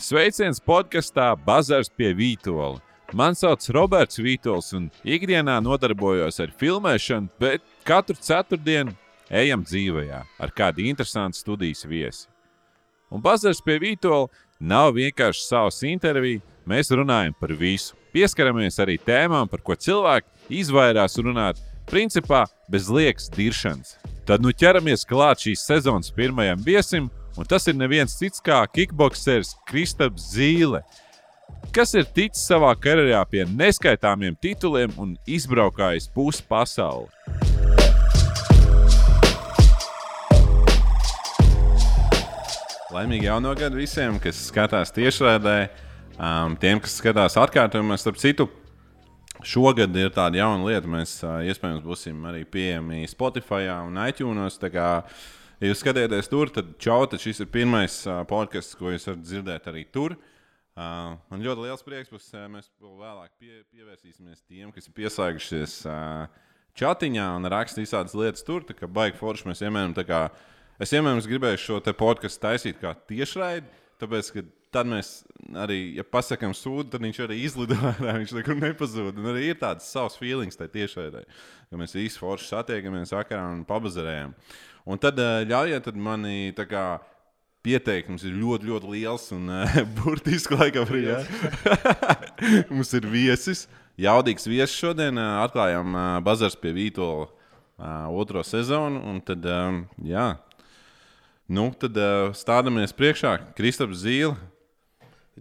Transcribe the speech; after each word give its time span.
Sveiciens 0.00 0.56
podkastā 0.64 1.34
Bazars 1.44 1.90
pie 1.92 2.14
Vītola. 2.16 2.78
Mani 3.12 3.36
sauc 3.36 3.66
Roberts 3.76 4.16
Vītols, 4.16 4.70
un 4.72 4.86
ikdienā 5.04 5.58
nodarbojos 5.60 6.40
ar 6.40 6.54
filmēšanu, 6.56 7.28
bet 7.36 7.60
katru 7.84 8.16
ceturtdienu 8.16 8.94
ejam 9.28 9.60
dzīvē 9.66 10.06
ar 10.16 10.54
kādu 10.56 10.86
interesantu 10.88 11.42
studijas 11.42 11.84
viesi. 11.84 12.30
Un 13.12 13.20
Bazars 13.20 13.60
pie 13.60 13.76
Vītola 13.82 14.30
nav 14.56 14.94
vienkārši 14.96 15.44
savs 15.44 15.82
intervija, 15.84 16.40
mēs 16.64 16.94
runājam 16.96 17.36
par 17.36 17.52
visu. 17.52 17.92
Pieskaramies 18.16 18.80
arī 18.80 18.96
tēmām, 19.04 19.52
par 19.52 19.60
ko 19.60 19.76
cilvēki 19.76 20.56
izvairās 20.62 21.20
runāt, 21.20 21.60
principā 21.92 22.46
bez 22.72 22.88
liekas 22.88 23.28
diršanas. 23.36 23.98
Tad 24.24 24.40
nu 24.40 24.56
ķeramies 24.56 25.04
klāt 25.04 25.44
šīs 25.44 25.68
sezonas 25.68 26.08
pirmajam 26.16 26.64
viesim 26.64 27.12
un 27.38 27.46
tas 27.46 27.66
ir 27.70 27.76
neviens 27.78 28.16
cits 28.18 28.42
kā 28.42 28.62
kickboxers 28.72 29.54
Kristaps 29.68 30.32
Zīle, 30.34 30.82
kas 31.74 31.94
ir 31.94 32.08
ticis 32.10 32.46
savā 32.48 32.72
karjerā 32.78 33.22
pie 33.30 33.44
neskaitāmiem 33.46 34.38
tituliem 34.40 34.94
un 34.98 35.14
izbraukājis 35.28 36.10
pusi 36.14 36.42
pasauli. 36.48 37.10
Laimīgi 42.90 43.28
jauno 43.28 43.52
gadu 43.54 43.78
visiem, 43.78 44.16
kas 44.18 44.38
skatās 44.48 44.90
tiešraidē, 44.90 45.58
um, 46.18 46.56
tiem, 46.58 46.80
kas 46.82 46.96
skatās 46.98 47.36
atkārtojumā. 47.38 47.94
Starp 48.02 48.18
citu, 48.18 48.48
šogad 49.46 49.94
ir 49.94 50.10
tāda 50.14 50.40
jauna 50.40 50.66
lieta. 50.66 50.90
Mēs 50.90 51.20
uh, 51.22 51.38
iespējams 51.46 51.84
būsim 51.86 52.24
arī 52.26 52.42
pieejami 52.42 53.04
Spotify 53.10 53.70
un 53.76 54.00
iTunes. 54.08 54.58
Ja 55.60 55.68
jūs 55.68 55.82
skatieties 55.82 56.30
tur, 56.32 56.48
tad 56.48 56.70
čau, 56.80 57.02
tad 57.04 57.20
šis 57.20 57.42
ir 57.44 57.48
pirmais 57.52 57.98
uh, 58.08 58.22
podkāsts, 58.28 58.76
ko 58.80 58.94
jūs 58.94 59.04
varat 59.10 59.24
dzirdēt 59.26 59.66
arī 59.68 59.82
tur. 59.92 60.14
Uh, 60.72 61.18
man 61.28 61.42
ļoti 61.44 61.66
liels 61.66 61.84
prieks, 61.84 62.08
ka 62.08 62.16
uh, 62.16 62.46
mēs 62.48 62.70
vēl 62.80 62.94
vēlāk 63.02 63.34
pie, 63.36 63.58
pievērsīsimies 63.68 64.40
tiem, 64.46 64.70
kas 64.72 64.88
ir 64.88 64.94
pieslēgušies 64.96 65.74
uh, 65.90 66.46
chatiņā 66.80 67.26
un 67.36 67.50
raksta 67.52 67.84
visādas 67.84 68.16
lietas 68.16 68.46
tur. 68.46 68.64
Tā 68.64 68.78
kā 68.78 68.88
baigi 68.88 69.20
forši 69.20 69.50
mēs 69.50 69.60
vienmēr, 69.66 69.92
es 70.80 70.96
vienmēr 70.96 71.20
gribēju 71.28 71.60
šo 71.60 71.82
podkāstu 71.92 72.46
taisīt 72.46 72.80
kā 72.80 72.94
tiešraidi, 73.12 73.68
tāpēc, 74.00 74.32
ka 74.32 74.46
tad 74.72 74.88
mēs 74.88 75.12
arī, 75.60 75.78
ja 75.98 76.06
pasakām 76.06 76.54
sūdu, 76.56 76.88
tad 76.94 77.04
viņš 77.04 77.20
arī 77.26 77.40
izlido 77.44 77.76
ārā. 77.90 78.16
Viņš 78.22 78.34
nekur 78.38 78.58
nepazūd. 78.60 79.20
Un 79.20 79.30
arī 79.32 79.50
ir 79.50 79.60
tāds 79.60 79.88
savs 79.90 80.18
feelings 80.20 80.58
tajā 80.58 80.72
tiešraidē, 80.78 81.24
ka 81.68 81.80
mēs 81.80 81.96
visi 81.98 82.20
forši 82.22 82.52
satiekamies 82.54 83.12
vakarā 83.16 83.44
un 83.52 83.64
pabazarējam. 83.68 84.34
Un 84.88 85.00
tad 85.00 85.18
eh, 85.20 85.42
ļaujiet 85.48 85.84
tad 85.84 85.98
mani 86.00 86.52
kā, 86.56 86.84
pieteikt, 87.64 88.08
mums 88.08 88.24
ir 88.24 88.36
ļoti, 88.40 88.68
ļoti 88.70 88.92
liels 88.94 89.26
un 89.36 89.50
uh, 89.58 89.80
burtisks 89.98 90.52
laikam 90.54 90.88
arī. 90.88 91.02
Ja? 91.10 91.20
mums 92.72 92.92
ir 92.96 93.08
viesis, 93.10 93.66
jaudīgs 94.00 94.48
viesis 94.48 94.78
šodien. 94.78 95.20
Uh, 95.20 95.42
atklājām 95.44 95.92
uh, 95.92 96.06
Bazars 96.24 96.56
pie 96.60 96.72
Vītola 96.76 97.28
uh, 97.28 98.08
otro 98.16 98.44
sezonu. 98.46 99.02
Un 99.12 99.20
tad, 99.24 99.44
um, 99.44 99.84
jā, 100.06 100.32
nu, 101.50 101.68
tad 101.76 102.00
uh, 102.00 102.32
stādamies 102.36 102.96
priekšā 102.96 103.36
Kristaps 103.58 104.06
Zīle. 104.06 104.34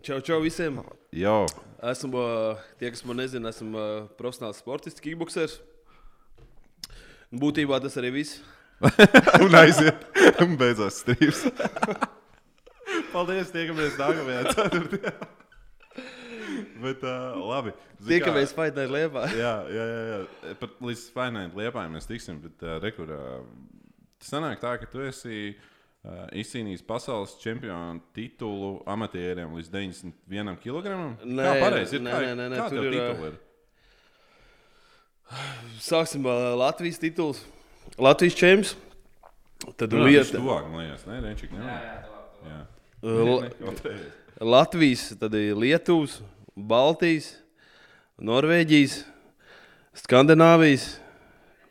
Čau, 0.03 0.19
čau 0.23 0.43
visiem! 0.43 0.77
Jo. 1.15 1.41
Esmu, 1.79 2.19
uh, 2.19 2.69
tie, 2.79 2.91
kas 2.91 3.01
man 3.07 3.19
nezina, 3.23 3.51
esmu 3.55 3.79
uh, 3.79 4.07
profesionāls 4.19 4.59
sportists, 4.59 5.01
kickboxers. 5.03 5.57
Būtībā 7.31 7.79
tas 7.79 7.95
arī 7.99 8.11
viss. 8.19 8.39
un 9.43 9.55
aiziet, 9.59 10.05
un 10.43 10.55
beidzās 10.59 11.01
strīps. 11.03 11.43
Paldies, 13.13 13.51
tiekamies 13.53 13.97
nākamajā 13.99 14.53
ceturtajā. 14.53 15.13
Bet, 16.83 17.03
uh, 17.03 17.35
labi. 17.43 17.73
Tiekamies 18.07 18.53
Fainai 18.55 18.87
Liepā. 18.89 19.25
jā, 19.35 19.51
jā, 19.71 19.85
jā, 19.85 19.99
jā. 20.09 20.53
Pat 20.61 20.77
līdz 20.83 21.03
Fainai 21.15 21.43
Liepā 21.55 21.83
mēs 21.91 22.07
tiksim. 22.09 22.39
Bet, 22.43 22.63
uh, 22.63 22.77
rekur, 22.83 23.11
uh, 23.11 23.43
tas 24.19 24.31
sanāk 24.33 24.61
tā, 24.63 24.73
ka 24.81 24.87
tu 24.91 25.03
esi 25.03 25.51
uh, 25.51 26.25
izcīnījis 26.39 26.85
pasaules 26.87 27.35
čempionu 27.43 28.01
titulu 28.15 28.79
amatieriem 28.89 29.53
līdz 29.59 29.71
91 29.75 30.57
kg. 30.63 30.97
Nē, 31.27 31.51
pareizi. 31.59 32.01
Nē, 32.03 32.15
nē, 32.15 32.33
nē, 32.39 32.49
nē, 32.55 32.65
tur 32.71 32.89
ir. 32.89 32.99
ir? 33.29 33.39
Sāksim 35.83 36.25
uh, 36.25 36.53
Latvijas 36.59 37.01
tituls. 37.01 37.43
Latvijas 37.99 38.37
čempions. 38.39 38.75
Tad 39.75 39.91
nu, 39.93 40.05
lieta... 40.07 40.37
tuvāk, 40.37 40.69
liekas, 40.71 41.03
ne? 41.09 41.19
Renčik, 41.23 41.51
ne? 41.51 41.65
Jā, 41.65 41.77
jā, 41.83 42.51
jā. 42.51 42.59
Uh, 42.99 43.99
Latvijas, 44.39 45.09
tad 45.19 45.35
ir 45.35 45.57
Lietuvas, 45.59 46.19
Baltijas, 46.55 47.33
Norvēģijas, 48.23 49.01
Skandināvijas 49.99 50.93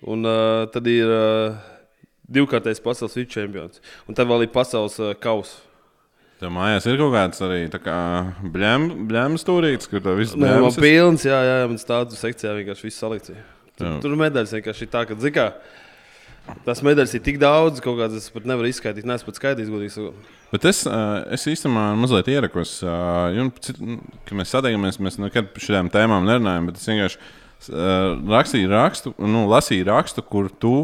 un 0.05 0.29
uh, 0.29 0.67
tad 0.73 0.87
ir 0.91 1.09
uh, 1.09 1.57
divkārtais 2.29 2.81
pasaules 2.85 3.17
vicečempions. 3.17 3.81
Un 4.09 4.17
tad 4.17 4.29
vēl 4.29 4.47
ir 4.47 4.53
pasaules 4.53 4.99
uh, 5.01 5.15
kausa. 5.19 5.65
Tev 6.39 6.53
mājās 6.55 6.85
ir 6.87 7.01
kaut 7.01 7.11
kāds 7.17 7.41
arī 7.43 7.65
blēmas 8.55 9.43
stūrītis, 9.43 9.89
kur 9.91 10.05
tā 10.05 10.15
viss 10.15 10.37
ir. 10.37 10.45
Man 10.45 10.77
pilns, 10.77 11.25
jā, 11.27 11.39
jā, 11.43 11.57
man 11.67 11.81
stāstu 11.83 12.19
sekcijā 12.21 12.53
vienkārši 12.61 12.87
viss 12.87 13.03
salikts. 13.03 13.33
Tur, 13.79 13.97
tur 14.05 14.15
medaļas 14.19 14.55
vienkārši 14.55 14.87
tā, 14.93 15.03
ka, 15.09 15.17
zikā, 15.19 15.49
Tas 16.67 16.83
medaļas 16.85 17.15
ir 17.17 17.23
tik 17.25 17.39
daudz, 17.41 17.81
ka 17.81 17.89
kaut 17.89 17.99
kādas 18.03 18.27
es 18.27 18.33
pat 18.33 18.47
nevaru 18.49 18.69
izskaidrot. 18.69 19.07
Nē, 19.09 19.17
es 19.19 19.27
pat 19.27 19.41
skaidrīs, 19.41 19.71
godīgi. 19.73 20.11
Bet 20.53 20.65
es, 20.69 20.83
es 20.85 21.49
īstenībā 21.53 21.91
mazliet 22.01 22.31
ierakos, 22.33 22.79
ka 22.85 24.39
mēs 24.39 24.55
sadalījāmies, 24.55 25.01
mēs 25.05 25.19
nekad 25.21 25.53
par 25.55 25.65
šādām 25.65 25.91
tēmām 25.93 26.29
nerunājam, 26.29 26.71
bet 26.71 26.81
es 26.81 26.89
vienkārši 26.89 27.21
rakstīju 28.29 28.71
rakstu, 28.73 29.13
nu, 29.19 29.45
lasīju 29.51 29.89
rakstu, 29.89 30.25
kur 30.25 30.49
tu 30.63 30.77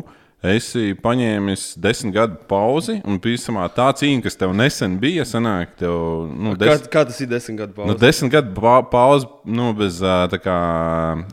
esi 0.45 0.93
paņēmis 1.01 1.67
desmit 1.81 2.15
gadu 2.19 2.37
pauzi, 2.51 2.99
un 3.09 3.17
pīstamā 3.23 3.65
tā 3.73 3.89
cīņa, 3.97 4.25
kas 4.27 4.37
tev 4.41 4.53
nesen 4.57 4.99
bija, 5.01 5.25
sanāk, 5.29 5.77
tev, 5.81 5.95
nu, 6.29 6.53
des... 6.61 6.85
kā, 6.85 6.91
kā 6.99 7.07
tas 7.09 7.23
ir 7.25 7.31
desmit 7.31 7.63
gadu 7.63 7.79
pauze? 7.79 7.89
Nu, 7.89 7.97
desmit 8.01 8.35
gadu 8.35 8.69
pauze, 8.93 9.31
nu, 9.49 9.71
bez 9.79 10.03
kā 10.45 10.59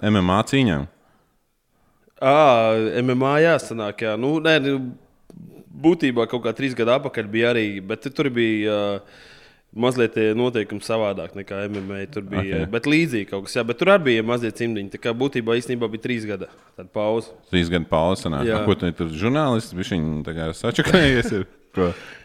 MMA 0.08 0.40
cīņām. 0.54 0.88
À, 2.22 2.78
MMA 3.02 3.34
jāsanāk, 3.48 4.06
jā. 4.06 4.14
Nu, 4.20 4.36
nē, 4.44 4.60
nu, 4.62 4.78
būtībā 5.82 6.28
kaut 6.30 6.46
kā 6.46 6.54
trīs 6.54 6.78
gadu 6.78 6.94
atpakaļ 7.00 7.30
bija 7.32 7.52
arī, 7.56 7.68
bet 7.84 8.08
tur 8.14 8.32
bija. 8.34 8.78
Uh, 9.02 9.28
Mazliet 9.72 10.18
noteikumi 10.36 10.84
savādāk 10.84 11.32
nekā 11.32 11.62
MMA. 11.72 12.02
Tur 12.12 12.26
bija 12.28 12.58
okay. 12.58 12.68
bet 12.74 12.90
līdzīgi 12.92 13.30
kaut 13.30 13.46
kas, 13.46 13.54
jā, 13.56 13.64
bet 13.64 13.78
tur 13.80 13.94
arī 13.94 14.10
bija 14.10 14.26
mazliet 14.28 14.58
cimdiņi. 14.60 14.92
Tā 14.92 15.00
kā 15.00 15.14
būtībā 15.16 15.56
īstenībā 15.62 15.88
bija 15.94 16.04
trīs 16.04 16.26
gadi 16.28 16.50
pauze. 16.92 17.32
Trīs 17.54 17.72
gadu 17.72 17.88
pauze. 17.88 18.28
Ko 18.68 18.76
tu 18.76 18.92
tur 19.00 19.16
žurnālisti 19.16 19.80
bija 19.80 20.50
sačakarējies? 20.60 21.32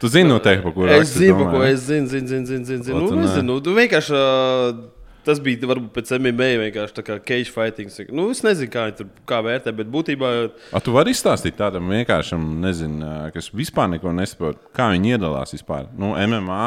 Tu 0.01 0.11
zini 0.11 0.27
noteikti, 0.27 0.65
par 0.65 0.75
ko 0.75 0.89
es 0.91 0.91
zinu. 0.91 1.05
Es 1.07 1.15
zinu, 1.15 1.47
ko 1.53 1.63
es 1.63 1.87
zinu. 1.87 2.11
zinu, 2.11 2.27
zinu, 2.27 2.65
zinu, 2.67 2.83
zinu. 2.83 2.99
Nu, 2.99 3.21
nezinu, 3.21 3.47
nu, 3.47 3.61
tu 3.63 3.77
vienkārši. 3.78 4.19
Uh, 4.19 4.96
tas 5.27 5.41
bija 5.43 5.69
varbūt 5.69 5.93
pēc 5.97 6.13
MMA 6.17 6.49
vienkārši 6.63 6.97
tā 6.97 7.05
kā 7.07 7.17
cage 7.19 7.53
fighting. 7.53 7.91
Nu, 8.15 8.29
es 8.33 8.43
nezinu, 8.47 8.71
kā 8.73 8.87
viņi 8.89 8.99
tur 9.01 9.09
kā 9.29 9.41
vērtē, 9.45 9.75
bet 9.77 9.91
būtībā. 9.93 10.33
A, 10.71 10.83
tu 10.85 10.95
vari 10.95 11.15
izstāstīt 11.15 11.59
tādam 11.59 11.91
vienkāršam, 11.93 12.45
nezinu, 12.63 13.09
kas 13.35 13.51
vispār 13.57 13.91
neko 13.97 14.15
nesaprot, 14.17 14.61
kā 14.77 14.91
viņi 14.95 15.17
iedalās 15.17 15.57
vispār. 15.57 15.91
Nu, 15.99 16.15
MMA. 16.15 16.67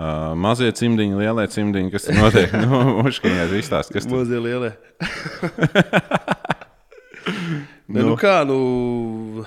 Uh, 0.00 0.30
mazie 0.32 0.70
cimdiņi, 0.72 1.12
lielie 1.18 1.44
cimdiņi, 1.52 1.90
kas 1.92 2.06
tur 2.06 2.16
notiek. 2.16 2.54
nu, 2.56 2.78
Uškiņā 3.10 3.42
ir 3.50 3.58
izstāsts, 3.58 3.92
kas 3.92 4.06
tur 4.08 4.22
mazie 4.22 4.38
lielie. 4.40 4.70
nu. 7.92 8.06
nu 8.06 8.14
kā, 8.16 8.38
nu, 8.48 9.44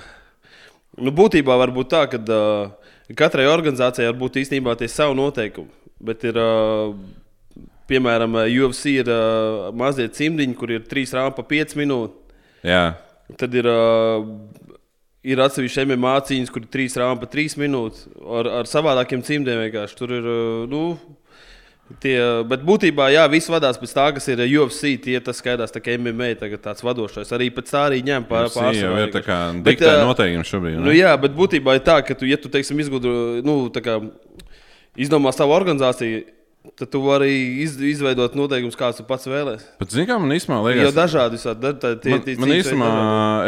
nu 0.94 1.14
būtībā 1.18 1.56
var 1.58 1.74
būt 1.74 1.90
tā, 1.90 2.04
ka 2.12 2.22
uh, 2.22 2.70
katrai 3.18 3.48
organizācijai 3.50 4.12
var 4.12 4.20
būt 4.20 4.38
īstenībā 4.44 4.76
tie 4.78 4.86
savi 4.92 5.18
noteikumi. 5.18 5.74
Bet 6.04 6.22
ir 6.30 6.38
uh, 6.38 6.94
piemēram, 7.90 8.36
eh, 8.42 8.52
UFC 8.60 8.98
ir 9.00 9.10
uh, 9.12 9.70
mazie 9.76 10.08
cimdiņi, 10.08 10.56
kur 10.58 10.72
ir 10.74 10.84
trīs 10.88 11.14
rāmas 11.16 11.36
pa 11.36 11.44
5 11.50 11.76
minūtes. 11.80 12.38
Jā. 12.64 12.84
Tad 13.40 13.56
ir, 13.56 13.68
uh, 13.68 14.24
ir 15.24 15.42
atsevišķi 15.44 15.88
MMA 15.88 16.14
cīņas, 16.28 16.52
kur 16.52 16.64
ir 16.64 16.72
trīs 16.72 16.96
rāmas 17.00 17.22
pa 17.24 17.28
3 17.32 17.58
minūtes. 17.60 18.06
Ar, 18.24 18.50
ar 18.62 18.70
savādākiem 18.70 19.24
cimdiem 19.26 19.66
vienkārši 19.66 20.00
tur 20.00 20.16
ir. 20.20 20.24
Uh, 20.24 20.64
nu, 20.70 20.86
Tie, 22.00 22.16
bet 22.48 22.62
būtībā, 22.64 23.10
jā, 23.12 23.22
viss 23.28 23.50
vadās 23.52 23.76
pēc 23.76 23.90
tā, 23.92 24.06
kas 24.16 24.26
ir 24.32 24.40
UFC. 24.46 24.94
Tie 25.04 25.18
tas 25.20 25.36
skaidrs, 25.36 25.72
tā 25.74 25.82
kā 25.84 25.98
MMA 26.00 26.30
tagad 26.40 26.62
tāds 26.64 26.80
vadošais. 26.82 27.28
Arī 27.36 27.50
pēc 27.52 27.68
tā 27.68 27.82
arī 27.90 27.98
ņem 28.06 28.24
pār, 28.24 28.48
pārsvaru. 28.48 28.78
Jā, 28.96 29.02
ir 29.04 29.12
tā 29.12 29.20
kā 29.26 29.36
diktē 29.66 29.92
noteikumi 30.00 30.48
šobrīd. 30.48 30.78
Nu, 30.80 30.94
jā, 30.96 31.12
bet 31.20 31.36
būtībā 31.36 31.76
ir 31.76 31.84
tā, 31.84 31.98
ka 32.06 32.16
tu, 32.16 32.24
ja 32.24 32.40
tu, 32.40 32.48
teiksim, 32.52 32.80
izgudro, 32.80 33.12
nu, 33.44 33.58
tā 33.74 33.84
kā 33.84 33.98
izdomā 34.96 35.34
savu 35.36 35.52
organizāciju, 35.58 36.24
tad 36.78 36.90
tu 36.90 37.00
vari 37.04 37.30
iz, 37.62 37.76
izveidot 37.78 38.34
noteikumus, 38.38 38.76
kāds 38.78 38.98
tu 38.98 39.04
pats 39.06 39.28
vēlēsies. 39.30 39.66
Bet, 39.78 39.92
zini, 39.94 40.06
kā 40.08 40.16
man 40.18 40.34
īstenībā 40.34 40.58
Jo 40.58 40.66
liekas, 40.66 40.96
dažādi 40.96 41.38
visādi. 41.38 41.60
Da, 41.62 41.72
tā, 41.78 41.92
tie, 42.02 42.16
Man, 42.16 42.24
man 42.42 42.54
īstenībā, 42.56 42.88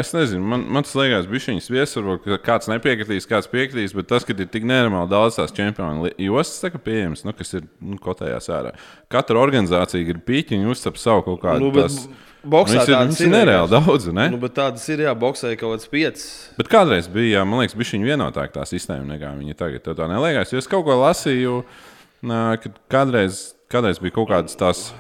es 0.03 0.13
nezinu, 0.15 0.45
man, 0.53 0.67
man 0.77 0.87
tas 0.87 0.95
liekas, 0.99 1.27
bija 1.31 1.47
šīs 1.49 1.71
viesvarbūt, 1.75 2.23
ka 2.27 2.39
kāds 2.51 2.71
nepiekritīs, 2.71 3.27
kāds 3.31 3.51
piekritīs, 3.51 3.97
bet 3.99 4.11
tas, 4.13 4.27
ka 4.27 4.37
ir 4.37 4.47
tik 4.53 4.69
nenormāli 4.69 5.11
daudz 5.11 5.41
tās 5.41 5.55
čempionu 5.57 6.13
jostas, 6.23 6.63
tā 6.63 6.83
pieejams, 6.87 7.25
nu, 7.27 7.35
kas 7.37 7.57
ir 7.59 7.67
nu, 7.81 7.99
kotējās 8.03 8.47
ārā. 8.55 8.77
Katra 9.13 9.43
organizācija 9.43 10.07
ir 10.07 10.23
pīķiņa, 10.27 10.71
uzcep 10.77 11.03
savu 11.03 11.27
kaut 11.27 11.43
kādu. 11.43 11.67
Nu, 11.67 11.75
bet 11.75 11.91
tās- 11.91 12.07
boksā 12.47 12.77
Viņas 12.79 12.87
ir, 12.87 12.95
tādas 12.95 13.11
viņas 13.11 13.25
ir 13.27 13.33
nereāli 13.35 13.71
daudz, 13.73 14.07
ne? 14.15 14.29
Nu, 14.31 14.39
tādas 14.55 14.87
ir, 14.93 15.03
jā, 15.07 15.17
boxē 15.19 15.51
kaut 15.59 15.75
kādas 15.75 15.91
piecas. 15.91 16.27
Bet 16.61 16.71
kādreiz 16.71 17.11
bija, 17.11 17.41
jā, 17.41 17.43
man 17.49 17.65
liekas, 17.65 17.75
bija 17.75 17.97
viņa 17.97 18.11
vienotāka 18.13 18.61
tā 18.61 18.67
sistēma 18.71 19.17
nekā 19.17 19.35
viņa 19.41 19.59
tagad. 19.59 19.83
Tev 19.83 19.99
tā 19.99 20.07
neliekas, 20.11 20.55
jo 20.55 20.63
es 20.63 20.71
kaut 20.71 20.87
ko 20.87 20.95
lasīju, 21.03 21.57
nā, 21.65 21.96
kad 22.23 22.81
kādreiz, 22.93 23.55
kādreiz 23.73 24.01
bija 24.03 24.15
kaut 24.17 24.31
kādas 24.33 24.57
tās 24.59 24.91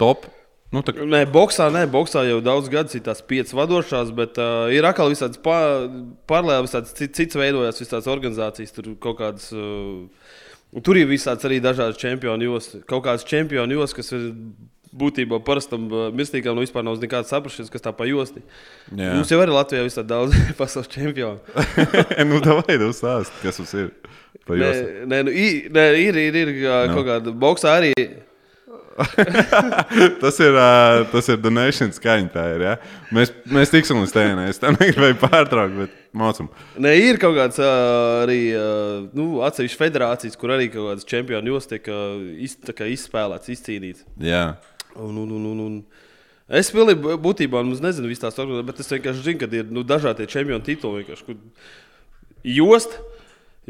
top. 0.00 0.26
Nu, 0.70 0.84
tā, 0.86 0.92
Nē, 0.94 1.24
boxā, 1.26 1.66
nē, 1.74 1.84
boxā 1.90 2.22
jau 2.28 2.38
daudz 2.46 2.68
gadus 2.70 2.94
ir 2.94 3.02
tās 3.02 3.18
piecas 3.26 3.50
vadošās, 3.58 4.12
bet 4.14 4.36
uh, 4.38 4.68
ir 4.70 4.86
atkal 4.86 5.10
visādas 5.10 5.40
paralēli, 5.42 6.68
visādas 6.68 6.94
cit- 6.94 7.16
cits 7.18 7.34
veidojās, 7.38 7.80
visādas 7.82 8.06
organizācijas, 8.10 8.70
tur 8.76 8.92
kaut 9.02 9.18
kādas. 9.18 9.48
Uh, 9.50 10.06
tur 10.86 11.00
ir 11.00 11.08
visādas 11.10 11.48
arī 11.48 11.58
dažādas 11.64 11.98
čempionu 11.98 12.46
jostas. 12.52 12.84
Kaut 12.86 13.02
kādas 13.08 13.26
čempionu 13.26 13.80
jostas, 13.80 13.96
kas 13.98 14.14
ir 14.14 14.28
būtībā 14.94 15.40
parastam 15.46 15.88
mirstīgam, 16.14 16.54
nu 16.54 16.62
vispār 16.62 16.86
nav 16.86 17.02
nekāds 17.02 17.30
saprašanas, 17.34 17.70
kas 17.70 17.82
tā 17.82 17.90
pa 17.94 18.06
josti. 18.06 18.42
jā, 18.94 19.10
Mums 19.18 19.30
jau 19.30 19.38
arī 19.42 19.54
Latvijā 19.54 19.82
visādi 19.86 20.10
daudz 20.14 20.38
pasaules 20.60 20.90
čempionu. 20.90 21.42
nu, 22.30 22.38
tā 22.46 22.56
vai 22.62 22.78
tu 22.78 22.94
stāst, 22.94 23.34
kas 23.42 23.58
mums 23.62 23.74
ir. 23.74 23.90
Nē, 24.48 24.70
nē, 25.06 25.18
nu, 25.26 25.30
i- 25.30 25.68
nē, 25.70 25.84
ir, 26.00 26.16
ir, 26.18 26.34
ir 26.40 26.48
uh, 26.64 26.86
Nu. 26.90 26.94
kaut 26.98 27.06
kāda 27.06 27.34
boxā 27.36 27.76
arī. 27.80 27.92
tas 30.20 30.38
ir, 30.42 30.52
uh, 30.52 31.06
tas 31.12 31.28
ir 31.32 31.38
donation 31.40 31.92
skaņa. 31.94 32.42
Ir, 32.56 32.64
ja? 32.66 32.74
mēs, 33.14 33.30
mēs 33.48 33.72
tiksim 33.72 34.00
līdz 34.02 34.12
tēnē. 34.16 34.48
Es 34.50 34.60
tam 34.60 34.76
negribēju 34.80 35.16
pārtraukt, 35.22 35.76
bet 35.78 35.94
mācām. 36.16 36.50
Nē, 36.82 36.92
ir 36.98 37.20
kaut 37.22 37.36
kāds 37.38 37.60
uh, 37.62 38.24
arī 38.24 38.40
uh, 38.56 39.06
nu, 39.16 39.40
atsevišķs 39.46 39.78
federācijas, 39.80 40.36
kur 40.40 40.52
arī 40.56 40.68
kaut 40.72 40.90
kādas 40.90 41.08
čempionu 41.08 41.54
jostas 41.54 41.76
tiek 41.78 41.88
uh, 41.92 42.18
iz, 42.44 42.56
izspēlēts, 42.96 43.52
izcīnīts. 43.54 44.04
Jā. 44.24 44.44
Un, 44.96 45.16
un, 45.22 45.30
un, 45.38 45.48
un, 45.54 45.64
un. 45.68 45.80
Es 46.60 46.72
pilnībā 46.74 47.14
būtībā 47.22 47.60
nu, 47.62 47.76
nezinu 47.78 48.10
visas 48.10 48.26
tās 48.26 48.40
organizācijas, 48.42 48.68
bet 48.72 48.82
es 48.82 48.90
vienkārši 48.96 49.26
zinu, 49.28 49.40
ka 49.44 49.48
ir 49.54 49.68
nu, 49.70 49.84
dažādi 49.86 50.26
čempionu 50.28 50.64
tituli. 50.66 51.04
vienkārši, 51.04 51.38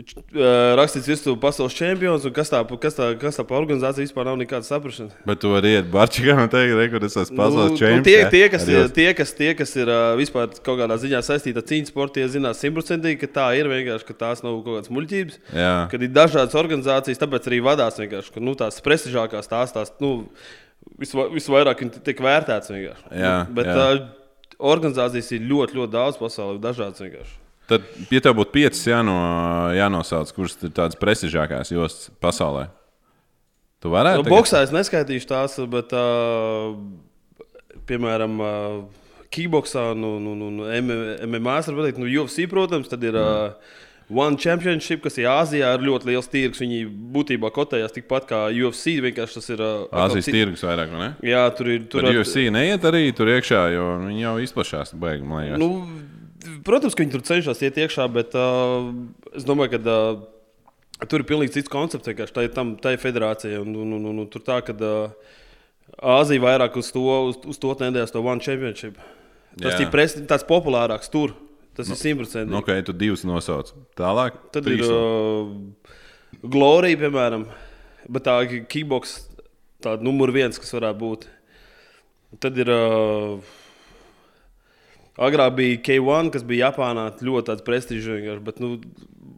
kur 0.00 0.10
Jost, 0.10 0.34
uh, 0.34 0.74
rakstīts, 0.78 1.08
virsū 1.10 1.34
pasaules 1.40 1.74
čempions, 1.76 2.24
un 2.26 2.32
kas 2.36 2.50
tā, 2.52 2.60
kas 2.82 2.96
tā, 2.96 3.08
kas 3.20 3.38
tā 3.38 3.44
pa 3.46 3.56
organizācija 3.58 4.04
vispār 4.04 4.28
nav 4.28 4.38
nekāda 4.40 4.66
saprašana. 4.66 5.12
Bet 5.28 5.40
tu 5.42 5.50
vari 5.52 5.74
iet 5.76 5.90
Barčikā 5.92 6.36
un 6.40 6.50
teikt, 6.52 6.74
re, 6.78 6.86
kur 6.92 7.04
es 7.08 7.16
esmu 7.20 7.38
pasaules 7.40 7.74
Nu, 7.74 7.78
čempions. 7.80 8.06
tie, 8.06 8.18
tie, 8.32 8.44
kas, 8.52 8.66
jostu. 8.68 8.94
tie, 8.96 9.08
kas, 9.18 9.34
tie, 9.38 9.50
kas 9.58 9.74
ir 9.80 9.92
vispār 10.20 10.52
kaut 10.60 10.80
kādā 10.82 10.96
ziņā 11.02 11.20
saistīti 11.26 11.60
ar 11.60 11.66
cīņas 11.70 11.92
sportu, 11.92 12.16
tie 12.18 12.28
zinās 12.32 12.62
simtprocentīgi, 12.62 13.20
ka 13.24 13.30
tā 13.40 13.48
ir 13.58 13.70
vienkārši, 13.72 14.08
ka 14.10 14.18
tās 14.24 14.44
nav 14.46 14.60
kaut 14.62 14.80
kādas 14.80 14.94
muļķības. 14.94 15.40
Jā. 15.56 15.74
Kad 15.92 16.06
ir 16.06 16.14
dažādas 16.16 16.56
organizācijas, 16.60 17.20
tāpēc 17.20 17.50
arī 17.50 17.60
vadās 17.66 18.00
vienkārši, 18.00 18.34
ka 18.36 18.44
nu, 18.44 18.56
tās 18.58 18.80
prestižākās 18.84 19.50
tās, 19.50 19.74
tās 19.76 19.92
nu, 20.00 20.14
visva, 21.00 21.28
visvairāk 21.34 21.84
tiek 22.04 22.24
vērtētas 22.24 22.72
vienkārši. 22.72 23.12
Jā, 23.20 23.34
Bet 23.50 23.70
jā. 23.70 23.76
Uh, 23.98 24.08
organizācijas 24.60 25.30
ir 25.36 25.46
ļoti, 25.48 25.78
ļoti 25.80 25.94
daudz 25.94 26.18
pasaulē, 26.20 26.60
dažādas 26.62 27.00
vienkārši. 27.00 27.39
Tad, 27.70 27.86
ja 28.10 28.20
tev 28.24 28.34
būtu 28.40 28.54
piecas 28.56 28.82
jāno, 28.88 29.16
jānosauc, 29.76 30.32
kuras 30.34 30.56
ir 30.60 30.72
tādas 30.74 30.98
prestižākās 30.98 31.70
jostas 31.70 32.10
pasaulē, 32.22 32.66
tu 33.82 33.92
varētu. 33.94 34.24
Nu, 34.24 34.32
boxā 34.34 34.64
es 34.66 34.74
neskaitīšu 34.74 35.28
tās, 35.30 35.54
bet, 35.70 35.94
uh, 35.94 36.74
piemēram, 37.86 38.40
uh, 38.42 39.04
kickboxā, 39.30 39.92
nu, 39.94 40.16
nu, 40.22 40.34
nu, 40.34 40.50
nu, 40.50 40.66
MMA, 40.66 41.60
var 41.70 41.86
teikt, 41.86 42.02
nu, 42.02 42.10
UFC, 42.10 42.48
protams, 42.50 42.90
tad 42.90 43.06
ir 43.06 43.14
uh, 43.18 43.54
One 44.10 44.34
Championship, 44.42 45.04
kas 45.04 45.20
ir 45.22 45.28
Āzijā, 45.30 45.68
ir 45.76 45.84
ļoti 45.86 46.08
liels 46.10 46.26
tirgus. 46.30 46.58
Viņi 46.64 46.80
būtībā 47.14 47.46
kotējās 47.54 47.94
tikpat 47.94 48.24
kā 48.26 48.40
UFC. 48.50 48.96
Vienkārši 49.04 49.36
tas 49.38 49.50
ir. 49.54 49.60
Azijas 50.02 50.26
cit- 50.26 50.34
tirgus 50.34 50.64
vairāk, 50.66 50.90
vai 50.90 51.02
ne? 51.04 51.10
Jā, 51.30 51.44
tur 51.54 51.70
ir. 51.70 51.84
Tur 51.86 52.02
Tur 52.02 52.10
at- 52.10 52.18
UFC 52.18 52.48
neiet 52.50 52.82
arī 52.90 53.04
tur 53.14 53.30
iekšā, 53.30 53.60
jo 53.76 53.84
viņi 54.08 54.24
jau 54.24 54.34
izplašās. 54.42 54.90
Baigi. 54.98 55.22
Nu, 55.62 55.70
protams, 56.66 56.94
ka 56.94 57.04
viņi 57.04 57.14
tur 57.14 57.24
cenšas 57.26 57.62
iet 57.64 57.78
iekšā, 57.80 58.06
bet 58.12 58.36
uh, 58.38 58.90
es 59.36 59.46
domāju, 59.48 59.76
ka 59.76 59.80
uh, 59.84 61.04
tur 61.10 61.22
ir 61.22 61.28
pilnīgi 61.28 61.58
cits 61.58 61.72
koncepts. 61.72 62.32
Tā 62.34 62.46
ir 62.46 62.54
tam, 62.56 62.74
tā 62.80 62.94
ir 62.94 63.02
federācija. 63.02 63.60
Un, 63.64 63.74
un, 63.84 63.94
un, 63.98 64.08
un, 64.12 64.24
un 64.24 64.30
tur 64.30 64.44
tā, 64.46 64.60
ka 64.66 64.74
uh, 64.76 65.36
Āzija 66.00 66.42
vairāk 66.44 66.76
uz 66.80 66.90
to, 66.94 67.04
uz, 67.30 67.38
uz 67.50 67.60
to 67.60 67.72
tendēs, 67.78 68.12
to 68.14 68.22
One 68.22 68.42
Championship. 68.44 68.98
Tas 69.58 69.74
Jā. 69.74 69.84
ir 69.84 69.90
pres, 69.92 70.14
tāds 70.30 70.46
populārāks 70.46 71.10
tur. 71.12 71.34
Tas 71.76 71.88
ir 71.90 71.98
simtprocentīgi. 71.98 72.50
Nu, 72.50 72.60
ok, 72.60 72.72
tu 72.86 72.94
divus 72.96 73.22
nosauc. 73.26 73.70
Tālāk. 73.98 74.36
Tad 74.54 74.66
trīs 74.66 74.84
ir 74.84 74.94
uh, 74.94 75.50
Glorija, 76.40 76.98
piemēram, 77.04 77.46
bet 78.10 78.26
tā 78.26 78.36
kickbox, 78.50 79.16
tāda 79.82 80.04
numur 80.04 80.32
viens, 80.34 80.58
kas 80.60 80.74
varētu 80.76 81.00
būt. 81.00 81.26
Tad 82.42 82.58
ir. 82.62 82.70
Uh, 82.74 83.56
Agrāk 85.18 85.56
bija 85.56 85.80
K1, 85.84 86.30
kas 86.34 86.44
bija 86.46 86.68
Japānā, 86.68 87.08
ļoti 87.24 87.56
prestižs. 87.66 88.38
Bet 88.46 88.60
nu, 88.62 88.76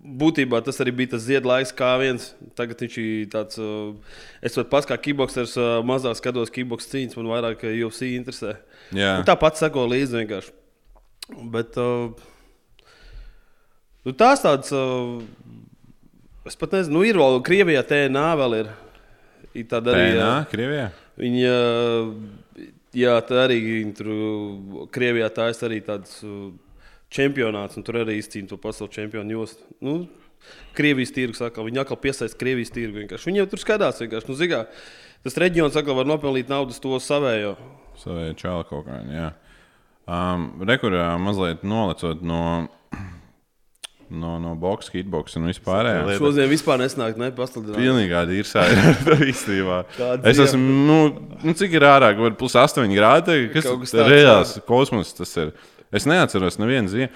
būtībā 0.02 0.60
tas 0.64 0.80
arī 0.82 0.92
bija 0.96 1.14
tas 1.14 1.24
ziedlaiks, 1.24 1.72
kā 1.76 1.94
viens. 2.00 2.32
Tagad 2.58 2.82
viņš 2.84 2.98
ir 3.02 3.30
tāds. 3.32 3.60
Uh, 3.60 3.94
es 4.44 4.56
pat 4.58 4.70
pats 4.72 4.90
kā 4.90 4.98
kickboxers 5.00 5.54
uh, 5.60 5.78
mazāk 5.86 6.18
skatos 6.18 6.52
kickbox 6.52 6.90
cīņas, 6.92 7.16
man 7.18 7.30
vairāk 7.32 7.64
uh, 7.66 7.72
UFC 7.86 8.12
interesē. 8.12 8.56
Jā. 8.90 9.16
Nu, 9.20 9.26
Tāpat 9.28 9.60
seko 9.60 9.86
līdzi 9.90 10.20
vienkārši. 10.20 10.54
Bet 11.54 11.78
uh, 11.80 12.12
nu, 14.04 14.14
tās 14.14 14.44
tādas. 14.44 14.72
Uh, 14.74 15.22
es 16.48 16.58
pat 16.58 16.76
nezinu, 16.76 16.98
nu, 16.98 17.06
ir 17.08 17.20
vēl 17.20 17.40
Krievijā 17.46 17.84
TNA 17.86 18.28
vēl 18.42 18.58
ir. 18.60 18.72
ir 19.54 19.68
tāda 19.70 19.96
arī. 19.96 20.08
TNA, 20.12 20.30
uh, 20.30 20.48
Krievijā. 20.52 20.88
Viņi, 21.22 21.44
uh, 21.48 22.41
jā, 22.96 23.14
tā 23.28 23.44
arī 23.46 23.60
tur 23.96 24.10
uh, 24.12 24.82
Krievijā 24.92 25.28
taisa 25.34 25.66
arī 25.68 25.80
tāds 25.84 26.18
uh, 26.26 26.50
čempionāts, 27.12 27.78
un 27.78 27.86
tur 27.86 28.02
arī 28.02 28.18
izcīna 28.20 28.50
to 28.50 28.58
pasaules 28.60 28.94
čempionu 28.94 29.38
jostu. 29.38 29.64
Nu, 29.84 29.96
Krievijas 30.76 31.12
tirgus 31.14 31.42
atkal, 31.44 31.66
viņi 31.68 31.82
atkal 31.84 32.00
piesaista 32.02 32.38
Krievijas 32.40 32.72
tirgu. 32.74 33.02
vienkārši. 33.02 33.28
Viņi 33.30 33.42
jau 33.42 33.48
tur 33.52 33.62
skatās 33.62 34.00
vienkārši. 34.02 34.28
Nu, 34.30 34.36
zigā, 34.38 34.64
tas 35.22 35.38
reģions 35.38 35.76
atkal 35.78 35.98
var 36.00 36.08
nopelnīt 36.08 36.50
naudu 36.50 36.74
to 36.74 36.98
savējo. 36.98 37.54
Savai 38.00 38.32
čāla 38.38 38.66
kaut 38.66 38.88
kā. 38.88 38.98
jā. 39.12 39.30
Um, 40.02 40.48
Rekurā 40.66 41.12
mazliet 41.22 41.62
nolecot 41.62 42.24
no, 42.26 42.66
no, 44.12 44.36
no 44.42 44.54
boxa, 44.58 44.92
hitboxa 44.94 45.40
un 45.40 45.48
vispārējā. 45.50 46.16
Šodien 46.20 46.50
vispār 46.50 46.80
nesnāk, 46.82 47.18
ne 47.20 47.30
pasludināt. 47.36 47.78
Pilnīgi 47.80 48.22
dīrsā 48.30 48.64
ir 48.72 49.26
īstenībā. 49.32 49.82
Es 50.28 50.40
esmu, 50.42 50.78
nu, 50.88 50.98
nu 51.42 51.56
cik 51.58 51.76
ir 51.78 51.86
ārā, 51.88 52.12
kaut 52.18 52.38
plus 52.40 52.56
8 52.58 52.88
grādi. 52.92 53.44
Kas 53.54 53.68
ir? 53.68 54.02
Reāls 54.12 54.56
kosmos 54.68 55.14
tas 55.16 55.36
ir. 55.40 55.54
Es 55.92 56.08
neatceros 56.08 56.60
nevienu 56.60 56.92
ziemu. 56.92 57.12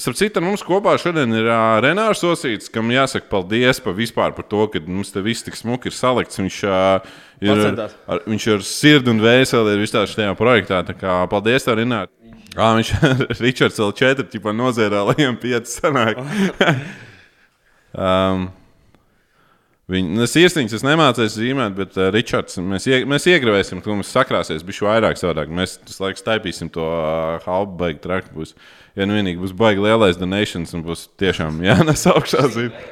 Starp 0.00 0.16
citu, 0.16 0.40
mums 0.40 0.62
kopā 0.64 0.94
šodien 0.96 1.34
ir 1.36 1.44
uh, 1.50 1.74
Renārs 1.84 2.22
Osīts, 2.24 2.70
kam 2.72 2.88
jāsaka 2.88 3.28
paldies 3.28 3.76
par, 3.84 3.92
vispār 3.92 4.32
par 4.32 4.46
to, 4.48 4.62
ka 4.72 4.80
mums 4.86 5.12
te 5.12 5.20
viss 5.20 5.44
tik 5.44 5.58
smuki 5.58 5.90
ir 5.90 5.96
salikts. 5.96 6.40
Viņš, 6.40 6.60
uh, 6.64 7.10
ir, 7.44 7.60
ar, 8.08 8.22
viņš 8.24 8.46
ar 8.54 8.64
sirdi 8.64 9.12
un 9.12 9.20
vēseli 9.20 9.74
ir 9.76 9.84
visā 9.84 10.06
šajā 10.08 10.32
projektā. 10.38 10.80
Tā 10.88 10.96
kā 10.96 11.18
paldies, 11.28 11.68
tev, 11.68 11.76
Renārs. 11.82 12.08
Ah, 12.56 12.74
viņš 12.76 12.90
Ričards 13.44 13.80
L4, 13.80 14.26
tipā 14.32 14.52
nozērā, 14.56 15.04
lai 15.08 15.16
viņam 15.20 15.38
5 15.40 15.70
sanāk. 15.72 16.20
um, 18.08 18.50
Viņa 19.92 20.24
sirsniņas 20.30 20.76
es 20.78 20.84
nemācīju 20.86 21.30
zīmēt, 21.34 21.74
bet 21.76 21.96
uh, 21.98 22.06
Ričards, 22.14 22.56
mēs, 22.64 22.86
ie, 22.88 23.02
mēs 23.08 23.26
iegravēsim, 23.28 23.82
ka 23.82 23.90
mums 23.90 24.12
sakrāsies 24.14 24.62
bišķi 24.64 24.86
vairāk 24.86 25.18
savādāk. 25.20 25.50
Mēs 25.52 25.74
tas 25.82 25.98
laiks 26.00 26.24
taipīsim 26.24 26.70
to 26.72 26.86
uh, 26.86 27.42
halbu 27.44 27.74
baigi 27.80 28.00
traki. 28.04 28.30
Būs, 28.36 28.54
ja 28.96 29.08
nu 29.08 29.18
vienīgi 29.18 29.42
būs 29.42 29.52
baigi 29.58 29.82
lielais 29.82 30.20
donations 30.20 30.72
un 30.78 30.84
būs 30.86 31.08
tiešām 31.20 31.58
jānes 31.66 32.06
augšā 32.08 32.46
zīme. 32.54 32.86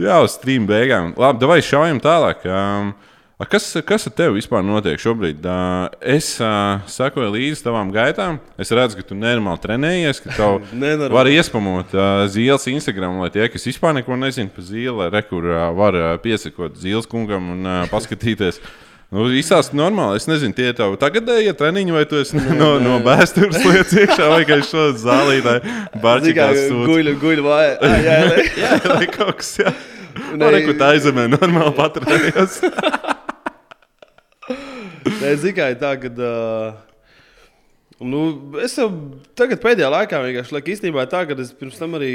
Jā, 0.00 0.20
uz 0.22 0.36
stream 0.38 0.68
beigām. 0.68 1.12
Labi, 1.20 1.50
vai 1.50 1.58
šaujam 1.64 2.00
tālāk. 2.04 2.46
Um, 2.48 2.94
a, 3.36 3.44
kas, 3.44 3.66
kas 3.84 4.06
ar 4.08 4.14
tevi 4.16 4.38
vispār 4.38 4.62
notiek 4.64 5.00
šobrīd? 5.00 5.44
Es 6.00 6.30
uh, 6.40 6.78
sekoju 6.88 7.34
līdzi 7.34 7.66
tavām 7.66 7.90
gaitām. 7.92 8.38
Es 8.56 8.70
redzu, 8.72 8.96
ka 8.96 9.04
tu 9.10 9.18
nenormāli 9.18 9.60
trenējies, 9.60 10.22
ka 10.24 10.32
tev 10.38 10.62
var 11.18 11.28
iespamot 11.28 11.92
uh, 11.92 12.24
zīles 12.32 12.64
Instagram, 12.72 13.18
lai 13.20 13.28
tie, 13.34 13.44
kas 13.52 13.68
vispār 13.68 13.92
neko 13.98 14.16
nezina 14.16 14.48
par 14.48 14.64
zīli, 14.64 15.10
rekur 15.12 15.50
uh, 15.50 15.66
var 15.76 15.98
uh, 16.00 16.08
piesakot 16.22 16.78
zīles 16.80 17.08
kungam 17.10 17.50
un 17.58 17.68
uh, 17.68 17.82
paskatīties. 17.92 18.62
Nu, 19.12 19.26
Izsāst 19.36 19.76
normāli. 19.76 20.16
Es 20.18 20.24
nezinu, 20.26 20.56
tie 20.56 20.70
ir 20.72 20.78
tavi 20.78 20.96
tagadējie 20.98 21.52
treniņi, 21.60 21.92
vai 21.94 22.06
tu 22.08 22.18
esi 22.22 22.40
no, 22.62 22.70
no 22.80 22.96
bēstures 23.04 23.60
lietas 23.60 23.92
iekšā, 24.00 24.30
vai 24.32 24.40
kā 24.48 24.58
šo 24.64 24.86
zālītāju 25.02 25.60
Tikai 25.60 26.00
barčikās 26.02 26.62
guļu, 26.72 27.14
guļu 27.20 27.44
vai. 27.44 27.66
Ā, 27.76 27.92
jā, 28.00 28.16
jā. 28.24 28.48
Jā, 28.64 28.80
vai 28.96 29.10
kaut 29.12 29.42
kas, 29.42 29.52
jā. 29.60 29.76
Nē, 30.40 30.50
kur 30.64 30.80
tā 30.80 30.94
aizemē 30.96 31.28
normāli 31.36 31.76
paturējās. 35.06 35.22
Nē, 35.22 35.46
tikai 35.46 35.70
tā, 35.80 35.94
ka. 36.02 36.10
Uh, 36.16 38.06
nu, 38.12 38.20
es 38.62 38.76
jau 38.76 38.90
tagad 39.38 39.62
pēdējā 39.62 39.88
laikā 39.94 40.20
vienkārši 40.26 40.56
lieku 40.56 40.72
īstenībā 40.74 41.06
tā, 41.10 41.24
ka 41.28 41.38
es 41.40 41.54
pirms 41.56 41.80
tam 41.80 41.96
arī 41.98 42.12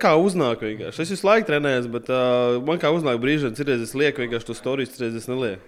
kā 0.00 0.14
uznāku. 0.16 0.68
Vienkārši. 0.70 1.04
Es 1.04 1.14
visu 1.16 1.28
laiku 1.28 1.50
trenējos, 1.50 1.90
bet 1.92 2.10
uh, 2.14 2.58
man 2.66 2.80
kā 2.80 2.92
uznāk 2.94 3.20
brīžiem, 3.22 3.54
citreiz 3.58 3.84
es 3.84 3.96
lieku 3.98 4.24
vienkārši 4.24 4.48
to 4.48 4.56
stāstu, 4.56 4.88
citreiz 4.94 5.20
es 5.20 5.28
nelieku. 5.30 5.62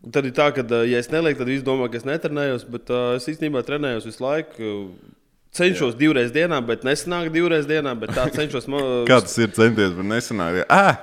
Un 0.00 0.14
tad 0.14 0.24
ir 0.24 0.32
tā, 0.32 0.48
ka, 0.56 0.64
ja 0.88 1.00
es 1.02 1.10
nelieku, 1.12 1.42
tad 1.42 1.50
viss 1.52 1.66
domā, 1.66 1.90
ka 1.92 2.00
es 2.00 2.06
netrenējos, 2.08 2.64
bet 2.72 2.88
uh, 2.94 3.16
es 3.18 3.28
īstenībā 3.28 3.60
trenējos 3.66 4.08
visu 4.08 4.24
laiku. 4.24 4.74
Cenšos 5.50 5.96
Jā. 5.96 5.98
divreiz 5.98 6.30
dienā, 6.30 6.60
bet 6.62 6.84
nesanāk 6.86 7.32
divreiz 7.34 7.66
dienā. 7.66 7.96
Tā 8.14 8.28
cenšos. 8.30 8.68
Man... 8.70 8.84
Kā 9.10 9.18
tas 9.24 9.34
ir 9.42 9.50
centies, 9.56 9.90
bet 9.96 10.06
nesanāk? 10.06 10.62
Ah! 10.70 11.02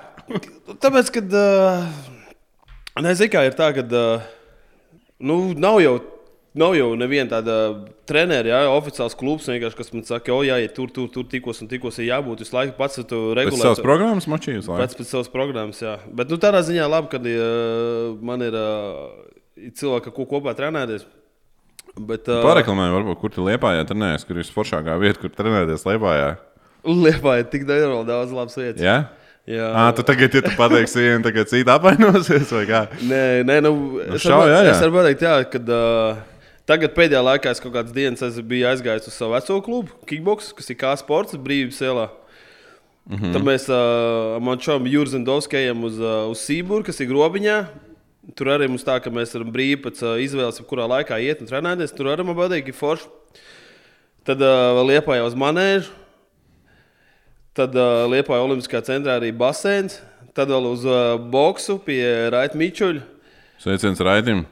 Tāpēc, 0.84 1.12
kad. 1.20 1.36
Uh, 1.36 2.15
Nezinu, 3.03 3.29
kā 3.29 3.44
ir 3.46 3.53
tā, 3.60 3.70
ka. 3.75 3.84
Uh, 3.86 4.37
Nu, 5.19 5.53
nav 5.57 5.81
jau. 5.81 5.97
Nav 6.57 6.74
jau 6.74 6.88
neviena 6.97 7.29
tāda 7.29 7.55
treneris, 8.09 8.50
ja 8.50 8.71
oficiāls 8.74 9.13
klubs, 9.13 9.45
kas 9.77 9.91
man 9.93 10.01
saka, 10.07 10.33
o, 10.33 10.39
jā, 10.41 10.55
ja 10.57 10.71
tur, 10.74 10.89
tur, 10.89 11.05
tur 11.13 11.27
tikos 11.29 11.62
un 11.62 11.69
tikos 11.69 12.00
ir 12.01 12.07
jābūt 12.07 12.41
visu 12.41 12.55
laiku 12.55 12.74
pats 12.79 12.97
regulēt. 12.97 13.51
Pēc 13.51 13.62
savas 13.62 13.81
programmas 13.83 14.25
mačījus? 14.31 14.65
Pēc, 14.65 14.95
pēc 14.97 15.12
savas 15.12 15.29
programmas, 15.29 15.83
jā. 15.83 16.00
Bet 16.17 16.33
nu, 16.33 16.39
tādā 16.41 16.63
ziņā 16.65 16.88
labi, 16.89 17.12
ka 17.12 17.21
ja, 17.29 17.51
man 18.25 18.41
ir 18.47 18.57
uh, 18.57 19.03
cilvēki, 19.77 20.15
ko 20.15 20.25
kopā 20.33 20.55
trenēties. 20.57 21.05
Bet, 21.97 22.25
uh, 22.25 22.41
Pāreklamēji, 22.47 22.95
varbūt, 22.95 23.21
kur 23.21 23.36
tu 23.38 23.45
liepājā 23.45 23.86
trenējies, 23.91 24.25
kur 24.25 24.41
ir 24.41 24.50
foršākā 24.57 24.97
vieta, 25.03 25.21
kur 25.21 25.38
trenēties 25.38 25.86
liepājā. 25.86 26.33
Liepājā 26.88 27.45
tik 27.53 27.69
daudz 27.69 28.33
labas 28.33 28.57
vietas. 28.57 28.81
Yeah? 28.81 29.12
Jā, 29.48 29.68
à, 29.72 29.84
tu 29.96 30.04
tagad, 30.04 30.34
ja 30.36 30.44
tu 30.44 30.51
pateiksi, 30.60 31.00
viena 31.00 31.24
tagad 31.24 31.48
cita 31.48 31.77
apvainosies, 31.77 32.50
vai 32.51 32.66
kā? 32.68 32.82
Nē, 33.08 33.22
nē 33.48 33.62
nu, 33.63 33.70
nu, 33.72 34.01
es 34.18 34.25
šau, 34.25 34.42
varu, 34.42 34.51
jā, 34.51 34.58
jā. 34.66 34.72
es 34.74 34.82
varu 34.84 34.96
pateikt, 34.98 35.22
jā, 35.24 35.36
kad 35.54 35.70
uh, 35.72 36.18
tagad 36.68 36.92
pēdējā 36.98 37.22
laikā 37.24 37.54
es 37.56 37.62
kaut 37.63 37.72
kādas 37.77 37.96
dienas 37.96 38.42
biju 38.44 38.68
aizgājis 38.68 39.08
uz 39.08 39.16
savu 39.16 39.38
veco 39.38 39.60
klubu, 39.63 39.96
Kickbox, 40.10 40.50
kas 40.58 40.68
ir 40.74 40.77
kā 40.82 40.92
sports 41.00 41.39
brīvības 41.39 41.80
ielā. 41.80 42.10
Mm 43.08 43.16
-hmm. 43.22 43.34
Tad 43.34 43.46
mēs 43.48 43.68
uh, 43.72 44.36
man 44.44 44.60
šām 44.60 44.89
Jurzendovskajam 44.92 45.84
uz, 45.84 46.00
uh, 46.00 46.27
uz 46.27 46.44
Sīburu, 46.44 46.84
kas 46.84 47.00
ir 47.00 47.08
grobiņā. 47.08 47.66
Tur 48.36 48.51
arī 48.51 48.68
mums 48.68 48.84
tā, 48.84 49.00
ka 49.00 49.10
mēs 49.10 49.32
varam 49.32 49.54
brīvi 49.54 49.80
pēc 49.80 50.04
uh, 50.04 50.20
izvēles, 50.20 50.60
kurā 50.68 50.84
laikā 50.92 51.22
iet 51.24 51.39
un 51.39 51.48
trenēties. 51.48 51.96
Tur 51.96 52.12
arī 52.12 52.27
man 52.27 52.36
patīk, 52.36 52.68
ir 52.68 52.75
forši. 52.75 53.08
Tad 54.27 54.44
uh, 54.44 54.75
vēl 54.75 55.00
iepājā 55.00 55.24
uz 55.24 55.39
manēžu. 55.39 55.88
Tad 57.58 57.74
uh, 57.74 58.06
Liepāja 58.12 58.44
Olimpiskā 58.46 58.84
centrā 58.86 59.16
arī 59.18 59.32
baseins. 59.34 59.98
Tad 60.38 60.52
vēl 60.54 60.68
uz 60.70 60.84
uh, 60.86 61.16
boksu 61.18 61.80
pie 61.82 62.04
Raita 62.30 62.60
Mičuļa. 62.60 63.02
Sveiciens 63.64 64.02
Raitim. 64.06 64.44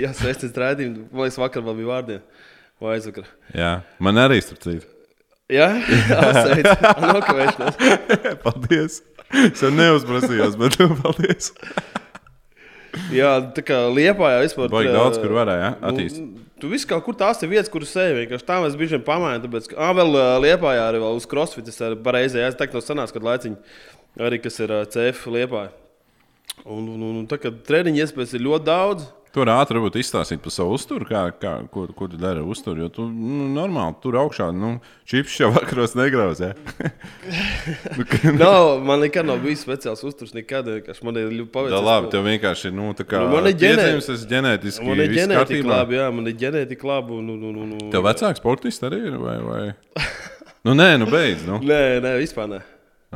Jā, 0.00 0.10
sveiciens 0.16 0.56
Raitim. 0.58 0.96
Man 1.12 1.28
liekas, 1.28 1.38
vakar 1.38 1.62
vēl 1.62 1.76
bija 1.78 1.90
vārdiem. 1.92 2.24
Vai 2.82 2.96
aizvakar. 2.96 3.28
Jā, 3.54 3.76
man 4.02 4.18
arī 4.18 4.40
starp 4.42 4.64
citu. 4.64 4.88
Jā, 5.52 5.68
nokavēšanās. 7.14 7.78
paldies. 8.44 9.00
Es 9.52 9.62
jau 9.62 9.70
neuzprasījos, 9.74 10.56
bet 10.58 10.80
paldies. 11.04 11.52
Jā, 13.14 13.36
tā 13.54 13.64
kā 13.64 13.84
Liepā 13.92 14.34
jau 14.34 14.40
vispār. 14.48 14.72
Baigi 14.72 14.96
daudz, 14.96 15.20
kur 15.22 15.36
varēja 15.36 15.68
ja? 15.68 15.74
attīstīt. 15.92 16.26
Nu, 16.26 16.42
Tu 16.62 16.68
viss 16.70 16.86
kaut 16.86 17.02
kur 17.02 17.16
tās 17.18 17.40
ir 17.42 17.50
vietas, 17.50 17.66
kuras 17.72 17.90
sevi 17.90 18.20
vienkārši 18.20 18.46
tā 18.46 18.60
mēs 18.62 18.76
bijām 18.78 19.02
pamainījuši. 19.02 19.42
Tāpēc, 19.48 19.64
ka, 19.72 19.78
ah, 19.82 19.94
vēl 19.98 20.12
liepā 20.44 20.76
arī 20.78 21.00
vēl 21.02 21.16
uz 21.18 21.24
crossfit, 21.26 21.66
es 21.66 21.80
arī 21.82 21.96
pareizi, 21.98 22.38
es 22.38 22.54
teiktu, 22.54 22.78
no 22.78 22.82
senās, 22.86 23.10
kad 23.10 23.26
laiciņi 23.26 23.56
arī, 24.22 24.38
kas 24.44 24.60
ir 24.62 24.74
CF 24.94 25.24
liepā. 25.34 25.64
Un, 26.62 26.86
un, 26.86 27.02
un 27.08 27.26
tā 27.26 27.40
kā 27.42 27.50
treniņu 27.66 28.04
iespējas 28.04 28.36
ir 28.38 28.44
ļoti 28.46 28.68
daudz. 28.68 29.08
Tur 29.32 29.48
ātri 29.48 29.78
varbūt 29.78 29.94
izstāstīt 29.96 30.42
par 30.44 30.52
savu 30.52 30.74
uzturu, 30.76 31.06
kā, 31.08 31.22
kā, 31.40 31.54
ko, 31.72 31.86
ko 31.96 32.06
tu 32.12 32.18
dari 32.20 32.42
ar 32.42 32.48
uzturu. 32.52 32.82
Jo 32.84 32.88
tu 32.92 33.06
nu, 33.08 33.46
normāli 33.54 33.94
tur 34.02 34.18
augšā, 34.20 34.50
nu, 34.52 34.74
čips 35.08 35.38
jau 35.40 35.48
vakaros 35.56 35.94
negrauz. 35.96 36.42
Ja? 36.44 36.50
nu, 37.96 38.04
ka, 38.10 38.34
nav, 38.36 38.82
man 38.84 39.00
nekad 39.00 39.24
nav 39.24 39.38
bijis 39.40 39.62
speciāls 39.64 40.02
uzturs. 40.04 40.34
Nekad, 40.36 40.66
man 41.00 41.20
ir 41.20 41.30
ļoti 41.30 41.48
paveicies. 41.54 41.78
Tā 41.78 41.80
labi, 41.86 42.10
tev 42.12 42.26
vienkārši 42.28 42.68
ir, 42.68 42.74
nu, 42.76 42.90
tā 42.98 43.06
kā. 43.08 43.22
Nu, 43.24 43.32
man 43.32 43.48
ir 43.48 43.56
ģenētiski. 43.62 44.16
Es 44.18 44.26
ģenētiski. 44.28 44.84
Man 44.90 45.00
ir 45.00 45.14
ģenētika 45.16 45.70
labi, 45.70 45.96
jā, 45.96 46.08
man 46.12 46.28
ir 46.28 46.36
ģenētika 46.42 46.90
labi. 46.90 47.20
Nu, 47.24 47.36
nu, 47.40 47.52
nu, 47.54 47.68
nu. 47.70 47.78
Tev 47.94 48.04
vecāks 48.04 48.42
sportists 48.42 48.84
arī 48.84 48.98
ir, 49.08 49.16
vai? 49.22 49.38
vai? 49.46 49.62
nu, 50.68 50.74
nē, 50.76 50.90
nu, 51.00 51.08
beidz. 51.08 51.46
Nu. 51.48 51.56
nē, 51.64 52.02
nē, 52.04 52.18
vispār 52.20 52.50
nē. 52.52 52.60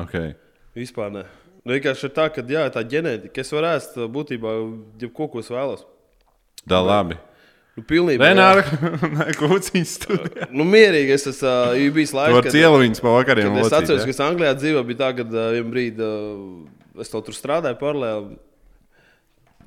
Okay. 0.07 0.33
Vispār 0.81 1.13
nē. 1.13 1.27
Nu, 1.67 1.75
vienkārši 1.77 2.09
ir 2.09 2.15
tā, 2.17 2.31
ka 2.33 2.47
jā, 2.49 2.65
tā 2.73 2.81
ģenētika. 2.89 3.45
Es 3.45 3.53
varu 3.53 3.69
ēst 3.75 4.01
būtībā 4.17 4.57
jebko, 5.03 5.29
ko 5.35 5.45
es 5.45 5.53
vēlos. 5.53 5.85
Tā 6.67 6.83
labi. 6.83 7.19
Nu, 7.77 7.83
pilnībā. 7.85 8.31
Vienā 8.31 8.47
kūciņā 9.41 9.89
studijā. 9.91 10.49
nu, 10.49 10.65
mierīgi. 10.65 11.13
Es 11.13 11.27
esmu 11.29 11.51
uh, 11.51 11.83
bijis 11.93 12.15
laikā, 12.17 12.41
kad 12.47 12.55
cielu 12.55 12.81
viņas 12.81 13.03
pa 13.05 13.13
vakariem. 13.19 13.59
Es 13.61 13.69
atceros, 13.69 14.01
ja? 14.01 14.09
ka 14.09 14.15
es 14.15 14.23
Anglijā 14.25 14.55
dzīvoju, 14.57 14.87
bija 14.89 15.01
tā, 15.03 15.11
ka 15.19 15.27
uh, 15.29 15.51
vienā 15.53 15.69
brīdī 15.75 16.07
uh, 16.07 17.03
es 17.05 17.13
to 17.13 17.21
tur 17.27 17.37
strādāju 17.37 17.77
paralēli. 17.83 18.39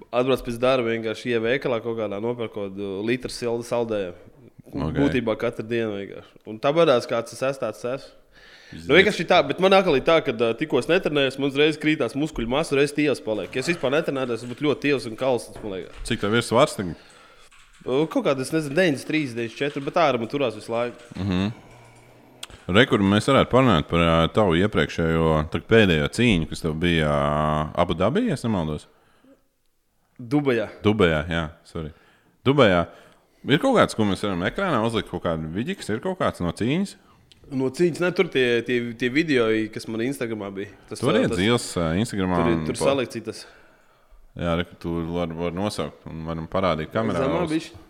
Atbrauc 0.10 0.42
pēc 0.42 0.58
darba, 0.58 0.90
vienkārši 0.90 1.36
ieveikalā 1.36 1.78
kaut 1.84 2.00
kādā 2.00 2.18
nopērkot 2.24 2.80
litru 3.06 3.30
sildu 3.30 3.68
saldējumu. 3.68 4.30
Okay. 4.70 4.98
Būtībā 4.98 5.36
katru 5.38 5.66
dienu 5.70 6.00
vienkārši. 6.00 6.42
Un 6.50 6.58
tā 6.62 6.74
badās, 6.74 7.06
kāds 7.10 7.34
es 7.34 7.62
tāds 7.62 7.86
esmu. 7.86 8.16
Nu, 8.70 8.94
vienkārši 8.94 9.26
tā, 9.26 9.40
bet 9.50 9.62
man 9.64 9.74
atkal 9.74 9.96
ir 9.98 10.04
tā, 10.06 10.20
ka 10.22 10.34
tikko 10.58 10.78
es 10.82 10.90
netrenējos, 10.90 11.40
man 11.42 11.50
uzreiz 11.50 11.78
krītās 11.82 12.14
muskuļu 12.18 12.52
masa, 12.52 12.76
reiz 12.78 12.94
tievs 12.94 13.22
paliek. 13.26 13.50
Ja 13.56 13.64
es 13.64 13.72
vispār 13.72 13.96
netrenējos, 13.96 14.44
es 14.44 14.52
būtu 14.52 14.68
ļoti 14.68 14.84
tievs 14.84 15.08
un 15.10 15.18
kalns. 15.18 15.48
Cik 16.06 16.22
tev 16.22 16.38
ir 16.38 16.46
svars? 16.46 16.76
Tagad? 16.78 17.00
Kaut 17.82 18.22
kāda, 18.28 18.44
es 18.46 18.54
nezinu, 18.54 18.76
93, 18.78 19.34
94, 19.34 19.84
bet 19.88 19.98
tā 19.98 20.06
arī 20.12 20.22
man 20.22 20.30
turās 20.30 20.58
visu 20.58 20.74
laiku. 20.74 21.02
Mm 21.16 21.28
-hmm. 21.30 21.52
Rekur, 22.70 23.02
mēs 23.02 23.26
varētu 23.32 23.50
parunāt 23.50 23.88
par 23.90 24.00
uh, 24.00 24.30
tavu 24.34 24.54
iepriekšējo, 24.60 25.50
pēdējo 25.70 26.08
cīņu, 26.14 26.50
kas 26.50 26.62
tev 26.62 26.74
bija 26.74 27.10
uh, 27.10 27.82
Abu 27.82 27.94
Dabī, 27.98 28.28
ja 28.30 28.36
nemaldos. 28.44 28.88
Dubajā. 30.20 30.68
Dubajā, 30.84 31.24
jā, 31.30 31.50
sorry. 31.66 31.92
Dubajā. 32.46 32.86
Ir 33.48 33.58
kaut 33.58 33.78
kāds, 33.78 33.96
ko 33.96 34.04
mēs 34.04 34.24
varam 34.24 34.44
ekrānā 34.44 34.84
uzlikt, 34.86 35.10
kaut 35.10 35.24
kāda 35.24 35.50
vidīga, 35.54 35.80
kas 35.80 35.90
ir 35.90 36.00
kaut 36.00 36.20
kāds 36.20 36.44
no 36.44 36.52
cīņas. 36.52 36.98
No 37.50 37.70
cīņas, 37.74 38.02
ne 38.04 38.10
tur 38.14 38.28
tie, 38.30 38.46
tie, 38.66 38.78
tie 39.00 39.10
video, 39.14 39.48
kas 39.74 39.88
man 39.90 40.04
Instagramā 40.06 40.52
bija. 40.54 40.74
Tas 40.90 41.02
tur 41.02 41.18
ir 41.18 41.30
dzīves 41.32 41.66
Instagramā. 42.04 42.44
Tur, 42.46 42.60
tur 42.70 42.80
salikt 42.82 43.16
citas. 43.16 43.44
Jā, 44.38 44.54
re, 44.60 44.66
tur 44.80 45.08
var, 45.10 45.32
var 45.36 45.56
nosaukt 45.56 46.06
un 46.10 46.22
varam 46.28 46.46
parādīt 46.52 46.94
kamerā. 46.94 47.26
Zemā 47.26 47.46
bija. 47.50 47.86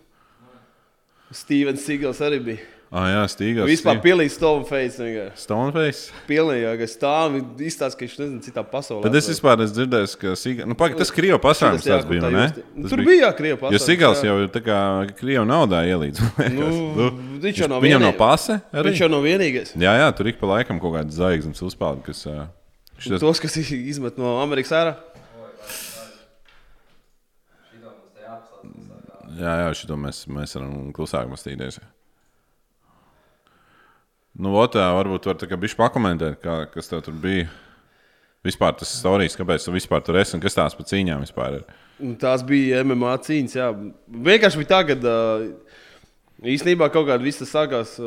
Stevens 1.36 1.84
Sigals 1.86 2.22
arī 2.24 2.40
bija. 2.48 2.79
Ah, 2.90 3.04
jā, 3.06 3.18
Stīgals. 3.30 3.68
Vispār 3.70 4.00
pilnīgi 4.02 4.32
Stoneface. 4.34 5.26
Stoneface? 5.38 6.08
Pilnīgi, 6.26 6.70
ka 6.80 6.86
stāv 6.90 7.36
izstāsta, 7.62 7.94
ka 8.00 8.02
viņš 8.02 8.16
nezina 8.18 8.40
citā 8.42 8.64
pasaulē. 8.66 9.04
Bet 9.04 9.18
es 9.20 9.28
vispār 9.30 9.60
esmu 9.62 9.76
dzirdējis, 9.76 10.14
ka 10.18 10.32
Sīgals, 10.34 10.66
nu, 10.72 10.76
pagaid, 10.78 10.98
tas 10.98 11.12
Krievu 11.14 11.38
pasākums 11.44 11.86
tas 11.86 12.08
bija, 12.08 12.32
ne? 12.34 12.48
Tas 12.50 12.90
Tur 12.90 13.02
bija, 13.06 13.28
jā, 13.28 13.30
Krievu 13.38 13.60
pasākums. 13.60 13.76
Jo 13.78 13.86
Sīgals 13.86 14.22
jau 14.26 14.34
ir 14.42 14.50
tā 14.50 14.62
kā 14.66 14.78
Krievu 15.20 15.44
naudā 15.46 15.84
ielīdz. 15.86 16.18
Nu, 16.50 16.66
nu, 16.96 17.06
viņš 17.44 17.60
jau 17.62 17.68
nav 17.70 17.78
vienīgais. 17.78 17.86
Viņam 17.86 18.02
nav 18.08 18.16
pase 18.18 18.56
arī? 18.74 18.90
Viņš 18.90 19.04
jau 19.04 19.08
nav 19.12 19.22
vienīgais. 19.28 19.70
Jā, 19.78 19.92
jā, 20.00 20.08
tur 20.18 20.32
ik 20.32 20.40
pa 20.42 20.50
laikam 20.50 20.82
kaut 20.82 20.96
kāds 20.96 21.14
zvaigznes 21.14 21.62
uzpeld, 21.62 22.02
kas... 22.08 22.24
Šitas... 22.98 23.22
Tos, 23.22 23.38
kas 23.40 23.54
izmet 23.62 24.18
no 24.18 24.34
Amerikas 24.42 24.74
ārā? 24.74 24.96
Jā, 29.38 29.54
jā, 29.62 29.70
šito 29.78 29.96
mēs, 29.96 30.24
mēs 30.28 30.58
varam 30.58 30.90
klusāk 30.96 31.30
mastīties. 31.30 31.78
Nu, 34.38 34.52
otā, 34.60 34.84
varbūt 34.94 35.26
var 35.26 35.38
tā 35.40 35.48
kā 35.50 35.58
bišķi 35.58 35.78
pakomentēt, 35.80 36.38
kā, 36.44 36.62
kas 36.70 36.90
tev 36.90 37.02
tur 37.06 37.16
bija. 37.18 37.48
Vispār 38.46 38.72
tas 38.78 38.92
stāstījis, 38.96 39.36
kāpēc 39.36 39.66
tu 39.66 39.72
vispār 39.74 40.00
tur 40.04 40.16
esi 40.16 40.32
un 40.36 40.40
kas 40.40 40.56
tās 40.56 40.76
pa 40.76 40.86
cīņām 40.86 41.26
vispār 41.26 41.58
ir. 41.58 41.64
Tās 42.22 42.44
bija 42.46 42.80
MMA 42.86 43.18
cīņas, 43.26 43.56
jā. 43.58 43.66
Vienkārši 44.08 44.62
bija 44.62 44.70
tā, 44.70 44.78
ka 44.88 44.96
īstenībā 46.48 46.88
kaut 46.94 47.10
kāda 47.10 47.26
visa 47.26 47.44
sākās 47.44 47.98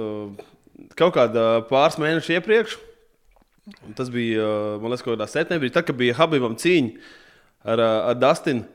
kaut 0.97 1.13
kāda 1.17 1.43
pāris 1.69 1.99
mēnešu 2.01 2.37
iepriekš. 2.39 2.79
Tas 3.95 4.09
bija, 4.11 4.47
man 4.81 4.91
liekas, 4.91 5.05
kaut 5.05 5.15
kādā 5.15 5.29
septembrī, 5.29 5.69
tad, 5.71 5.85
kad 5.87 5.99
bija 5.99 6.17
Habibam 6.17 6.57
cīņa 6.59 7.05
ar, 7.75 7.83
ar 8.11 8.17
Dustinu. 8.19 8.65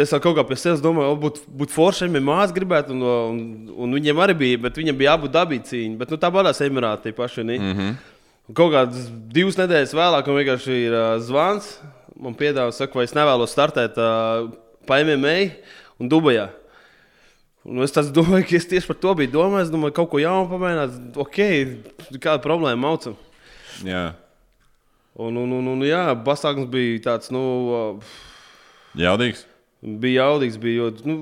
Es 0.00 0.12
kaut 0.24 0.38
kā 0.38 0.44
pie 0.48 0.56
sevis 0.56 0.80
domāju, 0.80 1.18
būtu 1.20 1.42
būt 1.60 1.72
forši, 1.74 2.08
māsas 2.16 2.54
gribētu, 2.56 2.94
un, 2.94 3.02
un, 3.04 3.40
un 3.84 3.98
viņam 3.98 4.22
arī 4.24 4.36
bija, 4.40 4.60
bet 4.64 4.78
viņam 4.80 4.96
bija 4.96 5.16
abu 5.18 5.28
dabīgi 5.28 5.68
cīņa. 5.68 5.98
Bet 6.00 6.14
nu, 6.14 6.18
tā 6.20 6.30
badās 6.32 6.62
Emirāti 6.64 7.10
tie 7.10 7.12
paši. 7.12 7.44
Mm 7.44 7.74
-hmm. 7.76 7.98
Kaut 8.56 8.72
kādas 8.72 9.10
divas 9.32 9.58
nedēļas 9.60 9.92
vēlāk, 9.92 10.26
man 10.26 10.40
vienkārši 10.40 10.78
ir 10.86 10.96
uh, 10.96 11.20
zvans. 11.20 11.78
Man 12.16 12.34
piedāvā, 12.34 12.72
saka, 12.72 12.96
vai 12.98 13.04
es 13.04 13.14
nevēlos 13.14 13.52
startēt 13.52 13.98
uh, 14.00 14.48
pa 14.86 15.04
MMA 15.04 15.36
un 16.00 16.08
Dubajā. 16.08 16.48
Un 17.64 17.82
es 17.82 17.92
domāju, 17.92 18.48
ka 18.48 18.56
es 18.56 18.66
tieši 18.66 18.86
par 18.86 18.96
to 18.96 19.14
biju 19.14 19.30
domājis. 19.30 19.68
Es 19.68 19.74
domāju, 19.74 19.92
kaut 19.92 20.10
ko 20.10 20.18
jaunu 20.18 20.48
pamēģināt. 20.50 21.16
Ok, 21.16 21.38
kāda 22.18 22.40
problēma 22.42 22.80
maucam. 22.80 23.14
Jā. 23.84 24.14
Un, 25.14 25.36
un, 25.36 25.52
un, 25.52 25.68
un 25.68 25.84
jā, 25.84 26.16
pasākums 26.24 26.70
bija 26.72 26.98
tāds, 26.98 27.30
nu, 27.30 27.42
uh, 27.70 28.20
Jaudīgs. 28.98 29.51
Bija 29.82 30.22
jaudīgs, 30.26 30.58
bija, 30.62 30.84
jo, 30.84 30.90
nu, 31.04 31.18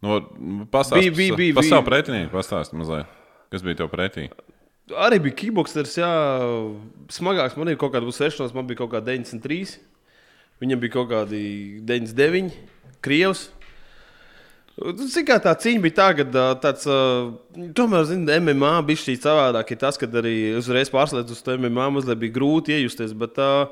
No, 0.00 0.14
pastāst, 0.72 0.96
Bija- 0.96 1.12
bija- 1.12 1.36
bija- 1.36 1.54
bija. 1.60 1.68
savu 1.68 1.84
pretinieku 1.84 2.32
pastāst 2.32 2.72
mazliet. 2.72 3.04
Kas 3.50 3.60
bija 3.62 3.74
tev 3.82 3.90
pretī? 3.92 4.30
arī 4.90 5.18
bija 5.22 5.36
kickboxers, 5.36 5.92
jā, 6.00 6.08
smagāks. 7.12 7.56
Man 7.56 7.68
ir 7.68 7.76
kaut 7.76 7.92
kāda 7.92 8.08
uzsēšanās, 8.08 8.54
man 8.54 8.66
bija 8.66 8.78
kaut 8.78 8.90
kāda 8.90 9.04
93, 9.12 9.78
viņam 10.60 10.80
bija 10.80 10.92
kaut 10.92 11.10
kādi 11.10 11.84
99, 11.84 12.52
krievs. 13.02 13.50
Zini, 14.80 15.26
kā 15.28 15.36
tā 15.38 15.52
cīņa 15.54 15.82
bija 15.84 15.94
tā, 15.94 16.08
ka 16.16 16.24
tāds, 16.56 16.86
ā, 16.88 17.36
tomēr, 17.76 18.04
zini, 18.08 18.24
MMA 18.40 18.80
bija 18.86 18.96
šī 18.96 19.18
savādāk. 19.20 19.70
Ir 19.70 19.76
tas, 19.76 19.98
ka 20.00 20.06
arī 20.06 20.56
uzreiz 20.56 20.88
pārslēdz 20.90 21.30
uz 21.30 21.42
to 21.42 21.52
MMA, 21.58 21.90
mazliet 21.92 22.18
bija 22.18 22.32
grūti 22.32 22.72
iejusties. 22.80 23.12
Bet, 23.12 23.34
ā, 23.36 23.68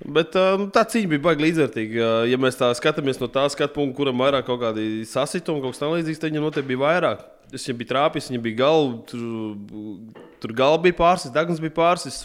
Bet 0.00 0.36
nu, 0.56 0.70
tā 0.72 0.84
cīņa 0.88 1.10
bija 1.12 1.22
baigta 1.26 1.44
līdzvērtīga. 1.44 2.08
Ja 2.30 2.38
mēs 2.40 2.56
tā 2.56 2.70
skatāmies 2.76 3.20
no 3.20 3.28
tā 3.32 3.44
skatu 3.52 3.74
punkta, 3.74 3.98
kuram 3.98 4.22
vairāk 4.22 4.46
kaut 4.48 4.62
kādi 4.62 5.04
sasitumi, 5.08 5.60
kaut 5.60 5.76
kas 5.76 5.82
tamlīdzīgs, 5.82 6.22
tad 6.22 6.32
viņam 6.32 6.46
noteikti 6.48 6.70
bija 6.72 6.82
vairāk. 6.86 7.26
Es 7.52 7.66
viņam 7.66 7.80
biju 7.82 7.90
trāpījis, 7.90 8.30
viņam 8.30 8.46
bija 8.46 8.60
galva, 8.62 8.96
tur, 9.10 10.16
tur 10.40 10.56
galva 10.56 10.80
bija 10.86 10.96
pārsis, 11.02 11.34
degns 11.34 11.60
bija 11.60 11.76
pārsis. 11.76 12.24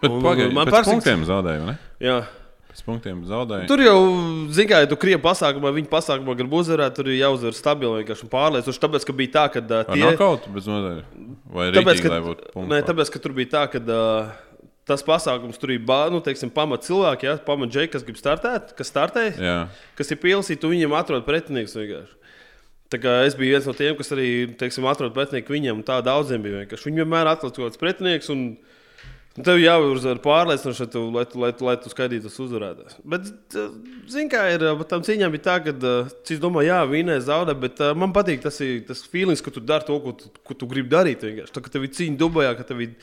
Bet 0.00 0.10
pagaidi, 0.10 0.52
man 0.56 0.70
pēc 0.70 0.90
punktiem 0.90 1.24
zaudēju, 1.28 1.70
ne? 1.70 1.78
Jā. 2.02 2.18
Pēc 2.70 2.82
punktiem 2.86 3.22
zaudēju. 3.26 3.66
Tur 3.66 3.82
jau, 3.82 3.96
zināmā 4.54 4.68
mērā, 4.70 4.82
ja 4.84 4.90
tu 4.90 4.98
krievi 5.02 5.22
pasākumā, 5.24 5.72
viņa 5.74 5.90
pasākumā 5.90 6.36
grib 6.38 6.52
uzvarēt, 6.54 6.94
tur 6.94 7.10
ir 7.10 7.18
jāuzvar 7.18 7.56
stabili 7.58 7.98
vienkārši 8.00 8.26
un 8.26 8.30
pārliecinoši. 8.30 8.82
Tāpēc, 8.84 9.06
ka 9.08 9.16
bija 9.18 9.32
tā, 9.34 9.42
ka 9.50 9.62
ā, 9.62 9.80
Ar 9.80 9.90
tie 9.90 10.04
nokautu 10.04 10.52
bez 10.54 10.68
nodaļas? 10.70 11.08
Vai 11.50 11.66
Tāpēc, 11.74 12.04
rītīgi, 12.04 12.36
ka, 12.54 12.64
nē, 12.70 12.78
tāpēc, 12.86 13.10
ka 13.10 13.22
tur 13.24 13.34
bija 13.34 13.50
tā, 13.56 13.64
ka 13.72 13.82
uh, 13.82 14.30
tas 14.88 15.02
pasākums 15.06 15.58
tur 15.60 15.68
bā- 15.86 16.10
nu, 16.10 16.20
teiksim, 16.20 16.50
pamat 16.50 16.82
cilvēki, 16.86 17.28
ja, 17.28 17.36
pamat 17.36 17.70
džeki, 17.70 17.92
kas 17.92 18.02
grib 18.06 18.16
startēt, 18.16 18.74
kas 18.76 18.90
startē, 18.90 19.26
Jā. 19.38 19.68
kas 19.96 20.10
ir 20.10 20.16
tu 20.60 20.70
viņiem 20.72 20.94
atrod 20.98 21.26
pretinieks 21.26 21.76
vienkārši. 21.76 22.16
Tā 22.90 22.98
kā 22.98 23.12
es 23.24 23.36
biju 23.38 23.54
viens 23.54 23.66
no 23.66 23.72
tiem, 23.72 23.94
kas 23.94 24.10
arī 24.10 24.56
teiksim, 24.58 24.82
atrod 24.90 25.14
pretinieku 25.14 25.54
viņam, 25.54 25.78
un 25.78 25.84
tā 25.86 26.00
daudziem 26.02 26.42
bija. 26.42 26.64
Viņi 26.66 27.04
vienmēr 27.04 27.28
atrod 27.30 27.54
kaut 27.54 27.70
kāds 27.70 27.78
pretinieks. 27.78 28.30
Un 28.34 28.56
Tev 29.38 29.60
jāuzvar 29.62 30.18
pārliecinoši, 30.24 30.82
lai 30.82 30.90
tu, 30.90 31.00
lai 31.14 31.22
tu, 31.30 31.38
lai 31.40 31.50
tu, 31.54 31.64
lai 31.68 31.74
tu 31.78 31.90
skaidrītu 31.92 32.26
tas 32.26 32.38
uzvarētājs. 32.42 32.96
Bet, 33.06 33.28
zināmā 34.10 34.30
kā 34.32 34.40
ir, 34.56 34.64
bet 34.80 34.88
tam 34.90 35.04
cīņām 35.06 35.30
bija 35.36 35.44
tā, 35.44 35.54
ka 35.62 35.74
es 36.34 36.40
domāju, 36.42 36.66
jā, 36.72 36.80
vīnē 36.90 37.14
zaudē, 37.22 37.54
bet 37.62 37.78
uh, 37.80 37.92
man 37.96 38.10
patīk 38.16 38.42
tas, 38.42 38.58
ir, 38.66 38.80
tas 38.88 39.04
feelings, 39.06 39.40
ka 39.46 39.52
tu 39.54 39.62
dari 39.62 39.86
to, 39.86 40.00
ko 40.02 40.12
tu, 40.18 40.32
ko 40.44 40.56
tu 40.58 40.66
gribi 40.68 40.90
darīt. 40.90 41.22
Vienkārši. 41.22 41.54
Tā 41.54 41.62
kā 41.62 41.70
tev 41.76 41.86
ir 41.86 41.92
cīņa 41.94 42.18
Dubajā, 42.20 42.56
ka 42.58 42.66
tev 42.72 42.82
ir 42.82 42.96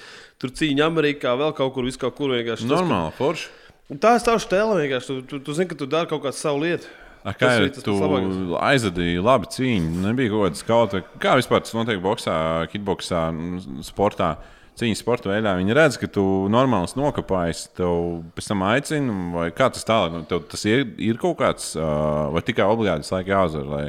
tur 0.44 0.52
cīņa 0.60 0.84
Amerikā, 0.92 1.32
vēl 1.40 1.56
kaut 1.58 1.72
kur, 1.78 1.88
vis 1.88 1.98
kaut 2.02 2.18
kur 2.20 2.36
vienkārši. 2.36 2.68
Tas, 2.68 2.76
Normāli, 2.76 3.16
forši. 3.18 3.48
ka- 3.88 3.98
Tā 4.04 4.12
ir 4.20 4.26
tava 4.28 4.44
stēle 4.44 4.76
vienkārši. 4.84 5.08
Tu, 5.08 5.22
tu, 5.32 5.40
tu 5.48 5.56
zini, 5.56 5.70
ka 5.72 5.80
tu 5.80 5.88
dari 5.88 6.12
kaut 6.12 6.26
kādu 6.28 6.36
savu 6.36 6.60
lietu. 6.68 6.92
A, 7.24 7.32
kā 7.32 7.48
Tas 7.48 7.56
jau 7.56 7.64
ir 7.64 7.72
tas 7.80 7.84
tu 7.88 7.96
labākais. 7.96 8.52
aizvadīji 8.68 9.24
labi 9.24 9.48
cīņu, 9.56 9.96
nebija 10.04 10.36
kaut 10.36 10.44
kāda 10.52 10.60
skauta. 10.60 11.02
Kā 11.24 11.40
vispār 11.40 11.64
tas 11.64 11.72
notiek 11.76 12.04
boxā, 12.04 12.36
kickboxā, 12.72 13.24
nu, 13.32 13.80
sportā? 13.88 14.34
Cīņas 14.78 15.00
sporta 15.02 15.32
veidā 15.32 15.56
viņi 15.58 15.74
redz, 15.74 15.96
ka 15.98 16.10
tu 16.14 16.24
normāls 16.54 16.94
nokāpājis, 16.98 17.64
tev 17.80 18.22
pēc 18.38 18.50
tam 18.52 18.62
aicina, 18.68 19.16
vai 19.34 19.48
kā 19.56 19.72
tas 19.74 19.88
tālāk? 19.88 20.14
Nu, 20.14 20.22
tev 20.30 20.44
tas 20.52 20.66
ir, 20.70 20.86
ir 21.02 21.18
kaut 21.22 21.40
kāds, 21.40 21.72
uh, 21.80 22.28
vai 22.36 22.44
tikai 22.46 22.68
obligāti 22.70 23.02
tas 23.08 23.16
laika 23.16 23.34
jāuzvar. 23.34 23.66
Lai... 23.74 23.88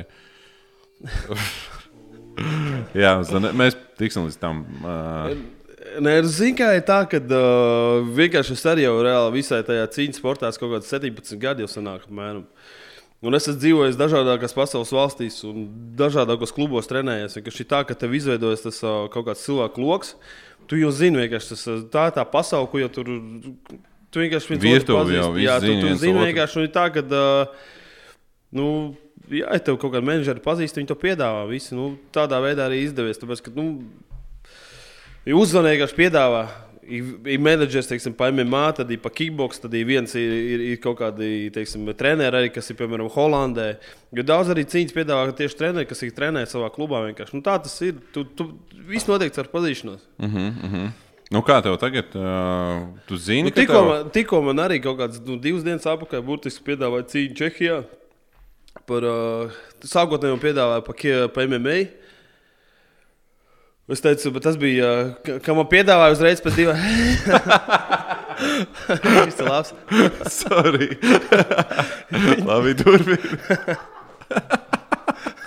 Jā, 3.04 3.18
mēs 3.58 3.76
tiksim 4.00 4.30
līdz 4.30 4.40
tam. 4.40 4.64
Uh, 4.80 5.36
Nē, 6.02 6.18
zinu, 6.28 6.56
kā 6.58 6.72
ir 6.76 6.84
tā, 6.86 7.02
ka 7.10 7.20
uh, 7.20 8.08
vienkārši 8.14 8.54
es 8.54 8.64
arī 8.68 8.84
jau 8.84 8.98
reāli 9.04 9.38
visai 9.38 9.60
tajā 9.66 9.86
cīņas 9.94 10.20
sportā 10.20 10.50
kaut 10.56 10.74
kāds 10.74 10.90
17 10.92 11.40
gadi 11.42 11.64
jau 11.64 11.70
senāk. 11.70 12.04
Apmēram. 12.08 12.44
Un 13.24 13.34
es 13.34 13.48
esmu 13.48 13.58
dzīvojis 13.58 13.98
dažādākās 13.98 14.54
pasaules 14.54 14.92
valstīs 14.94 15.40
un 15.48 15.64
dažādos 15.98 16.52
klubos 16.54 16.86
trenējies. 16.90 17.34
Vienkārši 17.38 17.64
ir 17.64 17.70
tā, 17.72 17.80
ka 17.88 17.96
tev 17.98 18.14
izveidojas 18.14 18.62
tas 18.66 18.78
uh, 18.84 19.08
kaut 19.10 19.26
kāds 19.30 19.42
cilvēku 19.46 19.82
lokus. 19.82 20.14
Tu 20.68 20.80
jau 20.82 20.92
zini, 20.92 21.22
vienkārši 21.22 21.54
tas, 21.54 21.66
tā 21.92 22.08
ir 22.10 22.16
tā 22.16 22.24
pasaule, 22.28 22.68
ko 22.70 22.80
jau 22.82 22.90
tur. 22.92 23.12
Tu 24.08 24.24
vienkārši 24.24 24.56
otru 24.56 24.98
pazīsti. 24.98 25.16
jau 25.16 25.30
visi 25.34 25.46
Jā, 25.46 25.58
tu, 25.64 25.74
tu 25.80 25.94
zini 26.00 26.26
vienkārši. 26.30 26.60
Un 26.62 26.72
tā, 26.72 26.84
ka, 26.92 27.04
uh, 27.04 27.72
nu, 28.56 28.68
jā, 29.28 29.46
ja 29.46 29.62
tev 29.64 29.80
kaut 29.80 29.94
kāda 29.94 30.04
menedžera 30.04 30.44
pazīst, 30.44 30.80
viņi 30.80 30.90
to 30.90 30.96
piedāvā. 31.00 31.46
Visi, 31.50 31.76
nu, 31.76 31.94
tādā 32.14 32.40
veidā 32.44 32.68
arī 32.68 32.82
izdevies. 32.84 33.20
Tāpēc, 33.20 33.44
ka, 33.44 33.52
nu, 33.56 33.68
Ja 35.28 35.36
uzzvanīja, 35.36 35.82
kas 35.82 35.92
piedāvā, 35.92 36.46
ir, 36.88 37.38
menedžers, 37.44 37.88
teiksim, 37.90 38.14
MMA, 38.16 38.62
tad 38.78 38.90
ir 38.94 39.00
pa 39.04 39.10
kickbox, 39.12 39.60
tad 39.62 39.74
ir 39.76 39.84
viens 39.88 40.14
ir, 40.18 40.32
ir, 40.54 40.62
ir 40.72 40.78
kaut 40.82 40.98
kādi, 41.00 41.48
teiksim, 41.54 41.86
treneri 41.98 42.40
arī, 42.40 42.50
kas 42.54 42.70
ir, 42.72 42.78
piemēram, 42.80 43.10
Holandē. 43.14 43.68
Jo 44.16 44.24
daudz 44.26 44.52
arī 44.54 44.64
cīņas 44.68 44.94
piedāvā 44.96 45.34
tieši 45.38 45.58
treneri, 45.60 45.88
kas 45.90 46.02
ir 46.06 46.14
trenējuši 46.16 46.54
savā 46.56 46.70
klubā. 46.74 47.02
Vienkārši. 47.08 47.36
Nu, 47.36 47.44
tā 47.46 47.58
tas 47.62 47.76
ir. 47.84 48.00
Tu, 48.14 48.24
tu 48.38 48.48
viss 48.88 49.06
notiek 49.10 49.36
ar 49.42 49.50
pazīšanos. 49.52 50.06
nu, 51.34 51.42
kā 51.44 51.58
tev 51.64 51.76
tagad? 51.82 52.14
Uh, 52.16 52.86
tu 53.08 53.18
zini, 53.20 53.50
Nu, 53.50 53.54
tikko, 53.54 53.74
tev... 53.76 53.88
man, 53.92 54.10
tikko 54.14 54.42
man 54.46 54.64
arī 54.64 54.80
kaut 54.80 54.96
kādas 55.02 55.20
nu, 55.26 55.36
divas 55.44 55.66
dienas 55.66 55.84
atpakaļ 55.86 56.22
burtiski 56.24 56.64
piedāvāja 56.70 57.08
cīņu 57.12 57.36
Čehijā. 57.42 57.78
Par, 58.88 59.04
uh, 59.04 59.56
sākotnēji 59.84 60.32
man 60.36 60.40
piedāvāja 60.44 60.84
pa, 60.86 60.94
kie- 60.96 61.26
pa 61.34 61.44
MMA. 61.44 61.78
Es 63.88 64.02
teicu, 64.04 64.34
bet 64.34 64.44
tas 64.44 64.56
bija, 64.60 64.88
ka 65.24 65.54
man 65.56 65.64
piedāvāja 65.70 66.12
uzreiz 66.12 66.42
pēc 66.44 66.58
divām. 66.58 66.76
Tas 68.38 69.40
ir 69.40 69.48
labs. 69.48 69.72
Sorry. 70.40 70.90
Labi, 72.48 72.74
turpini. 72.78 73.32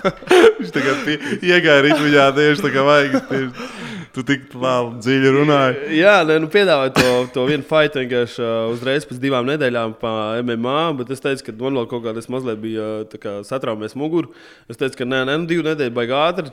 Viņš 0.01 0.73
tagad 0.73 1.08
iegāja 1.45 1.86
rītdienā 1.86 2.27
tieši 2.36 2.65
tā 2.65 2.73
kā 2.73 2.86
vajag. 2.88 3.19
Tieši, 3.30 3.69
tu 4.12 4.23
tik 4.27 4.49
labi 4.58 4.99
dziļi 5.06 5.32
runāji. 5.38 5.77
Jā, 6.01 6.17
nē, 6.27 6.39
nu 6.43 6.49
piedāvāja 6.51 6.91
to, 6.97 7.12
to 7.36 7.45
vienu 7.47 7.63
fightu 7.67 8.01
vienkārši 8.01 8.41
uh, 8.43 8.73
uzreiz 8.73 9.06
pēc 9.08 9.21
divām 9.23 9.47
nedēļām 9.47 9.95
pa 10.01 10.13
MMA. 10.41 10.80
Bet 10.99 11.13
es 11.15 11.23
teicu, 11.23 11.45
ka 11.47 11.56
man 11.62 11.80
vēl 11.80 11.88
kaut 11.93 12.04
kādā 12.08 12.23
mazliet 12.34 12.60
bija 12.63 12.89
uh, 12.97 13.08
tā 13.08 13.21
kā 13.21 13.38
satraumies 13.47 13.95
muguru. 13.99 14.34
Es 14.67 14.82
teicu, 14.82 15.04
ka 15.04 15.08
nē, 15.08 15.23
nē, 15.30 15.38
nu 15.39 15.49
divu 15.49 15.69
nedēļu 15.69 15.95
baigā 15.95 16.25
ātri. 16.27 16.51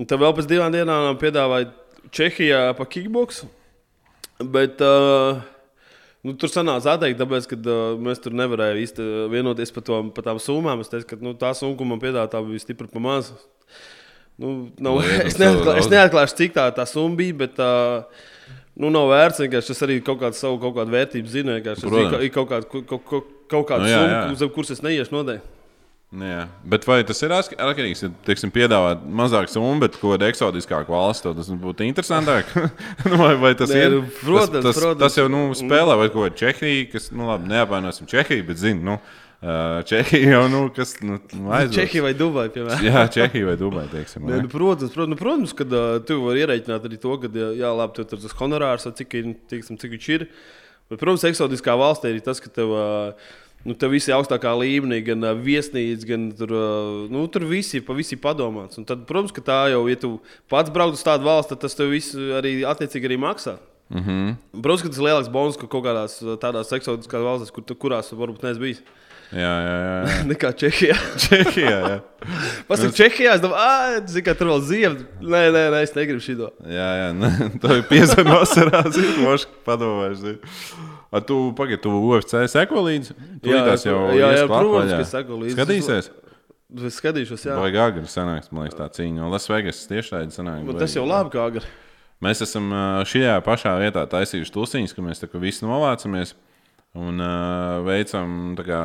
Un 0.00 0.08
tad 0.08 0.22
vēl 0.22 0.32
pēc 0.32 0.46
divām 0.48 0.72
dienām 0.72 1.12
piedāvāja 1.20 1.68
Čehijā 2.16 2.70
pa 2.78 2.86
kickbox. 2.88 3.42
Bet 4.40 4.80
uh, 4.80 5.42
nu, 6.24 6.32
tur 6.40 6.48
sanāca 6.48 6.94
atteikt, 6.94 7.18
tāpēc, 7.20 7.48
ka 7.50 7.58
uh, 7.60 7.98
mēs 8.00 8.22
tur 8.24 8.32
nevarējām 8.38 8.80
īsti 8.80 9.08
vienoties 9.34 9.74
par, 9.76 9.84
to, 9.84 9.98
par 10.16 10.30
tām 10.30 10.40
summām. 10.40 10.80
Es 10.80 10.88
teicu, 10.88 11.10
ka 11.10 11.20
nu, 11.20 11.34
tā 11.36 11.52
summa, 11.58 11.76
ko 11.76 11.90
man 11.90 12.00
piedāvāja, 12.00 12.40
bija 12.48 12.64
stipri 12.64 12.88
pa 12.88 13.04
maz. 13.04 13.28
Nu, 14.40 14.70
nav, 14.80 15.02
Lieta, 15.02 15.26
es, 15.28 15.36
tev 15.36 15.52
neatklā, 15.52 15.76
es 15.82 15.92
neatklāšu, 15.92 16.38
cik 16.40 16.56
tā, 16.56 16.70
tā 16.80 16.88
summa 16.88 17.20
bija, 17.20 17.36
bet 17.44 17.60
uh, 17.60 18.24
nu, 18.80 18.88
nav 18.88 19.12
vērts. 19.12 19.44
Es 19.60 19.84
arī 19.84 20.00
kaut 20.00 20.24
kādu 20.24 20.40
savu 20.40 20.56
kaut 20.64 20.78
kādu 20.80 20.96
vērtību 20.96 21.36
zinu. 21.36 21.60
Es 21.60 21.84
Protams. 21.84 22.16
Ir, 22.16 22.30
ir 22.30 22.36
kaut 22.40 22.48
kāda, 22.54 22.72
kaut, 22.72 22.88
kaut, 23.04 23.32
kaut 23.52 23.68
kāda 23.68 23.84
Nu, 23.84 23.92
jā, 23.92 24.00
summa, 24.00 24.20
jā. 24.24 24.28
uz 24.32 24.56
kuras 24.56 24.78
es 24.78 24.86
neiešu 24.86 25.18
noteikti. 25.20 25.59
Nu, 26.10 26.26
Jā. 26.26 26.40
Bet 26.66 26.82
vai 26.90 26.96
tas 27.06 27.20
ir 27.22 27.30
atk- 27.30 27.54
atkarīgs? 27.54 28.00
Ja, 28.02 28.08
teiksim, 28.26 28.50
piedāvāt 28.50 29.04
mazāk 29.06 29.46
summu, 29.52 29.76
bet 29.78 29.94
ko 30.00 30.16
tādu 30.16 30.26
eksotiskāku 30.26 30.90
valsts, 30.90 31.22
tas 31.22 31.50
būtu 31.54 31.86
interesantāk. 31.86 32.50
Nu, 33.06 33.14
vai, 33.20 33.36
vai 33.38 33.52
tas 33.54 33.70
Nē, 33.70 33.82
ir? 33.86 33.94
nu, 33.94 34.00
protams, 34.18 34.50
tas, 34.56 34.64
tas, 34.66 34.80
protams. 34.80 35.00
tas 35.04 35.18
jau 35.20 35.28
nu, 35.30 35.42
spēlē, 35.54 35.94
vai 36.00 36.08
ko 36.10 36.26
Čehija, 36.34 36.88
kas, 36.90 37.12
nu, 37.14 37.28
labi, 37.30 37.46
neapvainosim 37.52 38.08
Čehiju, 38.10 38.46
bet 38.48 38.58
zinu, 38.58 38.82
nu, 38.88 38.96
Čehija 39.86 40.34
jau, 40.34 40.48
nu, 40.52 40.64
kas, 40.74 40.96
nu, 41.06 41.16
aizdos. 41.54 41.78
Čehija 41.78 42.02
vai 42.04 42.12
Dubai, 42.18 42.48
piemēram. 42.52 42.82
Jā, 42.84 43.04
Čehija 43.14 43.46
vai 43.48 43.54
Dubai, 43.60 43.84
teiksim. 43.94 44.26
Ne? 44.26 44.40
nu, 44.42 44.50
protams, 44.52 44.90
protams, 44.92 45.14
nu, 45.14 45.20
protams 45.22 45.54
ka 45.56 45.64
uh, 45.70 45.86
tu 46.04 46.18
vari 46.26 46.42
ierēķināt 46.42 46.90
arī 46.90 46.98
to, 47.00 47.14
ka, 47.22 47.30
jā, 47.56 47.70
labi, 47.70 47.96
tev 47.96 48.10
tur 48.10 48.20
tas 48.26 48.34
honorārs, 48.42 48.84
cik, 48.98 49.16
ir, 49.22 49.30
tiksim, 49.48 49.78
cik 49.80 49.94
viņš 49.94 50.10
ir. 50.18 50.26
Bet, 50.90 50.98
protams, 50.98 51.24
eksotiskā 51.30 51.78
valstī 51.78 52.12
ir 52.12 52.20
tas, 52.26 52.42
ka 52.42 52.52
tev, 52.52 52.74
uh, 52.74 53.32
nu, 53.64 53.76
tev 53.76 53.94
viss 53.94 54.08
ir 54.08 54.16
augstākā 54.16 54.52
līmenī, 54.60 55.00
gan 55.06 55.26
uh, 55.26 55.34
viesnīca, 55.36 56.08
gan 56.08 56.28
tur, 56.36 56.54
uh, 56.56 57.08
nu, 57.12 57.24
tur 57.32 57.44
viss 57.50 57.76
ir 57.76 57.84
pa 57.86 57.96
visi 57.96 58.18
padomāts. 58.20 58.80
Un 58.80 58.86
tad, 58.88 59.02
protams, 59.08 59.34
ka 59.36 59.44
tā 59.44 59.58
jau, 59.74 59.82
ja 59.90 59.98
tu 60.00 60.14
pats 60.52 60.72
brauc 60.72 60.96
uz 60.96 61.04
tādu 61.06 61.28
valsti, 61.28 61.54
tad 61.54 61.66
tas 61.66 61.76
tev 61.78 61.92
viss 61.92 62.16
arī 62.40 62.60
attiecīgi 62.68 63.10
arī 63.10 63.20
maksā. 63.20 63.58
Mm 63.90 64.02
-hmm. 64.06 64.62
Protams, 64.62 64.82
ka 64.82 64.88
tas 64.88 64.98
ir 64.98 65.04
lielāks 65.04 65.32
bonus, 65.32 65.56
ka 65.56 65.66
kaut 65.66 65.84
kādās 65.84 66.20
tādās 66.40 66.72
eksotiskās 66.72 67.22
valstīs, 67.26 67.50
kur, 67.50 67.64
kurās 67.76 68.12
varbūt 68.12 68.42
neesi 68.42 68.60
bijis. 68.60 68.82
Jā, 69.30 69.50
jā, 69.62 69.74
jā. 69.78 70.22
Nekā 70.32 70.50
Čehijā. 70.58 70.96
Čehijā, 71.22 71.78
jā. 71.86 71.98
Pastāv 72.66 72.94
Čehijā, 72.98 73.36
es 73.38 73.42
domāju, 73.42 73.62
ah, 73.62 74.22
kā 74.26 74.34
tur 74.34 74.50
vēl 74.50 74.62
ziema. 74.66 74.96
Nē, 75.22 75.42
nē, 75.54 75.64
nē, 75.70 75.82
es 75.86 75.94
negribu 75.94 76.22
šito. 76.24 76.50
Jā, 76.66 76.88
jā, 76.98 77.10
nē, 77.22 77.30
tā 77.62 77.76
ir 77.78 77.84
piezvanīta 77.90 78.40
vasarā. 78.40 78.82
Zinu, 78.90 79.20
moši 79.22 79.46
padomājuši. 79.66 80.34
A, 81.10 81.20
tu 81.26 81.36
pagaidi, 81.58 81.80
tu 81.82 81.90
UFC 81.90 82.44
seko 82.52 82.84
līdzi? 82.86 83.16
Tu 83.42 83.50
Jā, 83.50 83.64
tās 83.66 83.84
jau 83.86 83.98
jā, 84.14 84.30
jā, 84.36 84.44
protams, 84.46 84.92
ka 84.94 85.02
es 85.02 85.14
seku 85.14 85.38
līdzi. 85.40 85.56
Skatīsies? 85.58 86.10
Es 86.86 86.98
skatīšos, 87.00 87.46
jā. 87.48 87.56
Vai 87.58 87.72
agri 87.82 88.06
sanāks, 88.06 88.52
man 88.54 88.68
liekas, 88.68 88.78
tā 88.78 88.86
cīņa. 88.94 89.18
No 89.18 89.30
Las 89.32 89.48
Vegas 89.50 89.82
tieši 89.90 90.14
tāda 90.14 90.34
sanāk. 90.34 90.62
Man 90.68 90.78
tas 90.78 90.94
jau 90.94 91.02
labi 91.08 91.32
kā 91.34 91.48
agri. 91.50 91.64
Mēs 92.22 92.44
esam 92.44 92.68
šajā 93.08 93.40
pašā 93.42 93.72
vietā 93.80 94.04
taisījuši 94.12 94.54
tusiņus, 94.54 94.94
ka 94.94 95.02
mēs 95.02 95.22
tā 95.22 95.28
kā 95.32 95.40
visi 95.42 95.66
novācamies. 95.66 96.36
Un 97.00 97.22
uh, 97.22 97.84
veicam 97.86 98.56
kā, 98.66 98.80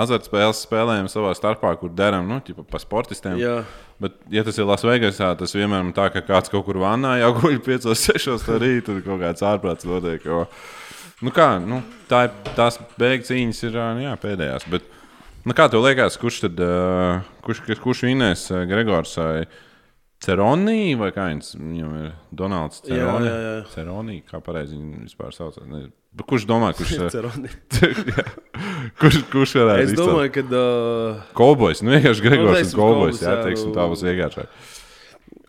azartspēles, 0.00 0.62
spēlējam 0.64 1.10
savā 1.12 1.34
starpā, 1.36 1.74
kur 1.76 1.92
deram 1.92 2.24
nu, 2.24 2.38
ķipa, 2.44 2.64
pa 2.70 2.80
sportistiem. 2.80 3.36
Jā. 3.36 3.58
Bet, 4.00 4.16
ja 4.32 4.40
tas 4.46 4.56
ir 4.56 4.64
Lasvegasā, 4.64 5.34
tas 5.36 5.52
vienmēr 5.52 5.84
ir 5.84 5.92
tā, 5.96 6.06
ka 6.14 6.22
kāds 6.24 6.48
kaut 6.48 6.64
kur 6.64 6.80
vannā 6.80 7.18
jau 7.20 7.34
guļ 7.36 7.58
5, 7.66 7.90
6 7.92 8.48
no 8.48 8.56
rīta, 8.62 8.86
tur 8.88 9.02
kaut 9.04 9.20
kāds 9.20 9.44
ārprāts 9.44 9.84
notiek. 9.88 10.24
Jo, 10.24 10.46
nu 11.24 11.32
kā, 11.34 11.48
nu, 11.62 11.80
tā 12.10 12.26
ir, 12.28 12.34
tās 12.56 12.78
beigas 13.00 13.30
cīņas 13.30 13.62
ir 13.68 13.78
nu 13.98 14.04
jā, 14.06 14.12
pēdējās. 14.22 14.68
Bet, 14.72 14.86
nu 15.48 15.56
kā 15.58 15.68
tev 15.72 15.82
liekas, 15.86 16.18
kurš 16.20 16.42
tad, 16.46 16.60
kurš, 17.46 17.64
kurš 17.82 18.04
vinēs 18.08 18.48
Gregors 18.70 19.16
vai 19.20 19.46
Ceronī 20.18 20.96
vai 20.98 21.12
kā 21.14 21.28
viņš 21.30 21.52
viņam 21.60 21.90
ir? 22.00 22.08
Donalds 22.34 22.80
Jā, 22.82 22.96
Ceroni. 22.96 23.28
jā, 23.30 23.36
jā. 23.44 23.58
Ceronī, 23.70 24.16
kā 24.26 24.40
pareizi 24.42 24.74
viņu 24.74 25.04
vispār 25.04 25.34
sauc. 25.36 25.60
Kurš 26.26 26.46
domā, 26.50 26.72
kurš, 26.74 26.96
Ceroni. 27.14 27.52
Jā. 27.78 28.24
kurš, 28.98 29.20
kurš 29.30 29.52
varētu 29.60 29.84
Es 29.84 29.94
domāju, 29.94 30.32
ka. 30.34 30.42
Uh, 30.50 31.20
Kolbojs, 31.38 31.84
nu 31.86 31.94
vienkārši 31.94 32.24
Nu, 32.24 32.26
Gregors 32.26 32.50
un 32.50 32.58
teiksim, 32.58 32.80
Kolbojs. 32.80 33.20
Kolbojs, 33.20 33.22
Jā, 33.22 33.36
jā, 33.36 33.44
teiksim, 33.46 33.70
nu- 33.70 33.76
tā 33.78 33.86
būs 33.92 34.02
vienkāršāk. 34.08 34.58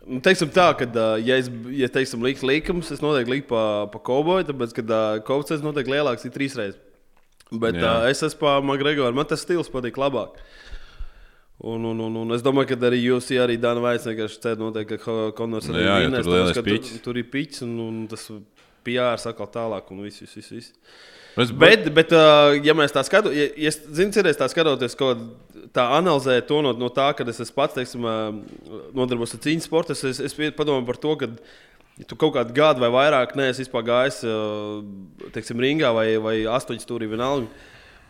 Nu, 0.10 0.20
teiksim 0.26 0.50
tā, 0.50 0.72
ka, 0.74 0.88
ja 1.22 1.38
es 1.38 1.50
ja, 1.78 1.90
teiksim, 1.94 2.24
liktu 2.26 2.48
likumus, 2.50 2.90
es 2.94 3.02
noteikti 3.04 3.36
liktu 3.36 3.52
pa, 3.52 3.64
pa 3.92 4.00
kauboju, 4.10 4.48
tāpēc, 4.48 4.74
ka 4.80 5.02
kaubojas 5.28 5.62
noteikti 5.62 5.94
lielāks 5.94 6.26
ir 6.26 6.34
trīs 6.34 6.58
reizes. 6.58 6.80
Bet 7.50 7.78
Jā. 7.78 7.92
uh, 8.04 8.08
es 8.10 8.22
esmu 8.26 8.42
pa 8.42 8.56
Makgregoru, 8.62 9.16
man 9.18 9.26
tas 9.30 9.42
stils 9.42 9.70
patīk 9.74 9.98
labāk. 10.02 10.38
Un, 11.60 11.84
un, 11.90 12.02
un, 12.06 12.18
un 12.22 12.36
es 12.36 12.44
domāju, 12.46 12.72
ka 12.72 12.78
arī 12.88 13.02
jūs, 13.02 13.32
ja 13.36 13.44
arī 13.44 13.58
Dāna 13.60 13.82
vienkārši 13.84 14.42
cer, 14.42 14.58
noteikti, 14.62 15.00
ka 15.02 15.16
Konors 15.38 15.68
arī 15.70 15.84
Jā, 15.84 15.96
vinnēs, 16.06 16.26
tur 16.26 16.38
tāpēc, 16.38 16.54
ka. 16.56 16.66
Tur, 16.70 17.00
tur 17.10 17.20
ir 17.20 17.30
piķis 17.34 17.66
un, 17.66 17.74
un 17.84 18.04
tas 18.10 18.26
PR 18.88 19.20
sakal 19.22 19.50
tālāk 19.52 19.90
un 19.92 20.06
viss, 20.06 20.22
viss, 20.24 20.38
viss. 20.40 20.54
viss. 20.56 20.76
Es, 21.40 21.52
Bet, 21.56 21.86
bet 21.96 22.12
uh, 22.16 22.56
ja 22.66 22.74
mēs 22.76 22.92
tā 22.92 23.04
skatāmies, 23.06 23.38
ja, 23.38 23.50
ja 23.68 23.72
zinu, 23.72 24.12
cerēs 24.16 24.40
tā 24.40 24.48
skatoties, 24.52 24.96
ko 25.00 25.14
tā 25.76 25.86
analizē 25.98 26.40
to 26.48 26.62
no, 26.66 26.74
no 26.78 26.92
tā, 26.94 27.10
ka 27.18 27.26
es 27.30 27.42
esmu 27.46 27.58
pats, 27.58 27.78
teiksim, 27.78 28.06
nodarbos 28.98 29.36
ar 29.36 29.44
cīņas 29.46 29.68
sportu, 29.70 29.96
es, 29.98 30.06
es, 30.12 30.22
es 30.30 30.56
padomāju 30.58 30.88
par 30.88 31.02
to, 31.02 31.16
ka 31.20 31.32
ja 32.00 32.08
tu 32.08 32.18
kaut 32.20 32.36
kādu 32.38 32.56
gadu 32.56 32.84
vai 32.84 32.92
vairāk 32.94 33.36
neesi 33.38 33.68
gājis, 33.70 34.22
teiksim, 35.36 35.60
ringā 35.60 35.92
vai, 35.96 36.08
vai 36.24 36.38
astoņu 36.48 36.86
stūrī 36.86 37.10
vienalga. 37.12 37.50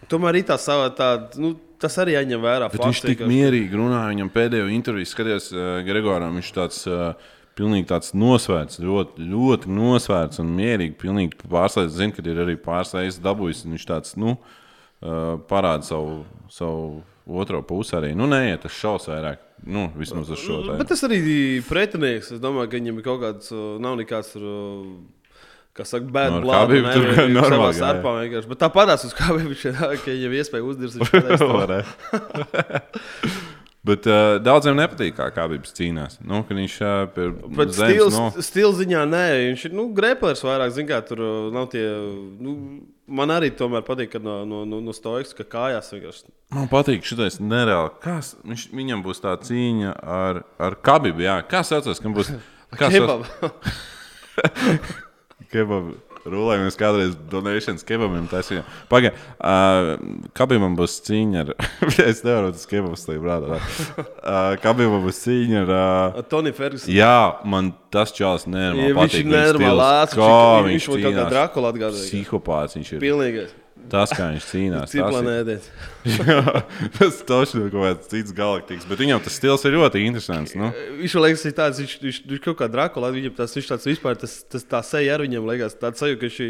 Tomēr 0.07 0.39
ir 0.39 0.45
tā 0.47 0.55
sava, 0.61 0.87
tā, 0.95 1.09
nu, 1.41 1.57
tas 1.81 1.97
arī 2.01 2.15
jāņem 2.15 2.43
vērā. 2.43 2.69
Bet 2.69 2.79
fakts 2.79 2.87
viņš 2.87 3.01
tik 3.03 3.09
vienkārši. 3.17 3.33
mierīgi 3.33 3.79
runāja. 3.79 4.13
Viņam 4.13 4.31
pēdējo 4.35 4.69
interviju 4.71 5.09
skatījās 5.09 5.49
uh, 5.51 5.65
Gregoram. 5.87 6.37
Viņš 6.39 6.51
tāds 6.55 6.79
uh, 6.87 7.33
pilnīgi 7.59 7.89
tāds 7.89 8.13
nosvērts, 8.15 8.79
ļoti, 8.83 9.27
ļoti 9.33 9.73
nosvērts 9.75 10.43
un 10.43 10.53
mierīgi. 10.55 10.95
Pilnīgi 11.01 11.41
pārsteigts. 11.43 11.97
Zinu, 11.99 12.15
ka 12.15 12.23
ir 12.25 12.41
arī 12.45 12.55
pāris 12.63 12.95
reizes 12.95 13.19
dabūjis. 13.23 13.65
Viņš 13.67 13.87
tāds 13.89 14.15
nu, 14.19 14.37
uh, 14.37 15.35
parāda 15.51 15.87
savu, 15.87 16.21
savu 16.53 17.01
otro 17.29 17.61
pusi 17.67 17.95
arī. 17.97 18.15
Nu, 18.17 18.27
nē, 18.29 18.57
tas 18.63 18.73
šaus 18.75 19.07
vairāk. 19.11 19.45
Nu, 19.69 19.89
vismaz 19.99 20.29
uz 20.31 20.39
šo 20.39 20.61
Bet 20.63 20.71
tādu. 20.79 20.89
tas 20.93 21.05
arī 21.09 21.19
pretinieks. 21.67 22.33
Es 22.35 22.41
domāju, 22.41 22.71
ka 22.71 22.79
viņam 22.79 22.99
ir 23.01 23.05
kaut 23.05 23.21
kāds, 23.23 23.51
uh, 23.53 23.77
nav 23.83 23.97
nekāds. 23.99 24.35
uh, 24.39 24.99
Kā 25.79 25.85
saka, 25.85 26.09
Nu, 26.33 26.39
ar 26.39 26.43
blood. 26.43 26.71
Khabib 26.71 26.87
tur 26.91 27.05
ne, 27.05 27.25
normāli 27.37 27.75
vienkārši. 28.25 28.49
Bet 28.49 28.59
tā 28.59 28.67
parādās 28.73 29.05
uz 29.07 29.13
kā 29.15 29.29
viņš 29.31 29.61
ir, 29.69 29.77
ka 29.77 30.09
viņam 30.11 30.33
ir 30.33 30.39
iespēja. 30.41 30.63
Varētu. 31.39 31.93
Bet 33.89 34.03
uh, 34.11 34.35
daudziem 34.43 34.75
nepatīk, 34.75 35.15
kā 35.15 35.29
Kābīgs 35.31 35.71
cīnās. 35.77 36.17
Nu, 36.19 36.41
viņš 36.43 36.75
pie 37.15 37.29
Bet 37.55 37.71
zemes 37.77 37.93
stils, 37.95 38.17
no... 38.17 38.25
stils 38.43 38.75
ziņā 38.81 39.05
nē, 39.07 39.23
viņš 39.53 39.63
ir 39.69 39.77
nu, 39.77 39.85
greplers 39.95 40.43
vairāk. 40.43 40.73
Zin, 40.75 40.89
kā, 40.89 40.99
tur 41.07 41.23
uh, 41.23 41.37
nav 41.55 41.69
tie. 41.71 41.85
Nu, 42.43 42.57
man 43.09 43.33
arī 43.33 43.49
tomēr 43.57 43.83
patīk, 43.87 44.11
ka 44.13 44.21
no, 44.23 44.41
no, 44.47 44.63
no, 44.69 44.79
no 44.83 44.93
stoikas, 44.95 45.33
ka 45.37 45.45
kājās 45.47 45.91
vienkārši. 45.93 46.29
Man 46.55 46.69
patīk 46.71 47.05
šis 47.07 47.39
nereāli. 47.41 47.91
Kas, 48.03 48.35
viņš, 48.45 48.67
viņam 48.75 49.03
būs 49.05 49.23
tā 49.23 49.35
cīņa 49.45 49.95
ar, 49.99 50.43
ar 50.61 50.77
Kābību. 50.85 51.25
Kā 51.51 51.63
saucās? 51.67 52.01
Kam 52.03 52.17
būs 52.17 52.31
kā 52.79 52.91
sauc- 52.93 53.27
Kebab. 55.49 55.93
Kebab. 56.29 56.35
Rulējamies 56.37 56.77
kādreiz 56.79 57.15
donēšanas 57.31 57.85
kebabiem. 57.87 58.27
Pagaidā, 58.89 59.13
uh, 59.39 59.91
Kabimam 60.37 60.75
būs 60.77 60.99
cīņa 61.07 61.43
ar. 61.43 61.53
es 62.09 62.23
nevaru 62.25 62.53
tas 62.55 62.65
kebabs 62.69 63.05
tajā 63.07 63.21
brādā. 63.23 63.59
Uh, 63.99 64.55
Kabimam 64.63 65.03
būs 65.05 65.23
cīņa 65.25 65.63
ar. 65.65 65.73
Uh, 66.19 66.21
Tony 66.29 66.53
Ferguson. 66.55 66.93
jā, 66.93 67.41
man 67.49 67.73
tas 67.93 68.13
čels 68.15 68.45
nenormāli 68.49 68.91
Ja, 68.91 68.97
viņš 68.99 69.17
ir 69.19 69.29
nenormāli 69.29 69.79
lēts. 69.81 70.17
Kā 70.19 70.35
Viņš, 70.69 70.89
viņš 70.93 71.07
man 71.07 71.17
kā. 71.17 71.29
Drakula 71.33 71.73
atgādāja. 71.73 72.05
Psihopāts 72.09 72.77
viņš 72.77 72.93
ir. 72.95 73.03
Pilnīgais. 73.03 73.57
Tas, 73.91 74.13
kā 74.15 74.29
viņš 74.33 74.45
cīnās. 74.49 74.89
tas 74.89 74.95
ir- 74.95 75.03
Ciplanēdēt. 75.03 75.69
Jā, 76.09 76.63
tas 76.97 77.17
taču 77.27 77.65
ir 77.65 77.71
kaut 77.73 77.83
kāds 77.83 78.09
cits 78.11 78.33
galaktikas, 78.35 78.85
bet 78.87 79.01
viņam 79.03 79.19
tas 79.25 79.35
stils 79.35 79.65
ir 79.67 79.75
ļoti 79.75 80.03
interesants. 80.07 80.53
Nu? 80.55 80.69
Viņš 80.99 81.15
man 81.17 81.25
liekas, 81.25 81.43
ir 81.49 81.55
tāds, 81.57 81.81
viņš, 81.83 81.95
viņš, 82.05 82.19
viņš 82.29 82.43
kaut 82.45 82.57
kā 82.61 82.69
Drakula, 82.71 83.09
viņam 83.15 83.35
tas, 83.35 83.55
viņš 83.57 83.67
tāds 83.73 83.87
vispār, 83.89 84.15
tas, 84.21 84.37
tas 84.47 84.63
tā 84.69 84.79
seja 84.87 85.17
ar 85.17 85.23
viņam 85.25 85.49
liekas, 85.49 85.75
tāds 85.81 85.99
sajūta, 85.99 86.21
ka 86.23 86.31
šī 86.37 86.47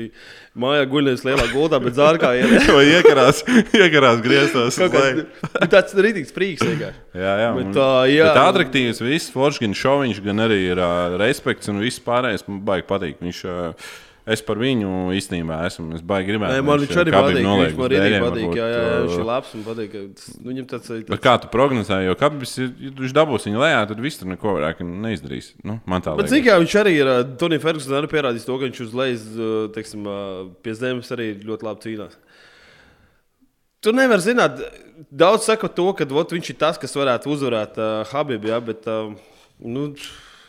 mājā 0.60 0.84
guļ 0.92 1.08
nevis 1.10 1.26
lielā 1.26 1.48
gultā, 1.54 1.80
bet 1.82 1.98
zārkā 1.98 2.34
ir. 2.38 2.54
Vai 2.80 2.86
iekarās, 2.92 3.42
iekarās 3.74 4.22
grieztos 4.26 4.78
nu, 4.84 5.70
tāds 5.72 5.98
rītīgs 5.98 6.36
prīks. 6.36 6.66
Jā, 6.70 7.34
jā. 7.42 7.50
Bet 7.58 7.72
tā, 7.76 7.90
jā. 8.12 8.30
Bet 8.30 8.42
attraktīvs, 8.44 9.02
viss 9.06 9.34
foršs, 9.34 9.64
gan 9.64 9.74
šoviņš, 9.78 10.22
gan 10.26 10.46
arī 10.46 10.60
ir 10.70 10.84
uh, 10.84 11.18
respekts 11.22 11.72
un 11.74 11.82
viss 11.82 12.02
pārējais. 12.06 12.46
Man 12.50 12.62
baigi 12.68 12.86
patīk. 12.90 13.18
Viņš, 13.26 13.42
uh, 13.50 13.90
es 14.34 14.44
par 14.46 14.60
viņu 14.62 14.92
īstenībā 15.18 15.58
esmu. 15.68 15.90
Es 15.98 16.04
baigi 16.06 16.32
gribētu. 16.32 16.56
Nē, 16.56 16.66
man 16.68 16.84
viņš 16.84 17.00
arī 17.04 17.14
Khabib 17.16 17.38
patīk. 17.40 17.48
Viņš 17.48 17.76
man 17.80 17.88
arī 17.88 18.00
dēļiem, 18.04 18.26
patīk. 18.26 18.56
Jā, 18.60 18.68
jā, 18.70 18.80
jā, 18.84 19.00
viņš 19.04 19.16
uh, 19.16 19.20
ir 19.20 19.28
labs 19.30 19.56
un 19.58 19.66
patīk. 19.68 19.98
nu, 20.00 20.48
Viņam 20.50 20.70
tāds 20.74 20.94
ir. 20.96 21.04
Bet 21.10 21.24
kā 21.26 21.36
tu 21.44 21.52
prognozēji, 21.54 22.10
jo 22.10 22.16
Kabis 22.20 22.56
ir, 22.62 22.72
ja 22.86 22.94
viņš 23.02 23.16
dabūs 23.18 23.50
viņu 23.50 23.64
lejā, 23.64 23.82
tad 23.92 24.04
viss 24.06 24.22
tur 24.22 24.32
neko 24.32 24.56
vairāk 24.58 24.82
neizdarīs. 24.86 25.52
Nu, 25.66 25.80
man 25.90 26.06
tā 26.06 26.16
liekas. 26.16 26.34
zini, 26.34 26.46
kā 26.48 26.58
viņš 26.62 26.78
arī 26.84 26.96
ir. 27.00 27.12
Tonijs 27.42 27.66
Fergusons 27.66 28.00
arī 28.00 28.12
pierādījis 28.14 28.48
to, 28.50 28.58
ka 28.58 28.70
viņš 28.70 28.84
uz 28.88 28.98
lejas, 29.02 29.28
teiksim, 29.78 30.10
pie 30.66 30.78
zemes 30.78 31.14
arī 31.16 31.32
ļoti 31.44 31.70
labi 31.70 31.88
cīnās. 31.88 32.20
Tur 33.80 33.96
nevar 33.96 34.20
zināt, 34.20 34.58
daudz 35.08 35.46
saka 35.48 35.70
to, 35.72 35.86
ka 35.96 36.04
ot, 36.04 36.34
viņš 36.36 36.50
ir 36.52 36.58
tas, 36.60 36.80
kas 36.80 36.96
varētu 37.00 37.32
uzvarēt 37.32 37.78
uh, 37.80 38.02
Habibu. 38.12 38.50
Ja, 38.52 38.58
bet, 38.60 38.84
uh, 38.92 39.14
nu, 39.64 39.94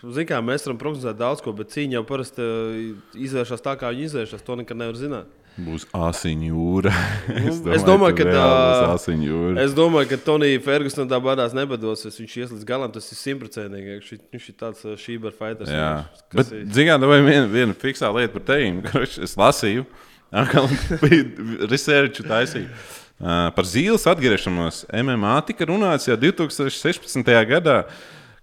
Ziniet, 0.01 0.29
kā 0.31 0.39
mēs 0.45 0.65
varam 0.65 0.79
prognozēt 0.81 1.19
daudz 1.21 1.43
ko, 1.45 1.53
bet 1.57 1.73
cīņa 1.75 1.99
jau 1.99 2.05
parasti 2.09 2.41
uh, 2.41 2.81
izvēršas 3.21 3.61
tā, 3.65 3.75
kā 3.81 3.91
viņi 3.93 4.07
izvēršas. 4.09 4.43
To 4.47 4.57
nekad 4.61 4.79
nevar 4.81 4.97
zināt. 4.97 5.29
Būs 5.61 5.85
asiņu 5.93 6.47
jūra. 6.53 6.93
Nu, 7.41 7.73
es 7.75 7.83
domāju, 7.85 8.15
ka 8.21 8.25
tā 8.31 8.45
asiņu 8.95 9.27
jūra. 9.27 9.65
Es 9.65 9.75
domāju, 9.77 10.09
ka 10.13 10.19
Tonija 10.25 10.61
Fergusona 10.65 11.11
tā 11.11 11.19
badās 11.23 11.53
nebadosies. 11.57 12.17
Viņš 12.23 12.37
ies 12.41 12.55
līdz 12.55 12.65
galam, 12.69 12.93
tas 12.95 13.11
ir 13.13 13.19
simtprocentīgi. 13.19 13.99
Viņš, 14.33 14.47
ir 14.53 14.57
tāds 14.61 14.87
uh, 14.87 14.95
šīber 15.01 15.35
fighters. 15.37 15.73
Jā, 15.75 15.91
bet 16.33 16.53
ir- 16.55 16.65
zinām, 16.79 17.05
vai 17.11 17.19
viena, 17.27 17.45
viena 17.51 17.77
fiksā 17.77 18.09
lieta 18.15 18.33
par 18.39 18.47
tevi, 18.53 18.71
kurš 18.89 19.19
es 19.27 19.37
lasīju, 19.41 19.85
atkal 20.33 20.71
bija 21.05 21.69
researchu 21.71 22.25
taisīju. 22.31 22.71
Uh, 23.21 23.51
par 23.53 23.67
zīles 23.69 24.07
atgriešanos 24.09 24.87
MMA 24.97 25.35
tika 25.51 25.67
runāts 25.69 26.09
jau 26.09 26.17
2016. 26.17 27.27
gadā, 27.51 27.83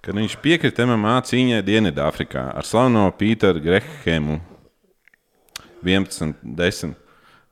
kad 0.08 0.15
viņš 0.15 0.38
piekrita 0.39 0.86
MMA 0.88 1.17
cīņai 1.28 1.60
Dienvidāfrikā 1.67 2.46
ar 2.56 2.63
slaveno 2.67 3.10
Pīteru 3.20 3.60
Grehemu 3.63 4.39
11-10. 5.84 6.96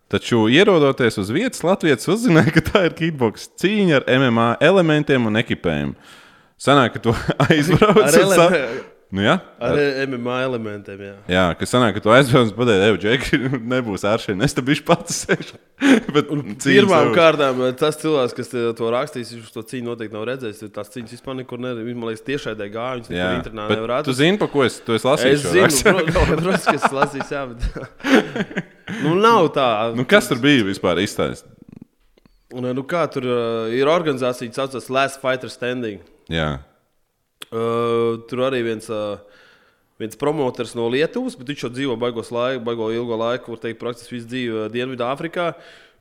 Taču, 0.07 0.45
ierodoties 0.53 1.17
uz 1.17 1.31
vietas, 1.33 1.63
Latvijas 1.65 2.05
uzzināja, 2.13 2.53
ka 2.53 2.61
tā 2.63 2.83
ir 2.87 2.93
kickbox 2.97 3.47
cīņa 3.59 3.99
ar 3.99 4.05
MMA 4.21 4.49
elementiem 4.63 5.25
un 5.27 5.39
ekipējumu. 5.41 5.95
Sanāk, 6.61 6.93
ka 6.95 7.01
tu 7.07 7.15
aizbrauc 7.49 8.03
Ar 8.05 8.19
ele- 8.21 8.37
sa- 8.37 8.51
Nu, 9.15 9.23
jā, 9.23 9.35
Ar 9.63 9.77
MMA 10.09 10.37
elementiem. 10.43 10.99
Jā. 11.05 11.13
Jā, 11.31 11.43
kas 11.55 11.71
sanāk, 11.71 11.95
ka 11.95 12.01
tu 12.03 12.11
aizbrauc 12.11 12.49
un 12.49 12.57
pateici, 12.57 12.83
ej, 12.83 12.95
Džeki, 12.99 13.37
nebūs 13.73 14.03
ar 14.09 14.19
šiem. 14.19 14.41
Es 14.43 14.55
te 14.57 14.63
biju 14.65 14.83
pats 14.87 15.21
sēžu. 15.23 15.55
Pirmām 16.65 17.13
kārtām 17.15 17.61
eh, 17.63 17.71
tas 17.79 17.99
cilvēks, 18.01 18.35
kas 18.35 18.51
to 18.51 18.91
rakstīs, 18.91 19.31
viņš 19.37 19.53
to 19.55 19.63
cīņu 19.71 19.87
noteikti 19.87 20.15
nav 20.17 20.27
redzējis. 20.31 20.67
Tās 20.75 20.91
cīņas 20.91 21.15
vispār 21.15 21.39
nekur. 21.39 21.63
Viņš 21.63 21.95
man 22.01 22.11
liekas, 22.11 22.25
tiešai 22.27 22.55
gāja. 22.59 22.99
Viņš 22.99 23.09
nekur 23.13 23.39
internetā 23.39 23.69
bet 23.71 23.79
nevar 23.79 23.95
tu 23.95 23.97
atrast. 24.01 24.19
zini, 24.19 24.41
pa 24.41 24.51
ko 24.51 24.67
es, 24.67 24.81
tu 24.83 24.97
esi 24.97 25.09
lasījis? 25.09 25.47
Es 25.63 25.79
zinu, 25.85 26.05
protams, 26.11 26.67
ka 26.69 26.75
es 26.75 26.87
lasīju, 26.99 27.27
jā, 27.31 27.47
bet. 27.55 28.69
nu, 29.05 29.15
nav 29.15 29.51
tā. 29.55 29.71
Nu, 29.95 30.07
kas 30.09 30.27
tur 30.31 30.43
bija 30.43 30.67
vispār 30.67 30.99
izstāstīts? 31.05 31.47
Un, 32.55 32.67
nu, 32.75 32.83
kā 32.87 33.07
tur 33.11 33.25
uh, 33.27 33.73
ir 33.75 33.89
organizācija, 33.91 34.51
kas 34.51 34.59
saucas 34.63 34.91
Last 34.91 35.23
Fighter 35.23 35.51
Standing. 35.51 36.03
Jā, 36.31 36.57
Uh, 37.53 38.17
tur 38.29 38.41
arī 38.47 38.61
viens, 38.65 38.87
uh, 38.89 39.17
viens 40.01 40.17
promotors 40.19 40.73
no 40.75 40.87
Lietuvas, 40.91 41.35
bet 41.39 41.47
viņš 41.53 41.65
jau 41.67 41.71
dzīvo 41.75 41.97
baigos 42.01 42.31
laiku, 42.33 42.63
baigo 42.65 42.89
ilgo 42.91 43.15
laiku, 43.21 43.53
var 43.53 43.61
teikt, 43.63 43.79
praktiski 43.79 44.17
visu 44.17 44.27
dzīvi 44.31 44.55
uh, 44.55 44.65
Dienvidāfrikā. 44.73 45.51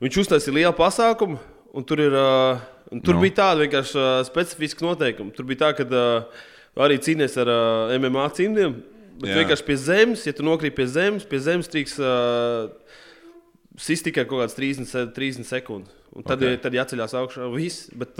Viņš 0.03 0.17
uztaisīja 0.25 0.57
lielu 0.57 0.73
pasākumu, 0.75 1.37
un 1.75 1.85
tur, 1.87 2.01
ir, 2.03 2.17
uh, 2.17 2.59
un 2.91 2.99
tur 3.05 3.15
Nu. 3.15 3.21
no. 3.21 3.23
bija 3.27 3.37
tāda 3.43 3.61
vienkārši 3.63 3.95
uh, 4.01 4.09
specifiska 4.27 4.83
noteikuma. 4.83 5.31
Tur 5.37 5.47
bija 5.47 5.61
tā, 5.67 5.71
ka 5.77 5.85
uh, 5.87 6.43
arī 6.83 6.97
cīnīties 6.99 7.37
ar 7.45 7.51
uh, 7.53 7.95
MMA 8.01 8.25
cīmdiem. 8.35 8.75
Bet 9.21 9.29
Jā. 9.31 9.37
vienkārši 9.45 9.63
pie 9.69 9.75
zemes, 9.79 10.25
ja 10.27 10.33
tu 10.35 10.43
nokrīt 10.43 10.75
pie 10.75 10.89
zemes, 10.91 11.23
pie 11.23 11.39
zemes 11.39 11.69
trīks 11.71 11.93
uh, 12.03 12.67
sist 13.79 14.03
tikai 14.09 14.25
kaut 14.27 14.41
kāds 14.43 14.57
30, 14.57 14.89
se- 14.91 15.05
30 15.15 15.47
sekundes. 15.47 15.93
Un 16.15 16.23
tad, 16.23 16.39
Ok. 16.39 16.47
okay. 16.47 16.57
tad 16.63 16.73
jāceļās 16.77 17.13
augšā. 17.19 17.49
Viss. 17.51 17.89
Bet 17.91 18.15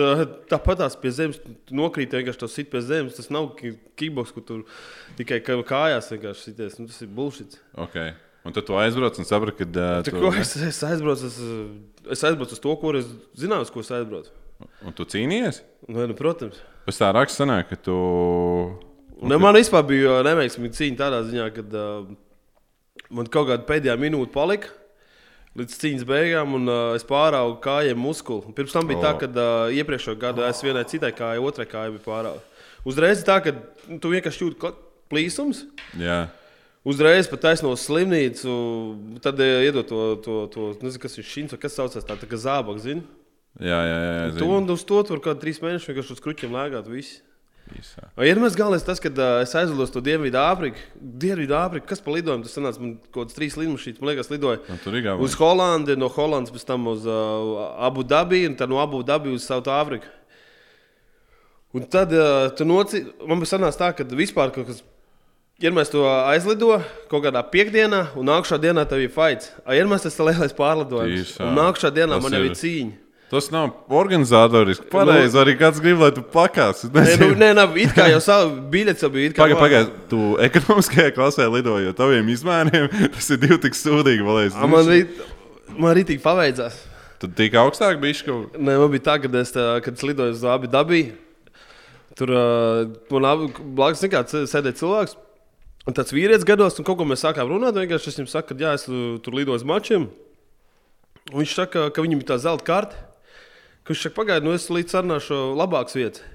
tāpat 0.51 0.81
tās 0.81 0.97
pie 0.99 1.13
zemes, 1.15 1.37
nokrīt 1.71 2.11
vienkārši 2.11 2.41
to 2.41 2.49
sit 2.51 2.67
pie 2.73 2.81
zemes. 2.83 3.15
Tas 3.15 3.29
nav 3.31 3.53
ki- 3.55 3.77
kickbox, 3.95 4.33
kur 4.35 4.43
tur 4.43 4.63
tikai 5.15 5.39
kā- 5.39 5.55
kājās 5.63 6.11
vienkārši 6.11 6.49
sities. 6.49 6.75
Nu, 6.79 6.87
tas 6.91 7.01
ir 7.01 7.07
bullshit. 7.07 7.55
Okay. 7.73 8.11
Un 8.45 8.53
tad 8.53 8.67
tu 8.67 8.75
aizbrauc 8.77 9.15
un 9.17 9.25
saprati, 9.25 9.63
ka. 9.63 9.65
Uh, 9.65 10.03
Tu, 10.05 10.11
ko, 10.11 10.29
es, 10.37 10.51
es, 10.59 10.81
aizbraucu, 10.83 11.25
es, 11.31 11.39
es 12.11 12.21
aizbraucu 12.27 12.51
uz 12.53 12.59
to, 12.61 12.75
ko 12.77 12.91
es 12.99 13.07
zināju, 13.39 13.71
ko 13.73 13.79
es 13.81 13.89
aizbraucu. 13.95 14.29
un 14.85 14.93
tu 14.93 15.03
cīnījies? 15.05 15.63
Nu, 15.87 16.05
nu, 16.05 16.13
protams. 16.13 16.59
Pēc 16.85 16.99
tā 17.01 17.09
raksta, 17.15 17.41
sanāk, 17.43 17.71
ka 17.71 17.75
tu. 17.87 17.95
Ne, 19.23 19.39
man 19.41 19.55
vispār 19.55 19.81
bija 19.87 20.19
neveiksmīga 20.27 20.75
cīņa 20.77 20.99
tādā 20.99 21.23
ziņā, 21.25 21.47
ka 21.55 21.63
uh, 21.63 22.11
man 23.09 23.25
kaut 23.31 23.47
kāda 23.49 23.65
pēdējā 23.65 23.95
minūte 23.97 24.31
palika 24.35 24.69
līdz 25.59 25.75
cīņas 25.81 26.07
beigām, 26.07 26.55
un 26.57 26.71
uh, 26.71 26.93
es 26.97 27.05
pāraugu 27.07 27.57
kājiem 27.63 27.99
muskuli. 27.99 28.53
Pirms 28.57 28.75
tam 28.75 28.89
bija 28.89 28.99
oh. 28.99 29.05
tā, 29.05 29.13
ka 29.21 29.29
uh, 29.31 29.75
iepriekšējā 29.75 30.19
gadā 30.21 30.49
es 30.51 30.63
vienai 30.65 30.85
citai 30.89 31.13
kājai, 31.15 31.43
otrai 31.43 31.67
kājai 31.69 31.93
biju 31.95 32.05
pārauga. 32.07 32.43
Uzreiz 32.85 33.23
tā, 33.25 33.39
ka 33.43 33.55
nu, 33.89 33.99
tu 34.03 34.11
vienkārši 34.13 34.43
jūti 34.43 34.73
plīsums. 35.11 35.63
Jā, 35.99 36.25
Uzreiz 36.85 37.25
pat 37.25 37.41
taisno 37.41 37.71
uz 37.73 37.81
slimnīcu, 37.81 38.55
tad 39.25 39.39
uh, 39.41 39.63
iedod 39.65 39.87
to, 39.89 40.01
to, 40.21 40.33
to 40.53 40.65
nezinu, 40.83 41.01
kas 41.01 41.15
ir 41.17 41.25
šis, 41.25 41.55
kas 41.57 41.79
saucās 41.79 42.05
tā, 42.05 42.13
tā 42.21 42.29
kā 42.29 42.37
zābaks, 42.37 42.83
zini. 42.85 43.01
jā, 43.57 43.79
jā. 43.89 43.95
jā, 44.03 44.11
jā 44.19 44.35
To 44.37 44.51
un 44.53 44.69
uz 44.69 44.83
to 44.85 44.99
tur 45.07 45.17
kaut 45.17 45.31
kādā 45.31 45.41
trīs 45.41 45.63
mēnešus 45.63 45.89
vienkārši 45.89 46.13
uz 46.13 46.21
kruķiem 46.21 46.53
lēgāt 46.53 46.91
visi. 46.91 47.23
Īsā. 47.73 48.03
Ir 48.21 48.37
mēs 48.37 48.53
galvenais 48.53 48.83
tas, 48.85 48.99
ka 49.01 49.09
uh, 49.09 49.39
es 49.41 49.53
aizlidoju 49.57 49.87
uz 49.87 49.93
to 49.95 50.01
Dienvidu 50.05 50.37
Āfriku. 50.37 50.77
Dienvidu 51.01 51.55
Āfriku, 51.57 51.87
kas 51.89 52.03
pa 52.05 52.13
lidojumu? 52.13 52.45
Tas 52.45 52.53
sanāca 52.53 52.79
man 52.83 52.91
kaut 53.09 53.23
kāds 53.25 53.37
trīs 53.39 53.55
lidmašīnas, 53.57 53.97
man 54.03 54.11
liekas, 54.11 54.29
lidoja. 54.29 54.59
Un 54.69 54.81
tur 54.83 54.97
ir 54.99 55.07
Uz 55.25 55.33
Holandi, 55.39 55.95
no 55.97 56.09
Holandas 56.13 56.53
pēc 56.53 56.65
tam 56.69 56.85
uz 56.91 57.07
uh, 57.09 57.73
Abu 57.87 58.03
Dabiju, 58.05 58.51
un 58.51 58.57
tad 58.59 58.69
no 58.69 58.77
Abu 58.83 59.01
Dabiju 59.07 59.39
uz 59.39 59.47
Sautāfriku. 59.49 60.05
Un 61.75 61.87
tad 61.91 62.13
uh, 62.13 62.51
tu 62.55 62.63
noci... 62.69 63.01
man 63.27 63.41
bija 63.41 63.55
sanācis 63.55 63.81
tā, 63.81 63.89
ka 63.97 64.05
vispār 64.15 64.53
kaut 64.55 64.69
kas. 64.69 64.83
Ja 65.63 65.71
mēs 65.71 65.87
to 65.89 66.03
aizlido 66.05 66.77
kaut 67.09 67.23
kādā 67.23 67.39
piekdienā, 67.47 68.09
un 68.19 68.27
nākamā 68.27 68.57
dienā 68.59 68.83
tev 68.91 68.99
ir 69.05 69.11
fights, 69.15 69.53
ja 69.71 69.85
mēs 69.87 70.03
tas 70.03 70.17
ir 70.19 70.27
lielais 70.27 70.51
pārlidojums, 70.55 71.31
Tīsā. 71.31 71.45
un 71.47 71.55
nākamā 71.55 71.91
dienā 71.95 72.17
Tas 72.19 72.25
man 72.27 72.35
jau 72.35 72.41
ir- 72.43 72.51
ir 72.51 72.57
cīņa. 72.59 72.95
Tas 73.31 73.47
nav 73.49 73.71
organizatoriski. 73.89 74.85
Pareizi, 74.91 75.33
nu, 75.33 75.41
arī 75.41 75.55
kāds 75.57 75.79
grib, 75.81 75.97
lai 76.03 76.11
tu 76.13 76.21
pakāpsi. 76.21 76.91
Nē, 76.93 77.15
nu, 77.23 77.29
nē, 77.41 77.47
nav, 77.57 77.73
it 77.81 77.95
kā 77.97 78.05
jau 78.11 78.19
savu 78.21 78.59
biļeti 78.71 79.01
jau 79.01 79.09
bija. 79.09 79.31
it 79.31 79.33
kā 79.37 79.41
Pagaid, 79.47 79.55
var- 79.57 79.63
pagaid, 79.65 79.93
tu 80.11 80.19
ekonomiskajā 80.45 81.13
klasē 81.15 81.47
lidoji, 81.49 81.87
jo 81.87 81.93
taviem 81.97 82.29
izmēriem 82.35 82.85
tas 83.15 83.29
ir 83.33 83.41
divi 83.41 83.57
tik 83.65 83.73
sūdīgi. 83.79 84.21
A, 84.53 84.67
Man 84.69 84.85
man 85.73 85.89
arī 85.95 86.03
tik 86.05 86.21
paveicās. 86.21 86.77
Tad 87.19 87.33
tik 87.39 87.55
augstāk 87.57 87.97
bija 88.03 88.27
kaut 88.27 88.53
Nē, 88.59 88.75
man 88.77 88.91
bija 88.93 89.07
tā, 89.09 89.15
ka 89.23 89.31
es, 89.41 89.51
tā, 89.55 89.65
kad 89.81 89.97
es 89.97 90.03
lidoju 90.05 90.35
uz 90.35 90.43
abi 90.45 90.69
dabiju. 90.69 91.15
Tur 92.15 92.29
man 93.11 93.49
blakus 93.75 94.03
sēdēja 94.05 94.77
cilvēks. 94.83 95.17
Un 95.85 95.93
tāds 95.97 96.13
vīrietis 96.13 96.45
gados, 96.47 96.77
un 96.79 96.85
kaut 96.87 96.97
ko 97.01 97.05
mēs 97.09 97.25
sākām 97.25 97.49
runāt. 97.49 97.75
Vienkārši 97.77 98.09
es 98.13 98.15
viņam 98.21 98.29
saku, 98.31 98.53
ka 98.53 98.61
jā, 98.61 98.71
es 98.77 98.85
tu- 98.85 99.17
tur 99.25 99.33
lidoju 99.37 99.57
uz 99.61 99.65
mačiem. 99.65 100.07
Un 101.33 101.41
viņš 101.41 101.53
saka, 101.57 101.89
ka 101.89 102.01
viņam 102.05 102.21
ir 102.21 102.29
tā 102.29 102.37
zelta 102.37 102.65
karte. 102.65 102.95
Ka 103.85 103.93
Viņš 103.93 104.01
saka, 104.07 104.15
pagaidi, 104.17 104.47
nu 104.47 104.55
es 104.57 104.65
līdz 104.73 104.95
sarunāšu 104.97 105.37
labākas 105.59 105.95
vietas. 105.97 106.25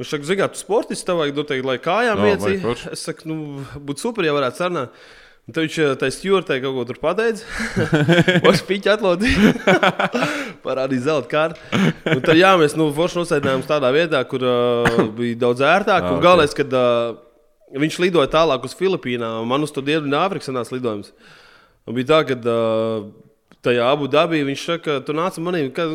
Viņš 0.00 0.10
saka, 0.12 0.28
zināt, 0.28 0.56
tu 0.56 0.60
sportists 0.60 1.04
tev 1.04 1.20
vajag 1.20 1.36
noteikti, 1.36 1.68
lai 1.68 1.76
kājām 1.80 2.24
vajag 2.24 2.64
forši. 2.64 2.90
Es 2.96 3.04
saku, 3.04 3.28
nu, 3.28 3.36
būtu 3.76 4.08
super, 4.08 4.24
ja 4.28 4.34
varētu 4.36 4.60
sarunāt. 4.62 4.98
Un 5.46 5.54
tad 5.54 5.62
viņš 5.62 5.76
tai 6.00 6.08
stūrtē 6.10 6.56
kaut 6.58 6.74
ko 6.74 6.84
tur 6.88 6.96
pateica. 6.98 7.44
Viņš 8.42 8.62
piķi 8.70 8.90
atlodīja. 8.96 9.52
Parādīja 10.66 11.04
zelta 11.04 11.30
kārtu. 11.30 11.84
Un 12.10 12.24
tad 12.24 12.40
jā, 12.40 12.50
mēs 12.58 12.74
nu, 12.74 12.88
forši 12.96 13.20
nosēdinājām 13.20 13.62
tādā 13.68 13.92
vietā, 13.94 14.24
kur 14.26 14.42
uh, 14.42 14.98
bija 15.20 15.38
daudz 15.44 15.62
ērtāk. 15.62 16.02
Ah, 16.02 16.10
Un 16.10 16.18
ok. 16.18 16.24
galvenais, 16.24 16.56
kad 16.58 16.74
uh, 16.74 17.14
viņš 17.78 18.00
lidoja 18.02 18.32
tālāk 18.32 18.66
uz 18.66 18.74
Filipīnām, 18.74 19.46
man 19.46 19.62
uz 19.62 19.70
to 19.70 19.84
Dienvidu 19.86 20.18
Āfrikas 20.18 20.50
sanāca 20.50 20.74
lidojums. 20.74 21.14
Un 21.86 21.94
bija 22.00 22.10
tā, 22.10 22.20
ka 22.32 22.40
uh, 22.42 23.06
tajā 23.62 23.86
abu 23.86 24.10
dabī 24.10 24.42
viņš 24.50 24.66
saka, 24.72 24.98
tu 25.06 25.14
nāc 25.14 25.38
manī. 25.46 25.68
Kā, 25.70 25.86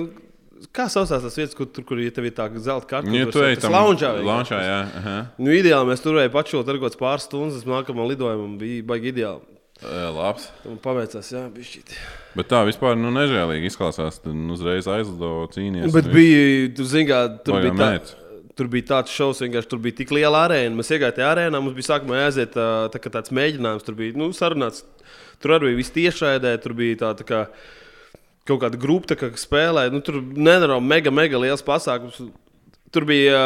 Kā 0.70 0.86
saucās 0.92 1.24
tas 1.24 1.38
vietas, 1.40 1.56
kur, 1.58 1.66
tur, 1.74 1.86
kur 1.88 2.00
ja 2.02 2.12
ir 2.12 2.34
tā 2.38 2.46
zelta 2.62 2.88
karte? 2.90 3.10
Nu, 3.10 3.18
ja 3.18 3.30
tu 3.34 3.42
ej 3.42 3.58
tam 3.64 3.74
loungeā. 3.74 4.12
Launčā, 4.22 4.60
jā. 4.62 4.82
Aha. 5.00 5.16
Nu, 5.42 5.50
ideāli 5.56 5.90
mēs 5.90 6.04
turējām 6.04 6.34
pašot 6.36 6.70
ar 6.70 6.78
kaut 6.78 6.86
kādas 6.86 7.00
pāris 7.00 7.26
stundas, 7.26 7.66
nākamā 7.66 8.06
lidojumā 8.12 8.60
bija 8.62 8.86
baigi 8.92 9.10
ideāli. 9.16 9.42
E, 9.82 10.02
Labs. 10.14 10.46
Man 10.68 10.78
paveicās, 10.84 11.32
jā, 11.34 11.48
bija 11.50 11.66
šķiet. 11.66 11.96
Bet 12.38 12.52
tā 12.52 12.62
vispār 12.68 13.00
nu, 13.00 13.10
nežēlīgi 13.16 13.72
izklausās. 13.72 14.22
Tad 14.22 14.38
nu, 14.38 14.54
uzreiz 14.54 14.86
aizlido 14.92 15.48
cīnīties. 15.56 15.96
Bet 15.96 16.10
bija, 16.14 16.70
tu 16.78 16.86
zini, 16.86 17.08
kā 17.10 17.24
tur 17.42 17.58
Baigā 17.58 17.66
bija, 17.66 17.74
tā, 17.80 17.90
mērķis. 17.96 18.54
tur 18.62 18.70
bija 18.76 18.90
tāds 18.94 19.18
šovs, 19.18 19.42
vienkārši 19.42 19.72
tur 19.74 19.82
bija 19.82 19.98
tik 20.04 20.14
liela 20.14 20.46
arēna. 20.46 20.78
Mēs 20.78 20.94
iegājām 20.94 21.18
tajā 21.18 21.34
arēnā, 21.34 21.64
mums 21.66 21.78
bija 21.80 21.90
sākumā 21.96 22.22
jāaiziet 22.22 22.54
tā, 22.54 22.70
tā, 22.94 23.02
tāds 23.08 23.34
mēģinājums. 23.34 23.88
Tur 23.88 23.98
bija 23.98 24.22
nu, 24.22 24.30
sarunāts, 24.38 24.86
tur 25.42 25.58
arī 25.58 25.72
bija 25.72 25.82
viss 25.82 25.98
tiešraidē, 25.98 26.54
tur 26.62 26.78
bija 26.78 27.02
tā, 27.02 27.14
tā 27.24 27.28
kā 27.28 27.44
kaut 28.48 28.62
kāda 28.64 28.80
grupa, 28.82 29.12
tā, 29.12 29.18
kā 29.20 29.30
spēlē. 29.38 29.88
Nu, 29.94 30.02
tur 30.06 30.20
nenormāli 30.22 30.88
mega, 30.88 31.14
mega 31.14 31.42
liels 31.42 31.64
pasākums. 31.66 32.20
Tur 32.92 33.06
bija, 33.08 33.38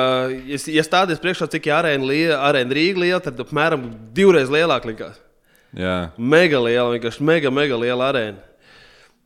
ja, 0.49 0.83
stāties 0.85 1.21
priekšā, 1.21 1.45
cik 1.53 1.67
arēna, 1.69 2.07
lie- 2.09 2.33
arēna 2.33 2.73
Rīga 2.73 3.03
liela, 3.03 3.21
tad 3.21 3.37
apmēram 3.43 3.83
divreiz 4.15 4.49
lielāka 4.49 4.89
likās. 4.89 5.19
Jā, 5.75 6.09
Mega 6.17 6.61
liela, 6.63 6.93
vienkārši 6.95 7.25
mega, 7.27 7.51
mega 7.53 7.77
liela 7.77 8.07
arēna. 8.09 8.39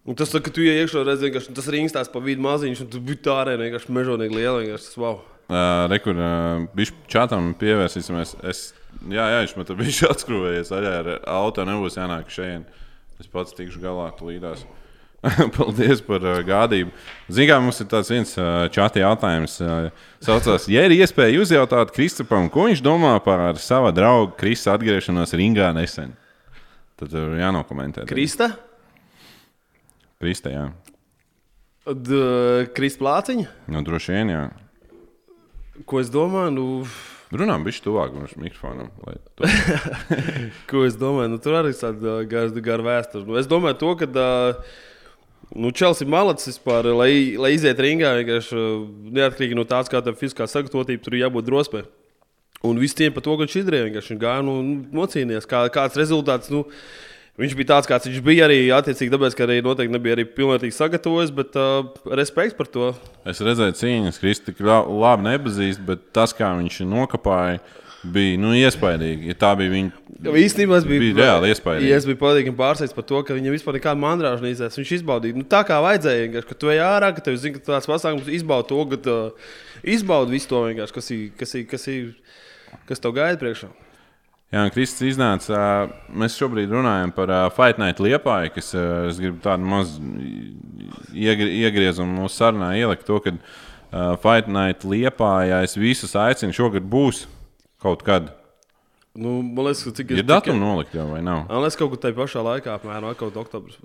Un 0.10 0.18
tas, 0.18 0.32
ka 0.34 0.52
tu 0.52 0.64
iekšā 0.66 1.04
redzēji, 1.06 1.36
ka 1.36 1.54
tas 1.54 1.68
rings 1.70 1.94
tās 1.94 2.10
pa 2.10 2.20
vidu 2.24 2.42
maziņš, 2.42 2.82
un 2.84 2.90
tu 2.90 3.00
biji 3.04 3.22
tā 3.28 3.36
arēna 3.44 3.68
vienkārši 3.68 3.94
mežonīgi 3.94 4.36
liela. 4.36 4.64
Vienkārši 4.64 4.88
tas 4.90 4.98
wow. 4.98 5.20
uh, 5.22 5.86
rekur, 5.92 6.18
uh, 6.18 6.66
bišķi 6.76 7.06
čatam 7.14 7.52
pievērsīsimies. 7.62 8.34
Es, 8.50 8.64
jā, 9.06 9.28
jā, 9.36 9.44
viņš 9.46 9.56
man 9.60 9.70
tur 9.70 9.80
bija 9.84 10.10
atskrūvējies. 10.16 10.74
Arī 10.74 10.92
ar 10.96 11.12
auto 11.36 11.68
nebūs 11.68 12.00
jānāk 12.00 12.34
šeit. 12.34 12.66
Es 13.22 13.30
pats 13.30 13.54
tikšu 13.54 13.84
galā 13.84 14.10
līdās. 14.24 14.66
Paldies 15.58 16.00
par 16.06 16.24
uh, 16.24 16.40
gādību. 16.48 16.94
Zinām, 17.32 17.66
mums 17.68 17.82
ir 17.84 17.90
tāds 17.92 18.12
viens 18.12 18.32
uh, 18.40 18.70
čata 18.72 19.02
jautājums. 19.02 19.58
Uh, 19.60 19.90
saucās, 20.24 20.70
ja 20.72 20.86
ir 20.88 20.96
iespēja 20.96 21.42
uzjautāt 21.44 21.92
Kristupam, 21.96 22.48
ko 22.52 22.70
viņš 22.70 22.84
domā 22.86 23.18
par 23.26 23.60
sava 23.60 23.92
drauga 23.96 24.38
Krista 24.40 24.78
atgriešanos 24.78 25.36
ringā 25.36 25.74
nesen, 25.76 26.16
tad 27.00 27.16
uh, 27.16 27.36
jānokomentē. 27.42 28.08
Krista, 28.10 28.54
Krista, 30.20 30.56
jā. 30.56 30.66
Krista 32.76 33.02
Plāciņa. 33.04 33.48
Nu, 33.72 33.84
droši 33.88 34.16
vien, 34.16 34.34
jā. 34.36 34.44
Ko 35.88 36.04
es 36.04 36.12
domāju? 36.14 36.52
Nu, 36.56 36.66
Runām, 37.30 37.62
viņš 37.62 37.78
tuvāk 37.86 38.14
mums 38.16 38.32
mikrofonam. 38.42 38.88
ko 40.70 40.86
es 40.88 40.96
domāju? 40.98 41.30
Nu, 41.36 41.38
tur 41.44 41.60
arī 41.60 41.76
ir 41.76 41.78
tāda 41.78 42.16
gara 42.26 42.64
gar 42.66 42.84
vēsture. 42.88 43.22
Nu, 43.28 43.36
es 43.38 43.50
domāju, 43.50 43.78
to, 43.84 43.92
ka 44.00 44.08
uh, 44.10 44.80
nu, 45.56 45.72
Čels 45.72 46.02
ir 46.04 46.10
malacis 46.12 46.52
vispār, 46.54 46.90
lai, 46.94 47.12
lai 47.40 47.54
iziet 47.56 47.80
ringā. 47.82 48.14
uh, 48.22 48.86
Neatkarīgi 49.10 49.58
no 49.58 49.66
tā, 49.66 49.82
kāda 49.90 50.14
ir 50.14 50.20
fiziskā 50.20 50.48
sagatavotība, 50.50 51.04
tur 51.04 51.16
ir 51.18 51.26
jābūt 51.26 51.48
drosmei. 51.50 51.86
Un 52.66 52.78
viss 52.78 52.94
tiem 52.98 53.14
par 53.16 53.24
to, 53.24 53.38
ka 53.38 53.46
viņš 53.46 53.60
izdarīja. 53.62 53.92
Viņš 53.96 54.18
gāja 54.20 54.44
nu, 54.44 54.58
nocīnījās. 54.92 55.48
Kā, 55.48 55.64
kāds 55.74 56.00
rezultāts? 56.00 56.52
Nu, 56.52 56.66
Viņš 57.40 57.54
bija 57.56 57.70
tāds, 57.70 57.88
kāds 57.88 58.04
viņš 58.04 58.20
bija 58.20 58.50
arī 58.50 58.58
attiecīgi, 58.76 59.14
tāpēc, 59.14 59.36
ka 59.38 59.46
arī 59.46 59.62
noteikti 59.64 59.94
nebija 59.94 60.18
arī 60.18 60.26
pilnīgi 60.28 60.76
sagatavojies, 60.76 61.30
bet 61.32 61.54
uh, 61.56 61.86
respekts 62.20 62.58
par 62.58 62.68
to. 62.68 62.90
Es 63.24 63.40
redzēju, 63.40 63.78
cīņas, 63.80 64.20
Kristi, 64.20 64.52
tik 64.52 64.60
la- 64.68 64.82
labi 64.84 65.24
nepazīst, 65.30 65.80
bet 65.88 66.10
tas, 66.12 66.34
kā 66.36 66.50
viņš 66.60 66.82
nokāpāja, 66.92 67.62
bija 68.04 68.38
nu, 68.40 68.52
iespaidīgi. 68.56 69.32
Ja 69.32 69.36
tā 69.40 69.52
bija 69.60 69.74
viņa. 69.74 70.04
Īstenībā 70.40 70.80
es 70.80 70.88
biju, 70.88 71.02
Bija 71.04 71.18
reāli 71.20 71.52
iespaidīgi. 71.54 71.90
Ja 71.92 71.98
es 72.00 72.08
biju 72.08 72.20
patīkami 72.20 72.60
pārsteigts 72.60 72.96
par 72.96 73.06
to, 73.08 73.22
ka 73.28 73.36
viņam 73.36 73.56
vispār 73.56 73.78
nekāda 73.80 74.00
mandrāža 74.02 74.44
neizdzēs. 74.46 74.80
Viņš 74.80 74.94
izbaudīja 75.00 75.40
nu, 75.40 75.46
tā, 75.48 75.62
kā 75.68 75.80
vajadzēja. 75.84 76.26
vienkārši, 76.26 76.50
Ka 76.50 76.58
tu 76.60 76.72
ej 76.74 76.82
ārā, 76.84 77.12
ka 77.16 77.24
tev 77.26 77.38
zini, 77.40 77.58
ka 77.58 77.74
tāds 77.74 77.90
pasākums 77.90 78.32
izbauda 78.40 78.68
to, 78.72 78.80
ka 78.92 79.00
uh, 79.12 79.52
izbaudi 79.84 80.36
visu 80.36 80.52
to 80.52 80.64
vienkārši, 80.68 80.96
kas 80.96 81.14
ir, 81.16 81.24
kas 81.40 81.56
ir, 81.56 81.68
kas 81.70 81.88
ir, 81.92 82.10
kas 82.90 83.04
tev 83.04 83.16
gaida 83.16 83.40
priekšā. 83.42 83.72
Jā, 84.50 84.64
Kristis 84.74 85.12
iznāca. 85.14 85.54
ā, 85.54 85.66
Mēs 86.10 86.38
šobrīd 86.40 86.72
runājam 86.74 87.12
par 87.14 87.30
uh, 87.30 87.48
Fight 87.54 87.78
Night 87.78 88.00
Liepāju, 88.02 88.56
kas 88.56 88.74
uh, 88.74 89.10
es 89.12 89.20
gribu 89.22 89.38
tādu 89.44 89.68
mazu 89.70 90.02
iegri, 91.14 91.52
iegriezumu 91.68 92.24
mūsu 92.24 92.42
sarunā 92.42 92.74
ielikt. 92.80 93.06
To, 93.06 93.20
ka 93.22 93.36
uh, 93.36 94.16
Fight 94.24 94.50
Night 94.50 94.88
Liepājā 94.88 95.62
es 95.68 95.78
visus 95.78 96.18
aicinu, 96.18 96.56
šogad 96.56 96.88
būs 96.90 97.28
kaut 97.82 98.04
kad. 98.08 98.34
Nu, 99.20 99.40
man 99.42 99.66
liekas, 99.70 99.86
ka 99.88 99.96
cik 99.98 100.14
Ir 100.16 100.28
datumi 100.28 100.62
nolikt 100.62 100.94
jau 100.96 101.08
vai 101.10 101.24
nav? 101.26 101.48
Man 101.50 101.66
liekas, 101.66 101.80
kaut 101.80 101.94
kur 101.94 102.04
tajā 102.04 102.16
pašā 102.20 102.46
laikā, 102.46 102.78
apmēram 102.78 103.16
kaut 103.18 103.34
kādā 103.34 103.44
oktobrī. 103.46 103.76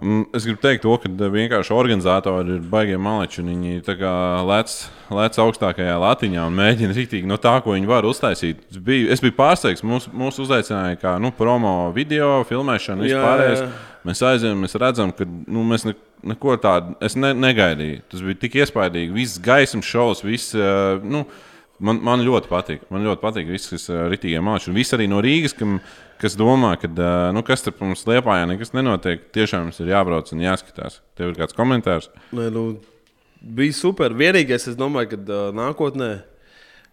Mm, 0.00 0.22
Es 0.32 0.46
gribu 0.46 0.62
teikt, 0.62 0.80
to, 0.86 0.94
ka 0.96 1.10
vienkārši 1.28 1.74
organizatori 1.76 2.54
ir 2.56 2.62
baigti 2.72 2.96
maleči. 2.96 3.42
un 3.42 3.50
Viņi 3.50 3.82
lec, 4.48 4.76
lec 5.12 5.38
augstākajā 5.44 5.98
latiņā 6.00 6.46
un 6.46 6.56
mēģina 6.56 6.96
rītīgi 6.96 7.28
no 7.28 7.36
tā, 7.36 7.58
ko 7.60 7.74
viņi 7.76 7.90
var 7.90 8.08
uztaisīt. 8.08 8.62
Es 8.70 8.78
biju, 8.78 9.10
es 9.12 9.20
biju 9.20 9.36
pārsteigts, 9.36 9.84
mūs, 9.84 10.08
mūs 10.08 10.40
uzaicināja 10.40 10.96
kā 11.02 11.18
nu, 11.20 11.30
promo 11.36 11.92
video, 11.92 12.40
filmēšanu, 12.48 13.04
Jā, 13.04 13.20
vispārējais. 13.20 13.62
Mēs 14.08 14.22
aizējām, 14.24 14.64
mēs 14.64 14.78
redzam, 14.80 15.12
ka 15.12 15.26
nu, 15.28 15.66
mēs 15.68 15.84
ne, 15.84 15.92
neko 16.32 16.56
tādu 16.62 16.96
es 17.04 17.18
ne, 17.20 17.34
negaidīju. 17.36 18.00
Tas 18.08 18.24
bija 18.24 18.40
tik 18.40 18.56
iespaidīgi. 18.62 19.12
Viss 19.12 19.36
gaismas 19.44 19.84
šovs, 19.84 20.24
viss. 20.24 20.54
Uh, 20.56 21.02
nu, 21.04 21.26
Man, 21.80 22.00
man 22.04 22.20
ļoti 22.24 22.50
patīk. 22.50 22.84
Man 22.92 23.04
ļoti 23.06 23.22
patīk 23.22 23.50
viss, 23.50 23.70
kas 23.72 23.88
ir 23.88 24.10
rītīgiem 24.12 24.44
mākslinieks. 24.44 24.70
Un 24.72 24.76
viss 24.76 24.96
arī 24.96 25.06
no 25.08 25.20
Rīgas, 25.24 25.54
kam, 25.56 25.78
kas 26.20 26.36
domā, 26.36 26.74
ka 26.80 26.90
nu, 27.32 27.42
kas 27.46 27.64
tur 27.64 27.76
mums 27.80 28.04
liepā, 28.08 28.40
ja 28.42 28.48
nekas 28.50 28.74
nenotiek. 28.76 29.30
Tiešām 29.32 29.68
mums 29.68 29.80
ir 29.80 29.92
jābrauc 29.94 30.28
un 30.34 30.44
jāskatās. 30.44 31.00
Tev 31.16 31.32
ir 31.32 31.38
kāds 31.40 31.56
komentārs? 31.56 32.10
Nē, 32.36 32.50
nu, 32.52 32.64
bija 33.40 33.76
super. 33.76 34.12
Vienīgais, 34.16 34.68
es 34.68 34.76
domāju, 34.78 35.14
ka 35.14 35.22
uh, 35.24 35.46
nākotnē. 35.56 36.12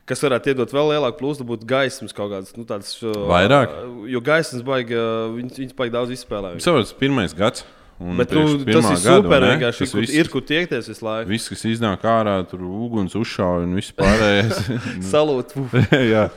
Kas 0.07 0.23
varētu 0.23 0.53
iedot 0.53 0.71
vēl 0.71 0.93
lielāku 0.93 1.19
plūstu, 1.19 1.43
būtu 1.43 1.67
gaismas 1.67 2.15
kaut 2.15 2.31
kādas 2.31 2.55
nu, 2.55 2.63
tādas. 2.67 2.93
Uh, 3.03 3.25
Vairāk? 3.27 3.73
Jo 4.07 4.23
gaismas 4.23 4.63
baigi, 4.63 4.95
uh, 4.95 5.33
viņas, 5.35 5.59
viņas 5.65 5.75
baigi 5.81 5.95
daudz 5.97 6.15
izspēlē. 6.15 6.53
Tas 6.63 6.95
ir 6.95 7.01
pirmais 7.01 7.35
gads. 7.35 7.67
Un 7.99 8.17
Bet 8.19 8.33
nu, 8.35 8.43
tas 8.61 8.89
ir 8.91 8.99
gada, 9.01 9.21
super. 9.21 9.45
vienkārši, 9.47 9.85
Tas 9.85 9.93
viss- 9.97 10.17
ir 10.19 10.29
kur 10.33 10.43
tiekties 10.45 10.89
visu 10.91 11.05
laiku. 11.05 11.29
Viss, 11.31 11.49
kas 11.49 11.63
iznāk 11.69 12.03
ārā, 12.05 12.35
tur 12.49 12.61
uguns 12.67 13.15
uzšauja 13.17 13.65
un 13.65 13.73
viss 13.79 13.95
pārējais. 13.97 14.69
Salūt. 15.11 15.55
Jā, 16.13 16.27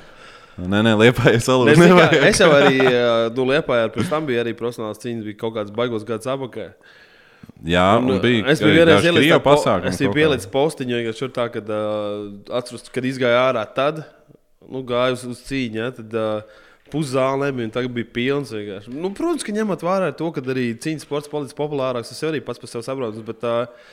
nē, 0.56 0.80
nē, 0.86 0.94
liepā 1.04 1.34
zinu, 1.36 1.98
kā, 1.98 2.08
es 2.30 2.40
jau 2.40 2.48
arī 2.56 2.80
nu, 3.36 3.46
liepāju, 3.52 3.92
pirms 3.96 4.10
tam 4.12 4.26
bija 4.28 4.44
arī 4.44 4.56
profesionāls 4.56 5.00
cīņas, 5.02 5.26
bija 5.28 5.40
kaut 5.44 5.56
kāds 5.58 5.74
baigos 5.76 6.06
gads 6.08 6.28
apakā. 6.30 6.70
Jā, 7.64 7.84
un 8.00 8.16
bija 8.22 8.48
es 8.48 8.60
biju 8.62 8.72
vienreiz 8.78 9.04
ielicis 9.04 9.42
pasākumi 9.44 9.92
Es 9.92 10.00
biju 10.00 10.14
pielicis 10.16 10.48
postiņu, 10.52 11.02
ka 11.04 11.12
šur 11.16 11.32
tā, 11.36 11.46
kad 11.52 11.68
uh, 11.68 12.30
atceros, 12.56 12.88
kad 12.92 13.04
izgāja 13.04 13.42
ārā 13.50 13.66
tad, 13.76 14.00
nu, 14.64 14.80
gāju 14.88 15.18
uz, 15.18 15.24
uz 15.34 15.42
cīņu, 15.48 15.80
ja, 15.82 15.90
tad 15.96 16.16
uh, 16.16 16.60
puszāle 16.92 17.48
nebija, 17.48 17.70
un 17.70 17.74
tagad 17.74 17.94
bija 17.96 18.11
pilns. 18.14 18.53
vienkārši. 18.55 18.92
Nu, 18.94 19.12
protams, 19.16 19.46
ka 19.46 19.55
ņemot 19.57 19.87
vērā 19.87 20.12
to, 20.18 20.31
ka 20.35 20.44
arī 20.44 20.70
cīņas 20.74 21.07
sports 21.07 21.33
palicis 21.33 21.59
populārāks, 21.59 22.12
tas 22.12 22.24
arī 22.29 22.42
pats 22.44 22.62
par 22.62 22.72
sevi 22.72 22.87
saprotu. 22.87 23.26
Bet 23.26 23.46
uh, 23.46 23.88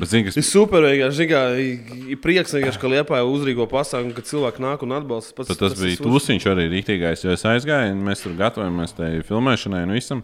Bet, 0.00 0.08
zini, 0.08 0.24
kas 0.24 0.38
ir 0.40 0.44
super, 0.48 0.84
vienkārši 0.86 1.26
kā, 1.28 1.40
ir 1.60 2.18
prieks, 2.24 2.54
vienkārši, 2.56 2.80
ka 2.80 2.88
Liepā 2.88 3.18
uzrīko 3.28 3.66
pasākumu, 3.68 4.14
kad 4.16 4.28
cilvēki 4.30 4.62
nāk 4.64 4.84
un 4.86 4.94
atbalsta. 4.96 5.34
Pats, 5.36 5.50
Bet 5.52 5.60
tas 5.60 5.74
bija 5.76 5.92
ir 5.92 6.00
tūsiņš 6.00 6.46
arī 6.48 6.64
rītīgais, 6.72 7.24
jo 7.26 7.34
es 7.34 7.44
aizgāju, 7.44 7.92
un 7.92 8.00
mēs 8.06 8.24
tur 8.24 8.32
gatavojamies 8.38 8.96
tai 8.96 9.10
filmēšanai 9.28 9.82
un 9.84 9.92
visam. 9.98 10.22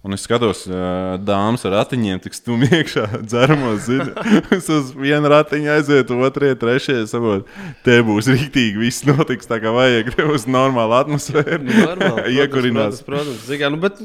Un 0.00 0.16
es 0.16 0.22
skatos, 0.24 0.62
uh, 0.64 1.18
dāmas 1.20 1.66
ar 1.68 1.74
ratiņiem, 1.76 2.22
tik 2.24 2.32
stumji 2.32 2.70
iekšā 2.78 3.02
dzeramos. 3.20 3.82
zini. 3.84 4.06
Es 4.56 4.70
uz 4.72 4.94
vienu 4.96 5.28
ratiņu 5.28 5.68
aizietu, 5.74 6.16
otru, 6.24 6.48
trešajā 6.56 7.02
saprotu. 7.10 7.44
Te 7.84 7.98
būs 8.06 8.30
rītīgi, 8.32 8.80
viss 8.80 9.04
notiks 9.04 9.50
tā 9.50 9.60
kā 9.60 9.74
vajag. 9.76 10.14
Te 10.16 10.24
būs 10.24 10.48
normāla 10.48 11.02
atmosfēra. 11.04 11.60
Nu, 11.60 11.76
normāli, 11.84 12.32
Iekurinās. 12.40 13.02
Protams, 13.04 13.44
protams, 13.44 13.44
protams. 13.44 13.76
Nu, 13.76 13.82
bet 13.84 14.00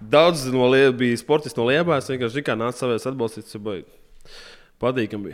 daudz 0.00 0.44
no 0.52 0.68
lie, 0.68 0.90
bija 0.92 1.16
sportisti 1.20 1.60
no 1.60 1.68
Liepājas. 1.70 2.12
Vienkārši 2.12 2.36
zini 2.36 2.48
kā, 2.50 2.56
nāca 2.60 2.84
savējās 2.84 3.08
atbalstīt. 3.08 3.56
bija 3.64 3.88
Patīkami. 4.78 5.32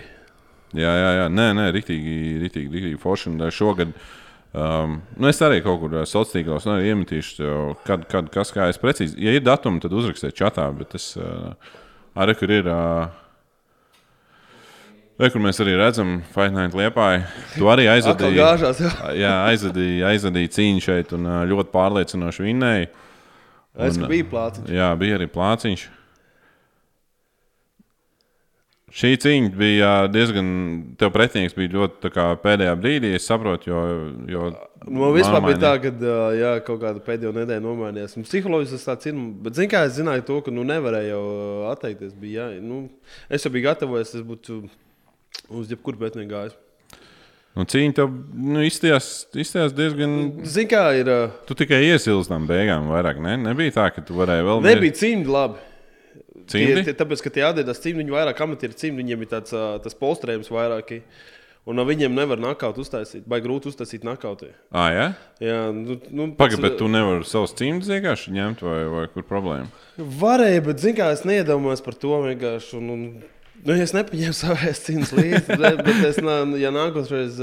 Jā, 0.75 0.93
jā, 0.95 1.11
jā. 1.19 1.27
Nē, 1.31 1.51
nē, 1.59 1.67
rītīgi, 1.75 2.15
rītīgi, 2.45 2.71
rītīgi 2.71 3.01
forši. 3.03 3.35
Un 3.35 3.43
uh, 3.43 3.51
šogad. 3.55 3.99
Um, 4.55 5.01
nu 5.19 5.27
es 5.27 5.41
arī 5.43 5.59
kaut 5.65 5.81
kur 5.83 5.97
sociālos 6.07 6.31
tīklos 6.31 6.67
nu, 6.69 6.77
iemetīšu, 6.87 7.49
kad, 7.89 8.05
kad 8.07 8.29
kas 8.31 8.55
kā 8.55 8.69
es 8.71 8.79
precīzi. 8.79 9.19
Ja 9.19 9.33
ir 9.35 9.43
datumi, 9.43 9.83
tad 9.83 9.97
uzrakstiet 9.97 10.37
čatā, 10.39 10.69
bet 10.79 10.95
es 10.95 11.09
uh, 11.19 11.57
arī 12.15 12.37
kur 12.39 12.53
ir. 12.55 12.71
Uh, 12.71 13.21
Vai, 15.15 15.29
kur 15.31 15.39
mēs 15.39 15.61
arī 15.63 15.77
redzam, 15.79 16.17
Night 16.35 16.75
Liepāju. 16.75 17.21
Tu 17.55 17.69
arī 17.71 17.85
aizvadīji, 17.87 18.35
gāžās. 18.35 18.81
Jā. 18.83 18.95
jā, 19.25 19.35
aizvadīji, 19.53 20.01
aizvadīji 20.09 20.51
cīņu 20.57 20.83
šeit 20.83 21.13
un 21.15 21.29
ā, 21.31 21.37
ļoti 21.51 21.71
pārliecinoši 21.71 22.47
vinnēji. 22.49 22.89
Es 23.87 23.99
biju 23.99 24.27
plācis. 24.33 24.67
Jā, 24.75 24.89
bija 24.99 25.21
arī 25.21 25.29
plāciņš. 25.31 25.85
Šī 28.95 29.17
cīņa 29.19 29.51
bija 29.59 29.89
diezgan. 30.07 30.49
Tev 30.99 31.11
pretinieks 31.15 31.57
bija 31.59 31.73
ļoti 31.73 32.11
kā, 32.15 32.29
pēdējā 32.39 32.75
brīdī, 32.79 33.11
es 33.19 33.27
saprotu, 33.27 33.73
jo. 33.73 33.81
jo 34.31 34.53
Man 34.85 35.15
vispār 35.17 35.41
bija 35.43 35.59
tā, 35.65 35.73
ka 35.83 35.91
jā, 36.37 36.53
kaut 36.67 36.79
kāda 36.83 37.03
pēdējā 37.03 37.33
nedēļa 37.35 37.65
nomainījās. 37.65 38.15
Psiholoģiski 38.29 38.79
tas 38.79 38.87
tāds 38.87 39.11
ir. 39.11 39.19
Bet, 39.43 39.57
zini, 39.59 39.71
kā 39.73 39.83
es 39.89 39.97
zināju 39.97 40.27
to, 40.29 40.39
ka 40.47 40.55
nu, 40.55 40.67
nevarēju 40.69 41.11
jau 41.11 41.25
atteikties. 41.73 42.15
Bija, 42.21 42.53
jā, 42.55 42.63
nu, 42.63 42.85
es 43.27 43.43
jau 43.43 43.51
biju 43.55 43.67
gatavojies, 43.67 44.15
es 44.21 44.27
būtu 44.29 44.61
uz 45.51 45.75
jebkuru 45.75 45.99
pretinieku 46.05 46.31
gājis. 46.37 46.61
Nu, 47.55 47.67
cīņa 47.71 47.99
tev 47.99 48.15
nu, 48.35 48.63
izstījās 48.67 49.75
diezgan. 49.75 50.19
Zini, 50.47 50.71
kā 50.71 50.87
ir. 51.01 51.11
ā, 51.11 51.21
Tu 51.51 51.59
tikai 51.59 51.83
iesildi 51.91 52.31
tam 52.31 52.47
beigām, 52.51 52.91
vairāk. 52.95 53.19
Ne? 53.23 53.37
Nebija 53.43 53.81
tā, 53.81 53.91
ka 53.95 54.07
tu 54.07 54.15
varēji 54.19 54.47
vēl. 54.47 54.67
Nebija 54.71 55.03
cīņa 55.03 55.35
labi. 55.35 55.71
Tie, 56.47 56.65
cīņa. 56.67 56.85
tie, 56.89 56.95
tāpēc, 56.99 57.23
ka 57.25 57.31
tie 57.35 57.45
atdevās 57.47 57.81
cīņu, 57.85 58.01
viņi 58.03 58.15
vairāk 58.15 58.43
amatieri 58.45 58.77
cīņu, 58.81 58.99
viņiem 59.01 59.25
ir 59.25 59.31
tāds 59.31 59.55
tas 59.85 59.97
polstrējums 59.99 60.51
vairāk. 60.53 60.99
Un 61.65 61.79
no 61.81 61.85
viņiem 61.89 62.13
nevar 62.13 62.37
nakautu 62.37 62.83
uztaisīt. 62.85 63.23
Vai 63.25 63.39
grūti 63.41 63.71
uztaisīt 63.71 64.03
nakautu. 64.05 64.51
Ah, 64.69 64.91
jā? 64.93 65.07
Jā, 65.41 65.61
nu, 65.73 65.95
nu, 66.13 66.27
Pagaid, 66.37 66.59
pats- 66.59 66.61
bet 66.61 66.75
tu 66.77 66.91
nevari 66.93 67.25
savus 67.25 67.55
cīņas 67.57 67.89
vienkārši 67.89 68.35
ņemt, 68.37 68.61
vai, 68.67 68.83
vai 68.93 69.05
kur 69.15 69.25
problēma? 69.25 69.71
Varēja, 69.97 70.61
bet 70.67 70.83
zinu, 70.85 70.99
kā 70.99 71.07
es 71.15 71.25
neiedomājos 71.25 71.81
par 71.87 71.97
to 71.97 72.19
vienkārši. 72.27 72.77
Un, 72.83 72.91
un, 72.93 73.07
nu, 73.65 73.79
es 73.81 73.97
nepaņēmu 73.97 74.37
savas 74.43 74.85
cīņas 74.85 75.15
līdzi, 75.17 75.57
bet, 75.57 75.81
bet 75.89 76.05
es, 76.11 76.21
nā, 76.21 76.37
ja 76.61 76.69
nākošais 76.75 77.41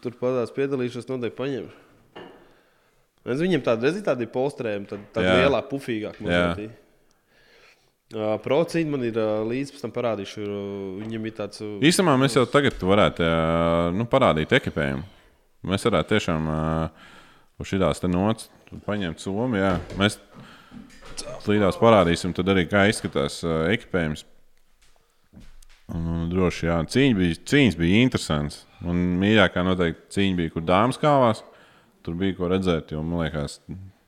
tur 0.00 0.16
padās 0.22 0.56
piedalīšos, 0.56 1.10
noteikti 1.12 1.36
paņemšu. 1.42 1.76
Es 3.28 3.42
viņiem 3.44 3.60
tādu 3.60 3.84
redzēju, 3.84 4.06
tādu 4.06 4.24
polstrējumu, 4.32 4.88
tad 5.12 5.26
Jā. 5.26 5.36
lielā, 5.42 5.60
pufīgāku. 5.68 6.24
mazliet. 6.24 6.78
Uh, 8.10 8.34
Procīna 8.42 8.90
man 8.90 9.04
ir 9.06 9.14
uh, 9.22 9.44
līdzi 9.46 9.78
tam 9.78 9.92
parādījuši. 9.94 10.42
Uh, 10.42 10.86
viņam 10.98 11.26
ir 11.28 11.34
tāds. 11.36 11.60
Uh, 11.62 11.76
Īstenībā 11.86 12.16
mēs 12.18 12.34
jau 12.34 12.42
tagad 12.50 12.80
varētu 12.82 13.28
nu, 13.94 14.06
parādīt 14.10 14.50
ekipējumu. 14.58 15.04
Mēs 15.70 15.84
varētu 15.86 16.16
tiešām 16.16 16.48
uz 17.60 17.68
šīs 17.68 18.02
nots 18.08 18.48
paņemt 18.86 19.20
somu. 19.22 19.60
Jā. 19.60 19.76
Mēs 20.00 20.16
līdās 21.46 21.78
parādīsim 21.78 22.32
tad 22.34 22.50
arī, 22.50 22.64
kā 22.70 22.86
izskatās 22.90 23.42
ekipējums. 23.44 24.24
Un, 25.90 26.02
un, 26.06 26.26
droši, 26.30 26.66
jā, 26.66 26.80
cīņa 26.94 27.18
bija, 27.18 27.38
cīņas 27.52 27.78
bija 27.78 28.02
interesants. 28.06 28.64
Un 28.86 29.04
mīļākā 29.20 29.62
noteikti 29.66 30.16
cīņa 30.16 30.38
bija, 30.40 30.54
kur 30.56 30.66
dāmas 30.66 30.98
kāvās. 31.02 31.44
Tur 32.06 32.16
bija 32.18 32.38
ko 32.38 32.50
redzēt, 32.50 32.94
jo 32.94 33.04
man 33.04 33.26
liekas, 33.26 33.58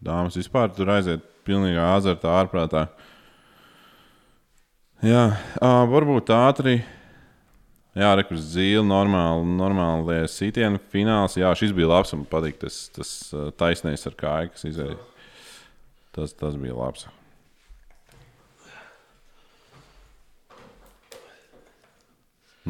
dāmas 0.02 0.38
vispār 0.40 0.72
tur 0.74 0.90
aiziet 0.94 1.26
pilnīgā 1.46 1.90
azartā, 1.98 2.32
ārprātā. 2.40 2.86
Jā, 5.02 5.22
ā, 5.58 5.68
varbūt 5.90 6.28
ātri. 6.30 6.76
Jā, 7.98 8.12
rekurs 8.14 8.44
zīle, 8.52 8.84
normāli, 8.86 9.48
normāli 9.58 10.20
sitienu 10.30 10.78
fināls. 10.92 11.34
Jā, 11.40 11.50
šis 11.58 11.74
bija 11.74 11.88
labs. 11.90 12.12
Man 12.14 12.22
patīk 12.30 12.60
tas, 12.60 12.76
tas 12.94 13.10
ā, 13.34 13.48
taisnais 13.58 14.06
ar 14.06 14.14
kāju, 14.22 14.52
kas 14.54 14.68
izēja. 14.70 14.94
Tas, 16.14 16.36
tas 16.38 16.54
bija 16.54 16.78
labs. 16.78 17.08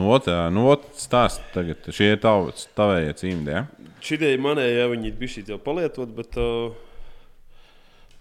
Notā, 0.01 0.41
not 0.49 0.89
stāst 0.97 1.45
tagad. 1.53 1.85
Šie 1.93 2.15
ir 2.15 2.25
tavi, 2.25 2.57
tavējie 2.81 3.17
cīmdi, 3.21 3.59
ja? 3.61 3.67
Šī 4.01 4.37
manēja, 4.41 4.87
ja 4.87 4.93
viņi 4.97 5.19
bija 5.21 5.37
šī 5.37 5.51
jau 5.53 5.61
palietot, 5.61 6.17
bet 6.17 6.41
uh, 6.41 6.73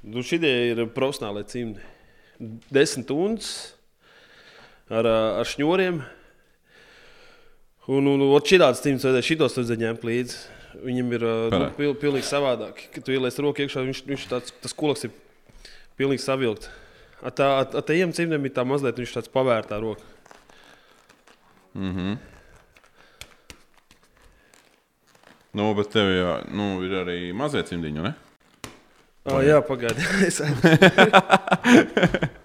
nu, 0.04 0.20
šī 0.20 0.44
ir 0.44 0.90
profesionāla 0.92 1.48
cīņa. 1.48 1.94
Desmit 2.68 3.08
stundas 3.08 3.54
ar, 4.92 5.08
ar 5.42 5.48
šņuriem. 5.48 6.02
Un, 7.92 8.08
un, 8.08 8.22
un 8.22 8.46
šādas 8.46 8.84
cīņas 8.84 9.08
vajadzēja 9.08 9.28
šitos 9.28 9.58
ņemt 9.82 10.04
līdzi. 10.08 10.42
Viņam 10.82 11.10
ir 11.18 11.26
nu, 11.52 11.66
pil, 11.76 11.96
pilnīgi 12.00 12.28
savādāk. 12.28 12.86
Kad 12.94 13.06
tu 13.06 13.16
ieliec 13.16 13.36
roku 13.44 13.64
iekšā, 13.64 13.84
viņš, 13.88 14.04
viņš 14.08 14.28
tāds, 14.32 14.54
tas 14.64 14.76
kuloks 14.78 15.08
ir 15.08 15.16
pilnīgi 16.00 16.24
savilkts. 16.24 16.72
Ar 17.22 17.36
tā, 17.38 17.48
ar, 17.62 17.68
ar 17.78 17.86
tiem 17.86 18.14
cīņiem 18.16 18.48
ir 18.48 18.54
tā 18.56 18.66
mazliet 18.66 19.02
viņš 19.02 19.16
tāds 19.18 19.34
pavērtā 19.34 19.82
roka. 19.84 20.06
Nu, 25.52 25.68
bet 25.76 25.92
tev 25.92 26.08
jau 26.16 26.36
nu, 26.56 26.74
ir 26.88 26.96
arī 27.04 27.18
mazie 27.36 27.64
cimdiņi, 27.68 28.06
ne? 28.08 28.14
Oh, 29.30 29.42
jā, 29.44 29.60
pagaidi. 29.68 30.02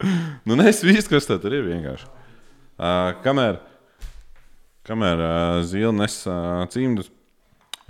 Nu, 0.48 0.56
nes 0.56 0.80
viss, 0.84 1.08
kas 1.10 1.28
tur 1.28 1.52
ir 1.52 1.66
vienkārši. 1.66 2.08
Uh, 2.80 3.10
kamēr 3.24 3.60
kamēr 4.88 5.20
uh, 5.20 5.56
zila 5.68 5.92
nes 5.92 6.22
uh, 6.26 6.64
cimdus, 6.72 7.10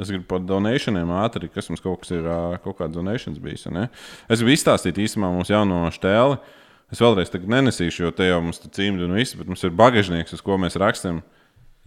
Es 0.01 0.09
gribu 0.09 0.25
par 0.31 0.41
donationiem 0.41 1.11
ātri, 1.21 1.51
kas 1.53 1.69
mums 1.69 1.83
kaut 1.85 2.01
kas 2.01 2.15
ir, 2.15 2.25
ā, 2.25 2.57
kaut 2.65 2.79
kāda 2.79 2.95
donations 2.95 3.41
bijis. 3.43 3.67
Es 3.69 4.41
gribu 4.41 4.55
izstāstīt 4.55 4.97
īstenībā 5.03 5.29
mūsu 5.35 5.53
jauno 5.53 5.83
stēli. 5.93 6.39
Es 6.91 7.03
vēlreiz 7.03 7.31
nenesīšu, 7.31 8.07
jo 8.07 8.13
te 8.15 8.27
jau 8.27 8.41
mums 8.43 8.63
ir 8.65 8.73
cimdi 8.75 9.05
un 9.05 9.13
viss, 9.19 9.37
bet 9.39 9.51
mums 9.51 9.63
ir 9.67 9.75
bagāžnieks, 9.77 10.33
uz 10.35 10.41
ko 10.43 10.57
mēs 10.59 10.79
rakstām. 10.81 11.21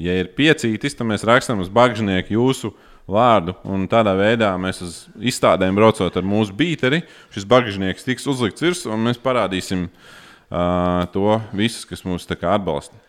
Ja 0.02 0.14
ir 0.18 0.30
piecītis, 0.38 0.96
tad 0.98 1.10
mēs 1.10 1.26
rakstām 1.28 1.60
uz 1.64 1.72
bagāžnieku 1.74 2.38
jūsu 2.38 2.72
vārdu. 3.10 3.56
Un 3.68 3.88
tādā 3.92 4.14
veidā 4.18 4.54
mēs 4.62 4.82
uz 4.86 4.98
izstādēm 5.20 5.76
braucot 5.78 6.16
ar 6.16 6.28
mūsu 6.28 6.56
bīteri, 6.58 7.04
šis 7.34 7.48
bagāžnieks 7.50 8.08
tiks 8.08 8.28
uzlikts 8.32 8.64
virsū, 8.64 8.92
un 8.94 9.08
mēs 9.08 9.22
parādīsim 9.22 9.88
uh, 9.90 11.04
to 11.14 11.40
visus, 11.56 11.88
kas 11.90 12.06
mūs 12.08 12.30
atbalsta. 12.30 13.00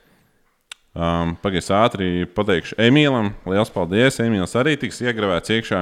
Um, 0.95 1.33
Pagaidiet, 1.43 1.73
ātri 1.75 2.09
pateikšu 2.31 2.77
Emīlam. 2.79 3.33
Lielas 3.51 3.73
paldies! 3.75 4.21
Emīls 4.23 4.55
arī 4.55 4.77
tiks 4.79 5.01
iegravēts 5.03 5.51
iekšā. 5.51 5.81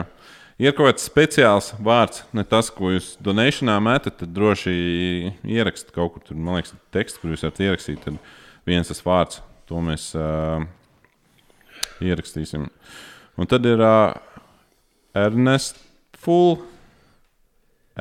Ir 0.62 0.72
kaut 0.72 0.88
kāds 0.88 1.04
speciāls 1.04 1.72
vārds, 1.82 2.22
ne 2.32 2.44
tas, 2.48 2.70
ko 2.72 2.94
jūs 2.94 3.16
donēšanā 3.24 3.74
metat, 3.84 4.18
tad 4.20 4.32
droši 4.32 4.72
ierakstiet 5.44 5.92
kaut 5.92 6.14
kur 6.14 6.24
tur, 6.24 6.38
man 6.38 6.60
liekas, 6.60 6.72
tekstu, 6.94 7.20
kur 7.20 7.32
jūs 7.32 7.44
varat 7.44 7.60
ierakstīt. 7.64 8.00
Tad 8.04 8.16
viens 8.68 8.88
tas 8.88 9.04
vārds, 9.04 9.42
to 9.68 9.80
mēs 9.84 10.10
uh, 10.16 10.64
ierakstīsim. 12.00 12.70
Un 13.40 13.48
tad 13.48 13.66
ir 13.68 13.80
uh, 13.82 14.12
Ernest 15.16 15.80
Full. 16.22 16.60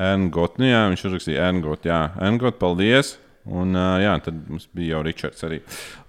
Engot, 0.02 0.56
nu 0.60 0.68
jā, 0.68 0.84
viņš 0.88 1.02
uzrakstīja 1.08 1.48
Engot, 1.52 1.84
jā, 1.88 2.04
Engot, 2.24 2.56
paldies! 2.60 3.16
Un, 3.42 3.74
uh, 3.74 3.96
jā, 3.98 4.12
tad 4.22 4.36
mums 4.46 4.68
bija 4.72 4.94
jau 4.94 5.02
Ričards 5.04 5.42
arī. 5.48 5.58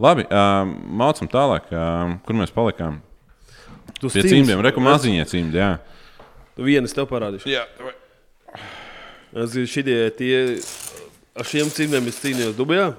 Labi, 0.04 0.28
uh, 0.30 0.62
mācām 1.02 1.28
tālāk, 1.32 1.72
uh, 1.74 2.14
kur 2.28 2.38
mēs 2.38 2.54
palikām. 2.54 3.02
Tu 3.98 4.12
Pie 4.14 4.24
cimdiem, 4.28 4.62
maziņie 4.86 5.26
cimdi, 5.32 5.60
jā. 5.60 5.74
Tu 6.54 6.68
vienas 6.68 6.94
tev 6.94 7.10
parādīšu. 7.10 7.50
Jā, 7.50 7.66
Es 9.34 9.50
zinu, 9.50 9.66
šitie 9.66 9.96
tie, 10.14 10.60
ar 11.34 11.48
šiem 11.50 11.72
cimdiem 11.74 12.06
es 12.12 12.20
cīnījos 12.22 12.54
Dubajā. 12.54 12.92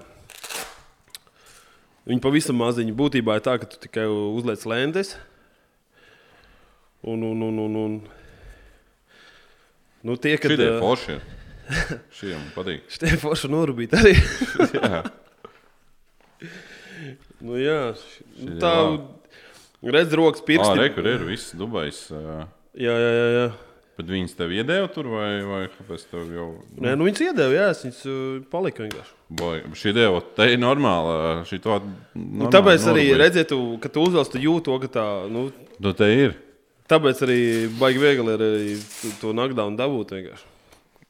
Viņi 2.10 2.22
pavisam 2.24 2.58
maziņi. 2.58 2.94
Būtībā 2.98 3.36
ir 3.38 3.44
tā, 3.46 3.54
ka 3.62 3.68
tu 3.70 3.78
tikai 3.78 4.08
uzliec 4.10 4.64
lentes. 4.66 5.12
Un, 7.04 7.22
un, 7.22 7.42
un, 7.42 7.58
un, 7.58 7.74
un. 7.76 7.96
Nu, 10.04 10.16
tie, 10.16 10.38
kad 10.40 10.56
forši 10.80 11.16
ir. 11.18 11.26
Šie 12.12 12.32
man 12.32 12.48
patīk. 12.54 12.86
šitie 12.92 13.18
forši 13.20 13.50
norūpīt 13.52 13.92
arī. 13.98 14.14
Jā, 14.78 15.02
nu, 17.44 17.58
jā, 17.60 17.92
nu, 18.40 18.56
tā 18.60 18.72
redz 19.84 20.14
rokas 20.16 20.40
ah, 20.40 20.46
pirksti. 20.48 20.76
re, 20.80 20.88
kur 20.94 21.08
ir 21.08 21.24
viss 21.28 21.52
Dubais. 21.56 21.98
Uh, 22.12 22.44
Jā, 22.74 22.94
jā, 22.98 23.10
jā. 23.14 23.26
jā. 23.34 23.44
bet 23.98 24.08
viņas 24.10 24.32
tev 24.38 24.54
iedēja 24.56 24.86
tur 24.94 25.10
vai, 25.12 25.28
vai 25.46 25.60
kāpēc 25.70 26.06
tev 26.10 26.32
jau. 26.34 26.46
Nē, 26.80 26.94
nu, 26.98 27.06
viņas 27.06 27.22
iedeva, 27.28 27.52
jā, 27.54 27.68
viņas 27.82 28.00
uh, 28.08 28.22
palika 28.50 28.86
vienkārši. 28.86 29.14
Boy, 29.40 29.60
šī 29.78 29.92
deva, 29.96 30.24
te 30.36 30.48
ir 30.54 30.60
normāla. 30.62 31.44
Šī 31.48 31.60
to. 31.64 31.78
Nu, 32.16 32.48
tāpēc 32.52 32.88
arī 32.94 33.10
redziet, 33.20 33.52
tu, 33.52 33.76
kad 33.82 33.94
tu 33.94 34.08
uzvelc, 34.08 34.32
tu 34.32 34.42
jūti 34.42 34.66
to, 34.70 34.80
ka 34.86 34.92
tā, 34.96 35.06
nu, 35.32 35.46
Tu 35.74 35.92
te 35.98 36.06
ir. 36.14 36.34
Tāpēc 36.90 37.22
arī 37.24 37.38
baigi 37.80 38.02
viegli 38.02 38.34
ir 38.34 38.44
arī 38.44 38.74
to- 39.20 39.32
knockdown 39.32 39.78
dabūt. 39.78 40.12
Vienkārši. 40.18 40.50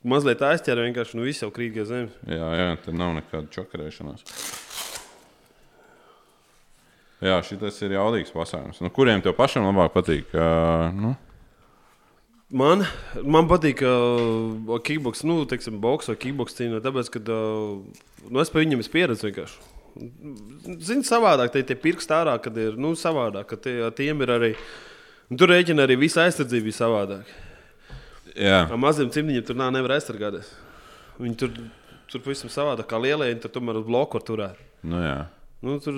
Mazliet 0.05 0.43
aizķēra, 0.45 0.85
vienkārši 0.87 1.16
nu, 1.16 1.25
viss 1.25 1.43
jau 1.43 1.51
krīt 1.51 1.75
pie 1.75 1.85
zemes. 1.89 2.12
Jā, 2.29 2.49
jā, 2.61 2.68
te 2.85 2.93
nav 2.93 3.14
nekāda 3.16 3.49
čakarēšanās. 3.51 4.25
Jā, 7.25 7.39
šis 7.41 7.79
ir 7.87 7.95
jaudīgs 7.97 8.35
pasākums. 8.35 8.83
Nu, 8.85 8.91
kuriem 8.93 9.22
tev 9.25 9.33
pašam 9.39 9.64
labāk 9.64 9.95
patīk? 9.97 10.35
Uh, 10.37 10.91
nu, 10.93 11.14
Man, 12.55 12.85
man 13.25 13.49
patīk, 13.51 13.81
ka 13.81 14.77
kickbox, 14.87 15.25
nu, 15.27 15.41
teiksim, 15.49 15.81
boks 15.83 16.11
vai 16.12 16.14
kickbox 16.22 16.55
cīņa, 16.55 16.83
tāpēc, 16.85 17.09
ka 17.11 17.22
ā, 17.25 17.39
nu, 18.29 18.43
es 18.43 18.53
pie 18.53 18.61
viņiem 18.61 18.85
esmu 18.85 18.93
pieredzējis 18.95 19.25
vienkārši. 19.27 19.64
Zini, 20.85 21.07
savādāk, 21.09 21.51
tie, 21.55 21.64
tie 21.66 21.75
pirksti 21.75 22.14
ārā, 22.14 22.37
kad 22.45 22.55
ir 22.61 22.77
nu, 22.79 22.93
savādāk, 22.99 23.49
ka 23.51 23.59
tie, 23.64 23.75
tiem 23.99 24.22
ir 24.22 24.35
arī. 24.37 24.53
Nu, 25.31 25.39
tur 25.41 25.49
rēķina 25.55 25.87
arī 25.87 25.97
visa 26.01 26.27
aizsardzība 26.27 26.68
ir 26.70 26.77
savādāk. 26.77 27.33
jā, 28.37 28.61
Ar 28.68 28.77
maziem 28.81 29.11
cimdiņiem 29.14 29.47
tur 29.49 29.57
nav 29.59 29.72
nevar 29.75 29.97
aizsargāties. 29.97 30.51
Viņi 31.18 31.37
tur, 31.41 31.51
tur 32.11 32.20
pavisam 32.25 32.51
savādāk, 32.53 32.89
kā 32.91 33.01
lielie, 33.01 33.31
viņi 33.33 33.45
tur 33.47 33.55
tomēr 33.57 33.79
uz 33.81 33.87
bloku 33.89 34.20
turēt. 34.20 34.59
nu, 34.83 35.01
jā. 35.03 35.27
Nu, 35.64 35.79
tur 35.81 35.97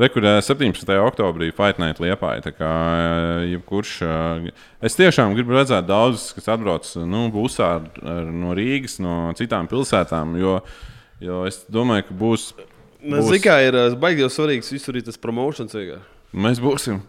Rekurē 0.00 0.40
17. 0.42 0.82
oktobrī 0.98 1.52
Fight 1.54 1.78
Night 1.78 2.00
Liepāja. 2.02 2.50
Kā 2.56 2.70
jebkurš. 3.46 3.92
Es 4.82 4.96
tiešām 4.98 5.34
gribu 5.36 5.54
redzēt 5.54 5.86
daudzus, 5.86 6.32
kas 6.34 6.48
atbrauc 6.56 6.88
nu, 7.06 7.28
busā 7.30 7.68
ar, 7.76 7.84
ar, 8.02 8.24
no 8.34 8.54
Rīgas, 8.56 8.96
no 8.98 9.30
citām 9.38 9.68
pilsētām. 9.70 10.34
Jo, 10.40 10.56
jo 11.22 11.44
es 11.46 11.60
domāju, 11.70 12.08
ka 12.08 12.16
būs. 12.18 12.48
Būs 13.00 13.28
Zini, 13.30 13.42
kā 13.44 13.60
ir 13.62 13.78
baigi 14.00 14.24
jau 14.24 14.32
svarīgs, 14.40 14.72
visur 14.74 14.98
ir 14.98 15.06
tas 15.06 15.20
promotions. 15.20 15.76
vienkārši. 15.76 16.08
Mēs 16.30 16.60
būsim. 16.62 17.00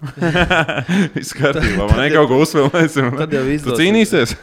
Viss 1.15 1.36
kārtībā. 1.38 1.86
Man 1.91 1.99
ir 2.07 2.15
kaut 2.15 2.30
ko 2.32 2.39
uzfilmēsim. 2.41 3.11
tad 3.19 3.36
jau 3.36 3.43
Tu 3.45 3.53
izdosies. 3.53 3.78
cīnīsies. 3.78 4.34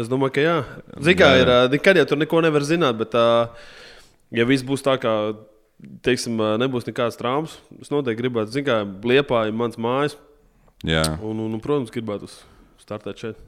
Es 0.00 0.08
domāju, 0.10 0.34
ka 0.34 0.42
jā. 0.42 0.54
Zini, 0.98 1.16
kā 1.20 1.28
Jā, 1.36 1.42
ir, 1.44 1.52
nekad 1.76 2.00
jau 2.00 2.06
tur 2.10 2.18
neko 2.18 2.40
nevar 2.42 2.66
zināt, 2.66 2.98
bet, 2.98 3.14
ja 4.34 4.46
viss 4.48 4.66
būs 4.66 4.82
tā, 4.82 4.96
kā, 4.98 5.14
teiksim, 6.06 6.42
nebūs 6.58 6.88
nekāds 6.90 7.18
traumas, 7.20 7.54
es 7.78 7.92
noteikti 7.94 8.24
gribētu, 8.24 8.56
zini, 8.56 8.66
kā 8.66 8.80
liepā 9.06 9.44
ir 9.50 9.54
mans 9.54 9.78
mājas, 9.78 10.18
Jā. 10.82 11.06
un, 11.22 11.38
un, 11.46 11.54
un 11.54 11.62
protams, 11.62 11.94
gribētu 11.94 12.26
startēt 12.82 13.22
šeit. 13.22 13.38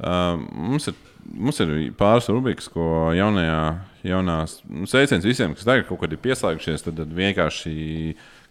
Uh, 0.00 0.40
mums, 0.56 0.88
ir, 0.88 0.96
mums 1.28 1.60
ir 1.60 1.70
pāris 2.00 2.26
rubrikas, 2.32 2.66
ko 2.72 3.10
jaunajā, 3.14 3.60
jaunās 4.08 4.56
nu, 4.64 4.88
sveiciens 4.88 5.28
visiem, 5.28 5.52
kas 5.54 5.68
tagad 5.68 5.84
kaut 5.90 6.00
kad 6.00 6.16
ir 6.16 6.18
pieslēgušies. 6.24 6.86
Tad, 6.88 6.96
tad 7.02 7.12
vienkārši 7.14 7.74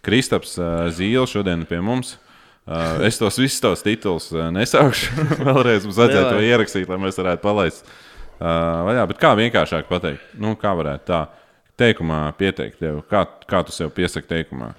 Kristaps 0.06 0.56
uh, 0.60 0.88
Zīle 0.94 1.26
šodien 1.30 1.66
pie 1.68 1.80
mums. 1.84 2.16
Es 3.02 3.16
tos 3.18 3.38
visus 3.40 3.58
tos 3.58 3.80
titulus 3.82 4.28
nesaukšu. 4.54 5.24
Vēlreiz 5.48 5.86
mums 5.88 5.96
vajadzētu 5.98 6.36
to 6.36 6.42
ierakstīt, 6.44 6.90
lai 6.90 6.98
mēs 7.02 7.18
varētu 7.18 7.42
palaist. 7.42 7.88
Vaļā, 8.38 9.06
bet 9.10 9.18
kā 9.20 9.32
vienkāršāk 9.36 9.88
pateikt? 9.88 10.36
Nu, 10.38 10.52
kā 10.60 10.70
varētu 10.78 11.08
tā 11.08 11.18
teikumā 11.80 12.20
pieteikt 12.38 12.78
tev? 12.80 13.00
Kā, 13.10 13.24
kā 13.50 13.64
tu 13.66 13.74
sev 13.74 13.90
piesaki 13.96 14.28
teikumā? 14.30 14.70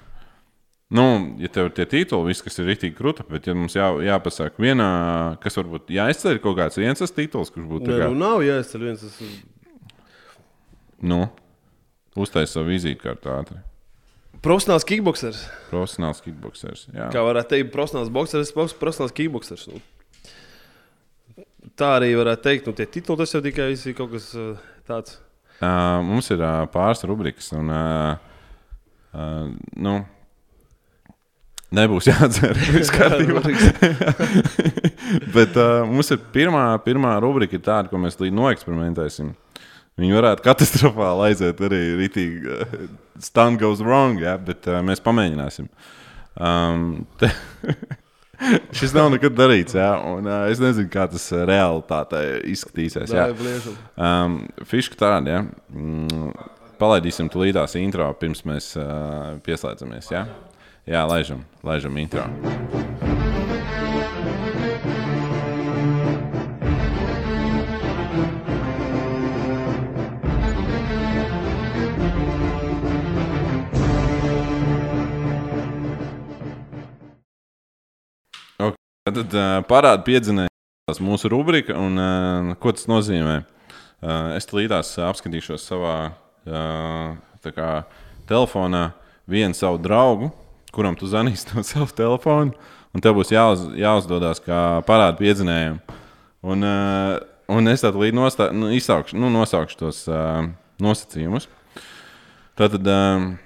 Nu, 0.92 1.04
ja 1.40 1.48
tev 1.48 1.70
ir 1.70 1.74
tie 1.76 1.86
tituli, 1.88 2.28
viss, 2.28 2.44
kas 2.44 2.58
ir 2.60 2.66
rītīgi 2.68 2.96
krūta, 2.98 3.24
bet 3.28 3.46
ja 3.48 3.54
mums 3.56 3.76
jā, 3.78 3.86
jāpasaka 4.04 4.60
vienā, 4.60 4.88
kas 5.40 5.56
varbūt 5.56 5.92
jāizceļ 5.94 6.40
kaut 6.44 6.58
kāds 6.58 6.76
viens 6.76 7.00
tas 7.00 7.14
tituls, 7.16 7.48
kurš 7.52 7.68
būtu 7.70 7.88
Nē, 7.88 8.00
kā, 8.02 8.08
nu, 8.12 8.18
nav 8.20 8.44
jāizceļ 8.44 8.84
viens. 8.84 9.04
Tas 9.06 9.16
nu, 11.12 11.22
uztaisīt 12.12 12.52
savu 12.52 12.68
vizītkārtu 12.74 13.32
ātri. 13.32 13.62
Profesionāls 14.42 14.84
kickboxers. 14.88 15.44
Profesionāls 15.70 16.22
kickboxers. 16.24 16.86
Jā, 16.94 17.08
Kā 17.14 17.22
varētu 17.26 17.54
teikt, 17.54 17.72
profesionāls 17.74 18.10
boxers, 18.12 18.50
prof- 18.54 18.74
profesionāls 18.80 19.14
kickboxers. 19.16 19.68
Nu. 19.70 19.82
Tā 21.78 21.92
arī 22.00 22.10
varētu 22.18 22.42
teikt, 22.44 22.66
nu, 22.68 22.74
tie 22.76 22.86
tituli 22.90 23.22
tas 23.22 23.32
jau 23.32 23.40
tikai 23.44 23.70
ir 23.72 23.94
kaut 23.96 24.10
kas 24.12 24.32
ā, 24.36 24.48
tāds. 24.88 25.18
uh, 25.62 26.00
mums 26.04 26.28
ir 26.34 26.42
uh, 26.42 26.64
pāris 26.72 27.04
rubrikas, 27.08 27.52
un 27.56 27.70
uh, 27.70 28.16
uh, 29.14 29.46
nu, 29.78 29.94
nebūs 31.72 32.08
jāatcer. 32.10 32.58
Bet 35.34 35.56
uh, 35.56 35.86
mums 35.88 36.10
ir 36.12 36.20
pirmā, 36.34 36.66
pirmā 36.84 37.14
rubrika, 37.22 37.58
tāda, 37.62 37.88
ko 37.92 38.00
mēs 38.02 38.18
līdz 38.20 38.36
noeksperimentēsim. 38.36 39.32
Viņi 40.00 40.16
varētu 40.16 40.44
katastrofāli 40.46 41.28
aiziet 41.28 41.60
arī 41.66 41.80
rītīgi. 42.00 42.42
Uh, 42.48 42.84
Stunt 43.22 43.60
goes 43.60 43.82
wrong, 43.84 44.20
ja, 44.22 44.38
bet 44.40 44.66
uh, 44.70 44.80
mēs 44.84 45.02
pamēģināsim. 45.04 45.68
Um, 46.40 47.04
te, 47.20 47.28
šis 48.78 48.94
nav 48.96 49.10
nekad 49.12 49.36
darīts, 49.36 49.76
ja, 49.76 49.92
un 50.14 50.26
uh, 50.26 50.46
es 50.50 50.62
nezinu, 50.62 50.88
kā 50.92 51.04
tas 51.12 51.28
realitātē 51.36 52.24
izskatīsies. 52.54 53.12
Jā. 53.12 53.28
Um, 54.00 54.40
Fiška 54.68 54.98
tāda, 55.04 55.38
ja. 55.38 55.44
Mm, 55.70 56.32
palaidīsim 56.80 57.30
tu 57.30 57.44
līdās 57.44 57.76
intro, 57.80 58.08
pirms 58.18 58.46
mēs 58.48 58.72
uh, 58.80 59.36
pieslēdzamies. 59.46 60.12
Ja? 60.14 60.26
Jā, 60.88 61.06
laižam, 61.06 61.44
laižam 61.62 62.00
intro. 62.02 62.26
Tad 79.12 79.34
uh, 79.36 79.58
parāda 79.68 80.00
piedzinējums 80.06 81.00
mūsu 81.04 81.28
rubrika 81.28 81.74
un 81.76 81.98
uh, 82.00 82.52
ko 82.60 82.72
tas 82.72 82.86
nozīmē. 82.88 83.42
Uh, 84.00 84.32
es 84.38 84.48
līdās 84.48 84.94
apskatīšos 85.04 85.66
savā 85.68 85.96
uh, 86.48 87.18
kā, 87.44 87.66
telefonā 88.30 88.86
vienu 89.28 89.56
savu 89.58 89.80
draugu, 89.82 90.30
kuram 90.72 90.96
tu 90.96 91.10
zvanīsi 91.10 91.50
no 91.52 91.64
sava 91.68 91.90
telefona. 91.92 92.56
un 92.94 93.04
tev 93.04 93.18
būs 93.18 93.34
jāuz, 93.34 93.66
jāuzdodas 93.76 94.40
kā 94.44 94.80
parādu 94.88 95.20
piedzinējiem. 95.20 95.80
Un, 96.42 96.64
uh, 96.64 97.18
un 97.52 97.68
es 97.68 97.84
tad 97.84 97.98
līdzi 97.98 98.16
nostā, 98.16 98.48
nu, 98.56 98.72
izsaukšu, 98.72 99.18
nu, 99.20 99.28
nosaukšu 99.34 99.82
tos 99.84 100.06
uh, 100.08 100.46
nosacījumus. 100.80 101.50
Tātad. 102.56 102.88
Um, 102.88 103.36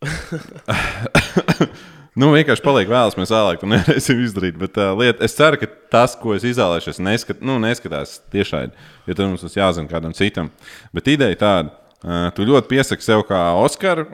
nu, 2.20 2.30
vienkārši 2.34 2.64
paliek 2.64 2.90
vēlas, 2.90 3.16
mēs 3.18 3.32
vēlāk 3.32 3.60
to 3.62 3.68
nevarēsim 3.70 4.20
izdarīt. 4.24 4.58
Bet 4.60 4.78
uh, 4.80 4.92
lieta, 4.98 5.24
es 5.26 5.36
ceru, 5.38 5.60
ka 5.60 5.68
tas, 5.92 6.16
ko 6.20 6.34
es 6.36 6.44
izvēlēšos, 6.46 7.00
neskat, 7.02 7.40
nu, 7.46 7.58
neskatās 7.62 8.18
tiešai, 8.34 8.66
jo 9.08 9.16
tad 9.16 9.26
mums 9.26 9.44
tas 9.46 9.56
jāzina 9.56 9.90
kādam 9.90 10.14
citam. 10.16 10.52
Bet 10.96 11.10
ideja 11.12 11.38
tāda, 11.40 11.74
uh, 12.04 12.28
tu 12.36 12.46
ļoti 12.48 12.70
piesaki 12.70 13.06
sev 13.06 13.24
kā 13.28 13.42
Oskaru, 13.60 14.06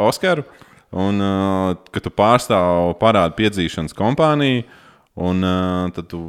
Oskaru 0.00 0.46
un 0.90 1.22
uh, 1.22 1.78
ka 1.92 2.02
tu 2.02 2.12
pārstāv 2.14 2.96
parādu 3.02 3.38
piedzīšanas 3.40 3.96
kompāniju. 3.98 4.66
Un 5.20 5.42
uh, 5.44 5.90
tad 5.92 6.06
tu 6.08 6.20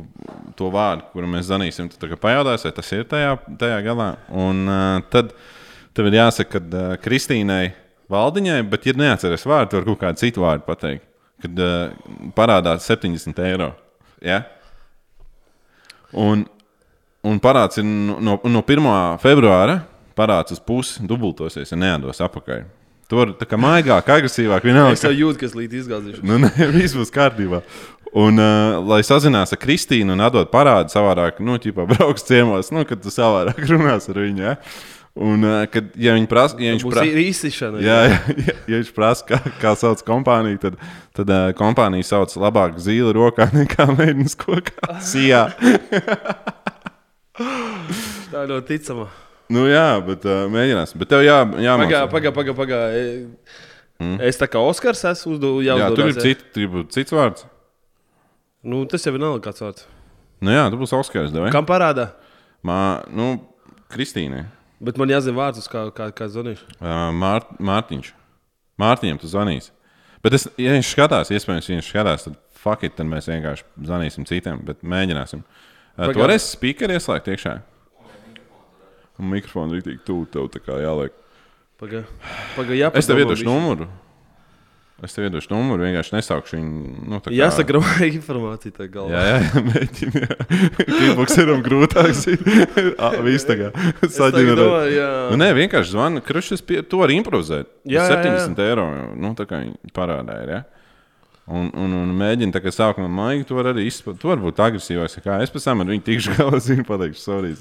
to 0.57 0.67
vārdu, 0.73 1.05
kuru 1.13 1.27
mēs 1.29 1.45
zvanīsim, 1.47 1.87
tu 1.93 2.17
pajautāsi, 2.19 2.65
vai 2.67 2.71
tas 2.75 2.89
ir 2.91 3.05
tajā, 3.07 3.35
tajā 3.61 3.77
galā. 3.85 4.07
Un 4.33 4.65
uh, 4.65 5.03
tad 5.13 5.29
tev 5.95 6.09
ir 6.09 6.17
jāsaka, 6.17 6.57
ka 6.57 6.63
uh, 6.65 6.97
Kristīnai 6.99 7.69
valdiņai, 8.11 8.57
bet, 8.67 8.89
ja 8.89 8.97
neatceries 8.97 9.47
vārdu, 9.47 9.69
tad 9.71 9.79
var 9.79 9.87
kaut 9.91 10.01
kādu 10.01 10.23
citu 10.25 10.43
vārdu 10.43 10.67
pateikt. 10.67 11.10
Kad 11.41 11.61
uh, 11.61 11.93
parādās 12.37 12.87
70 12.89 13.39
eiro. 13.45 13.71
Ja? 14.21 14.43
Un, 16.11 16.43
un 17.25 17.39
parāds 17.41 17.79
ir 17.81 17.87
no, 17.87 18.19
no, 18.21 18.37
no 18.51 18.61
1. 18.61 18.91
februāra, 19.23 19.79
parāds 20.17 20.53
uz 20.55 20.61
pusi 20.61 21.05
dubultosies, 21.07 21.71
ja 21.71 21.79
nedos 21.79 22.21
apakaļ. 22.23 22.67
Tur 23.11 23.33
tā 23.35 23.47
kā 23.47 23.57
maigāk, 23.59 24.07
agresīvāk. 24.07 24.63
Vienalga, 24.63 24.95
Es 24.95 25.03
jau 25.03 25.11
jūtu, 25.11 25.41
kas 25.41 25.55
līdz 25.57 25.81
izgāzīšu. 25.81 26.21
Nu, 26.27 26.37
nē, 26.45 26.53
viss 26.77 26.95
būs 26.95 27.11
kārtībā. 27.11 27.59
Un, 28.11 28.39
uh, 28.39 28.77
lai 28.87 29.01
sazinās 29.07 29.51
ar 29.55 29.59
Kristīnu 29.59 30.15
un 30.15 30.23
atdot 30.23 30.51
parādu 30.51 30.91
savādāk, 30.91 31.39
nu, 31.43 31.55
ķipā 31.63 31.85
brauks 31.87 32.25
ciemos, 32.27 32.71
nu, 32.75 32.83
kad 32.87 33.03
tu 33.03 33.11
savādāk 33.11 33.59
runās 33.71 34.07
ar 34.11 34.19
viņu. 34.19 34.43
Ja? 34.43 34.55
Un, 35.11 35.43
kad, 35.67 35.89
ja 35.99 36.13
viņi 36.15 36.27
prasa, 36.31 36.55
ja 36.63 36.71
viņš 36.71 36.85
prasa, 36.87 37.03
pra... 37.03 37.23
īsišana. 37.25 37.81
jā, 37.83 37.95
ja, 38.07 38.19
ja, 38.31 38.53
ja 38.71 38.77
viņš 38.79 38.91
prasa, 38.95 39.25
kā, 39.27 39.39
kā 39.59 39.73
sauc 39.75 39.99
kompāniju, 40.07 40.61
tad, 40.63 40.77
tad 41.17 41.33
uh, 41.35 41.49
kompānija 41.57 42.07
sauc 42.07 42.31
labāk 42.39 42.77
zīli 42.79 43.11
rokā 43.17 43.49
nekā 43.51 43.89
mēģinājums 43.91 44.37
kokā. 44.39 44.93
Sijā. 45.11 45.41
Tā 47.35 48.45
ir 48.45 48.53
ļoti 48.53 48.69
ticama. 48.69 49.09
Nu, 49.51 49.65
jā, 49.67 49.99
bet 50.07 50.23
uh, 50.29 50.45
mēģināsim. 50.53 51.01
Bet 51.03 51.11
tev 51.11 51.25
jā, 51.27 51.41
jāmācās. 51.43 52.07
Pagaidām, 52.13 52.39
pagaidām, 52.39 52.55
pagaidām. 52.61 53.35
Paga. 53.35 53.59
Mm. 54.01 54.17
Es 54.25 54.39
tā 54.39 54.47
kā 54.49 54.61
Oskars 54.63 55.03
esmu 55.11 55.35
uzdevis, 55.35 55.67
Jā, 55.67 55.89
tur 55.93 56.09
ir 56.09 56.17
cit, 56.17 56.47
tur 56.55 56.85
cits 56.93 57.13
vārds. 57.13 57.45
Nu, 58.65 58.81
tas 58.89 59.05
jau 59.05 59.13
ir 59.13 59.21
nav 59.21 59.37
kāds 59.45 59.61
vārds. 59.61 59.85
Nu, 60.41 60.53
jā, 60.53 60.63
tu 60.73 60.79
būsi 60.79 60.95
Oskars. 60.97 61.33
Devai. 61.33 61.51
Kam 61.53 61.67
parādā? 61.69 62.07
Mā, 62.65 62.79
nu, 63.13 63.35
Kristīnai. 63.93 64.47
Bet 64.81 64.97
man 64.97 65.11
jāzina 65.13 65.37
vārds, 65.37 65.67
kā, 65.69 65.85
kā, 65.93 66.09
kā 66.15 66.27
zvanīšu. 66.31 66.65
Uh, 66.79 67.09
Mār, 67.13 67.45
Mārtiņš. 67.61 68.11
Mārtiņam 68.81 69.19
tu 69.21 69.29
zvanīsi. 69.29 69.69
Bet, 70.25 70.37
es, 70.37 70.47
ja 70.61 70.73
viņš 70.73 70.93
skatās, 70.95 71.31
iespējams, 71.33 71.67
ja 71.69 71.77
viņš 71.77 71.89
skatās, 71.91 72.25
tad 72.25 72.37
fuck 72.61 72.85
it, 72.85 72.95
tad 72.97 73.09
mēs 73.09 73.29
vienkārši 73.29 73.65
zvanīsim 73.89 74.25
citiem, 74.29 74.61
bet 74.65 74.81
mēģināsim. 74.81 75.43
Uh, 75.97 76.09
tu 76.09 76.21
varēsi 76.21 76.55
speakeri 76.55 76.97
ieslēgt 76.97 77.29
iekšā. 77.33 77.55
Un 79.21 79.29
mikrofonu 79.29 79.77
ir 79.77 79.85
tik 79.85 80.01
tuvu 80.07 80.25
tev, 80.33 80.49
tā 80.53 80.61
kā 80.63 80.79
jāliek. 80.81 81.13
Pagaidām, 81.81 82.09
paga, 82.55 82.77
jā, 82.77 82.89
Es 82.97 83.09
tev 83.09 83.21
iedošu 83.21 83.45
numuru. 83.45 83.87
Es 85.01 85.15
tev 85.15 85.25
iedošu 85.25 85.49
numuru, 85.49 85.81
vienkārši 85.87 86.13
nesaukšu 86.13 86.57
viņu. 86.59 86.91
Nu, 87.09 87.19
kā- 87.25 87.31
Jāsagrauj 87.33 88.03
informāciju 88.19 88.73
tā 88.75 88.85
galvā. 88.93 89.17
Jā, 89.17 89.39
jā, 89.41 89.61
mēģini. 89.71 90.21
Kīpaks 90.91 91.39
ir 91.41 91.49
un 91.55 91.63
grūtāks. 91.65 92.19
Viss 93.25 93.47
tā 93.49 93.55
kā 93.57 93.71
saģenerēt. 94.05 94.91
jā. 94.93 95.07
Nu, 95.31 95.39
nē, 95.41 95.47
vienkārši 95.57 95.95
zvana. 95.95 96.21
Krušas 96.25 96.61
pie, 96.61 96.83
to 96.85 96.99
var 97.01 97.09
improvizēt. 97.15 97.71
Jā, 97.89 98.05
jā, 98.11 98.19
jā. 98.21 98.35
70 98.45 98.61
eiro. 98.67 98.85
Nu, 99.17 99.33
tā 99.39 99.47
kā 99.49 99.63
viņi 99.63 99.91
parādā 99.97 100.37
ir. 100.45 100.53
Ja? 100.59 100.61
Un, 101.51 101.71
un, 101.73 101.95
un 102.03 102.13
mēģina 102.21 102.53
tā 102.53 102.61
kā 102.63 102.69
sākumā 102.71 103.09
maigi, 103.11 103.47
to 103.49 103.57
var 103.57 103.71
arī 103.73 103.87
izspēlēt. 103.89 104.21
Tu 104.21 104.29
vari 104.29 104.45
būt 104.45 104.61
agresīvāks. 104.67 105.17
Kā 105.25 105.39
es 105.43 105.49
pēc 105.51 105.65
tam 105.65 105.81
ar 105.81 105.89
viņu 105.89 106.05
tikšu 106.11 106.37
galā, 106.37 106.61
zinu, 106.69 106.85
pateikšu, 106.87 107.23
sorry. 107.25 107.55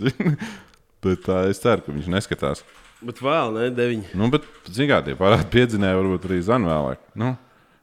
Bet 1.01 1.25
tā, 1.25 1.41
es 1.49 1.65
ceru, 1.65 1.81
ka 1.89 1.97
viņš 1.97 2.13
neskatās. 2.13 2.61
Bet 3.01 3.21
vēl, 3.25 3.55
ne, 3.57 3.69
deviņi. 3.73 4.11
Nu, 4.21 4.29
bet, 4.33 4.45
zinām, 4.69 5.01
tie 5.07 5.15
parādi 5.17 5.47
piedzinēja, 5.55 5.97
varbūt 5.97 6.27
arī 6.29 6.41
zvan 6.45 6.67
vēlāk. 6.69 7.01
Nu, 7.17 7.31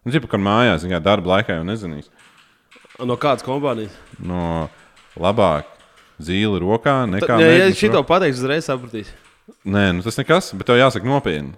nu 0.06 0.14
ķipa, 0.14 0.30
kad 0.36 0.44
mājās, 0.46 0.84
zinām, 0.84 1.02
darba 1.06 1.32
laikā 1.38 1.58
jau 1.58 1.64
nezinīs. 1.66 2.12
No 3.02 3.18
kādas 3.22 3.46
kompānijas? 3.46 3.94
No 4.22 4.68
labāk 5.18 5.70
zīle 6.22 6.60
rokā 6.62 7.00
nekā. 7.10 7.30
Tad, 7.30 7.42
ja, 7.42 7.48
ja 7.50 7.64
mēģināt 7.64 7.80
šī 7.80 7.90
ro- 7.90 7.96
to 7.98 8.04
pateiks, 8.10 8.42
uzreiz 8.42 8.68
sapratīs. 8.70 9.10
Nē, 9.66 9.88
nu 9.98 10.06
tas 10.06 10.18
nekas, 10.20 10.52
bet 10.58 10.70
tev 10.70 10.80
jāsaka 10.82 11.08
nopietni. 11.08 11.56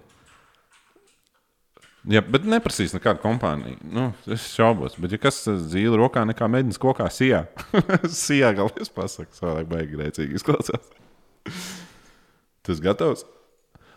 Jā, 2.08 2.22
bet 2.24 2.46
neprasīs 2.48 2.94
nekādu 2.96 3.20
kompāniju. 3.20 3.76
Nu, 3.92 4.06
es 4.32 4.46
šaubos. 4.54 4.94
Bet, 5.00 5.12
ja 5.12 5.20
kas 5.20 5.42
zīle 5.68 5.98
rokā, 6.00 6.22
nekā 6.30 6.48
mēģinās 6.48 6.80
kokā 6.80 7.10
sijā. 7.12 7.42
sijā 8.22 8.54
galvenais 8.56 8.88
pasakās, 8.94 9.36
savādāk 9.36 9.68
baigi 9.68 9.98
grēcīgi 9.98 10.40
izklausās. 10.40 10.88
Tas 12.64 12.80
gatavs? 12.84 13.26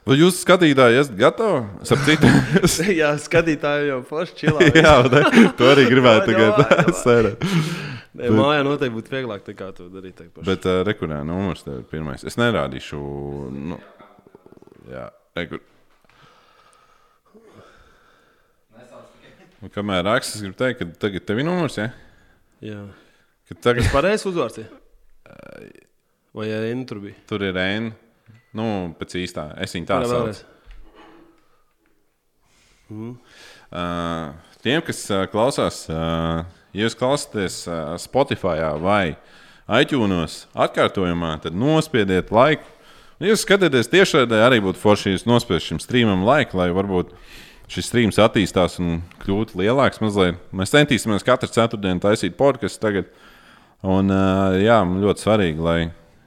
Vai 0.04 0.18
jūs 0.20 0.42
skatītāji 0.44 0.98
esat 1.00 1.16
gatavi? 1.16 1.60
Sapratu, 1.88 2.32
jā, 3.02 3.14
skatītāji 3.24 3.88
jau 3.88 4.00
forši 4.10 4.36
čilā. 4.42 4.66
Jā, 4.76 4.96
ne? 5.08 5.22
to 5.60 5.70
arī 5.72 5.86
gribētu 5.88 6.34
tagad 6.34 6.90
sērēt. 7.06 7.46
Nē, 8.14 8.28
Mājā 8.36 8.66
noteikti 8.68 8.94
būtu 8.98 9.14
vieglāk 9.16 9.48
nekā 9.48 9.70
to 9.78 9.88
darīt. 9.90 10.20
Bet 10.46 10.68
uh, 10.70 10.82
rekurē 10.86 11.22
numurs 11.26 11.64
tev 11.66 11.80
ir 11.80 11.86
pirmais. 11.90 12.26
Es 12.28 12.36
nerādīšu. 12.38 13.00
Nu, 13.72 13.80
jā, 14.92 15.08
rekur. 15.40 15.64
Un 19.64 19.72
kamēr 19.72 20.04
raksts, 20.04 20.36
es 20.36 20.44
gribu 20.44 20.58
teikt, 20.60 20.82
ka 20.84 21.06
tagad 21.08 21.24
tev 21.30 21.40
ir 21.40 21.48
numurs, 21.48 21.80
ja? 21.80 21.88
Jā. 22.64 22.82
Ka 23.48 23.56
tagad 23.70 23.88
Pareizs 23.96 24.28
uzvārds. 24.28 24.60
ja? 24.60 24.68
Vai 26.36 26.50
arī 26.52 26.74
N 26.76 26.84
tur 26.90 27.00
bija? 27.04 27.16
tur 27.30 27.44
ir 27.48 27.56
N. 27.56 27.94
Nu, 28.54 28.66
pēc 29.00 29.16
īstā. 29.24 29.48
Es 29.64 29.74
viņu 29.74 29.90
tā 29.90 30.02
saucu. 30.04 30.14
vēlreiz. 30.14 30.44
Uh, 32.94 34.34
tiem, 34.62 34.84
kas 34.86 35.00
uh, 35.10 35.24
klausās, 35.32 35.86
uh, 35.90 36.44
ja 36.76 36.86
jūs 36.86 36.98
klausāties 37.00 37.64
uh, 37.66 37.96
Spotify 37.98 38.62
vai 38.84 39.16
iTunes 39.82 40.44
atkārtojumā, 40.54 41.38
tad 41.42 41.58
nospiediet 41.58 42.30
laiku. 42.34 42.68
Ja 43.24 43.32
jūs 43.32 43.46
skatāties 43.46 43.90
tiešraidē, 43.90 44.44
arī 44.46 44.60
būtu 44.62 44.82
forši, 44.82 45.10
ja 45.10 45.18
jūs 45.18 45.28
nospiežat 45.30 45.72
šim 45.72 45.82
streamam 45.82 46.26
laiku, 46.28 46.60
lai 46.60 46.70
varbūt 46.76 47.14
šis 47.72 47.88
streams 47.90 48.20
attīstās 48.22 48.78
un 48.84 49.00
kļūtu 49.24 49.58
lielāks. 49.64 50.02
Mazliet. 50.04 50.42
Mēs 50.54 50.74
centīsimies 50.76 51.26
katru 51.26 51.50
ceturtdienu 51.50 52.04
taisīt 52.04 52.38
podkāstu 52.38 52.84
tagad. 52.84 53.14
Un, 53.84 54.12
uh, 54.14 54.60
jā, 54.62 54.84
man 54.86 55.02
ļoti 55.02 55.26
svarīgi, 55.26 55.64
lai, 55.64 55.80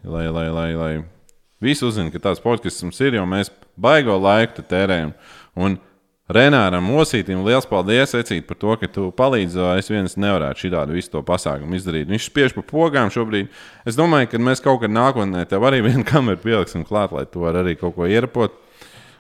lai, 0.03 0.27
lai, 0.33 0.49
lai, 0.53 0.71
lai 0.77 0.95
visi 1.63 1.87
uzzinātu, 1.87 2.17
ka 2.17 2.29
tāds 2.31 2.43
podkāsts 2.45 2.85
mums 2.85 3.01
ir, 3.05 3.19
jo 3.19 3.27
mēs 3.29 3.53
baigo 3.81 4.17
laiku 4.21 4.65
tērējam. 4.67 5.13
Un 5.57 5.79
Renāram 6.27 6.89
Osītam 6.99 7.45
liels 7.47 7.69
paldies, 7.71 8.17
Ecīt, 8.19 8.49
par 8.49 8.59
to, 8.59 8.73
ka 8.81 8.89
tu 8.91 9.05
palīdzi. 9.15 9.61
jo 9.61 9.69
Es 9.79 9.91
viens 9.91 10.17
nevarētu 10.19 10.67
šādu 10.67 10.97
visu 10.97 11.13
to 11.13 11.23
pasākumu 11.23 11.79
izdarīt. 11.79 12.11
Viņš 12.11 12.27
spiež 12.27 12.55
pa 12.57 12.65
pogām 12.67 13.13
šobrīd. 13.15 13.47
Es 13.87 13.95
domāju, 13.95 14.33
ka 14.33 14.43
mēs 14.43 14.63
kaut 14.63 14.81
kad 14.83 14.91
nākotnē 14.91 15.47
tev 15.47 15.63
arī 15.63 15.85
vienu 15.87 16.03
kameru 16.05 16.43
pieliksim 16.43 16.83
klāt, 16.85 17.15
lai 17.15 17.25
tu 17.31 17.47
vari 17.47 17.63
arī 17.63 17.77
kaut 17.79 17.95
ko 17.95 18.11
ierapot. 18.11 18.59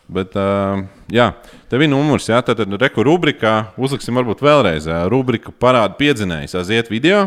Bet, 0.07 0.34
uh, 0.39 0.82
jā, 1.11 1.32
tev 1.70 1.82
ir 1.82 1.91
numurs, 1.91 2.28
jā, 2.30 2.39
tad 2.43 2.62
reku 2.78 3.07
rubrikā 3.07 3.72
uzliksim 3.78 4.18
varbūt 4.18 4.43
vēlreiz 4.43 4.87
ā, 4.87 5.03
rubriku 5.11 5.55
parādu 5.55 5.99
piedzinējus. 5.99 6.59
Aiziet 6.62 6.91
video. 6.91 7.26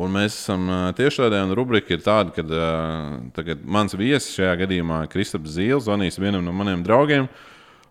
Un 0.00 0.14
mēs 0.14 0.38
esam 0.38 0.70
tiešraidē, 0.96 1.42
un 1.44 1.52
rubrika 1.56 1.92
ir 1.92 2.00
tāda, 2.04 2.32
ka 2.32 2.42
tagad 3.36 3.64
mans 3.68 3.92
viesis 3.98 4.32
šajā 4.38 4.54
gadījumā 4.62 5.02
Kristaps 5.12 5.52
Zīles 5.58 5.84
zvanīs 5.84 6.16
vienam 6.20 6.44
no 6.46 6.54
maniem 6.56 6.80
draugiem 6.86 7.28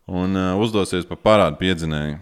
un 0.09 0.33
uh, 0.33 0.55
uzdosies 0.57 1.05
par 1.05 1.19
parādu 1.21 1.59
piedzinēju. 1.61 2.17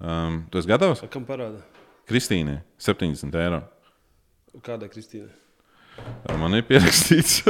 Um, 0.00 0.44
tu 0.52 0.60
esi 0.60 0.70
gatavs? 0.70 1.02
Kam 1.10 1.26
parāda? 1.28 1.64
Kristīnai 2.08 2.60
70 2.80 3.34
eiro. 3.42 3.64
Kāda 4.64 4.86
Kristīna? 4.90 5.28
Tā 6.24 6.38
Man 6.38 6.54
ir 6.56 6.62
pierakstīts. 6.70 7.42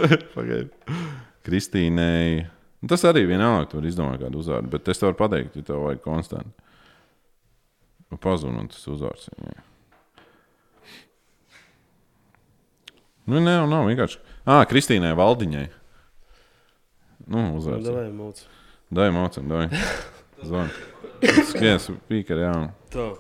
Kristīnai 1.47 2.49
Un 2.81 2.89
Tas 2.89 3.03
arī 3.05 3.27
vienalga, 3.29 3.67
tur 3.69 3.85
izdomā 3.85 4.17
kādu 4.21 4.41
uzvārdu, 4.41 4.71
bet 4.73 4.87
es 4.89 5.01
tev 5.01 5.11
varu 5.11 5.19
pateikt, 5.19 5.57
ja 5.59 5.67
tev 5.69 5.83
vajag 5.85 6.01
konstanti. 6.01 6.69
Nu, 8.11 8.17
Pazūd 8.17 8.55
man 8.55 8.71
tas 8.73 8.87
uzvārds. 8.89 9.29
viņai. 9.37 9.70
Nu, 13.29 13.41
nē, 13.41 13.57
nav 13.69 13.89
vienkārši. 13.89 14.21
Ah, 14.49 14.63
Kristīnai 14.69 15.13
Valdiņai. 15.19 15.67
Nu, 17.31 17.43
uzvārds. 17.59 17.87
Davai, 17.87 18.09
mūc. 18.15 18.45
Dai 18.91 19.11
mocam, 19.15 19.51
dai. 19.51 19.67
Zvan. 20.49 20.71
Skaties, 21.21 21.91
pīkari, 22.09 22.47
jā. 22.47 22.55
Tā. 22.95 23.11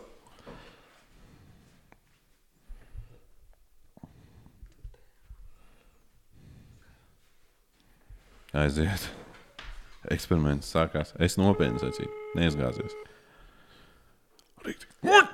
Aiziet. 8.64 9.11
Eksperiments 10.11 10.72
sākās. 10.74 11.12
Es 11.22 11.36
nopietni 11.38 11.78
sacīju, 11.82 12.11
neizgāzies. 12.40 12.96
Riktīgi. 14.66 15.28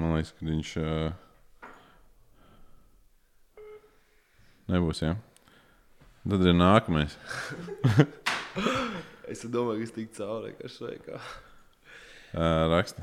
Man 0.00 0.14
liekas, 0.30 0.38
ka 0.38 0.46
viņš 0.46 0.70
uh, 0.80 1.12
nebūs. 4.70 5.02
Ja? 5.04 5.14
Tad 6.24 6.46
ir 6.46 6.56
nākamais. 6.56 7.18
Es 9.30 9.44
domāju, 9.46 9.78
ka 9.78 9.86
es 9.86 9.92
tik 9.94 10.08
cauri, 10.16 10.50
šai 10.66 10.96
kā 11.04 11.20
Uh, 12.30 12.68
raksta. 12.70 13.02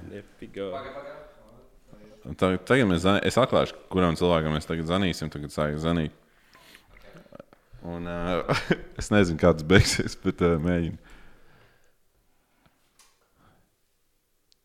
Tagad, 2.39 2.61
tagad 2.63 2.87
mēs 2.87 3.01
zvanīsim. 3.03 3.25
Es 3.27 3.35
atklāšu, 3.35 3.75
kuram 3.91 4.15
cilvēkam 4.15 4.53
mēs 4.55 4.69
tagad 4.69 4.87
zvanīsim. 4.87 5.27
Tagad 5.33 5.51
sākam 5.51 5.81
zvanīt. 5.83 6.15
Un, 7.83 8.07
uh, 8.07 8.47
es 8.99 9.11
nezinu, 9.11 9.35
kāds 9.41 9.67
beigsies, 9.67 10.15
bet 10.23 10.39
uh, 10.47 10.55
mēģinu. 10.63 10.95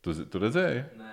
Tu, 0.02 0.14
tu 0.30 0.42
redzēji? 0.42 0.86
Nē, 0.98 1.10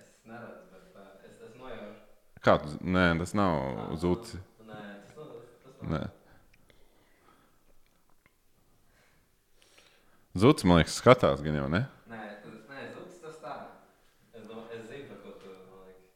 es 0.00 0.08
neredzu, 0.28 0.64
bet 0.72 0.96
uh, 0.96 1.12
es, 1.28 1.36
es 1.44 1.54
nojaušu. 1.60 2.37
Kā 2.48 2.54
zi- 2.64 2.78
Nē, 2.96 3.06
tas 3.20 3.34
nav 3.36 3.52
zudis. 4.00 4.38
Nē, 4.64 4.78
tas 5.04 5.16
nav. 5.18 5.34
Tas 5.64 5.82
nav. 5.82 5.90
Nē. 5.92 6.02
Zudis, 10.38 10.64
man 10.68 10.78
liekas, 10.80 10.96
skatās 11.00 11.40
gan 11.42 11.56
jau, 11.58 11.66
ne? 11.72 11.80
Nē, 12.08 12.18
tas, 12.44 12.56
nē, 12.70 12.82
zudis 12.94 13.18
tas 13.24 13.38
tā. 13.42 13.54
Es, 14.38 14.44
dom, 14.46 14.60
es 14.74 14.84
zinu, 14.90 15.16
ko 15.24 15.32
tu 15.40 15.50
man 15.50 15.80
liekas. 15.88 16.06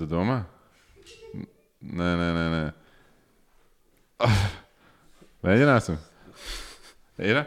Tu 0.00 0.08
domā? 0.10 0.38
Nē, 1.78 2.08
nē, 2.18 2.28
nē. 2.34 2.46
nē. 2.54 2.62
Mēģināsim. 5.46 5.96
Ir? 7.22 7.44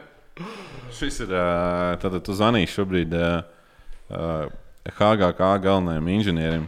Šis 0.95 1.19
ir. 1.25 1.33
Tātad 2.01 2.23
tu 2.23 2.31
zvanīsi 2.37 2.71
šobrīd 2.77 3.11
HGK 4.95 5.41
galvenajam 5.65 6.07
inženierim, 6.15 6.65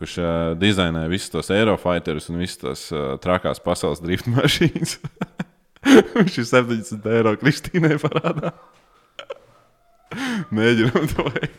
kurš 0.00 0.16
ā, 0.24 0.32
dizainē 0.58 1.04
visus 1.12 1.30
tos 1.32 1.50
aerofighters 1.52 2.30
un 2.32 2.40
visas 2.40 2.60
tās 2.62 2.84
ā, 2.96 3.04
trakās 3.22 3.60
pasaules 3.62 4.02
drift 4.02 4.28
mašīnas. 4.34 4.96
Viņš 6.16 6.40
ir 6.42 6.48
70 6.48 7.08
eiro 7.12 7.36
Kristīnai 7.40 7.96
parādā. 8.02 8.54
Mēģinām 10.50 11.06
to 11.12 11.28
veikt. 11.30 11.58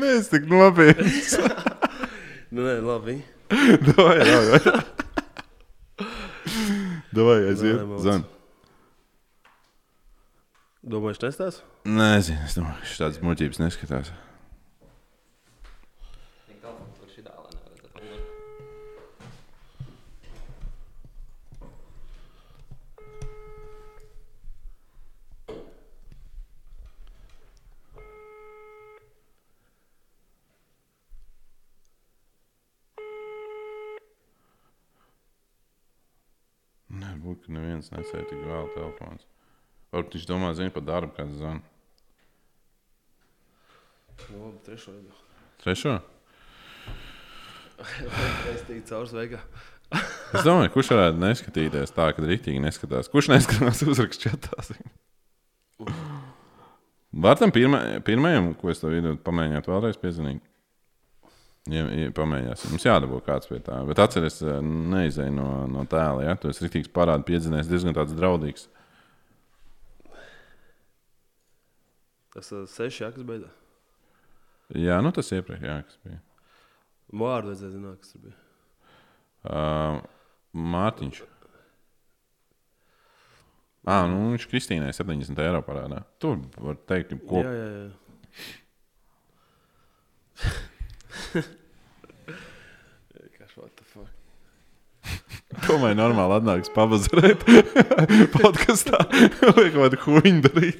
Mēs 0.00 0.28
tik 0.32 0.48
nopietni. 0.50 1.12
Nu, 2.50 2.64
nē, 2.66 2.78
labi. 2.84 3.20
Davai, 3.86 4.18
davai. 4.26 4.60
Davai, 7.14 7.40
aiziet. 7.52 7.82
Zvan. 8.02 8.24
Domāju, 10.84 11.14
es 11.16 11.22
nestāstu? 11.22 11.62
Nezinu, 11.88 12.42
es 12.44 12.56
domāju, 12.58 12.76
ka 12.82 12.90
šādas 12.90 13.22
muļķības 13.24 13.60
neskatās. 13.62 14.10
Viņa 16.48 16.60
telefons 16.60 16.98
tur 17.00 17.08
šitā, 17.14 17.32
lai 17.38 17.54
nevarētu. 17.54 19.14
Varbūt, 36.94 37.33
ka 37.44 37.54
neviens 37.54 37.92
nesēja 37.92 38.26
tik 38.30 38.40
vēl 38.46 38.70
telefons. 38.74 39.28
Varbūt 39.94 40.16
viņš 40.18 40.26
domā, 40.28 40.50
zina 40.58 40.74
par 40.74 40.84
darbu, 40.86 41.14
kāds 41.18 41.36
zvan. 41.38 41.60
Nu, 44.30 44.40
labi, 44.40 44.58
trešo 44.66 44.94
reizi. 44.96 45.22
Trešo? 45.62 45.94
Es 48.54 48.62
teiktu, 48.68 48.86
caur 48.92 49.08
sveikā. 49.10 49.40
Es 49.94 50.44
domāju, 50.46 50.70
kurš 50.74 50.92
varētu 50.94 51.20
neskatīties 51.20 51.92
tā, 51.94 52.08
ka 52.14 52.22
rītīgi 52.24 52.62
neskatās. 52.62 53.10
Kurš 53.12 53.30
neskatās 53.32 53.82
uzrakst 53.86 54.22
čatās? 54.24 54.72
Var 57.14 57.38
tam 57.38 57.52
pirma, 57.54 57.82
pirmajam, 58.06 58.52
ko 58.58 58.72
es 58.72 58.80
tev 58.82 58.94
iedodu, 58.96 59.20
pamēģināt 59.26 59.68
vēlreiz 59.70 59.98
piezvanīt? 60.00 60.42
Ja, 61.72 61.86
ja 61.96 62.12
pamēģināsim. 62.12 62.74
Mums 62.74 62.84
jādabū 62.84 63.22
kāds 63.24 63.48
pie 63.48 63.56
tā. 63.64 63.78
Bet 63.88 64.00
atceries, 64.02 64.42
neizēj 64.44 65.30
no, 65.32 65.48
no 65.70 65.86
tēla. 65.88 66.26
Ja? 66.26 66.34
Tu 66.36 66.50
esi 66.52 66.66
rītīgs 66.66 66.90
parādu 66.92 67.24
piedzinējis, 67.30 67.70
diezgan 67.70 67.96
tāds 67.96 68.16
draudīgs. 68.18 68.66
Tas 72.34 72.50
uh, 72.52 72.66
seši 72.68 73.06
jākas 73.06 73.24
beidzās. 73.24 73.60
Jā, 74.76 74.98
nu 75.04 75.12
tas 75.14 75.30
iepriekš, 75.32 75.64
jā, 75.64 75.76
kas 75.86 76.00
bija. 76.04 76.18
Vārdu 77.14 77.52
vajadzēja 77.52 77.72
zināt, 77.76 78.02
kas 78.02 78.16
bija. 78.18 78.36
Uh, 79.44 80.02
Mārtiņš. 80.74 81.22
Ah, 83.84 84.06
nu 84.08 84.32
viņš 84.32 84.48
Kristīnai 84.48 84.92
70 84.96 85.40
eiro 85.44 85.60
parādā. 85.64 86.02
Tur 86.20 86.40
var 86.56 86.76
teikt, 86.88 87.16
ko 87.28 87.44
Jā, 87.44 87.52
jā, 87.56 87.66
jā. 87.78 87.88
Vienkārši, 93.14 93.60
what 93.60 93.76
the 93.76 93.84
fuck? 93.84 94.10
Domāju, 95.68 95.96
normāli 95.98 96.34
atnāks 96.40 96.72
pavazarēt 96.74 97.44
podkastā. 98.36 98.98
Vai 99.10 99.70
kaut 99.70 99.78
kādu 99.78 99.96
huņu 100.06 100.40
darīt. 100.48 100.78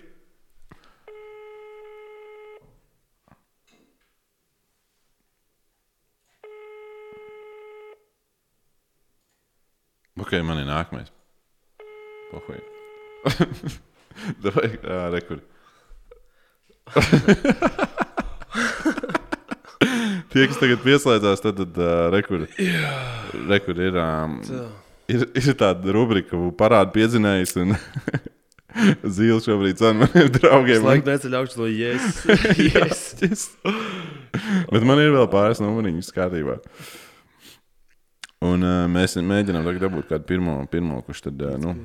Ok, 10.25 10.33
man 10.47 10.59
ir 10.63 10.69
nākamais. 10.69 11.11
Pohuj. 12.31 12.61
Davai, 14.45 14.69
ā, 14.81 15.11
rekur. 15.15 15.39
Tie, 20.35 20.49
kas 20.51 20.59
tagad 20.59 20.81
pieslēdzās, 20.83 21.43
tad, 21.45 21.61
tad 21.61 21.77
uh, 21.79 22.09
rekur, 22.11 22.49
rekur 23.47 23.79
ir, 23.79 23.99
um, 24.03 24.41
ir, 25.07 25.29
ir 25.31 25.55
tāda 25.61 25.95
rubrika, 25.95 26.33
ko 26.33 26.49
parāda 26.59 26.91
piedzinējis. 26.97 27.53
Un 27.63 27.77
Zīles 29.15 29.47
šobrīd 29.47 29.79
ir 29.79 29.95
maniem 30.01 30.33
draugiem. 30.35 30.81
Es 30.81 30.83
laikam 30.89 31.13
neceļu 31.13 31.39
augstu 31.39 31.63
to 31.63 31.69
yes. 32.67 33.47
Bet 34.73 34.83
man 34.83 34.99
ir 35.05 35.15
vēl 35.15 35.31
pāris 35.31 35.63
numuriņas 35.63 36.11
kārtībā. 36.19 36.59
Un 38.45 38.67
uh, 38.67 38.83
mēs 38.91 39.15
mēģinām 39.23 39.71
tagad 39.71 39.87
dabūt 39.87 40.11
kādu 40.11 40.27
pirmo, 40.35 40.59
pirmo 40.75 40.99
kurš 41.07 41.29
tad, 41.29 41.47
uh, 41.47 41.55
nu. 41.63 41.79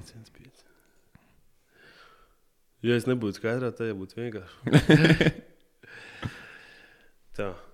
Ja 2.82 2.97
es 2.97 3.06
nebūtu 3.06 3.38
skaidrā, 3.38 3.70
tad 3.76 3.93
būtu 3.93 4.24
vienkārši. 4.24 5.34
tā. 7.38 7.54
Uh, 7.54 7.66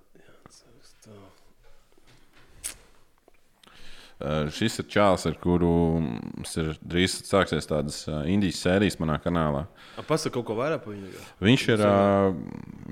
šis 4.56 4.80
ir 4.80 4.86
čāls, 4.88 5.26
ar 5.28 5.36
kuru 5.44 5.70
ir 6.62 6.70
drīz 6.80 7.18
sāksies 7.28 7.68
tādas 7.68 7.98
uh, 8.08 8.22
indijas 8.32 8.62
sērijas 8.64 8.96
manā 9.02 9.18
kanālā. 9.20 9.66
Pasaka 10.08 10.38
kaut 10.38 10.48
ko 10.48 10.56
vairāk 10.62 10.86
par 10.86 10.96
viņu. 10.96 11.24
Viņš 11.44 11.66
ir 11.74 11.84
uh, 11.84 12.30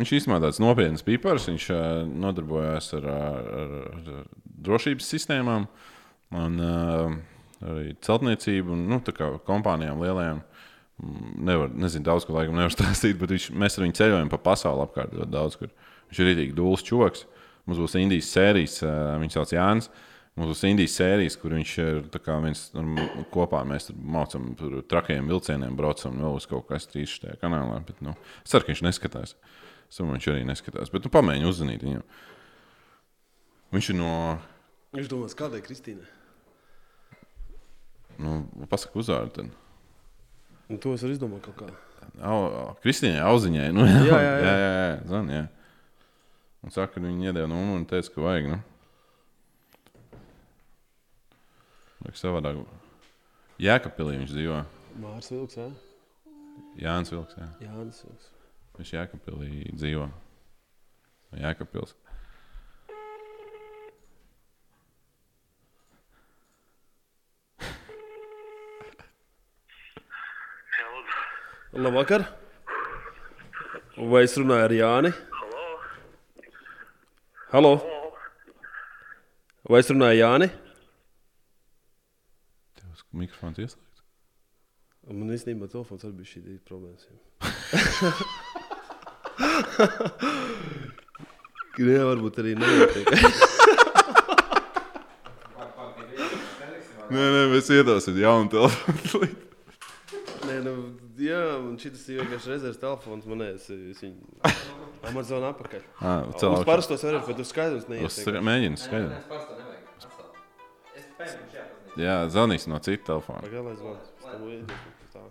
viņš 0.02 0.14
īstenībā 0.20 0.42
tāds 0.44 0.60
nopietns 0.60 1.06
pipars. 1.08 1.48
Viņš 1.48 1.70
uh, 1.72 1.82
nodarbojas 2.26 2.92
ar, 3.00 3.08
ar, 3.08 3.74
ar, 3.96 4.28
drošības 4.68 5.14
sistēmām 5.16 5.70
un 6.44 6.60
uh, 6.60 7.16
arī 7.64 7.96
celtniecību 8.04 8.76
un 8.76 8.88
nu, 8.92 9.02
kompānijām 9.48 10.04
lielajām. 10.04 10.44
Mm, 11.04 11.36
Nevar, 11.48 11.72
nezinu, 11.74 12.06
daudz 12.06 12.28
ko 12.28 12.36
laikam 12.36 12.60
nevar 12.60 12.74
stāstīt, 12.76 13.16
bet 13.22 13.32
viņš, 13.32 13.52
mēs 13.56 13.80
ar 13.80 13.88
viņu 13.88 14.02
ceļojam 14.02 14.32
pa 14.34 14.44
pasauli 14.52 14.84
apkārt 14.84 15.16
ļoti 15.16 15.34
daudz. 15.40 15.60
Kur. 15.62 15.72
Viņš 16.12 16.20
ir 16.20 16.34
rītīgi 16.34 16.58
dūls 16.60 16.84
čoks. 16.84 17.30
Mums 17.64 17.80
būs 17.80 17.96
Indijas 17.96 18.28
sērijas, 18.36 18.82
uh, 18.84 19.14
viņš 19.24 19.40
sauc 19.40 19.56
Jānis. 19.56 19.94
Mums 20.34 20.50
būs 20.50 20.64
Indijas 20.66 20.96
sērijas, 20.98 21.36
kur 21.38 21.54
viņš 21.54 21.72
ir 21.84 21.98
viens 22.42 22.62
kopā. 23.34 23.60
Mēs 23.70 23.86
tur 23.92 23.98
mācām 24.02 24.56
par 24.58 24.80
trakiem 24.90 25.28
vilcieniem, 25.30 25.76
braucam 25.78 26.16
vēl 26.18 26.40
uz 26.40 26.48
kaut 26.50 26.66
kas 26.72 26.88
tīšs 26.90 27.20
tajā 27.22 27.36
kanālā. 27.44 27.78
Bet, 27.86 28.00
nu, 28.02 28.16
es 28.42 28.50
ceru, 28.50 28.66
ka 28.66 28.74
viņš 28.74 28.82
neskatās. 28.88 29.36
Es 29.92 30.00
domāju, 30.02 30.18
viņš 30.18 30.30
arī 30.34 30.48
neskatās. 30.50 30.90
Bet 30.90 31.06
nu, 31.06 31.12
pamēģini 31.14 31.50
uzzvanīt 31.52 31.86
viņu. 31.86 32.02
Viņš 33.78 33.92
ir 33.94 34.00
no. 34.00 34.10
Viņš 34.98 35.12
domās, 35.14 35.38
kādai 35.38 35.62
Kristīnai? 35.66 36.10
Nu, 38.22 38.40
Pasaka 38.70 38.98
uzvārdu. 39.02 39.32
Tad. 39.38 39.54
Un 40.74 40.82
to 40.82 40.94
es 40.98 41.06
arī 41.06 41.16
izdomāju 41.18 41.46
kaut 41.52 41.62
kā. 41.62 41.70
Au- 42.26 42.74
Kristīnai 42.84 43.22
Auziņai. 43.26 43.70
Nu, 43.74 43.86
jā, 43.86 44.02
Jā, 44.10 44.18
jā, 44.18 44.34
jā. 44.34 44.54
jā, 44.58 44.74
jā, 44.74 44.92
zvan, 45.10 45.30
jā. 45.34 45.46
Un 46.64 46.72
saka, 46.74 46.96
ka 46.98 47.02
viņi 47.06 47.30
iedeva 47.30 47.50
numuru 47.52 47.82
un 47.82 47.86
teica, 47.90 48.10
ka 48.16 48.22
vajag. 48.24 48.50
Nu. 48.54 48.60
Vajag 52.04 52.18
savādāk. 52.20 52.58
Jēkabpilī 53.64 54.18
viņš 54.20 54.32
dzīvo. 54.36 54.56
Mārs 55.00 55.30
Vilks, 55.32 55.56
jā? 55.56 55.68
Jānis 56.84 57.12
Vilks. 57.14 57.36
Jā. 57.40 57.46
Jānis 57.64 58.02
Vilks. 58.04 58.26
Viņš 58.76 58.90
Jēkabpilī 58.98 59.52
dzīvo. 59.72 60.08
Jēkabpils. 61.40 61.96
Labvakar! 71.74 72.26
Vai 73.96 74.26
es 74.28 74.36
runāju 74.38 74.68
ar 74.68 74.76
Jāni? 74.76 75.14
Halo! 77.54 77.72
Vai 79.72 79.80
es 79.80 79.90
runāju 79.90 80.12
ar 80.12 80.20
Jāni? 80.20 80.52
Mikrofons 83.14 83.60
ieslēgts. 83.62 84.02
Man 85.12 85.30
īstenībā 85.36 85.68
telefons 85.72 86.06
arī 86.08 86.14
bija 86.22 86.30
šī 86.32 86.40
problēma. 86.68 86.98
Jā, 91.84 92.04
varbūt 92.06 92.38
arī 92.44 92.54
nenotiek. 92.58 93.08
Nē, 97.14 97.24
nē, 97.36 97.42
mēs 97.52 97.68
iedosim 97.74 98.16
jaunu 98.18 98.50
telefonu. 98.54 99.28
Nē, 100.48 100.56
nu, 100.66 100.72
jā, 101.22 101.42
un 101.60 101.76
šis 101.82 102.08
ir 102.14 102.22
vienkārši 102.24 102.54
rezerves 102.54 102.80
telefons. 102.82 103.28
Man 103.30 103.44
liekas, 103.44 103.68
viņu 104.02 104.24
Amazon 105.10 105.44
apakaļ. 105.50 105.84
Ah, 106.00 106.24
Uz 106.32 106.64
parastos 106.68 107.04
var, 107.06 107.20
bet 107.28 107.42
uz 107.44 107.50
skaidrs 107.52 107.90
neies. 107.92 108.18
Mēģini 108.24 108.78
Nē, 108.80 109.22
Jā, 112.00 112.24
zvanīs 112.34 112.66
no 112.70 112.80
cita 112.82 113.12
telefona. 113.12 113.44
Pagaidām, 113.46 113.76
zvanu. 113.78 114.00
Es 114.02 114.24
tev 114.26 114.48
iedodu 114.50 115.12
tā. 115.14 115.26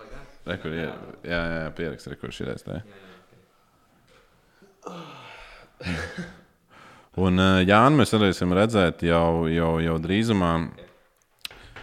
Pagaid. 0.00 0.40
Re, 0.46 0.56
kur 0.62 0.74
ir. 0.74 0.88
Jā, 1.22 1.36
jā, 1.36 1.60
jā 1.62 1.68
pierakst, 1.78 2.08
re, 2.10 2.18
kur 2.18 2.34
šī 2.34 2.48
reiz 2.48 2.66
tā. 2.66 2.80
Jā, 2.80 2.82
jā, 2.96 3.12
ok. 5.84 6.26
Un 7.26 7.40
Jānis 7.64 7.96
mēs 7.96 8.12
varēsim 8.12 8.50
redzēt 8.52 9.06
jau, 9.06 9.46
jau, 9.48 9.70
jau 9.80 9.96
drīzumā. 10.04 10.50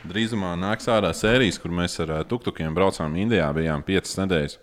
Drīzumā 0.06 0.52
nāks 0.60 0.86
ārā 0.92 1.10
sērijas, 1.16 1.58
kur 1.64 1.74
mēs 1.74 1.96
ar 2.04 2.12
tuktukiem 2.30 2.76
braucām 2.76 3.16
Indijā. 3.18 3.48
Bijām 3.56 3.82
piecas 3.88 4.14
nedēļas. 4.20 4.60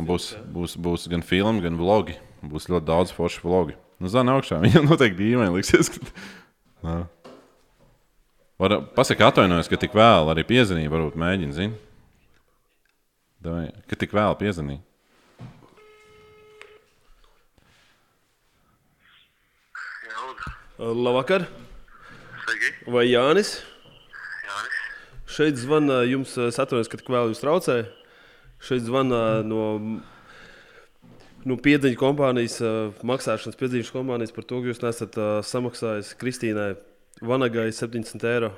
Un 0.00 0.08
būs, 0.08 0.32
būs, 0.50 0.74
būs 0.80 1.06
gan 1.12 1.22
filmas, 1.22 1.62
gan 1.62 1.78
vlogi. 1.78 2.16
Būs 2.42 2.66
ļoti 2.72 2.88
daudz 2.88 3.12
foršu 3.14 3.44
vlogu. 3.46 3.76
Nu, 4.02 4.10
Zana 4.10 4.34
augšā. 4.34 4.58
Viņam 4.64 4.90
noteikti 4.90 5.20
dīvaini 5.20 5.54
liksies. 5.54 5.92
Ka... 6.82 7.04
Var, 8.62 8.76
pasaka, 8.94 9.26
atvainojos, 9.26 9.66
ka 9.66 9.74
tik 9.74 9.94
vēl 9.98 10.28
arī 10.30 10.44
piezvanīja. 10.46 10.90
Varbūt 10.92 11.16
mēģina, 11.18 11.54
zini. 11.56 11.72
Davai, 13.42 13.64
Ka 13.90 13.96
tik 13.98 14.14
vēl 14.14 14.36
piezvanīja. 14.38 14.78
Labvakar! 20.78 21.48
Sveiki, 22.44 22.70
Vai 22.94 23.02
Jānis? 23.08 23.50
Jānis. 24.46 24.78
Šeit 25.26 25.58
zvana 25.58 25.98
jums, 26.06 26.36
es 26.46 26.62
atvainojos, 26.62 26.92
ka 26.94 27.02
tik 27.02 27.10
vēl 27.10 27.34
jūs 27.34 27.42
traucēju. 27.42 27.90
Šeit 28.62 28.86
zvana 28.86 29.42
no, 29.42 29.66
no 31.42 31.58
piedziņu 31.66 31.98
kompānijas, 31.98 32.60
eh, 32.62 33.04
maksāšanas 33.10 33.58
piedziņas 33.58 33.92
kompānijas 33.98 34.38
par 34.38 34.46
to, 34.46 34.62
ka 34.62 34.70
jūs 34.70 34.86
nesat 34.86 35.18
uh, 35.18 35.34
samaksājis 35.50 36.14
Kristīnai 36.22 36.70
Vanagai 37.22 37.70
70 37.70 38.24
eiro. 38.26 38.50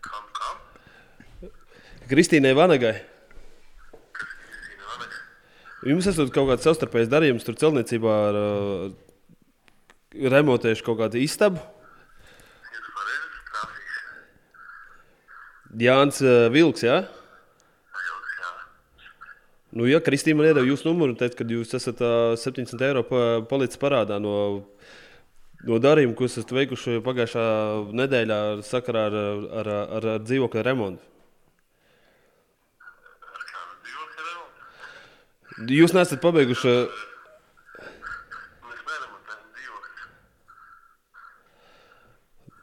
Kam, 0.00 0.24
kam? 0.32 1.50
Kristīnai 2.08 2.54
Vanagai. 2.56 2.94
Jums 5.84 6.08
esat 6.08 6.32
kaut 6.32 6.48
kāds 6.48 6.64
savstarpējs 6.64 7.12
darījums 7.12 7.44
tur 7.44 7.58
celtniecībā 7.60 8.16
ar 8.30 8.40
uh, 8.40 8.88
remontējuši 10.32 10.84
kaut 10.88 10.98
kādu 11.02 11.20
istabu. 11.20 11.60
Jānis 15.84 16.24
uh, 16.24 16.48
Vilks, 16.52 16.82
jā? 16.88 16.98
Jūtas, 18.00 18.34
jā. 18.40 18.50
Nu, 19.76 19.84
ja 19.88 20.00
Kristīna 20.04 20.40
man 20.40 20.48
iedeva 20.48 20.64
jūsu 20.64 20.88
numuru 20.88 21.12
un 21.12 21.20
teica, 21.20 21.42
ka 21.42 21.48
jūs 21.48 21.76
esat 21.76 22.00
uh, 22.04 22.34
70 22.40 22.88
eiro 22.88 23.04
pa, 23.08 23.24
palicis 23.52 23.80
parādā 23.80 24.16
no, 24.20 24.34
no 25.68 25.78
darījuma, 25.82 26.16
ko 26.16 26.28
esat 26.30 26.52
veikuši 26.56 27.00
pagājušā 27.04 27.44
nedēļā 28.00 28.40
sakarā 28.64 29.06
ar, 29.10 29.20
ar, 29.60 29.72
ar, 29.98 30.10
ar 30.16 30.26
dzīvokļa 30.26 30.66
remontu. 30.70 31.10
Jūs 35.68 35.92
neesat 35.92 36.22
pabeiguši. 36.22 36.70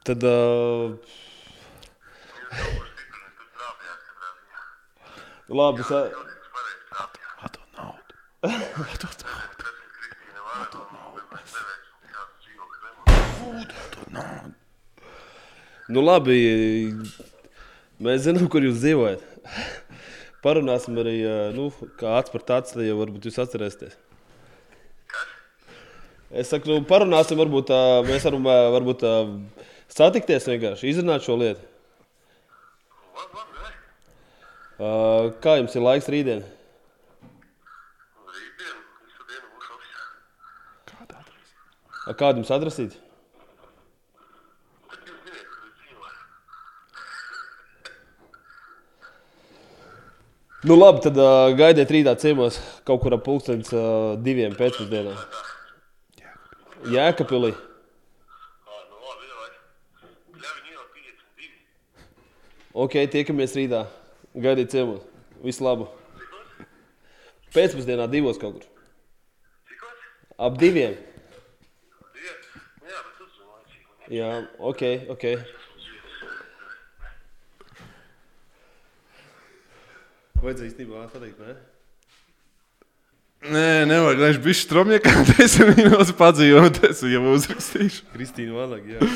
Tad, 0.08 0.24
uh, 0.24 0.96
Jūs 2.48 2.54
jau 2.56 2.70
būs 2.80 2.88
stiprini, 2.94 3.32
tur 3.38 3.50
trāpījās 3.58 4.02
katrā 4.08 4.30
ziņā. 4.40 4.62
labi, 5.60 5.84
es, 5.84 5.92
uh, 5.92 6.08
Jūs 6.08 6.48
pareizi 6.56 6.80
trāpījāt. 6.94 7.34
Atdod 7.50 7.70
naudu. 7.76 8.16
Tas 9.04 9.20
ir 9.20 9.28
Kristīna 9.98 10.42
Vanaga, 10.48 10.80
un 10.88 11.22
mēs 11.36 11.58
neveicam 11.58 12.00
kādu 12.16 12.32
dzīvokļu 12.48 12.78
remontu. 12.88 14.07
Nu, 15.94 16.04
labi. 16.04 16.40
Mēs 18.04 18.26
zinām, 18.28 18.50
kur 18.52 18.66
jūs 18.66 18.82
dzīvojat. 18.82 19.24
Parunāsim 20.46 21.00
arī, 21.02 21.16
nu, 21.56 21.72
kā 21.98 22.18
tad 22.76 22.86
jau 22.86 23.00
varbūt 23.00 23.26
jūs 23.30 23.40
atcerēsieties. 23.42 23.96
Es 26.28 26.52
saku, 26.52 26.68
nu, 26.70 26.84
parunāsim, 26.84 27.40
varbūt 27.40 27.70
tā, 27.70 27.80
mēs 28.04 28.26
varam 28.28 28.44
varbūt, 28.76 29.00
tā, 29.00 29.14
satikties 29.96 30.48
vienkārši, 30.50 30.90
izrunāt 30.92 31.24
šo 31.24 31.38
lietu. 31.40 31.64
Labi, 33.16 33.40
labi? 33.40 33.72
Uh, 34.78 35.32
kā 35.42 35.56
jums 35.62 35.74
ir 35.80 35.86
laiks 35.86 36.10
rītdien? 36.12 36.44
Rītdien, 38.36 38.78
visu 39.08 39.24
dienu 39.32 39.48
būs 39.56 39.72
oficiāli. 39.78 40.12
Ā, 42.12 42.16
Kādu 42.20 42.44
jums 42.44 42.52
adresīt? 42.58 43.00
Tad 44.92 45.00
jūs 45.08 45.20
ziniet, 45.24 45.48
kur 45.48 45.64
es 45.64 45.74
dzīvoju. 45.80 46.18
Nu, 50.64 50.74
labi, 50.76 51.04
tad 51.06 51.18
uh, 51.22 51.52
gaidiet 51.54 51.92
rītā 51.94 52.16
ciemos 52.18 52.56
kaut 52.88 53.04
kur 53.04 53.14
ap 53.14 53.22
pulkstenis 53.28 53.70
uh, 53.78 54.16
diviem 54.26 54.56
pēcpusdienā. 54.58 55.12
Jēkabpilī. 56.90 57.52
Ā, 57.54 58.80
labi, 59.06 59.30
vai? 59.38 59.52
Ļauj 60.42 60.56
viņu 60.64 60.74
jau 60.74 60.86
52. 60.96 61.52
Ok, 62.88 62.98
tiekamies 63.14 63.54
rītā. 63.60 63.84
Gaidiet 64.34 64.74
ciemos. 64.74 65.06
Visu 65.46 65.62
labu. 65.68 65.92
Pēcpusdienā 67.54 68.10
divos 68.10 68.42
kaut 68.42 68.58
kur. 68.58 68.66
Ap 70.42 70.58
diviem. 70.58 70.98
Jā, 72.26 72.34
Jā, 74.10 74.34
ok, 74.58 74.84
ok. 75.14 75.30
Vajadzēja 80.38 80.70
īstenībā 80.70 81.08
pateikt, 81.10 81.40
ne? 81.42 81.56
Nē, 83.48 83.86
nevajag, 83.90 84.20
lai 84.22 84.30
viņš 84.32 84.40
bija 84.44 84.58
stromniekā. 84.60 85.14
Desmit 85.32 85.78
minūtes 85.78 86.14
padzīvot, 86.18 86.80
es 86.90 87.02
jau 87.06 87.24
uzrakstīšu. 87.34 88.06
Kristīna 88.14 88.58
Vanaga, 88.58 88.98
jā. 88.98 89.10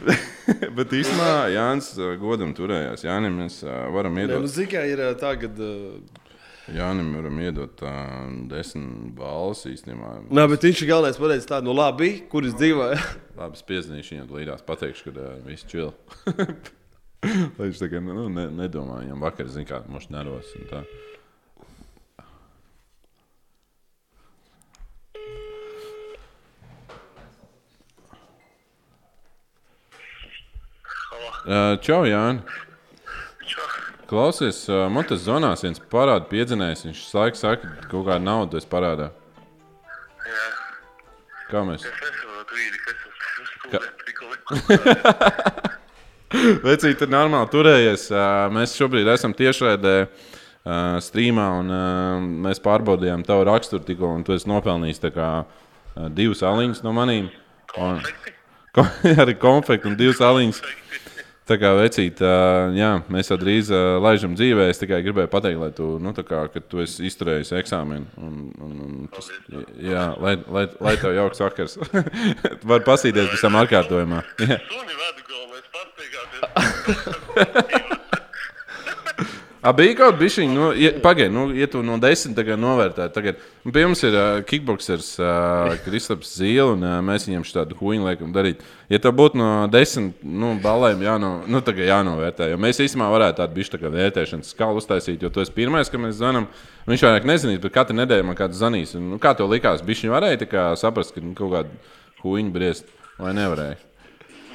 Bet 0.76 0.94
īstenībā 0.96 1.30
Jānis 1.52 1.92
godam 2.20 2.54
turējās. 2.56 3.04
Jānim 3.04 3.36
mēs 3.42 3.60
varam 3.66 4.16
Nē, 4.16 4.26
nu, 4.28 4.40
iedot. 4.40 4.50
zikā 4.54 4.86
ir 4.88 5.04
tā. 5.20 5.34
Uh, 5.50 6.24
Jānim 6.72 7.12
varam 7.18 7.40
iedot 7.44 7.84
uh, 7.84 7.94
desmit 8.48 9.12
balvas 9.18 9.66
īstenībā. 9.68 10.16
Nē, 10.32 10.48
bet 10.54 10.68
viņš 10.68 10.84
ir 10.84 10.92
galvenais 10.94 11.20
pateicis 11.20 11.52
tādu, 11.52 11.68
nu 11.68 11.76
labi, 11.76 12.14
kur 12.32 12.48
es 12.48 12.56
dzīvoju. 12.56 13.00
Labi, 13.40 13.60
es 13.60 13.68
piezīmēšu 13.68 14.16
viņam 14.16 14.36
līdās, 14.40 14.64
pateikšu, 14.68 15.10
ka 15.10 15.16
uh, 15.20 15.40
viss 15.48 15.68
čil. 15.68 15.92
Lai 17.58 17.68
viņš 17.68 17.80
tā 17.82 17.88
kā 17.92 18.00
nu, 18.00 18.28
ne, 18.32 18.46
nedomā, 18.62 19.02
viņam 19.02 19.20
vakar 19.20 19.48
zina, 19.52 19.66
kā 19.68 19.82
mums 19.90 20.08
nervos. 20.12 20.54
Uh, 31.40 31.76
Čau, 31.84 32.04
Jāni! 32.08 32.40
Čau. 33.48 33.66
Klausies, 34.08 34.62
uh, 34.68 34.86
man 34.92 35.06
tas 35.08 35.22
zonās 35.24 35.64
viens 35.64 35.80
parāda 35.92 36.28
piedzinējs. 36.28 36.84
Viņš 36.88 37.02
laiku 37.16 37.40
saka, 37.40 37.68
ka 37.80 37.88
kaut 37.92 38.06
kādu 38.08 38.24
naudu 38.24 38.60
es 38.60 38.68
parādā. 38.68 39.10
Jā, 40.24 40.46
Kā 41.50 41.64
mēs? 41.68 41.84
es 41.84 42.00
nesaprotu 42.00 42.60
vīri, 42.60 42.80
kas 42.86 42.96
tas 43.04 43.52
studēt 43.56 44.04
prikoli. 44.04 45.76
Vecīt, 46.66 46.98
tur 47.00 47.10
normāli 47.10 47.50
turējies. 47.50 48.08
Mēs 48.54 48.76
šobrīd 48.78 49.08
esam 49.10 49.34
tiešraidē 49.36 49.94
ā, 50.04 50.08
streamā, 51.02 51.46
un 51.60 51.72
ā, 51.74 51.84
mēs 52.46 52.62
pārbaudījām 52.64 53.24
tavu 53.26 53.48
raksturu 53.50 53.84
tikko, 53.86 54.12
un 54.18 54.26
tu 54.26 54.36
esi 54.36 54.50
nopelnījis 54.50 55.02
kā, 55.14 55.30
ā, 55.42 56.10
divas 56.14 56.44
aliņas 56.46 56.84
no 56.86 56.94
manīm. 56.96 57.32
Un, 57.80 57.98
ko, 58.76 58.86
arī 59.10 59.36
konfekti 59.40 59.90
un 59.90 59.98
divas 59.98 60.22
aliņas. 60.24 60.62
Tā 61.50 61.56
kā 61.58 61.72
vecīt, 61.74 62.20
ā, 62.22 62.34
jā, 62.78 62.90
mēs 63.10 63.32
jau 63.32 63.36
drīz 63.40 63.72
ā, 63.74 63.80
laižam 64.04 64.36
dzīvē. 64.38 64.68
Es 64.70 64.78
tikai 64.78 65.00
gribēju 65.02 65.30
pateikt, 65.32 65.58
lai 65.58 65.72
tu, 65.74 65.96
nu, 65.98 66.12
kā, 66.14 66.44
tu 66.70 66.84
esi 66.84 67.08
izturējis 67.08 67.50
eksāmenu. 67.58 68.06
Un, 68.22 68.36
un, 68.62 68.76
un 68.86 69.08
tas, 69.10 69.32
jā, 69.82 70.04
lai, 70.22 70.36
lai, 70.46 70.68
lai 70.78 70.94
tev 71.00 71.16
jauks 71.16 71.42
vakars. 71.42 71.74
Var 72.70 72.86
pasīties 72.86 73.32
pēc 73.32 73.42
tam 73.48 73.58
atkārtojumā. 73.64 74.22
Jā. 74.44 74.60
Suni 74.70 75.00
vedu 75.02 75.26
galvenais 75.26 75.66
pasteigāties. 75.74 76.79
A, 79.60 79.74
bija 79.76 79.92
kaut 79.92 80.14
kas 80.16 80.38
tāds, 80.38 80.54
nu, 80.56 80.70
ja, 80.72 80.88
pagaidi, 81.04 81.34
nu, 81.34 81.42
ja 81.52 81.66
tu 81.68 81.82
no 81.84 81.98
desmit 82.00 82.32
tagad 82.38 82.56
novērtē. 82.62 83.10
Tagad, 83.12 83.42
pie 83.66 83.82
mums 83.84 84.00
ir 84.08 84.14
uh, 84.16 84.38
kickboxers 84.48 85.10
uh, 85.20 85.74
Kristaps 85.84 86.30
Zīle, 86.38 86.78
un 86.78 86.86
uh, 86.86 86.94
mēs 87.04 87.26
viņam 87.28 87.44
šādu 87.44 87.76
huīņu 87.76 88.06
liekam 88.08 88.30
darīt. 88.32 88.64
Ja 88.88 89.02
tev 89.04 89.12
būtu 89.18 89.36
no 89.36 89.50
desmit 89.68 90.22
nu, 90.24 90.54
balēm 90.64 91.04
jāno, 91.04 91.34
nu, 91.44 91.60
jānovērtē, 91.90 92.48
jo 92.54 92.62
mēs 92.64 92.80
īstenībā 92.86 93.10
varētu 93.12 93.42
tādu 93.42 93.58
bišķi 93.58 93.76
tā 93.76 93.92
vērtēšanas 93.98 94.54
skalu 94.54 94.80
uztaisīt, 94.80 95.20
jo 95.20 95.28
tu 95.28 95.44
esi 95.44 95.52
pirmais, 95.60 95.92
kam 95.92 96.08
mēs 96.08 96.16
zvanām. 96.22 96.48
Viņš 96.88 97.04
vairāk 97.10 97.28
nezinīs, 97.28 97.60
bet 97.60 97.76
katru 97.76 98.00
nedēļu 98.00 98.30
man 98.30 98.40
kāds 98.40 98.56
zvanīs. 98.62 98.96
Un, 98.96 99.12
Nu, 99.12 99.20
kā 99.20 99.36
tev 99.36 99.52
likās, 99.52 99.84
bišķi 99.84 100.14
varēja 100.14 100.48
kā 100.48 100.70
saprast, 100.80 101.12
ka 101.12 101.20
nu, 101.20 101.36
kaut 101.36 101.52
kādu 101.52 101.76
huīņu 102.24 102.56
briest 102.56 102.88
vai 103.20 103.36
nevarēja? 103.36 103.76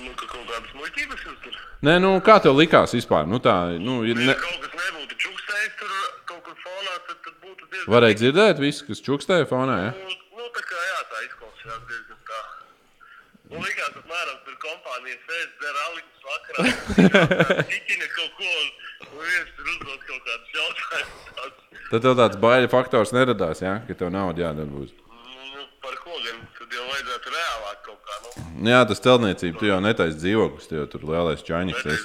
Nu, 0.01 0.17
ka 0.17 0.33
kaut 0.33 0.49
kādas 0.49 0.73
muļķības 0.81 1.27
tur. 1.27 1.34
Nē, 1.83 1.97
nu, 1.99 2.15
kā 2.23 2.37
tev 2.43 2.55
likās 2.55 2.95
vispār? 2.95 3.25
Nu, 3.27 3.41
tā, 3.43 3.55
nu, 3.81 4.03
ja 4.07 4.15
Ja 4.15 4.29
ne... 4.31 4.35
kaut 4.39 4.61
kas 4.63 4.75
nebūtu 4.79 5.17
čukstējis 5.25 5.73
tur 5.81 5.91
kaut 6.29 6.41
kur 6.45 6.55
fonā, 6.63 6.93
tad, 7.07 7.17
tad 7.25 7.35
būtu 7.43 7.67
diezgan. 7.67 7.89
Varēja 7.95 8.19
dzirdēt 8.21 8.61
visu, 8.63 8.85
kas 8.87 9.03
čukstēja 9.03 9.47
fonā. 9.49 9.75
Ja? 9.83 9.91
Nu, 9.99 10.15
nu, 10.39 10.47
tā 10.55 10.63
kā 10.63 10.79
jā, 10.87 10.99
tā 11.11 11.23
izklausījās 11.27 11.83
diezgan 11.91 12.21
tā. 12.31 12.41
Nu, 13.51 13.61
likās, 13.61 13.91
apmēram 14.01 14.39
tur 14.47 14.55
kompānija 14.63 15.19
sēž, 15.27 15.47
dzer 15.59 15.81
aliņus 15.85 16.25
vakarā. 16.31 16.65
Tikina 17.73 18.11
kaut 18.15 18.39
ko, 18.39 18.55
un, 18.63 18.67
viens 19.19 19.53
tur 19.57 19.71
uzdod 19.75 20.09
kaut 20.09 20.29
kādus 20.31 20.59
jautājumus. 20.61 21.63
Tad 21.91 22.01
tev 22.01 22.15
tāds 22.17 22.39
baila 22.41 22.71
faktors 22.71 23.13
neradās, 23.13 23.61
ja? 23.61 23.77
ka 23.85 23.99
tev 23.99 24.15
nauda 24.15 24.47
jādara. 24.47 24.65
Nu, 24.71 25.67
par 25.83 25.99
ko 26.01 26.17
gan? 26.23 26.41
Tad 26.57 26.73
jau 26.73 26.87
vajadzētu. 26.89 27.14
Nu, 28.55 28.71
Jā, 28.71 28.83
tas 28.87 29.01
teltniecība, 29.03 29.59
tu 29.59 29.67
jau 29.67 29.79
netaisi 29.83 30.19
dzīvoklis, 30.21 30.67
tu 30.69 30.77
jau 30.77 30.85
tur 30.91 31.03
lielais 31.09 31.41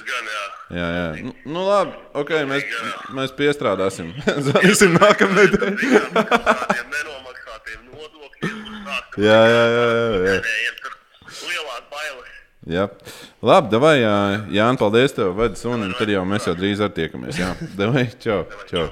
gan, 0.07 0.31
jā. 0.33 0.47
Jā, 0.71 0.87
jā. 0.95 1.05
Nu, 1.27 1.33
nu 1.51 1.63
labi, 1.67 1.95
ok, 2.15 2.31
mēs, 2.47 2.67
mēs 3.15 3.33
piestrādāsim. 3.35 4.11
Zvanīsim 4.47 4.95
nākamnedēļ. 4.97 5.77
Jā, 9.19 9.39
jā, 9.51 9.63
jā. 9.75 9.87
jā, 9.95 10.27
jā. 10.27 10.37
Jā. 12.71 12.85
Labi, 13.41 13.71
davai, 13.73 13.95
jā, 14.03 14.15
Jāni, 14.53 14.77
paldies 14.77 15.15
tev, 15.17 15.31
vedi 15.39 15.57
suni, 15.57 15.87
un 15.89 15.95
tad 15.97 16.11
jau 16.13 16.21
mēs 16.29 16.45
jau 16.45 16.53
drīz 16.55 16.83
ar 16.85 16.91
tiekamies. 16.93 17.39
Jā, 17.41 17.55
davai, 17.79 18.05
čau, 18.21 18.43
čau. 18.69 18.85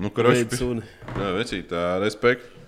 Nu, 0.00 0.10
suni. 0.56 0.82
jā, 1.16 1.30
vecīt, 1.36 1.76
respekt. 2.02 2.59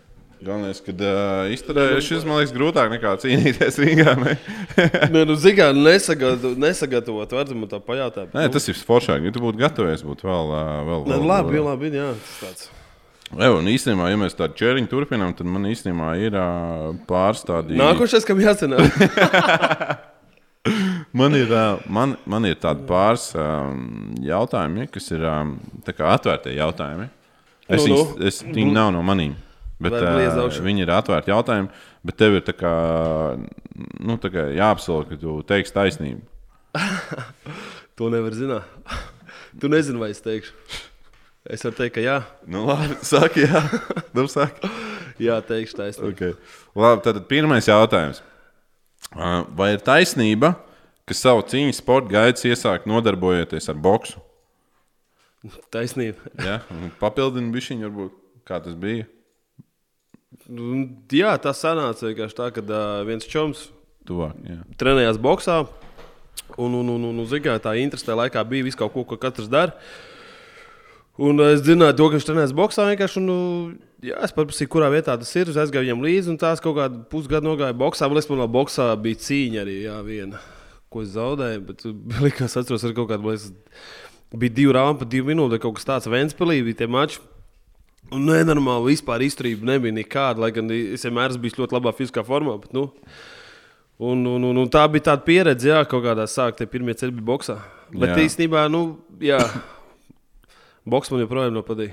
Galvenais, 0.43 0.80
kad 0.82 0.99
uh, 1.07 1.47
izturēju, 1.55 2.01
šis 2.03 2.24
man 2.26 2.40
liekas 2.40 2.53
grūtāk 2.57 2.90
nekā 2.90 3.12
cīnīties 3.22 3.76
Rīgā. 3.78 4.14
Ne? 4.18 4.32
Nē, 5.14 5.22
nu, 5.28 5.36
zikā, 5.38 5.68
nesagatavot, 5.76 6.59
nesagatavot, 6.59 7.34
man 7.55 7.70
tā 7.70 7.78
pajautāt. 7.84 8.32
Nē, 8.34 8.49
tas 8.51 8.66
ir 8.72 8.80
foršāk. 8.88 9.22
Ja 9.28 9.34
tu 9.34 9.43
būtu 9.45 9.61
gatavojies, 9.61 10.03
būtu 10.07 10.26
vēl, 10.26 10.51
ā, 10.59 10.62
vēl, 10.88 11.05
Nē, 11.07 11.18
vēl, 11.18 11.28
labi, 11.30 11.55
vēl. 11.55 11.68
labi, 11.68 11.93
jā, 11.95 12.09
tas 12.18 12.40
tāds. 12.43 12.70
Jā, 13.32 13.53
un 13.55 13.70
īstenībā, 13.70 14.09
ja 14.11 14.18
mēs 14.20 14.34
tādu 14.36 14.59
ķēriņu 14.59 14.90
turpinām, 14.90 15.36
tad 15.38 15.49
man 15.49 15.68
īstenībā 15.70 16.11
ir 16.20 16.34
ā, 16.36 16.49
pāris 17.09 17.47
tādi. 17.49 17.78
Nākošais, 17.78 18.26
kam 18.28 18.43
jācenā. 18.43 18.82
Man 21.12 21.34
ir, 21.36 21.51
ā, 21.53 21.82
man, 21.93 22.14
man 22.24 22.47
ir 22.49 22.55
tādi 22.62 22.86
pāris 22.88 23.24
um, 23.36 24.14
jautājumi, 24.24 24.86
kas 24.88 25.11
ir 25.12 25.24
kā 25.93 26.12
atvērtie 26.14 26.55
jautājumi. 26.57 27.09
Es, 27.68 27.82
Nu, 27.82 27.88
nu, 27.88 27.97
nu. 27.97 27.99
viņus, 27.99 28.28
es, 28.28 28.38
viņi 28.47 28.72
nav 28.72 28.93
no 28.95 29.03
maniem. 29.05 29.34
Bet, 29.82 29.96
uh, 29.98 30.60
viņi 30.62 30.84
ir 30.84 30.92
atvērti 30.94 31.32
jautājumi, 31.32 31.70
bet 32.06 32.18
tev 32.20 32.36
ir 32.38 32.54
kā, 32.58 32.74
nu, 34.02 34.18
kā 34.22 34.46
jāapsola, 34.54 35.08
ka 35.08 35.18
tu 35.20 35.40
teiksi 35.48 35.74
taisnību. 35.74 36.22
to 37.98 38.12
nevar 38.12 38.36
zināt. 38.38 38.68
Tu 39.60 39.68
nezini, 39.68 40.00
vai 40.00 40.08
es 40.14 40.22
teikšu. 40.24 40.54
Es 41.52 41.60
varu 41.66 41.76
teikt, 41.76 41.98
ka 41.98 42.00
jā, 42.00 42.14
Nu, 42.48 42.62
labi, 42.70 42.94
saki, 43.04 43.42
jā. 43.44 43.60
Nu, 44.16 44.24
saki. 44.30 44.70
jā 45.20 45.36
teikšu 45.44 45.76
taisnība. 45.76 46.12
Okay. 46.14 46.36
Labi, 46.78 47.02
tad 47.04 47.18
pirmais 47.28 47.68
jautājums. 47.68 48.22
Uh, 49.12 49.42
Vai 49.52 49.74
ir 49.74 49.84
taisnība, 49.84 50.54
ka 51.04 51.16
savu 51.18 51.44
cīņu 51.52 51.74
sporta 51.76 52.14
gaitas 52.14 52.46
iesāk 52.48 52.88
nodarbojoties 52.88 53.68
ar 53.68 53.76
boksu? 53.76 54.22
Taisnība. 55.74 56.32
Ja? 56.40 56.60
Un 56.72 56.92
Papildini 57.00 57.52
bišķiņu, 57.52 57.84
varbūt, 57.88 58.16
kā 58.48 58.62
tas 58.62 58.78
bija. 58.78 59.04
Nu, 60.48 60.86
Jā, 61.12 61.36
tas 61.42 61.60
sanāca 61.62 62.08
vienkārši 62.08 62.38
tā, 62.38 62.48
ka 62.54 62.64
uh, 62.64 63.02
viens 63.08 63.28
čoms 63.28 63.68
Tuvāk, 64.08 64.38
jā. 64.48 64.58
trenējās 64.80 65.20
boxā. 65.22 65.62
Un, 66.58 66.74
un, 66.74 66.88
un, 66.90 67.04
un, 67.08 67.20
un 67.22 67.28
zināmā 67.28 67.60
tā 67.62 67.76
interese 67.80 68.04
tajā 68.06 68.18
laikā 68.24 68.42
bija 68.48 68.66
viss 68.66 68.78
kaut 68.78 68.92
ko, 68.94 69.04
ko 69.08 69.18
katrs 69.20 69.50
dara. 69.52 69.76
Un 71.22 71.38
es 71.44 71.62
zināju, 71.64 71.94
to, 71.96 72.08
ka 72.08 72.18
viņš 72.18 72.26
trenējas 72.28 72.54
boxā 72.56 72.86
vienkārši. 72.88 73.20
Un, 73.20 73.28
nu, 73.28 73.38
jā, 74.04 74.18
es 74.26 74.34
paprasīju, 74.34 74.70
kurā 74.72 74.88
vietā 74.92 75.14
tas 75.20 75.32
ir. 75.36 75.52
Es 75.52 75.60
aizgāju 75.60 75.86
viņam 75.86 76.04
līdzi, 76.06 76.32
un 76.32 76.40
tās 76.40 76.62
kaut 76.64 76.78
kādu 76.80 77.02
pusgadu 77.12 77.50
nogāja 77.50 77.76
boxā. 77.78 78.08
Man 78.08 78.18
liekas, 78.18 78.30
man 78.32 78.42
vēl 78.42 78.52
boxā 78.56 78.88
bija 79.04 79.20
cīņa 79.28 79.62
arī 79.62 79.76
jā, 79.84 79.98
viena, 80.06 80.40
ko 80.92 81.04
es 81.04 81.12
zaudēju. 81.14 81.66
Bet 81.68 81.86
likās, 82.26 82.56
atceros, 82.58 82.88
ar 82.88 82.96
kaut 82.96 83.12
kādu, 83.12 83.28
liekas, 83.30 83.52
bija 84.34 84.56
divi 84.58 84.74
rāmpi, 84.76 85.08
divi 85.14 85.30
minūtes, 85.32 85.62
kaut 85.62 85.78
kas 85.78 85.88
tāds. 85.88 86.10
Ventspēlī 86.12 86.62
bija 86.66 86.82
tie 86.82 86.90
mači. 86.90 87.22
Nenormāli 88.12 88.92
vispār 88.92 89.24
izturība 89.26 89.72
nebija 89.72 89.96
nekāda, 89.96 90.42
lai 90.44 90.50
gan 90.54 90.68
es 90.72 91.04
vienmēr 91.06 91.32
esmu 91.32 91.44
bijis 91.44 91.58
ļoti 91.60 91.76
labā 91.78 91.92
fiziskā 91.96 92.24
formā. 92.26 92.58
Bet, 92.60 92.74
nu, 92.76 92.88
un, 94.02 94.24
un, 94.34 94.48
un, 94.50 94.62
un 94.64 94.72
tā 94.72 94.84
bija 94.92 95.10
tāda 95.12 95.24
pieredze, 95.26 95.70
jā, 95.72 95.82
kaut 95.88 96.04
kādā 96.04 96.26
tie 96.58 96.68
pirmie 96.68 96.94
ceļi 96.98 97.16
bija 97.18 97.28
boxā. 97.32 97.58
Bet 97.92 98.14
Jā. 98.14 98.22
īstenībā, 98.24 98.64
nu, 98.72 98.98
jā, 99.20 99.38
boks 100.88 101.12
man 101.12 101.24
joprojām 101.24 101.54
nav 101.56 101.66
patīk. 101.68 101.92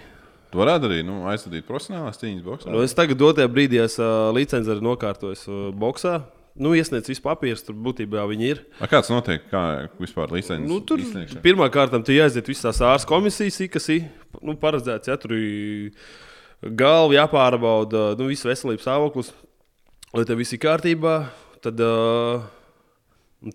Tu 0.49 0.57
varētu 0.57 0.87
arī 0.89 1.03
nu, 1.05 1.21
aizsūtīt 1.29 1.67
profesionālās 1.67 2.17
cīņas 2.17 2.45
boxā. 2.45 2.71
Nu, 2.73 2.81
es 2.81 2.95
tagad 2.97 3.19
dotajā 3.21 3.49
brīdī 3.51 3.83
esmu 3.83 4.05
uh, 4.05 4.29
licenci 4.33 4.71
arī 4.73 4.81
nokārtojis 4.81 5.43
uh, 5.45 5.67
boxā. 5.77 6.15
Nu, 6.59 6.73
iesniedz 6.75 7.07
visu 7.07 7.23
papīru, 7.23 7.55
tur 7.63 7.75
būtībā 7.87 8.25
viņi 8.27 8.47
ir. 8.51 8.57
A, 8.83 8.87
kāds 8.91 9.07
notiek? 9.13 9.45
Kā 9.51 9.61
vispār 10.01 10.31
licences? 10.35 10.67
Nu, 10.67 10.81
tur 10.83 10.99
kārta 11.71 12.01
tur 12.03 12.15
jāiziet 12.17 12.49
visas 12.51 12.65
tās 12.67 12.81
ārsta 12.83 13.07
komisijas, 13.07 13.61
kas 13.71 13.87
ir 13.95 14.09
nu, 14.43 14.57
paredzēts. 14.59 15.07
Ja, 15.07 15.15
tur 15.21 15.37
ir 15.37 15.93
galva 16.75 17.15
jāpārbauda, 17.15 18.09
nu, 18.19 18.27
viss 18.27 18.43
veselības 18.47 18.83
stāvoklis, 18.83 19.31
lai 20.11 20.25
tev 20.27 20.41
viss 20.41 20.51
ir 20.57 20.59
kārtībā. 20.65 21.15
tad, 21.63 21.79
uh, 21.83 22.43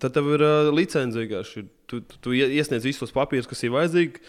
tad 0.01 0.13
tev 0.17 0.31
ir 0.33 0.41
uh, 0.45 0.71
licence 0.73 1.17
vienkārši. 1.17 1.65
Tu, 1.85 2.01
tu, 2.01 2.17
tu 2.25 2.33
ie- 2.33 2.49
iesniedz 2.57 2.85
visus 2.89 3.05
tos 3.05 3.13
papīrus, 3.13 3.45
kas 3.49 3.61
ir 3.65 3.73
vajadzīgi 3.73 4.21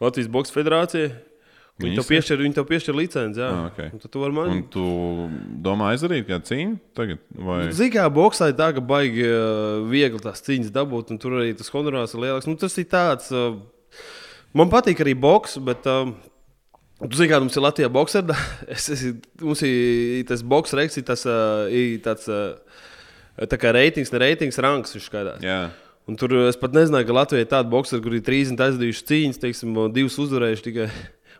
Latvijas 0.00 0.32
Boks 0.32 0.52
federācijai. 0.52 1.12
Viņi 1.82 1.96
tev 1.98 2.06
piešķir, 2.06 2.42
viņi 2.44 2.54
tev 2.54 2.66
piešķir 2.68 2.94
licenci. 2.94 3.40
Jā, 3.42 3.46
Ah, 3.50 3.64
ok. 3.66 3.78
Un 3.96 4.02
tu 4.04 4.20
vari 4.22 4.30
Un 4.30 4.36
man. 4.36 4.60
tu 4.70 4.82
domā 5.64 5.88
aizdarīt 5.90 6.28
kādu 6.28 6.46
cīņu 6.46 6.76
tagad? 6.94 7.24
Vai... 7.34 7.58
Kā 7.90 8.04
boxā 8.14 8.52
ir 8.52 8.58
tā, 8.60 8.68
ka 8.76 8.84
baigi 8.84 9.24
uh, 9.26 9.82
viegli 9.90 10.22
tās 10.22 10.44
cīņas 10.46 10.70
dabūt, 10.70 11.10
un 11.10 11.18
tur 11.18 11.40
arī 11.40 11.56
tas 11.58 11.72
honorārs 11.74 12.14
ir 12.14 12.22
lielāks. 12.22 12.46
Nu, 12.46 12.54
tas 12.54 12.78
ir 12.78 12.86
tāds. 12.86 13.32
Uh, 13.34 13.58
man 14.54 14.70
patīk 14.70 15.02
arī 15.02 15.16
boks, 15.18 15.58
bet. 15.58 15.86
Uh, 15.86 16.14
Tu 17.04 17.18
zini, 17.18 17.26
kā 17.28 17.40
mums 17.42 17.56
ir 17.58 17.60
Latvijā 17.60 17.88
boxer, 17.92 18.22
es, 18.70 18.86
es, 18.88 19.00
mums 19.42 19.60
ir 19.66 20.22
tas 20.30 20.44
boks 20.46 20.72
reiks, 20.78 20.94
tas 21.04 21.26
ir 21.26 21.98
tāds, 22.00 22.30
tā 23.50 23.58
kā 23.60 23.72
reitings, 23.74 24.12
ne 24.14 24.20
reitings, 24.22 24.60
rangs 24.62 24.94
viņš 24.94 25.08
skaidrs. 25.10 25.42
Jā, 25.44 25.58
Un 26.04 26.18
tur 26.20 26.34
es 26.50 26.56
pat 26.60 26.74
nezināju, 26.76 27.06
ka 27.08 27.14
Latvijā 27.16 27.44
ir 27.44 27.48
tāda 27.48 27.70
boxer, 27.72 28.00
kur 28.04 28.12
ir 28.12 28.20
30 28.24 28.60
aizdījuši 28.60 29.04
cīņas, 29.08 29.38
teiksim, 29.40 29.76
divas 29.94 30.18
uzvarējuši 30.20 30.64
tikai. 30.66 30.88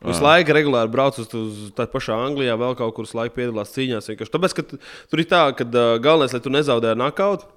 Uz 0.05 0.21
laika 0.21 0.53
regulāri 0.57 0.93
brauc 0.93 1.19
uz, 1.21 1.29
uz 1.33 1.61
tā 1.77 1.87
pašā 1.89 2.17
Anglijā, 2.27 2.57
vēl 2.61 2.75
kaut 2.77 2.95
kur 2.97 3.07
uz 3.07 3.15
laiku 3.17 3.39
piedalās 3.39 3.73
cīņās. 3.73 4.11
vienkārši. 4.11 4.33
Tāpēc, 4.35 4.57
ka 4.57 4.65
tur 4.69 5.23
ir 5.23 5.29
tā, 5.31 5.45
ka 5.57 5.65
uh, 5.65 5.95
galvenais, 6.03 6.35
lai 6.37 6.43
tu 6.45 6.53
nezaudē 6.53 6.93
nakautu, 6.99 7.49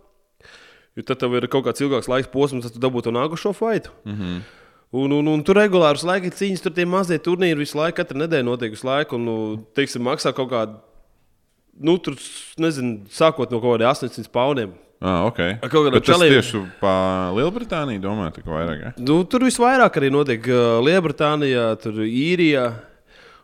jo 0.95 1.03
tad 1.03 1.19
tev 1.19 1.35
ir 1.35 1.49
kaut 1.51 1.67
kāds 1.67 1.83
ilgāks 1.83 2.07
laiks 2.07 2.31
posms, 2.31 2.63
tad 2.63 2.77
tu 2.77 2.83
dabūtu 2.83 3.09
to 3.09 3.15
nākošo 3.17 3.53
faitu. 3.57 3.91
Mm 4.05 4.15
-hmm. 4.15 4.39
Un, 4.91 5.11
un, 5.11 5.27
un 5.27 5.43
tur 5.43 5.57
regulāri 5.59 5.99
uz 5.99 6.05
laiku 6.07 6.29
ir 6.29 6.35
cīņas, 6.35 6.63
tur 6.63 6.71
tie 6.71 6.85
mazie 6.85 7.19
turnīri 7.19 7.59
visu 7.59 7.77
laiku, 7.77 7.97
katru 7.97 8.21
nedēļu 8.21 8.47
notiek 8.47 8.71
visu 8.71 8.87
laiku. 8.87 9.15
Un, 9.15 9.25
nu, 9.25 9.35
teiksim, 9.75 10.03
maksā 10.07 10.31
kaut 10.31 10.49
kādu, 10.49 10.77
nu, 11.79 11.97
tur, 11.97 12.15
nezinu, 12.57 13.01
sākot 13.11 13.51
no 13.51 13.59
kaut 13.59 13.75
kādiem 13.75 13.91
800 13.91 14.31
pauniem. 14.31 14.71
Ah, 15.01 15.25
ok. 15.27 15.39
Ar 15.61 15.69
kaut 15.69 15.91
Bet 15.91 16.03
tas 16.05 16.15
čaliem- 16.15 16.33
tieši 16.33 16.61
pa 16.81 17.31
Lielbritāniju 17.37 18.01
domāju, 18.01 18.33
tā 18.37 18.43
kā 18.45 18.49
vairāk. 18.53 18.81
Ja? 18.81 18.91
Nu, 18.97 19.23
tur 19.23 19.45
visvairāk 19.45 19.97
arī 20.01 20.09
notiek 20.11 20.41
uh, 20.49 20.79
Lielbritānijā, 20.85 21.67
tur 21.81 22.01
Īrijā. 22.05 22.73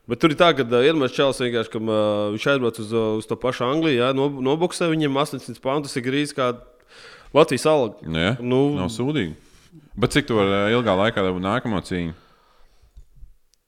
Bet 0.07 0.19
tur 0.19 0.33
ir 0.33 0.35
tā, 0.35 0.49
ka 0.57 0.65
uh, 0.65 0.81
Irmāns 0.83 1.13
Čels 1.15 1.39
vienkārši, 1.39 1.71
kam 1.71 1.87
uh, 1.87 2.33
viņš 2.35 2.47
aizbrauc 2.53 2.79
uz, 2.79 2.91
uh, 2.91 3.13
uz 3.21 3.25
to 3.29 3.37
pašu 3.39 3.63
Angliju, 3.69 4.01
jā, 4.01 4.09
no, 4.17 4.27
noboksē 4.29 4.89
viņam 4.91 5.15
800 5.21 5.61
pounds, 5.63 5.87
tas 5.87 5.95
ir 5.95 6.03
gandrīz 6.03 6.33
kā 6.35 6.49
Latvijas 7.33 7.65
alga. 7.65 7.95
Jā, 8.03 8.33
Nu- 8.41 8.75
nav 8.75 8.89
sūdīgi. 8.91 9.33
Bet 9.95 10.11
cik 10.11 10.25
tu 10.27 10.35
vari 10.35 10.73
ilgā 10.73 10.93
laikā 10.97 11.21
dabūt 11.21 11.41
nākamo 11.45 11.79
cīņu? 11.85 12.13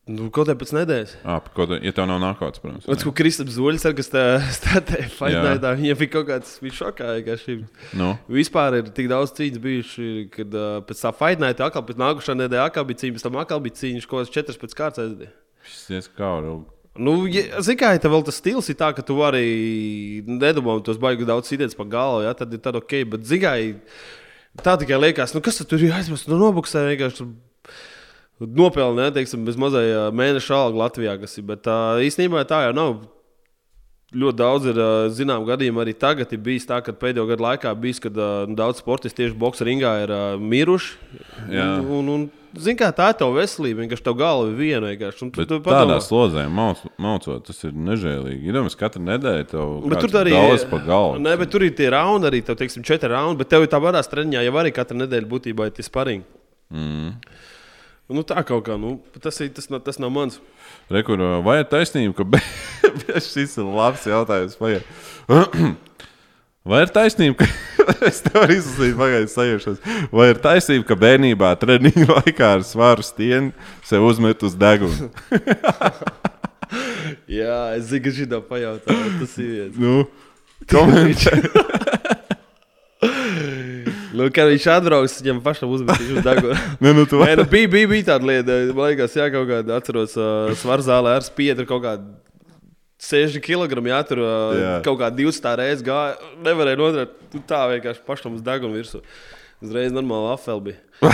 Nu, 0.06 0.28
kaut 0.30 0.46
kā 0.46 0.54
pēc 0.54 0.70
nedēļas. 0.76 1.14
Ah, 1.26 1.40
par 1.42 1.54
ko 1.58 1.66
tu, 1.66 1.78
ja 1.82 1.90
tev 1.96 2.06
nav 2.06 2.20
nākotnes, 2.22 2.62
protams. 2.62 2.84
Pēc 2.86 3.02
tam 3.02 3.14
Kristaps 3.18 3.56
Zoļs, 3.56 3.86
ar 3.90 3.96
kas 3.98 4.12
tā 4.14 4.26
stāvēja 4.54 5.08
Jā. 5.08 5.14
Faitnaitā, 5.18 5.72
viņam 5.80 5.98
bija 5.98 6.12
kaut 6.14 6.28
kāds, 6.30 6.52
viņš 6.62 6.82
ka 7.00 7.38
šī 7.42 7.56
Nu, 7.98 8.12
vispār 8.30 8.78
ir 8.84 8.92
tik 8.94 9.10
daudz 9.10 9.34
cīņas 9.34 9.64
bijuši, 9.64 10.10
kad 10.36 10.54
uh, 10.54 10.78
pēc 10.86 11.02
tā 11.08 11.12
Faitnaitā 11.18 11.72
atkal 11.72 11.82
pēc 11.88 11.98
nākušā 12.04 12.38
nedēļa 12.38 12.68
atkal 12.70 12.86
bija 12.86 13.02
cīņa, 13.02 13.18
pēc 13.18 13.26
tam 13.26 13.40
atkal 13.42 13.64
bija 13.66 13.80
cīņas, 13.82 14.06
ko 14.12 14.22
es 14.22 14.30
četras 14.36 14.62
pēc 14.62 14.78
kārtas 14.78 15.08
aizdīju. 15.08 15.32
šis 15.72 15.90
ir 15.98 16.12
kā 16.20 16.30
jau. 16.46 16.60
Nu, 16.96 17.16
ja, 17.26 17.64
zini, 17.66 17.80
kā 17.82 17.96
ja 17.96 18.04
tev 18.06 18.14
vēl 18.14 18.28
tas 18.30 18.38
stils 18.40 18.70
ir 18.72 18.78
tā, 18.80 18.92
ka 18.96 19.04
tu 19.04 19.18
vari 19.18 20.22
nedomāt, 20.30 20.86
tos 20.86 21.02
baigi 21.02 21.26
daudz 21.28 21.50
sīdēs 21.50 21.74
pa 21.76 21.84
galvu, 21.98 22.22
ja, 22.24 22.32
tad 22.38 22.54
ir 22.54 22.62
tā 22.64 22.72
ok. 22.78 22.96
Bet 23.12 23.26
zigai, 23.28 23.82
tā 24.62 24.78
tikai 24.80 25.02
liekas, 25.02 25.34
nu, 25.36 25.42
kas 25.44 25.60
tad 25.60 25.74
tur 25.74 25.82
ir 25.84 25.98
aizmirsts 25.98 26.30
no 26.30 26.40
nobuksē 26.40 26.86
vienkārši. 26.94 27.28
Tur 28.40 28.52
Nopelnīt, 28.60 29.16
teiksim, 29.16 29.46
bez 29.48 29.58
mazā 29.60 29.84
mēneša 30.16 30.62
alga 30.68 30.86
Latvijā, 30.86 31.18
kas 31.22 31.38
ir. 31.40 31.46
Bet 31.52 31.66
tā, 31.68 31.78
īstenībā 32.06 32.46
tā 32.50 32.66
jau 32.68 32.74
nav. 32.76 32.96
Ļoti 34.16 34.38
daudz 34.38 34.68
ir 34.70 34.78
ā, 34.80 34.90
zināmu 35.12 35.48
gadījumu 35.50 35.82
arī 35.82 35.92
tagad. 35.98 36.32
Ir 36.32 36.40
bijis 36.40 36.68
tā, 36.70 36.78
ka 36.86 36.94
pēdējo 36.96 37.26
gadu 37.32 37.44
laikā 37.44 37.72
bijis, 37.76 38.00
kad 38.04 38.16
nu, 38.16 38.56
daudz 38.56 38.80
sportistu 38.80 39.24
tieši 39.24 39.36
boxe 39.40 39.66
ringā 39.68 39.92
ir 40.06 40.14
ā, 40.14 40.20
miruši. 40.40 40.94
Jā. 41.52 41.66
Un, 41.82 42.12
un, 42.14 42.28
zini, 42.56 42.78
kā 42.80 42.92
tā 42.96 43.10
ir 43.12 43.18
tava 43.20 43.36
veselība. 43.42 43.82
Vienkārši 43.82 44.06
tev 44.06 44.16
galva 44.22 44.46
ir 44.52 44.56
viena. 44.60 44.92
tu- 45.34 45.46
tu 45.50 45.60
padomā. 45.66 45.82
tādā 45.82 45.98
slodzē 46.06 46.46
maucot, 47.02 47.44
tas 47.50 47.64
ir 47.66 47.74
nežēlīgi. 47.74 48.46
Ir 48.46 48.60
jau 48.62 48.64
katru 48.80 49.04
nedēļu 49.04 49.50
tev 49.52 49.74
arī 50.22 50.38
daudz 50.38 50.70
pa 50.70 50.78
galvu. 50.86 51.20
Nē, 51.26 51.38
bet 51.42 51.52
tur 51.52 51.64
ir 51.68 51.76
tie 51.76 51.90
raundi, 51.90 52.30
arī 52.30 52.44
tev, 52.46 52.56
teiksim, 52.62 52.86
četri 52.86 53.10
raundi. 53.12 53.42
Bet 53.42 53.50
tev 53.50 53.66
ir 53.66 53.74
tā 53.74 53.82
varā 53.82 54.00
treniņā, 54.06 54.46
jau 54.46 54.56
arī 54.62 54.72
katru 54.72 55.02
nedēļu 55.02 55.28
būtībā 55.34 55.66
ir 55.68 55.76
tie 55.76 55.84
sparīgi. 55.84 56.24
Mm. 56.72 57.18
Nu, 58.06 58.22
tā 58.22 58.38
kaut 58.46 58.62
kā, 58.68 58.76
nu, 58.78 59.00
tas, 59.18 59.34
ir, 59.42 59.50
tas, 59.56 59.66
nav, 59.72 59.80
tas 59.82 59.98
nav 59.98 60.12
mans. 60.14 60.38
Rekur, 60.94 61.18
vai 61.46 61.64
ir 61.64 61.68
taisnība, 61.72 62.14
ka 62.20 62.24
be... 62.36 62.40
šis 63.18 63.58
ir 63.58 63.66
labs 63.66 64.06
jautājums? 64.06 64.54
Vai 64.62 64.78
ir 64.78 64.84
taisnība, 66.98 67.36
ka 67.42 67.46
es 68.10 68.22
tev 68.26 68.36
varu 68.44 68.54
izlasīt, 68.60 68.94
pagaidi, 69.00 69.30
sajūšos. 69.34 69.78
Vai 70.14 70.26
ir 70.36 70.40
taisnība, 70.44 70.86
ka 70.92 70.96
bērnībā 71.02 71.50
treniņu 71.62 72.06
laikā 72.20 72.48
ar 72.60 72.64
svaru 72.68 73.04
stieni 73.06 73.50
sev 73.86 74.02
uzmet 74.06 74.38
uz 74.46 74.54
deguna? 74.54 75.10
Jā, 77.30 77.74
es 77.78 77.84
zinu, 77.90 78.04
ka 78.06 78.10
šī 78.20 78.26
tā 78.30 78.40
pajautā. 78.46 78.90
Tas 79.18 79.34
ir 79.42 79.48
viens. 79.50 79.76
Nu, 79.82 79.94
komentē. 80.70 81.34
Nu, 84.16 84.28
kad 84.34 84.48
viņš 84.52 84.66
atbrauks, 84.72 85.18
viņam 85.22 85.42
pašam 85.44 85.72
uzmetīs 85.76 86.14
uz 86.16 86.26
deguna. 86.26 86.56
Nē, 86.84 86.94
nu, 86.96 87.04
tu 87.10 87.20
Nē, 87.20 87.34
nu, 87.42 87.46
bija, 87.52 87.70
bija, 87.72 87.90
bija 87.92 88.08
tāda 88.14 88.30
lieta, 88.30 88.60
man 88.72 88.92
liekas, 88.92 89.18
jā, 89.20 89.28
kaut 89.34 89.50
kāda 89.50 89.80
atceros 89.80 90.16
uh, 90.20 90.54
svarzālē 90.62 91.18
ar 91.20 91.26
spiedru 91.26 91.68
kaut 91.70 91.84
kādu. 91.84 92.14
60 93.06 93.44
kg, 93.44 93.82
jā, 93.92 93.98
tur 94.08 94.22
uh, 94.24 94.54
Jā. 94.56 94.76
kaut 94.86 94.98
kā 95.02 95.10
20 95.12 95.58
reizes 95.60 95.84
gāja. 95.86 96.16
Nevarēja 96.46 96.80
noturēt. 96.80 97.18
Nu, 97.36 97.42
tā 97.46 97.60
vienkārši 97.74 98.02
pašam 98.08 98.38
uz 98.38 98.46
deguna 98.46 98.78
virsū. 98.78 99.04
Uzreiz 99.64 99.92
normāli 99.94 100.32
afel 100.32 100.64
bija. 100.64 100.80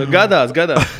nu, 0.00 0.08
gadās, 0.10 0.56
gadās. 0.56 0.96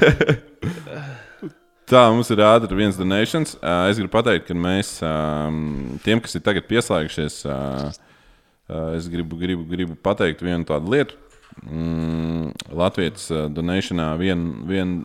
Tā, 1.91 2.05
mums 2.15 2.29
ir 2.31 2.45
ātri 2.47 2.77
viens 2.79 2.99
donations. 3.01 3.57
Uh, 3.59 3.89
es 3.91 3.99
gribu 3.99 4.13
pateikt, 4.13 4.47
ka 4.47 4.55
mēs 4.55 5.01
um, 5.03 5.97
tiem, 6.05 6.21
kas 6.23 6.37
ir 6.39 6.45
tagad 6.47 6.69
pieslēgušies, 6.69 7.41
uh, 7.49 7.89
es 8.97 9.09
gribu, 9.11 9.39
gribu, 9.41 9.67
gribu 9.69 9.99
pateikt 9.99 10.45
vienu 10.45 10.67
tādu 10.69 10.95
lietu. 10.95 11.19
Mm, 11.67 12.53
Latvijas 12.79 13.27
uh, 13.35 13.49
donationā 13.53 14.13
vienu 14.21 14.69
vien 14.69 15.01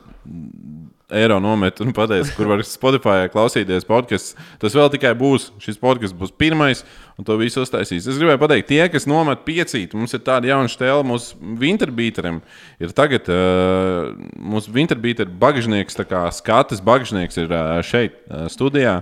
eiro 1.13 1.37
nomet 1.39 1.79
un 1.83 1.91
pateiks, 1.93 2.31
kur 2.33 2.47
var 2.49 2.61
Spotify 2.65 3.29
klausīties 3.29 3.85
podkāstu. 3.85 4.41
Tas 4.61 4.75
vēl 4.75 4.89
tikai 4.95 5.11
būs. 5.17 5.51
Šis 5.61 5.77
podkāsts 5.81 6.17
būs 6.17 6.33
pirmais, 6.37 6.81
un 7.19 7.27
to 7.27 7.37
visu 7.39 7.61
uztaisīs. 7.61 8.07
Es 8.09 8.17
gribēju 8.17 8.41
pateikt, 8.41 8.69
tie, 8.71 8.81
kas 8.91 9.05
nomet 9.09 9.45
piecīt, 9.45 9.93
mums 9.97 10.15
ir 10.17 10.23
tāda 10.25 10.49
jauna 10.49 10.71
stēla 10.71 11.05
mūsu 11.05 11.37
Winterbeateram. 11.61 12.41
Ir 12.81 12.95
tagad 12.97 13.29
uh, 13.29 14.15
mūsu 14.33 14.73
Winterbeater 14.75 15.29
bagāžnieks, 15.29 15.97
tā 15.97 16.07
kā 16.09 16.25
skates 16.33 16.81
bagāžnieks 16.85 17.41
ir 17.43 17.53
uh, 17.53 17.77
šeit 17.85 18.17
uh, 18.25 18.47
studijā, 18.51 18.99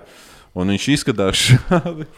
un 0.53 0.75
viņš 0.75 0.91
izskatās 0.97 1.47
šādi. 1.47 2.11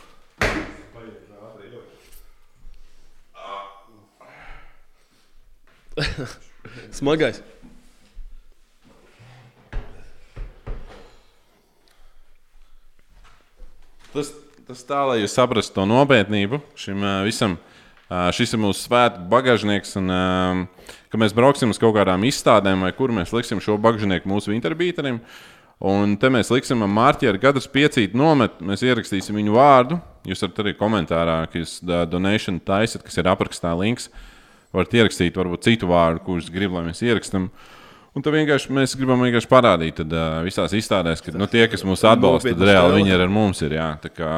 Smagais. 6.97 7.41
Tas, 14.15 14.31
tas 14.63 14.83
tā, 14.87 15.01
lai 15.09 15.17
jūs 15.21 15.33
saprastu 15.35 15.75
to 15.75 15.85
nopietnību 15.89 16.61
šim 16.79 17.01
uh, 17.03 17.21
visam. 17.27 17.57
Uh, 18.05 18.29
šis 18.35 18.53
ir 18.53 18.61
mūsu 18.61 18.85
svētku 18.85 19.25
bagāžnieks, 19.31 19.95
un 19.99 20.13
uh, 20.13 20.93
kad 21.09 21.19
mēs 21.19 21.33
brauksim 21.35 21.71
uz 21.73 21.79
kaut 21.81 21.95
kādām 21.97 22.23
izstādēm, 22.27 22.85
vai 22.85 22.93
kur 22.95 23.11
mēs 23.15 23.33
liksim 23.33 23.59
šo 23.63 23.79
bagāžnieku 23.81 24.29
mūsu 24.29 24.53
interbīterim. 24.55 25.17
Un 25.85 26.13
te 26.15 26.29
mēs 26.31 26.51
liksim 26.53 26.85
Mārķi 26.87 27.27
ar 27.27 27.39
katru 27.41 27.65
piecītu 27.73 28.15
nomet, 28.15 28.61
mēs 28.63 28.85
ierakstīsim 28.85 29.35
viņu 29.35 29.57
vārdu. 29.57 29.97
Jūs 30.29 30.45
varat 30.45 30.61
arī 30.63 30.75
komentārā, 30.77 31.41
ka 31.49 31.59
jūs 31.59 31.79
uh, 31.83 32.05
donation 32.07 32.61
taisat, 32.63 33.03
kas 33.03 33.19
ir 33.19 33.31
aprakstā 33.31 33.73
links. 33.79 34.07
Varat 34.75 34.95
ierakstīt 34.99 35.37
varbūt 35.39 35.65
citu 35.69 35.87
vārdu, 35.89 36.21
kurus 36.25 36.51
grib, 36.51 36.73
lai 36.75 36.83
mēs 36.89 37.01
ierakstām. 37.05 37.47
Un 38.15 38.23
tad 38.23 38.35
vienkārši 38.35 38.71
mēs 38.75 38.95
gribam 38.95 39.23
vienkārši 39.23 39.49
parādīt 39.51 39.97
tad, 39.99 40.11
uh, 40.15 40.37
visās 40.45 40.71
izstādēs, 40.75 41.23
ka 41.23 41.33
nu, 41.35 41.47
tie, 41.51 41.65
kas 41.71 41.83
mūs 41.87 42.05
atbalsta, 42.07 42.53
tad 42.55 42.67
reāli 42.69 43.01
viņi 43.01 43.15
ir 43.15 43.23
ar 43.25 43.31
mums. 43.31 43.59
Ir, 43.65 43.75
jā. 43.75 43.89
Tā 44.03 44.11
kā, 44.11 44.29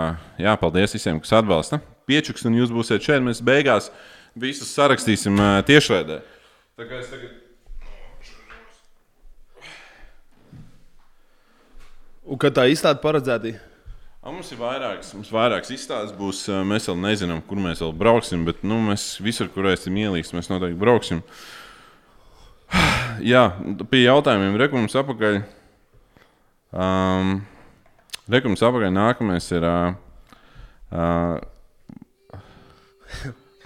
jā, 0.41 0.53
paldies 0.61 0.97
visiem, 0.97 1.19
kas 1.21 1.35
atbalsta. 1.41 1.81
Piečuks, 2.09 2.45
un 2.49 2.57
jūs 2.57 2.73
būsiet 2.73 3.05
šeit. 3.05 3.21
Mēs 3.25 3.43
beigās 3.45 3.91
visus 4.38 4.71
sarakstīsim 4.73 5.38
uh, 5.38 5.59
tiešraidē. 5.67 6.21
Tā 6.77 6.89
kā 6.89 7.01
es 7.01 7.11
tagad. 7.13 7.35
Un 12.27 12.41
kad 12.41 12.57
tā 12.57 12.65
izstāde 12.67 12.99
paredzēta? 12.99 13.55
A, 14.28 14.32
mums 14.36 14.49
ir 14.51 14.57
vairākas, 14.59 15.13
mums 15.15 15.30
vairākas 15.32 15.69
izstādes. 15.71 16.09
Būs, 16.11 16.41
mēs 16.67 16.84
vēl 16.89 16.97
nezinām, 16.99 17.39
kur 17.47 17.55
mēs 17.63 17.80
vēl 17.80 17.93
brauksim, 17.95 18.41
bet 18.43 18.59
nu, 18.59 18.75
mēs 18.84 19.23
visur, 19.23 19.47
kur 19.53 19.69
esam 19.71 19.95
ielīsti, 19.95 20.36
mēs 20.36 20.49
noteikti 20.51 20.75
brauksim. 20.82 21.21
Jā, 23.32 23.55
pie 23.88 24.03
jautājumiem 24.03 24.59
rekurors 24.59 24.99
apakaļ. 24.99 25.39
Um, 26.75 27.47
rekurors 28.28 28.59
apakaļ 28.67 28.91
nākamais 28.97 29.47
ir. 29.55 29.63
Uh, 29.63 29.95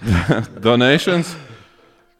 uh, 0.06 0.46
Donations. 0.62 1.34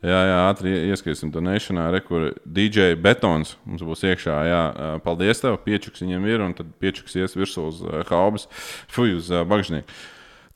Jā, 0.03 0.21
jā, 0.27 0.39
ātri 0.49 0.73
ieskriesim 0.91 1.31
donationā, 1.31 1.85
re, 1.95 2.01
kur 2.03 2.33
DJ 2.43 2.97
Betons 2.99 3.53
mums 3.63 3.85
būs 3.87 4.01
iekšā. 4.09 4.39
Jā, 4.49 4.63
paldies 5.05 5.39
tev, 5.39 5.61
piečuks 5.63 6.03
viņam 6.03 6.25
ir, 6.27 6.43
un 6.43 6.57
tad 6.59 6.73
piečuks 6.83 7.15
ies 7.21 7.37
virsū 7.39 7.69
uz 7.69 7.79
ā, 7.87 8.01
haubas, 8.09 8.49
fuj, 8.91 9.15
uz 9.21 9.31
ā, 9.31 9.45
bagžnieku. 9.47 9.87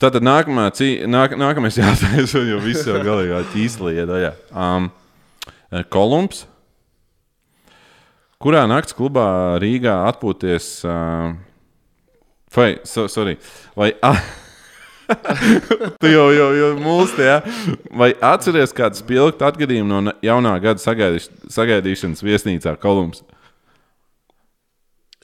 Tātad 0.03 0.25
nākamā, 0.27 0.67
cī, 0.75 0.89
nāk, 1.07 1.37
nākamais 1.39 1.79
jautājums, 1.81 2.35
jo 2.35 2.59
viss 2.65 2.89
jau 2.91 2.99
galīgā 3.07 3.39
ķīslī 3.53 3.95
iedaļā. 4.03 4.33
Um, 4.51 4.91
Kolumbs. 5.95 6.43
Kurā 8.43 8.65
nakts 8.69 8.93
klubā 8.93 9.29
Rīgā 9.63 9.95
atpūties? 10.11 10.67
Uh, 10.85 11.39
vai, 12.53 12.67
so, 12.83 13.07
sorry, 13.07 13.39
vai, 13.79 13.93
ah, 14.03 14.19
tu 16.01 16.09
jau, 16.11 16.27
jau, 16.35 16.49
jau 16.57 16.69
mūlsti, 16.81 17.23
ja? 17.23 17.37
vai 17.95 18.11
atceries 18.23 18.73
kādu 18.75 18.99
spilgtu 18.99 19.47
atgadījumu 19.47 20.01
no 20.03 20.13
jaunā 20.25 20.53
gada 20.63 20.83
sagaidīš, 20.83 21.29
sagaidīšanas 21.53 22.23
viesnīcā 22.25 22.75
Kolumbs? 22.81 23.23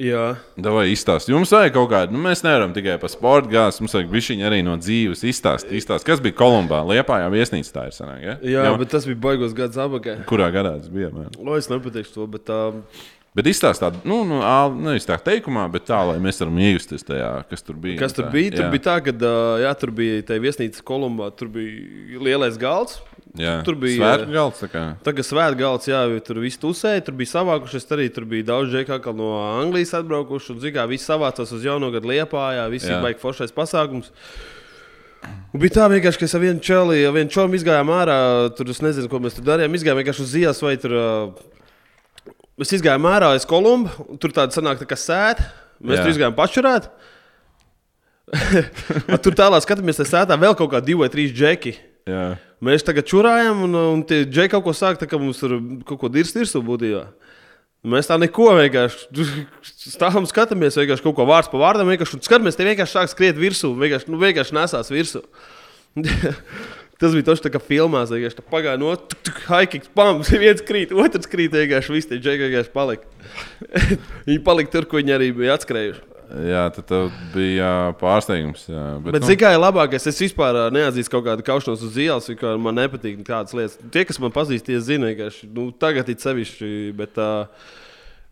Jā, 0.02 0.34
Vai 0.58 0.88
izstāst? 0.90 1.30
Jums 1.30 1.52
vajag 1.54 1.76
kaut 1.76 1.92
kādu, 1.92 2.16
nu, 2.16 2.22
mēs 2.26 2.42
nevaram 2.44 2.72
tikai 2.74 2.96
par 3.00 3.12
sporta 3.14 3.52
gāzi, 3.52 3.84
mums 3.84 3.94
vajag 3.94 4.10
bišķiņu 4.10 4.48
arī 4.50 4.64
no 4.66 4.74
dzīves 4.82 5.22
izstāst. 5.30 5.70
izstāst. 5.70 6.08
Kas 6.08 6.24
bija 6.24 6.34
Kolumbā? 6.40 6.80
Liepā 6.90 7.20
jau 7.22 7.30
viesnīca 7.36 7.76
tā 7.76 7.84
ir 7.92 7.94
sanāk, 7.94 8.24
ja? 8.26 8.34
jā 8.42 8.64
Jau- 8.66 8.80
bet 8.82 8.90
tas 8.90 9.06
bija 9.06 9.20
baigos 9.28 9.54
gads 9.54 9.78
apakaļ. 9.78 10.24
Kurā 10.30 10.50
gadā 10.56 10.80
tas 10.82 10.90
bija? 10.90 11.12
Man? 11.14 11.30
O, 11.38 11.54
es 11.62 11.70
nepateikšu 11.70 12.16
to, 12.18 12.26
bet 12.34 12.48
tā. 12.50 12.58
Bet 13.34 13.48
izstāst 13.50 13.82
tādu, 13.82 13.98
nu, 14.06 14.20
nu 14.30 14.38
nevis 14.86 15.08
tā 15.10 15.16
teikumā, 15.18 15.64
bet 15.74 15.88
tā, 15.88 16.04
lai 16.06 16.20
mēs 16.22 16.38
varam 16.44 16.60
iejusties 16.62 17.02
tajā, 17.08 17.32
kas 17.50 17.66
tur 17.66 17.80
bija. 17.82 17.98
Kas 17.98 18.14
tur 18.14 18.28
Tā, 18.28 18.34
bija? 18.36 18.52
Tur 18.54 18.68
jā. 18.68 18.70
bija 18.76 18.84
tā, 18.86 18.98
ka 19.08 19.14
jā, 19.64 19.72
tur 19.82 19.92
bija 19.98 20.20
tā 20.28 20.38
viesnīca 20.44 20.84
Kolumbā, 20.86 21.32
tur 21.34 21.50
bija 21.56 22.22
lielais 22.22 22.60
galds. 22.62 23.00
Jā. 23.34 23.56
tur 23.66 23.74
bija, 23.82 23.98
Svētku 23.98 24.34
galds. 24.36 24.60
tā 24.62 24.68
kā. 24.70 24.82
Tagad 25.02 25.26
svētgals, 25.26 25.88
jā, 25.90 26.04
jo 26.12 26.20
tur 26.22 26.38
viss 26.44 26.62
tusēja, 26.62 27.02
tur 27.08 27.16
bija 27.18 27.32
savākušies 27.32 27.90
arī. 27.96 28.06
Tur 28.14 28.28
bija 28.30 28.46
daudz 28.52 28.70
džekā, 28.70 29.00
kā 29.02 29.14
no 29.18 29.32
Anglijas 29.58 29.96
atbraukuši. 29.98 30.52
Un, 30.54 30.60
zigā, 30.62 30.86
visi 30.92 31.10
savācās 31.10 31.50
uz 31.58 31.66
jauno 31.66 31.90
gadu 31.96 32.12
liepā, 32.14 32.44
jā, 32.60 32.68
visi 32.70 32.92
Jā. 32.94 33.00
baigi 33.02 33.18
foršais 33.24 33.56
pasākums. 33.56 34.14
Un 35.26 35.64
bija 35.64 35.80
tā 35.80 35.88
vienkārši, 35.90 36.22
ka 36.22 36.30
es 36.30 36.38
ar 36.38 36.44
vienu 36.44 36.62
čeli, 36.62 37.02
ar 37.08 37.18
vienu 37.18 37.34
čomu 37.34 37.58
izgājām 37.58 37.90
ārā. 37.96 38.20
Tur 38.54 38.70
es 38.70 38.84
nezinu, 38.86 39.10
ko 39.10 39.24
mēs 39.24 39.40
tur 39.40 39.50
darījām. 39.50 39.74
Izgājām 39.80 40.04
vienkārši 40.04 40.26
uz 40.28 40.38
ielas 40.44 40.62
vai 40.62 40.76
tur. 40.78 40.94
Ā, 42.54 42.60
Mēs 42.62 42.70
izgājām 42.78 43.08
ārā 43.10 43.32
aiz 43.34 43.48
Kolumbu. 43.50 44.18
Tur 44.22 44.34
tāda 44.34 44.54
sanāk, 44.54 44.78
tā 44.84 44.86
kā 44.90 44.98
sēta. 45.00 45.48
Mēs 45.82 45.98
Jā. 45.98 46.04
tur 46.04 46.14
izgājām 46.14 46.36
pašurēt. 46.38 46.92
tur 49.26 49.36
tālāk 49.38 49.66
skatāmies, 49.66 49.98
tas 50.00 50.12
sētā 50.14 50.38
vēl 50.40 50.54
kaut 50.58 50.72
kā 50.72 50.82
divi 50.84 51.02
vai 51.02 51.10
trīs 51.14 51.34
džeki. 51.34 51.74
Jā. 52.10 52.28
Mēs 52.64 52.86
tagad 52.86 53.08
čurājam, 53.10 53.66
un, 53.66 53.76
un 53.96 54.04
tie 54.08 54.22
džeki 54.28 54.54
kaut 54.54 54.68
ko 54.68 54.76
sāk, 54.78 55.00
tā 55.02 55.10
kā 55.10 55.20
mums 55.20 55.42
tur 55.42 55.58
kaut 55.88 56.00
ko 56.04 56.12
dirst 56.14 56.38
virsū 56.38 56.62
būtībā. 56.66 57.08
Mēs 57.90 58.08
tā 58.08 58.16
neko 58.22 58.54
vienkārši 58.62 59.26
stāvam, 59.98 60.30
skatāmies, 60.30 60.78
vienkārši 60.80 61.04
kaut 61.04 61.18
ko 61.18 61.28
vārds 61.28 61.52
pa 61.52 61.60
vārdam, 61.60 61.90
vienkārši 61.92 62.22
skatāmies, 62.24 62.56
tie 62.60 62.70
vienkārši 62.70 63.00
sāk 63.00 63.12
skriet 63.12 63.40
virsū, 63.40 63.74
vienkārši, 63.82 64.14
nu, 64.14 64.22
vienkārši 64.22 64.56
nesās 64.62 64.94
virsū. 64.94 65.26
Tas 67.02 67.16
bija 67.16 67.26
tas, 67.32 67.42
kā 67.52 67.60
filmās, 67.60 68.12
vienkārši 68.14 68.38
tā 68.38 68.46
pagāja 68.48 68.80
no 68.80 68.94
haikiks, 69.48 69.90
pam, 69.98 70.22
viens 70.44 70.64
krīt, 70.66 70.94
otrs 70.94 71.30
krīt, 71.30 71.56
vienkārši 71.56 71.96
visi 71.96 72.12
tie 72.14 72.20
džeki 72.22 72.48
vienkārši 72.48 72.74
palika. 72.74 73.08
viņi 74.28 74.42
palika 74.46 74.76
tur, 74.76 74.90
kur 74.90 75.02
viņi 75.02 75.16
arī 75.18 75.30
bija 75.36 75.58
atskrējuši. 75.58 76.04
jā, 76.48 76.64
tev 76.78 77.12
bija 77.34 77.70
pārsteigums. 78.00 78.64
Jā, 78.72 78.86
Bet, 79.04 79.20
bet 79.20 79.42
kā 79.42 79.52
ir 79.54 79.62
labākais. 79.62 80.08
Es 80.10 80.22
vispār 80.24 80.58
neatzīstu 80.74 81.14
kaut 81.14 81.28
kādu 81.28 81.46
kaušanos 81.46 81.84
uz 81.86 82.00
ielas, 82.02 82.30
jo 82.32 82.56
man 82.62 82.80
nepatīk 82.80 83.20
tādas 83.28 83.54
lietas. 83.58 83.78
Tie, 83.94 84.06
kas 84.10 84.22
man 84.24 84.34
pazīst, 84.34 84.66
tie 84.70 84.80
zina, 84.82 85.12
ka 85.18 85.30
nu, 85.54 85.68
tagad 85.78 86.10
ir 86.10 86.18
sevišķi. 86.24 86.72
Bet, 86.98 87.20
uh, 87.22 87.82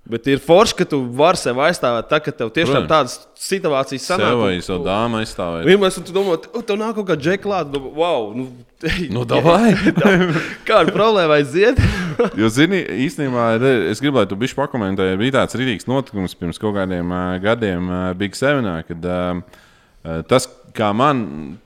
bet 0.09 0.25
ir 0.27 0.39
forši, 0.41 0.75
ka 0.79 0.85
tu 0.89 1.01
vari 1.17 1.37
sevi 1.37 1.61
aizstāvēt, 1.67 2.07
tā, 2.09 2.17
ka 2.23 2.33
tev 2.33 2.49
tiešām 2.55 2.85
Protams. 2.87 2.89
tādas 2.89 3.17
situācijas 3.37 4.07
Sev 4.07 4.17
sanāk. 4.17 4.37
vai 4.41 4.53
savu 4.65 4.85
dāmu 4.87 5.19
aizstāvēt. 5.21 5.67
Vienmēr 5.69 5.93
tu 5.93 6.15
domā, 6.15 6.37
tev 6.41 6.79
nāk 6.81 6.95
kaut 6.97 7.07
kā 7.11 7.17
džekla 7.19 7.61
klāta. 7.61 7.81
Wow, 7.81 8.31
nu, 8.37 8.47
Nu, 9.13 9.23
davai. 9.29 9.75
Kāda 10.67 10.93
problēma 10.93 11.37
aiziet? 11.41 11.81
Jo, 12.37 12.49
zini, 12.53 12.81
īstenībā 13.05 13.45
es 13.89 14.01
gribēju, 14.03 14.19
lai 14.25 14.29
tu 14.29 14.35
bišķi 14.37 14.57
pakomentēji. 14.59 15.17
Bija 15.17 15.39
tāds 15.39 15.55
rītīgs 15.57 15.87
notikums 15.89 16.35
pirms 16.37 16.59
kaut 16.61 16.75
kādiem 16.75 17.09
uh, 17.09 17.37
gadiem 17.41 17.87
uh, 17.89 18.01
Big 18.19 18.35
Sevenā, 18.37 18.75
kad 18.85 19.07
uh, 19.09 19.39
uh, 20.03 20.19
tas, 20.29 20.45
kā 20.77 20.91
man, 20.93 21.23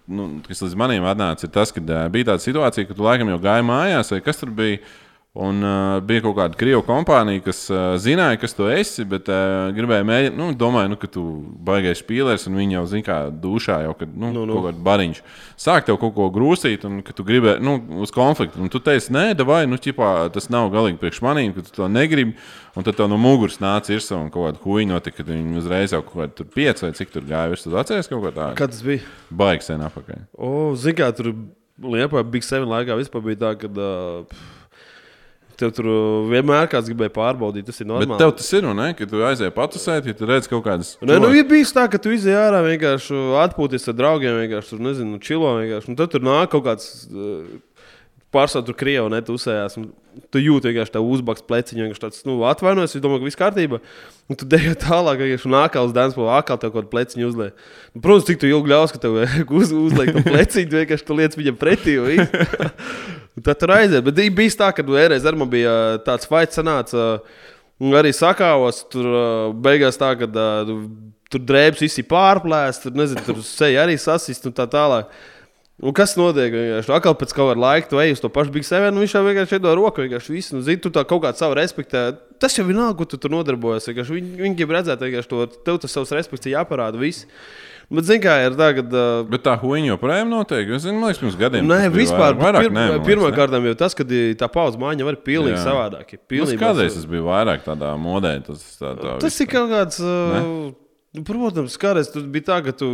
nu, 0.08 0.28
kas 0.46 0.64
līdz 0.64 0.78
maniem 0.80 1.08
atnāca, 1.10 1.48
ir 1.48 1.52
tas, 1.56 1.74
ka 1.76 1.82
uh, 1.84 2.06
bija 2.14 2.30
tāda 2.32 2.44
situācija, 2.46 2.88
ka 2.88 2.96
tu 2.96 3.04
laikam 3.04 3.34
jau 3.34 3.40
gāji 3.44 3.68
mājās, 3.68 4.14
vai 4.16 4.22
kas 4.24 4.40
tur 4.44 4.54
bija. 4.56 4.80
Un 5.36 5.58
uh, 5.68 5.98
bija 6.00 6.22
kaut 6.24 6.38
kāda 6.38 6.56
krievu 6.56 6.80
kompānija, 6.88 7.42
kas 7.44 7.66
uh, 7.68 7.98
zināja, 8.00 8.38
kas 8.40 8.54
tu 8.56 8.70
esi, 8.72 9.04
bet 9.12 9.28
uh, 9.28 9.68
gribēja 9.76 10.06
mēģināt, 10.08 10.38
nu, 10.40 10.46
domāju, 10.56 10.94
nu, 10.94 10.98
ka 11.02 11.10
tu 11.12 11.24
baigais 11.68 12.00
spīlēs, 12.00 12.46
un 12.48 12.56
viņi 12.56 12.78
jau 12.78 12.84
zina, 12.94 13.04
kā 13.04 13.18
dušā 13.44 13.82
jau, 13.84 13.92
kad 14.00 14.14
nu, 14.16 14.30
nu, 14.32 14.46
nu. 14.48 14.56
kaut 14.56 14.70
kāda 14.70 14.86
bariņš. 14.88 15.20
Sāk 15.60 15.90
tev 15.90 16.00
kaut 16.00 16.16
ko 16.16 16.30
grūstīt, 16.32 16.88
un 16.88 17.04
tu 17.04 17.28
gribēji, 17.28 17.60
nu, 17.68 17.76
uz 18.06 18.16
konfliktu. 18.16 18.64
Un 18.64 18.72
tu 18.72 18.80
teici, 18.80 19.12
nē, 19.12 19.34
vai, 19.44 19.66
nu, 19.68 19.76
ķipā, 19.76 20.14
tas 20.32 20.48
nav 20.56 20.70
galīgi 20.72 21.02
priekš 21.04 21.20
manīm, 21.28 21.52
ka 21.58 21.68
tu 21.68 21.76
to 21.82 21.92
negribi. 21.92 22.40
Un 22.80 22.88
tad 22.88 22.96
tev 22.96 23.12
no 23.12 23.20
muguras 23.20 23.60
nāca 23.60 23.92
ir 23.92 24.08
un 24.16 24.32
kaut 24.32 24.48
kāda 24.54 24.64
huīņa 24.64 24.96
notika, 24.96 25.20
kad 25.20 25.36
viņi 25.36 25.60
uzreiz 25.60 25.92
jau 25.92 26.04
kaut 26.08 26.16
kādā 26.22 26.40
tur 26.40 26.52
pieci 26.56 26.88
vai 26.88 26.96
cik 26.96 27.12
tur 27.12 27.28
gāja. 27.28 27.52
Jūs 27.52 27.68
atcerieties 27.68 28.12
kaut 28.12 28.24
ko 28.24 28.32
tādu? 28.32 28.56
Kā 28.60 28.72
tas 28.72 28.84
bija? 28.88 29.04
Baigs 29.36 29.68
sen 29.68 29.84
apakaļ. 29.84 30.28
O, 30.36 30.50
zini, 30.80 30.96
kā 31.00 31.12
tur 31.16 31.34
Lietuvā 31.84 32.24
Big 32.24 32.44
Seven 32.48 32.72
laikā 32.72 32.96
vispār 33.04 33.32
bija 33.32 33.48
tā, 33.50 33.58
ka. 33.60 33.72
Uh, 33.76 34.52
Tev 35.56 35.72
tur 35.72 35.88
uh, 35.88 36.00
vienmēr 36.28 36.66
kāds 36.68 36.90
gribēja 36.92 37.14
pārbaudīt, 37.16 37.66
tas 37.70 37.78
ir 37.80 37.86
Bet 37.88 37.94
normāli. 37.94 38.18
tev 38.20 38.32
tas 38.36 38.50
ir, 38.58 38.66
un 38.68 38.76
ne, 38.76 38.90
ka 38.98 39.06
tu 39.08 39.22
aizēji 39.24 39.54
patusēt, 39.56 40.10
ja 40.10 40.14
tu 40.20 40.28
redz 40.28 40.50
kaut 40.52 40.66
kādas. 40.66 40.96
Nē, 41.00 41.08
nu, 41.16 41.30
cilvēkus- 41.30 41.38
ir 41.40 41.48
bijis 41.54 41.72
tā, 41.78 41.86
ka 41.92 41.98
tu 42.04 42.12
izjāji 42.12 42.36
ārā 42.42 42.60
vienkārši 42.66 43.22
atpūties 43.46 43.88
ar 43.88 43.96
draugiem, 44.02 44.36
vienkārši 44.44 44.74
tur, 44.74 44.80
nezinu, 44.90 45.22
čilo 45.24 45.54
vienkārši. 45.62 45.90
Un 45.94 45.96
tad 46.02 46.12
tur 46.12 46.20
nāk 46.28 46.52
kaut 46.52 46.66
kāds 46.68 46.90
pārsvarā, 48.36 48.66
tur 48.68 48.76
krievi 48.78 49.12
netusējās. 49.16 49.78
Tu 50.32 50.42
jūti 50.44 50.70
vienkārši 50.72 50.94
tā 50.94 51.02
uzbaks 51.04 51.44
pleciņu, 51.48 51.82
vienkārši 51.86 52.04
tāds, 52.06 52.22
nu, 52.28 52.38
atvainojies, 52.48 52.94
es 52.96 53.04
domāju, 53.04 53.24
ka 53.24 53.28
viss 53.30 53.40
kārtībā. 53.40 53.80
Un 54.32 54.38
tu 54.40 54.48
dejo 54.52 54.76
tālāk, 54.80 55.20
vienkārši 55.24 55.52
nākamā 55.52 55.96
dāmas, 55.96 56.16
ko 56.16 56.30
atkal 56.32 56.60
tev 56.62 56.72
kaut 56.72 56.86
kāda 56.86 56.92
pleciņa 56.94 57.28
uzliek. 57.28 57.66
Nu, 57.96 58.04
protams, 58.06 58.28
cik 58.30 58.40
tu 58.44 58.52
ilgi 58.52 58.72
ļaus, 58.72 58.94
ka 58.96 59.02
tev 59.04 59.18
uz, 59.60 59.74
uzliek 59.76 60.14
to 60.16 60.24
pleciņu, 60.30 60.72
vienkārši 60.78 61.08
tu 61.10 61.18
liec 61.20 61.36
viņam 61.42 61.60
pretī. 61.60 61.98
Tad 63.44 63.60
tur 63.60 63.74
aiziet. 63.76 64.00
Bet 64.06 64.16
bija 64.38 64.56
tā, 64.62 64.70
ka 64.76 64.86
vienreiz 64.88 65.26
ar 65.28 65.36
man 65.36 65.50
bija 65.52 65.72
ā, 65.74 66.00
tāds 66.06 66.28
fights, 66.30 66.56
sanāca, 66.56 67.20
arī 68.00 68.14
sakāvos. 68.16 68.86
Tur 68.94 69.10
ā, 69.12 69.26
beigās 69.68 70.00
tā, 70.00 70.14
ka 70.22 70.30
tu- 70.32 70.80
tur 71.36 71.42
drēbes 71.44 71.82
visi 71.84 72.04
pārplēst, 72.08 72.86
tur, 72.86 72.96
nezinu, 72.96 73.24
tur 73.26 73.42
seja 73.44 73.84
arī 73.84 73.98
sasist 74.00 74.46
un 74.48 74.56
tā 74.56 74.68
tālāk. 74.72 75.10
Un 75.84 75.92
kas 75.92 76.14
notiek? 76.16 76.54
Vienkārši 76.56 76.94
atkal 76.96 77.18
pēc 77.20 77.34
kaut 77.36 77.50
kāda 77.50 77.60
laika 77.60 77.90
tu 77.92 78.00
ej 78.00 78.14
uz 78.16 78.22
to 78.24 78.30
pašu 78.32 78.54
Big 78.56 78.64
Seven, 78.64 78.96
un 78.96 79.04
viņš 79.04 79.18
jau 79.18 79.24
vienkārši 79.26 79.58
iedod 79.58 79.76
roku. 79.76 80.06
Vienkārši 80.06 80.32
visu, 80.32 80.56
nu, 80.56 80.64
zini, 80.64 80.80
tu 80.80 80.92
tā 80.96 81.04
kaut 81.04 81.26
kādu 81.26 81.42
savu 81.42 81.58
respektē. 81.60 82.08
Tas 82.40 82.56
jau 82.56 82.64
vienalga, 82.64 82.96
ko 83.02 83.08
tu 83.12 83.20
tur 83.20 83.34
nodarbojies. 83.34 83.90
Viņi, 83.92 84.38
viņi 84.40 84.56
grib 84.56 84.72
redzēt, 84.72 85.04
vienkārši 85.04 85.32
to 85.34 85.48
tev 85.68 85.82
tas 85.84 85.98
savs 85.98 86.14
respekts 86.16 86.48
ir 86.48 86.56
jāparāda. 86.56 87.02
Viss. 87.02 87.28
Bet, 87.92 88.08
zini, 88.08 88.22
kā 88.24 88.38
ir 88.48 88.56
tagad. 88.58 88.88
Uh, 88.96 89.28
Bet 89.30 89.44
tā 89.46 89.58
huīņa 89.62 89.92
joprojām 89.92 90.32
notiek. 90.32 90.72
Es 90.74 90.88
zinu, 90.88 91.04
liekas, 91.04 91.20
pirms 91.22 91.36
gadiem. 91.44 91.68
Nē, 91.70 91.92
vispār. 91.94 92.40
vairāk, 92.40 92.72
ne? 92.74 92.88
kārta 93.36 93.60
jau 93.62 93.76
tas, 93.84 93.94
ka 94.00 94.08
tā 94.08 94.50
paudze 94.50 94.80
mājiņa 94.82 95.06
var 95.12 95.20
pilnīgi 95.28 95.60
Jā. 95.60 95.68
savādāk. 95.68 96.16
ir 96.16 96.24
Nu, 96.24 96.26
Pilnīgi 96.34 96.62
kādreiz 96.64 96.96
tas 96.98 97.06
bija 97.12 97.28
vairāk 97.28 97.68
tādā 97.68 97.92
modē. 98.00 98.40
Tas, 98.48 98.64
tā, 98.80 98.96
tā, 98.98 99.20
Tas 99.22 99.38
ir 99.44 99.52
kaut 99.52 99.70
kāds. 99.76 100.00
Uh, 100.02 100.72
nu, 101.14 101.28
protams, 101.28 101.78
kādreiz 101.84 102.10
tur 102.16 102.26
bija 102.32 102.50
tā, 102.50 102.64
ka 102.66 102.74
tu. 102.80 102.90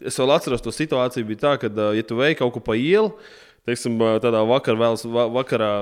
Es 0.00 0.16
vēl 0.18 0.32
atceros 0.34 0.62
to 0.64 0.72
situāciju, 0.74 1.26
bija 1.28 1.38
tā, 1.44 1.52
ka, 1.62 1.68
ja 1.94 2.02
tu 2.02 2.16
veiki 2.18 2.40
kaut 2.40 2.54
ko 2.56 2.60
pa 2.64 2.74
ielu, 2.74 3.12
teiksim, 3.68 4.00
tādā 4.24 4.40
vakar, 4.48 4.74
vēlas, 4.80 5.04
va, 5.06 5.28
vakarā. 5.30 5.72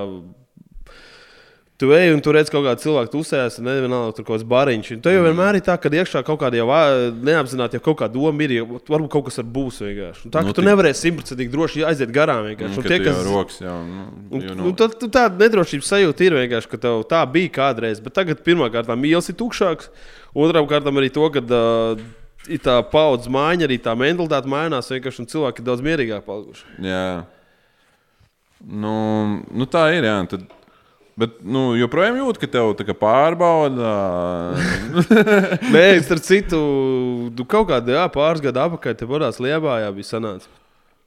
Tu 1.81 1.87
ej 1.97 2.11
un 2.13 2.19
tur 2.21 2.35
redz 2.37 2.51
kaut 2.53 2.61
kādu 2.61 2.77
cilvēku, 2.83 3.17
uzsēs, 3.23 3.55
nevienalga 3.65 4.13
tur 4.13 4.25
kaut 4.27 4.35
kāds 4.35 4.45
bariņš. 4.45 4.89
Un 4.93 4.99
Tur 5.01 5.15
jau 5.15 5.23
vienmēr 5.25 5.57
ir 5.57 5.63
tā, 5.65 5.79
ka 5.81 5.89
iekšā 5.89 6.21
kaut 6.27 6.37
kāda 6.43 6.59
jau 6.59 6.67
ā, 6.69 6.81
neapzināti 7.25 7.79
jau 7.79 7.81
kaut 7.87 7.97
kāda 8.03 8.13
doma 8.13 8.45
ir, 8.45 8.53
jau 8.59 8.67
varbūt 8.85 9.09
kaut 9.15 9.25
kas 9.31 9.41
ar 9.41 9.47
būs 9.49 9.79
vienkārši. 9.81 10.27
Un 10.27 10.35
Tā, 10.35 10.43
ka 10.43 10.51
Nu, 10.51 10.53
tu 10.53 10.61
tik- 10.61 10.67
nevarēsi 10.69 11.07
simtprocentīgi 11.07 11.49
droši 11.55 11.81
aiziet 11.89 12.13
garām 12.13 12.45
vienkārši. 12.51 12.77
Un 12.77 12.85
Tie, 12.85 12.91
tie, 12.93 12.99
kas, 13.07 13.25
rokas 13.25 13.57
jau, 13.65 13.79
nu, 13.89 14.05
Un, 14.29 14.45
nu, 14.61 14.75
tad, 14.77 14.93
tad 15.01 15.09
tāda 15.17 15.41
nedrošības 15.41 15.89
sajūta 15.89 16.27
ir 16.29 16.37
vienkārši, 16.37 16.69
ka 16.69 16.77
tev 16.85 17.01
tā 17.09 17.23
bija 17.33 17.49
kādreiz. 17.57 17.97
Bet 18.05 18.13
tagad 18.13 18.45
pirmā 18.45 18.69
kārta 18.69 18.93
mīlestības 18.93 19.33
ir 19.33 19.41
tukšāks, 19.41 19.89
otrām 20.37 20.69
kārtām 20.69 21.01
arī 21.01 21.09
to, 21.09 21.25
ka 21.33 21.41
uh, 21.41 21.97
ir 22.49 22.61
tā 22.63 22.77
paudzes 22.91 23.29
maiņa, 23.31 23.67
arī 23.67 23.77
tā 23.81 23.93
mentalitāte 23.97 24.49
mainās. 24.51 24.89
Vienkārši 24.93 25.27
cilvēki 25.33 25.61
ir 25.61 25.67
daudz 25.67 25.85
mierīgāki 25.85 26.27
palikuši. 26.27 26.65
Jā. 26.87 27.05
Nu, 28.61 28.95
nu 29.49 29.67
tā 29.69 29.87
ir. 29.97 30.07
Jā. 30.07 30.15
Tad, 30.31 30.47
bet 31.19 31.41
nu, 31.43 31.71
joprojām 31.79 32.21
jūt, 32.21 32.39
ka 32.41 32.49
tev 32.51 32.73
kā 32.87 32.95
pārbauda. 32.97 33.91
Nē, 35.75 35.85
starp 36.05 36.25
citu, 36.25 36.63
tu 37.37 37.45
kaut 37.49 37.69
kādā 37.73 37.99
jā, 37.99 38.07
pāris 38.13 38.43
gadu 38.43 38.65
atpakaļ 38.65 38.97
te 38.97 39.09
parādās 39.09 39.41
Lietuvā, 39.43 39.81
jā, 39.85 39.93
bija 39.95 40.11
sanācis. 40.13 40.49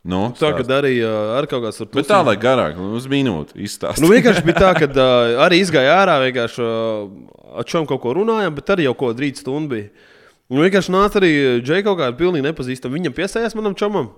Nu, 0.05 0.27
Tā, 0.37 0.51
kad 0.53 0.69
arī 0.69 0.99
ar 1.01 1.47
kaut 1.49 1.63
kāds 1.65 1.79
tur 1.81 1.89
Bet 1.95 2.11
tā, 2.11 2.19
lai 2.21 2.35
garāk, 2.37 2.75
nu, 2.77 2.91
uz 2.99 3.07
minūti 3.09 3.57
izstāstīt. 3.65 4.05
Nu, 4.05 4.11
vienkārši 4.13 4.43
bija 4.45 4.59
tā, 4.61 4.73
ka 4.77 4.89
uh, 4.91 5.31
arī 5.47 5.63
izgāja 5.65 5.95
ārā, 6.03 6.19
vienkārši 6.27 6.61
uh, 6.61 7.55
ar 7.57 7.65
čom 7.71 7.87
kaut 7.89 8.03
ko 8.03 8.13
runājām, 8.19 8.53
bet 8.53 8.75
arī 8.75 8.85
jau 8.85 8.93
kaut 8.93 9.15
kāda 9.15 9.25
rīta 9.25 9.41
stunda 9.41 9.73
bija. 9.73 10.11
Un 10.55 10.61
vienkārši 10.63 10.93
nāca 10.95 11.19
arī 11.19 11.31
Džeika 11.65 11.89
kaut 11.89 11.99
kāda 12.03 12.15
pilnīgi 12.19 12.47
nepazīstama. 12.47 12.95
Viņam 12.95 13.15
piesājās 13.17 13.57
manam 13.59 13.75
čomam. 13.79 14.13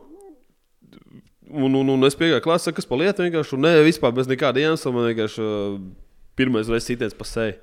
Un, 1.46 1.72
un, 1.78 1.88
un 1.94 2.04
es 2.08 2.16
piegāju 2.18 2.42
klasē, 2.44 2.72
kas 2.76 2.88
pa 2.90 2.98
lietu 3.00 3.24
vienkārši. 3.24 3.54
Un 3.56 3.64
ne 3.64 3.74
vispār 3.86 4.12
bez 4.16 4.28
nekāda 4.28 4.60
iemesla. 4.60 4.92
Man 4.92 5.06
vienkārši 5.08 5.44
uh, 5.44 5.76
pirmais 6.36 6.68
reizes 6.68 6.90
sitiens 6.90 7.16
pa 7.16 7.24
seju. 7.28 7.56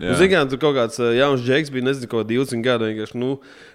Jā. 0.00 0.14
Zinām, 0.20 0.48
tur 0.50 0.60
kaut 0.62 0.76
kāds 0.78 1.00
uh, 1.00 1.10
jauns 1.16 1.42
džeks 1.44 1.72
bija, 1.72 1.86
nezinu, 1.90 2.08
ko 2.10 2.22
20 2.26 2.64
gadu. 2.64 2.88
Nu, 3.20 3.30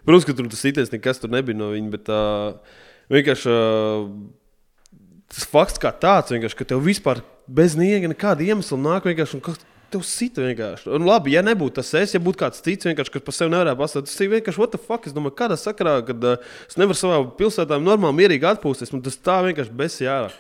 protams, 0.07 0.27
ka 0.27 0.35
tur 0.38 0.49
tas 0.51 0.61
sitiens 0.63 0.91
nekas 0.93 1.22
tur 1.22 1.31
nebija 1.34 1.57
no 1.57 1.72
viņa, 1.73 1.91
bet 1.93 2.11
uh, 2.11 2.81
vienkārši 3.13 3.51
uh, 3.53 4.09
tas 5.31 5.47
fakts 5.49 5.81
kā 5.81 5.91
tāds, 5.93 6.34
ka 6.57 6.67
tev 6.67 6.84
vispār 6.85 7.22
bez 7.47 7.77
niega 7.80 8.09
nekāda 8.11 8.45
iemesla 8.45 8.77
nāk 8.81 9.07
vienkārši. 9.09 9.38
un 9.39 9.45
kaut- 9.45 9.65
Tev 9.95 10.01
sita 10.03 10.43
vienkārši. 10.43 10.89
Un 10.91 11.05
labi, 11.07 11.31
ja 11.38 11.41
nebūtu 11.45 11.77
tas 11.77 11.93
es, 11.95 12.11
ja 12.11 12.19
būtu 12.19 12.41
kāds 12.41 12.59
cits, 12.65 12.89
kas 12.97 13.11
par 13.23 13.35
sevi 13.35 13.53
nevarētu 13.53 13.80
pastāstīt, 13.80 14.09
tas 14.11 14.23
ir 14.26 14.31
vienkārši, 14.34 14.59
what 14.59 14.73
the 14.73 14.80
fuck. 14.81 15.05
Es 15.07 15.15
domāju, 15.15 15.38
kādā 15.39 15.55
sakarā, 15.55 15.93
kad 16.03 16.26
uh, 16.27 16.49
es 16.67 16.76
nevaru 16.76 16.99
savā 16.99 17.22
pilsētā 17.39 17.77
normāli, 17.80 18.17
mierīgi 18.19 18.49
atpūsties, 18.49 18.91
man 18.91 19.05
tas 19.05 19.15
tā 19.23 19.38
vienkārši 19.45 19.72
besjārā. 19.80 20.34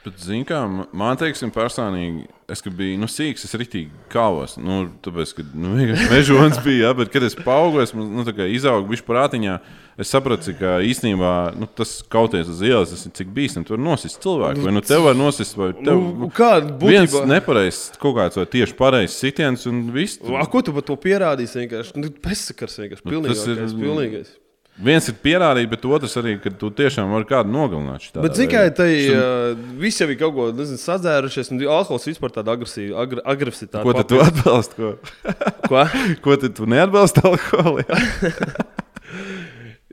Bet, 0.00 0.16
zini, 0.16 0.46
kā 0.48 0.62
man- 0.64 1.18
teiksim, 1.20 1.50
personīgi, 1.52 2.22
es 2.48 2.62
biju 2.64 2.96
nu, 3.02 3.04
sīgs, 3.10 3.44
es 3.44 3.52
ritīgi 3.60 3.90
kāvos. 4.08 4.54
Nu, 4.56 4.86
tāpēc, 5.04 5.34
ka 5.36 5.44
nu, 5.52 5.74
mežons 6.14 6.56
bija, 6.64 6.86
ja, 6.88 6.92
bet 6.96 7.10
kad 7.12 7.22
es 7.26 7.36
paaugu, 7.36 7.82
es 7.84 7.92
nu, 7.92 8.24
izaugu 8.48 8.88
bišķi 8.94 9.06
prātiņā. 9.10 9.58
Es 10.00 10.08
sapratu, 10.08 10.54
ā, 10.64 10.78
īstenībā 10.88 11.52
nu, 11.60 11.68
tas 11.76 11.98
kauties 12.08 12.48
uz 12.48 12.62
ielas, 12.64 12.88
tas 12.94 13.04
ir 13.04 13.12
cik 13.18 13.34
bīstami. 13.36 13.68
Tur 13.68 13.76
nosist 13.76 14.22
cilvēku. 14.24 14.62
Vai 14.64 14.72
nu 14.72 14.80
tev 14.80 15.04
var 15.04 15.18
nosist, 15.18 15.58
vai 15.60 15.74
tev 15.76 16.00
Nu, 16.00 16.30
kāda 16.32 16.72
viens 16.80 17.12
būtībā? 17.12 17.28
nepareizs, 17.34 17.82
kaut 18.00 18.16
kāds 18.16 18.40
vai 18.40 18.46
tieši 18.48 18.78
pareizs 18.80 19.18
sitiens 19.20 19.66
un 19.68 19.90
viss. 19.92 20.16
A, 20.24 20.46
ko 20.48 20.62
tu 20.64 20.72
par 20.72 20.86
to 20.88 20.96
pierādīsi? 20.96 21.60
Vienkārši 21.66 22.00
nu, 22.00 22.08
bezsakars, 22.24 22.78
vienkārši 22.80 23.12
Nu, 23.12 23.20
tas 23.28 23.44
ir- 23.44 23.60
pilnīgais. 23.76 24.32
Viens 24.80 25.08
ir 25.10 25.16
pierādījis, 25.20 25.68
bet 25.68 25.82
otrs 25.84 26.14
arī, 26.16 26.34
ka 26.40 26.50
tu 26.56 26.70
tiešām 26.72 27.10
vari 27.12 27.26
kādu 27.28 27.52
nogalināt. 27.52 28.06
Bet 28.16 28.36
tai 28.78 28.88
uh, 29.12 29.52
visi 29.80 30.00
jau 30.02 30.08
ir 30.08 30.16
kaut 30.20 30.32
ko 30.36 30.46
nezinu, 30.56 30.80
sadzērušies, 30.80 31.50
un 31.52 31.60
alkohols 31.68 32.08
vispār 32.08 32.32
tāda 32.32 32.54
agresīva, 32.56 33.02
agr 33.04 33.20
agresivitāte. 33.28 33.84
Ko 33.84 33.92
tad 33.98 34.08
tu 34.08 34.20
atbalsti? 34.24 34.78
Ko, 34.80 34.92
Ko? 35.70 35.84
ko 36.24 36.38
tad 36.44 36.56
tu 36.56 36.68
neatbalsti 36.70 37.26
alkoholu? 37.28 37.84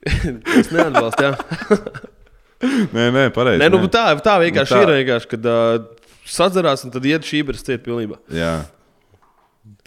Es 0.08 0.70
neatbalstu. 0.72 1.26
jā. 1.26 1.34
nē, 2.96 3.10
nē, 3.12 3.24
pareizi. 3.36 3.60
Nē, 3.60 3.68
nu, 3.74 3.82
nē. 3.84 3.90
tā, 3.92 4.06
tā 4.24 4.38
vienkārši 4.46 4.72
Nu, 4.76 4.80
tā. 4.80 4.84
ir. 4.88 4.94
Vienkārši, 5.02 5.30
kad 5.34 5.48
uh, 5.52 5.88
sadzerās, 6.38 6.86
un 6.88 6.94
tad 6.96 7.06
iet 7.10 7.28
šī 7.28 7.44
brīdī 7.48 7.66
ciet 7.74 7.84
pilnībā. 7.86 8.20
Jā. 8.34 8.54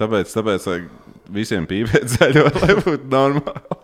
Tāpēc, 0.01 0.33
tāpēc 0.37 0.67
visiem 1.33 1.65
pīpēt 1.71 2.19
zaļo, 2.19 2.45
lai 2.61 2.77
būtu 2.83 3.09
normāli. 3.13 3.81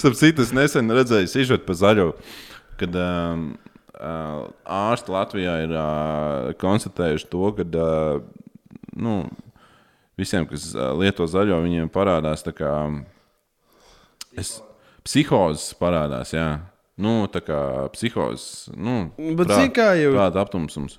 Starp 0.00 0.16
citu, 0.18 0.42
es 0.46 0.52
nesen 0.56 0.90
redzēju 0.94 1.28
sižetu 1.30 1.66
par 1.68 1.76
zaļo, 1.80 2.06
kad 2.80 2.96
um, 2.96 3.44
uh, 3.94 4.48
ārsti 4.64 5.12
Latvijā 5.14 5.54
ir 5.66 5.74
uh, 5.76 6.50
konstatējuši 6.60 7.28
to, 7.32 7.50
ka 7.58 7.66
uh, 7.66 8.22
nu, 8.96 9.14
visiem, 10.20 10.46
kas 10.50 10.70
uh, 10.74 10.90
lieto 11.00 11.26
zaļo, 11.30 11.60
viņiem 11.64 11.90
parādās 11.92 12.44
tā 12.46 12.54
kā 12.56 12.72
es, 14.38 14.58
psihozes 15.06 15.72
parādās. 15.80 16.34
Jā. 16.36 16.48
Nu, 17.00 17.24
tā 17.32 17.40
kā 17.44 17.60
psihozes. 17.94 18.68
Nu, 18.76 19.06
Bet 19.16 19.48
zini, 19.54 19.70
kā 19.72 19.94
jau- 19.96 20.12
Tāda 20.18 20.42
aptumsums. 20.44 20.98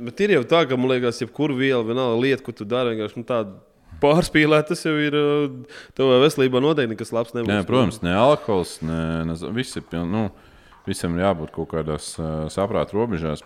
Bet 0.00 0.20
ir 0.22 0.36
jau 0.36 0.44
tā, 0.48 0.62
ka 0.70 0.76
man 0.78 0.92
liekas, 0.94 1.18
jebkura 1.20 1.56
viela, 1.58 1.82
vienalga 1.84 2.20
lieta, 2.22 2.44
ko 2.46 2.54
tu 2.56 2.64
dari, 2.64 2.94
vienkārši 2.94 3.18
nu, 3.18 3.24
tāda 3.26 3.58
pārspīlēta, 4.02 4.72
tas 4.72 4.84
jau 4.86 4.94
ir 5.00 5.16
uh, 5.16 5.76
tavā 5.98 6.20
veselībā 6.24 6.62
noteikti 6.62 6.94
nekas 6.94 7.12
labs. 7.14 7.34
Nebūs. 7.36 7.50
Nē, 7.50 7.60
protams, 7.68 8.00
ne 8.04 8.14
alkohols, 8.18 8.78
ne, 8.86 9.00
ne 9.28 9.36
viss 9.56 9.78
ir 9.78 9.86
piln, 9.90 10.10
nu, 10.12 10.26
visam 10.88 11.16
ir 11.16 11.26
jābūt 11.26 11.54
kaut 11.54 11.70
kādās 11.74 12.12
uh, 12.18 12.46
saprāta 12.52 12.96
robežās. 12.96 13.44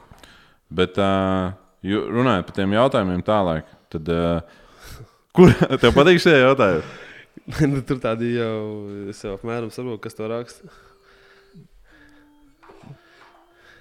Bet, 0.74 0.98
uh, 0.98 1.54
runājot 1.84 2.48
par 2.48 2.58
tiem 2.58 2.76
jautājumiem 2.76 3.24
tālāk, 3.26 3.68
tad 3.92 4.10
uh, 4.14 4.60
kur 5.36 5.54
tev 5.82 5.94
patīk 5.96 6.22
šie 6.24 6.38
jautājumi? 6.40 7.00
Nu, 7.68 7.82
Tur 7.84 7.98
tādi 8.00 8.36
jau 8.38 8.86
es 9.10 9.18
jau 9.20 9.34
apmēram 9.34 9.68
saprotu, 9.74 10.00
kas 10.06 10.16
to 10.16 10.28
raksta. 10.30 10.70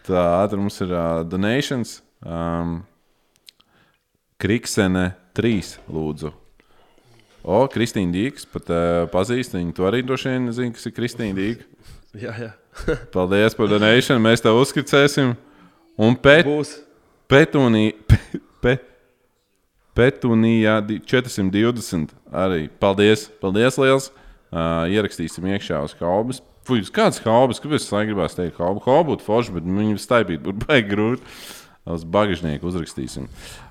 Tā 0.03 0.23
ātri 0.41 0.59
mums 0.59 0.81
ir 0.83 0.91
uh, 0.91 1.21
donations. 1.23 2.01
Um, 2.27 2.81
Kriksene 4.43 5.13
3, 5.37 5.77
lūdzu. 5.87 6.33
O, 7.43 7.65
Kristīna 7.67 8.13
Dīgs, 8.15 8.45
pat 8.47 8.69
uh, 8.71 9.03
pazīst 9.11 9.55
viņu. 9.57 9.73
Tu 9.75 9.83
arī 9.87 9.99
droši 10.07 10.31
vien 10.31 10.45
zini, 10.55 10.71
kas 10.75 10.87
ir 10.87 10.95
Kristīna 10.95 11.35
Dīga. 11.35 11.65
Jā, 12.23 12.33
jā. 12.37 12.51
Paldies 13.15 13.55
par 13.57 13.67
donation. 13.71 14.21
Mēs 14.21 14.41
tev 14.43 14.59
uzskicēsim. 14.61 15.33
Un 15.97 16.15
pēc 16.21 16.45
Būs. 16.45 16.73
Petunija, 17.29 17.95
pe, 18.05 18.19
pe, 18.61 18.73
Petunija 19.97 20.79
di- 20.85 20.99
420 21.09 22.13
arī. 22.29 22.67
Paldies, 22.81 23.27
paldies 23.41 23.77
liels. 23.81 24.11
Uh, 24.53 24.85
ierakstīsim 24.93 25.47
iekšā 25.49 25.79
uz 25.81 25.95
haubas. 25.97 26.43
Fui, 26.63 26.79
uz 26.85 26.91
kādas 26.93 27.17
haubas, 27.25 27.59
kāpēc 27.59 27.81
es 27.81 27.89
gribētu 27.91 28.37
teikt, 28.37 28.59
haubu? 28.61 28.83
Haubu 28.85 29.15
būtu 29.15 29.25
forši, 29.25 29.55
bet 29.57 29.65
viņu 29.67 29.97
staigāt 29.99 30.45
būtu 30.45 30.67
baigi 30.67 30.91
grūti. 30.93 31.33
Uz 31.83 32.05
bagāžnieku 32.07 32.69
uzrakstīsim. 32.69 33.25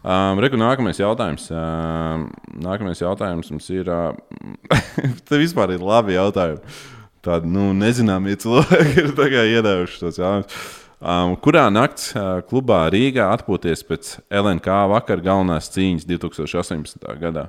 Um, 0.04 0.40
Reku, 0.44 0.58
nākamais 0.60 0.98
jautājums. 1.00 1.46
Um, 1.48 2.26
nākamais 2.60 3.00
jautājums 3.00 3.48
mums 3.48 3.70
ir. 3.72 3.88
Uh, 3.88 4.12
te 5.28 5.40
vispār 5.40 5.72
ir 5.72 5.84
labi 5.84 6.18
jautājumi. 6.18 6.60
Tādi 7.24 7.48
nu, 7.48 7.70
nezināmie 7.78 8.36
cilvēki 8.42 9.06
ir 9.06 9.14
iedevuši 9.56 10.00
tos 10.02 10.20
jautājumus. 10.20 10.62
Um, 11.02 11.32
kurā 11.42 11.64
nakts 11.72 12.12
uh, 12.14 12.44
klubā 12.46 12.84
Rīgā 12.92 13.32
atpūties 13.34 13.80
pēc 13.88 14.12
LNK 14.30 14.76
vakar 14.92 15.24
galvenās 15.24 15.72
cīņas 15.74 16.04
2018. 16.06 17.08
gadā? 17.22 17.48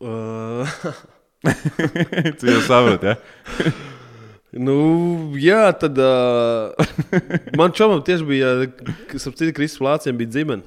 Uh, 0.00 0.70
Tu 2.38 2.46
jau 2.46 2.60
saproti, 2.64 3.10
ja? 3.10 3.16
nu, 4.56 4.76
jā, 5.38 5.62
tad 5.78 5.98
uh, 6.00 6.74
man 7.60 7.74
čomam 7.76 8.02
tieši 8.06 8.26
bija, 8.26 8.52
kas 9.10 9.28
ap 9.30 9.38
citu 9.38 9.54
Kristus 9.56 9.82
plāciem 9.82 10.18
bija 10.18 10.34
dzimene. 10.34 10.66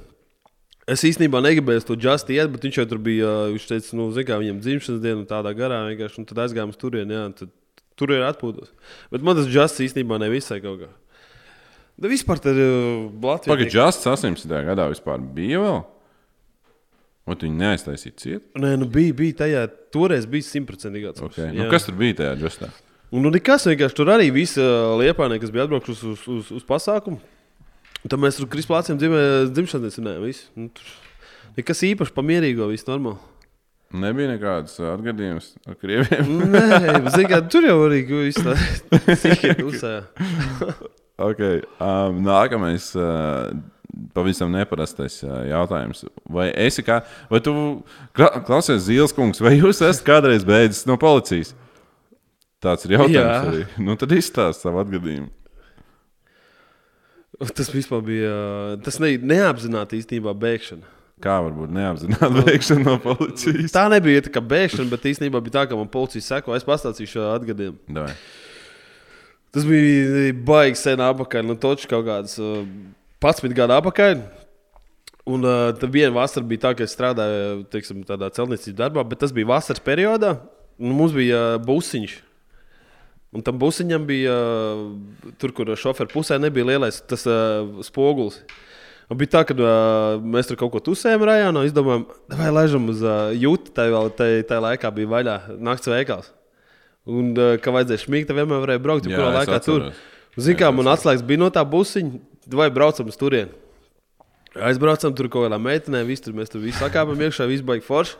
Es 0.90 1.04
īstenībā 1.08 1.40
negribēju 1.40 1.86
to 1.88 1.96
justu 1.96 2.36
iet, 2.36 2.50
bet 2.52 2.66
viņš 2.68 2.82
jau 2.82 2.88
tur 2.92 3.00
bija. 3.04 3.30
Viņš 3.54 3.68
teica, 3.70 3.94
nu, 3.96 4.10
zin, 4.12 4.26
kā 4.28 4.40
viņam 4.42 4.58
dzimšanas 4.66 5.04
diena 5.04 5.22
un 5.22 5.30
tādā 5.30 5.54
garā 5.56 5.78
vienkārši. 5.88 6.20
Un 6.20 6.28
tad 6.28 6.42
aizgājām 6.44 6.74
uz 6.74 6.80
turieni, 6.82 7.16
jā, 7.16 7.22
un 7.30 7.36
tad 7.40 7.54
tur 8.00 8.12
ir 8.12 8.26
atpūtos. 8.28 8.74
Bet 9.14 9.24
man 9.24 9.40
tas 9.40 9.48
justs 9.48 9.80
īstenībā 9.86 10.20
nevisai 10.20 10.60
kaut 10.64 10.84
kā. 10.84 10.92
Da 12.04 12.12
vispār 12.12 12.42
tad 12.44 12.58
Latvijā. 12.58 13.54
Pagaidām, 13.54 13.72
Just 13.72 14.08
18. 14.10 14.56
gadā 14.68 14.90
vispār 14.92 15.24
bija 15.24 15.62
vēl? 15.64 15.82
Vai 17.24 17.36
tu 17.40 17.48
viņu 17.48 17.60
neaiztaisīji 17.62 18.16
ciet? 18.20 18.48
Nē, 18.60 18.74
nu 18.82 18.88
bija, 18.92 19.16
bija 19.16 19.38
tajā, 19.46 19.68
toreiz 19.96 20.26
bija 20.28 20.44
simtprocentīgi. 20.50 21.14
Okay. 21.30 21.54
Nu, 21.56 21.70
kas 21.72 21.88
tur 21.88 21.96
bija 21.96 22.18
tajā 22.20 22.34
Justā? 22.42 22.68
Un 23.14 23.22
nu, 23.22 23.30
nekas 23.34 23.68
vienkārši 23.70 23.98
tur 24.00 24.10
arī 24.10 24.32
viss 24.34 24.58
liepānē, 24.58 25.38
kas 25.42 25.52
bija 25.54 25.68
atbraukuši 25.68 25.94
uz, 25.94 26.24
uz, 26.26 26.48
uz, 26.58 26.64
pasākumu. 26.66 27.20
Tad 28.04 28.18
mēs 28.20 28.40
tur 28.40 28.50
Krisplāciem 28.52 28.98
dzimšanas 28.98 30.00
dienām. 30.00 30.26
Nu, 30.58 30.72
tur 30.74 30.96
nekas 31.60 31.84
īpaši 31.86 32.16
pamierīgo, 32.16 32.66
viss 32.72 32.90
normāli. 32.90 33.22
Nebija 33.94 34.32
nekādas 34.32 34.80
atgadījumas 34.82 35.52
ar 35.70 35.78
krieviem. 35.78 36.34
Nē, 36.56 37.04
kā, 37.30 37.44
tur 37.46 37.70
jau 37.70 37.78
arī 37.86 38.02
viss 38.10 38.42
uzsā. 38.42 39.96
Okay. 41.24 41.62
Um, 41.78 42.24
nākamais, 42.26 42.88
uh, 42.98 43.54
pavisam 44.18 44.50
neparastais 44.52 45.20
uh, 45.22 45.44
jautājums. 45.46 46.02
Vai 46.26 46.48
esi 46.58 46.82
kā, 46.86 47.04
vai 47.30 47.40
tu 47.46 47.54
kla- 48.18 48.42
klausies 48.48 48.88
Zīles 48.88 49.14
kungs, 49.14 49.42
vai 49.44 49.54
jūs 49.60 49.84
esat 49.86 50.02
kādreiz 50.08 50.42
beidzis 50.48 50.88
no 50.90 50.98
policijas? 50.98 51.54
Tāds 52.64 52.88
ir 52.88 52.96
jautājums. 52.96 53.18
Jā. 53.18 53.40
Arī. 53.52 53.64
Nu, 53.84 53.96
tad 54.00 54.14
izstāsti 54.16 54.64
savu 54.64 54.80
atgadījumu. 54.84 55.32
Tas 57.58 57.70
vispār 57.74 58.04
bija 58.06 58.34
tas 58.86 59.00
ne, 59.04 59.16
neapzināti 59.18 60.00
īstenībā 60.00 60.36
bēgšana. 60.40 60.86
Kā 61.24 61.38
var 61.44 61.54
būt 61.56 61.72
neapzināta 61.76 62.30
veikšana 62.48 62.84
no 62.86 62.96
policijas? 63.04 63.74
Tā 63.74 63.86
nebija 63.92 64.26
tā 64.26 64.32
kā 64.34 64.42
bēgšana, 64.44 64.90
bet 64.92 65.06
īstenībā 65.12 65.42
bija 65.44 65.60
tā, 65.60 65.66
ka 65.70 65.78
man 65.80 65.92
policija 65.92 66.24
seko. 66.26 66.56
Es 66.58 66.66
pastāstīšu 66.68 67.18
šo 67.18 67.28
atgadījumu. 67.36 67.80
Davai. 67.96 68.16
Tas 69.54 69.68
bija 69.70 70.32
baigi 70.46 70.80
sen 70.82 71.04
apakaļ, 71.06 71.46
nu, 71.46 71.56
točs 71.62 71.86
kaut 71.90 72.08
kāds 72.08 72.40
uh, 72.42 72.64
11 73.22 73.54
gadu 73.56 73.76
apakaļ. 73.78 74.24
Un 75.30 75.46
uh, 75.48 75.70
tad 75.78 75.94
viena 75.94 76.12
vasara 76.16 76.48
bija 76.48 76.66
tā, 76.66 76.74
ka 76.76 76.84
es 76.88 76.96
strādāju 76.98 77.62
teiksim, 77.72 78.02
tādā 78.08 78.32
celtniecības 78.34 78.80
darbā, 78.80 79.06
bet 79.08 79.22
tas 79.24 79.36
bija 79.36 79.52
vasaras 79.54 79.84
periodā. 79.84 80.36
Mums 80.82 81.14
bija 81.16 81.44
uh, 81.54 81.62
busiņš. 81.64 82.18
Un 83.34 83.42
tam 83.46 83.58
busiņam 83.62 84.04
bija 84.06 84.36
tur, 85.42 85.54
kur 85.58 85.72
šoferu 85.80 86.12
pusē 86.12 86.38
nebija 86.42 86.68
lielais 86.74 87.00
tas 87.10 87.26
spogulis. 87.88 88.44
Un 89.12 89.20
bija 89.20 89.34
tā, 89.36 89.42
ka 89.48 89.56
uh, 89.58 90.22
mēs 90.22 90.48
tur 90.50 90.58
kaut 90.58 90.72
ko 90.74 90.80
tusējām 90.86 91.26
rajonā, 91.28 91.66
izdomājām, 91.68 92.06
vai 92.40 92.52
laižam 92.54 92.86
uz 92.94 93.02
uh, 93.04 93.34
jūtu. 93.36 93.74
Tā 93.76 93.90
vēl 93.92 94.10
tajā 94.16 94.62
laikā 94.64 94.92
bija 94.96 95.12
vaļā 95.12 95.36
nakts 95.60 95.90
veikals. 95.92 96.30
Un 97.10 97.34
uh, 97.36 97.56
kā 97.62 97.74
vajadzēja 97.76 98.06
šmīgt, 98.06 98.30
tad 98.30 98.40
vienmēr 98.40 98.64
varēja 98.64 98.82
braukt, 98.86 99.10
Jā, 99.12 99.20
es 99.20 99.36
laikā 99.42 99.60
tur. 99.66 99.90
atceros. 99.90 100.06
Ziniet, 100.38 100.62
kā 100.64 100.72
man 100.74 100.90
atslēgas 100.94 101.26
bija 101.28 101.42
no 101.44 101.50
tā 101.54 101.62
busiņa, 101.68 102.22
vai 102.58 102.70
braucam 102.74 103.12
uz 103.12 103.20
turieni. 103.20 103.52
Aizbraucam 104.54 105.14
tur 105.18 105.28
kaut 105.34 105.48
kādā 105.48 105.60
meitenē, 105.62 106.04
visi 106.08 106.26
tur 106.28 106.38
mēs 106.38 106.52
tur 106.54 106.62
visi 106.64 106.80
sakāpam 106.80 107.20
iekšā, 107.26 107.46
viss 107.50 107.66
baigi 107.66 107.86
forši. 107.86 108.16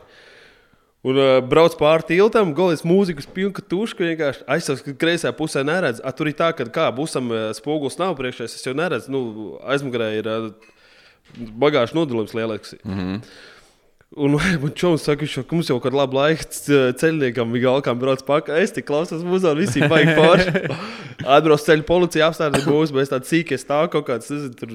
Un 1.04 1.18
uh, 1.20 1.38
brauc 1.44 1.74
pāri 1.76 2.06
tiltam, 2.14 2.54
gulēs 2.56 2.86
mūzikas 2.88 3.28
pilna 3.36 3.60
tuška. 3.60 4.06
vienkārši 4.08 4.46
Aizsāks, 4.56 4.84
ka 4.86 4.94
kreisajā 4.96 5.34
pusē 5.36 5.66
neredz. 5.68 6.00
A, 6.00 6.14
tur 6.16 6.30
ir 6.32 6.38
tā, 6.40 6.54
ka 6.56 6.64
kā 6.72 6.86
busam 6.96 7.28
uh, 7.34 7.50
spogulis 7.58 8.00
nav 8.00 8.16
priekšā, 8.20 8.48
es 8.48 8.64
jau 8.64 8.76
neredzu. 8.78 9.12
Nu, 9.12 9.24
aizmugurē 9.68 10.14
ir 10.22 10.30
uh, 10.32 10.54
bagāžas 11.60 11.96
nodalījums 11.98 12.38
lielāks. 12.38 12.78
Mm 12.86 13.00
-hmm. 13.00 13.26
Un 14.16 14.38
man 14.64 14.72
čūlis 14.78 15.04
saka, 15.04 15.28
ka 15.28 15.56
mums 15.56 15.70
jau 15.70 15.80
kādā 15.84 15.98
labā 15.98 16.22
laikā 16.22 16.94
ceļniekam 17.02 17.52
bija 17.52 17.68
galkām 17.68 18.00
brauc 18.00 18.24
pakaļ. 18.24 18.62
Es 18.62 18.72
tik 18.72 18.86
klausos 18.88 19.26
muzikā, 19.28 19.58
visi 19.58 19.84
baigi 19.84 20.16
forši. 20.20 20.66
Atbrauc 21.26 21.66
ceļu 21.66 21.84
policija, 21.84 22.30
apstājas 22.30 22.64
būs, 22.64 22.94
bet 22.94 23.08
es 23.08 23.14
tāds 23.14 23.28
sīkais 23.34 23.66
stāv 23.66 23.90
kaut 23.90 24.08
kāds, 24.08 24.32
nezinu, 24.32 24.56
tur 24.56 24.70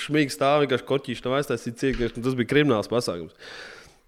šmīgi 0.00 0.32
stāv, 0.32 0.64
vienkārši 0.64 0.88
korķīši 0.88 1.24
nav 1.26 1.38
aiztaisīts 1.42 1.80
cīk, 1.82 2.04
tas 2.14 2.34
bija 2.38 2.52
krimināls 2.54 2.88
pasākums. 2.88 3.34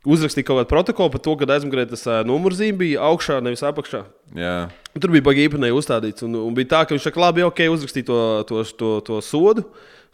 Uzrakstīja 0.07 0.47
kaut 0.47 0.61
kādu 0.61 0.71
protokolu 0.71 1.11
par 1.17 1.23
to, 1.25 1.33
ka 1.41 1.49
aizmugurē 1.51 1.83
tas 1.91 2.05
uh, 2.07 2.21
numurzīme 2.29 2.79
bija 2.79 3.03
augšā, 3.09 3.41
nevis 3.43 3.65
apakšā. 3.67 4.05
Jā, 4.39 4.55
Tur 4.97 5.11
bija 5.13 5.25
baigi 5.27 5.49
īpatnēji 5.49 5.75
uzstādīts. 5.75 6.23
Un, 6.29 6.37
un 6.47 6.55
bija 6.55 6.71
tā, 6.77 6.81
ka 6.87 6.95
viņš 6.95 7.09
saka, 7.09 7.21
labi, 7.25 7.43
ok, 7.45 7.65
uzrakstīja 7.75 8.07
to, 8.07 8.19
to, 8.49 8.63
to, 8.79 8.91
to 9.09 9.19
sodu. 9.27 9.65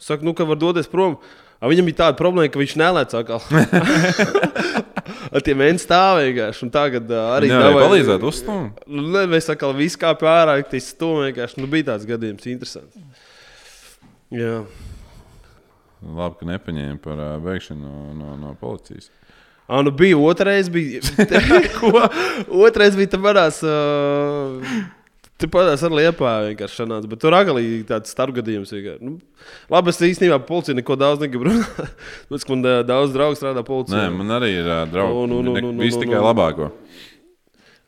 Saka, 0.01 0.25
nu, 0.25 0.33
ka 0.33 0.47
var 0.49 0.57
doties 0.59 0.89
prom. 0.89 1.19
A, 1.61 1.69
viņam 1.71 1.85
bija 1.87 1.99
tāda 2.01 2.17
problēma, 2.19 2.49
ka 2.51 2.59
viņš 2.59 2.73
nelēca 2.81 3.21
atkal. 3.21 3.39
Ar 5.33 5.41
tiem 5.45 5.57
mēnešiem 5.61 5.79
stāv 5.85 6.17
vienkārši. 6.19 6.65
Un 6.65 6.71
tagad 6.73 7.13
uh, 7.13 7.29
arī 7.37 7.47
arī 7.53 7.61
davai- 7.63 7.85
palīdzēt 7.85 8.25
uzstāt. 8.27 8.81
Nu, 8.89 9.05
ne, 9.13 9.23
Mēs 9.31 9.47
atkal 9.53 9.71
visu 9.77 10.01
kāpjam 10.01 10.31
ārā, 10.33 10.57
tas 10.67 10.89
stūmē 10.91 11.29
vienkārši. 11.29 11.61
Nu, 11.61 11.69
bija 11.71 11.91
tāds 11.93 12.09
gadījums, 12.09 12.49
interesants. 12.51 12.99
Jā. 14.33 14.63
Labi, 16.03 16.39
ka 16.41 16.49
nepaņēma 16.49 16.99
par 17.05 17.21
uh, 17.23 17.35
veikšanu 17.45 17.85
no, 17.87 18.13
no, 18.19 18.33
no 18.41 18.53
policijas. 18.59 19.07
Ah, 19.67 19.79
nu 19.85 19.93
bija 19.95 20.17
otrais, 20.19 20.67
bija. 20.69 20.99
Ko? 21.77 21.93
Otrais 22.65 22.97
bija 22.99 23.13
tam 23.15 23.23
manās. 23.25 23.61
Uh, 23.63 24.59
Tur 25.43 25.49
padās 25.51 25.81
ar 25.83 25.91
liepā 25.91 26.31
vienkārši 26.45 26.77
sanāca, 26.77 27.07
bet 27.09 27.19
tur 27.19 27.33
agalī 27.35 27.81
tāds 27.87 28.13
starpgadījums. 28.13 28.69
Nu, 29.03 29.17
labi, 29.73 29.91
es 29.91 29.97
īstenībā 30.07 30.37
policija 30.47 30.77
neko 30.77 30.95
daudz 30.99 31.23
negribu 31.23 31.49
runāt. 31.49 31.97
Man 32.53 32.63
ā, 32.69 32.75
daudz 32.87 33.15
draugu 33.15 33.35
strādā 33.39 33.63
policijā. 33.67 34.05
Nē, 34.05 34.13
man 34.21 34.31
arī 34.37 34.53
ir 34.61 34.69
uh, 34.69 34.83
draugi. 34.87 35.17
Nu, 35.17 35.25
nu, 35.27 35.41
nu, 35.43 35.55
nu, 35.57 35.71
nu, 35.73 35.83
Viss 35.83 35.97
nu, 35.97 36.05
tikai 36.05 36.19
nu. 36.19 36.23
labāko. 36.29 36.69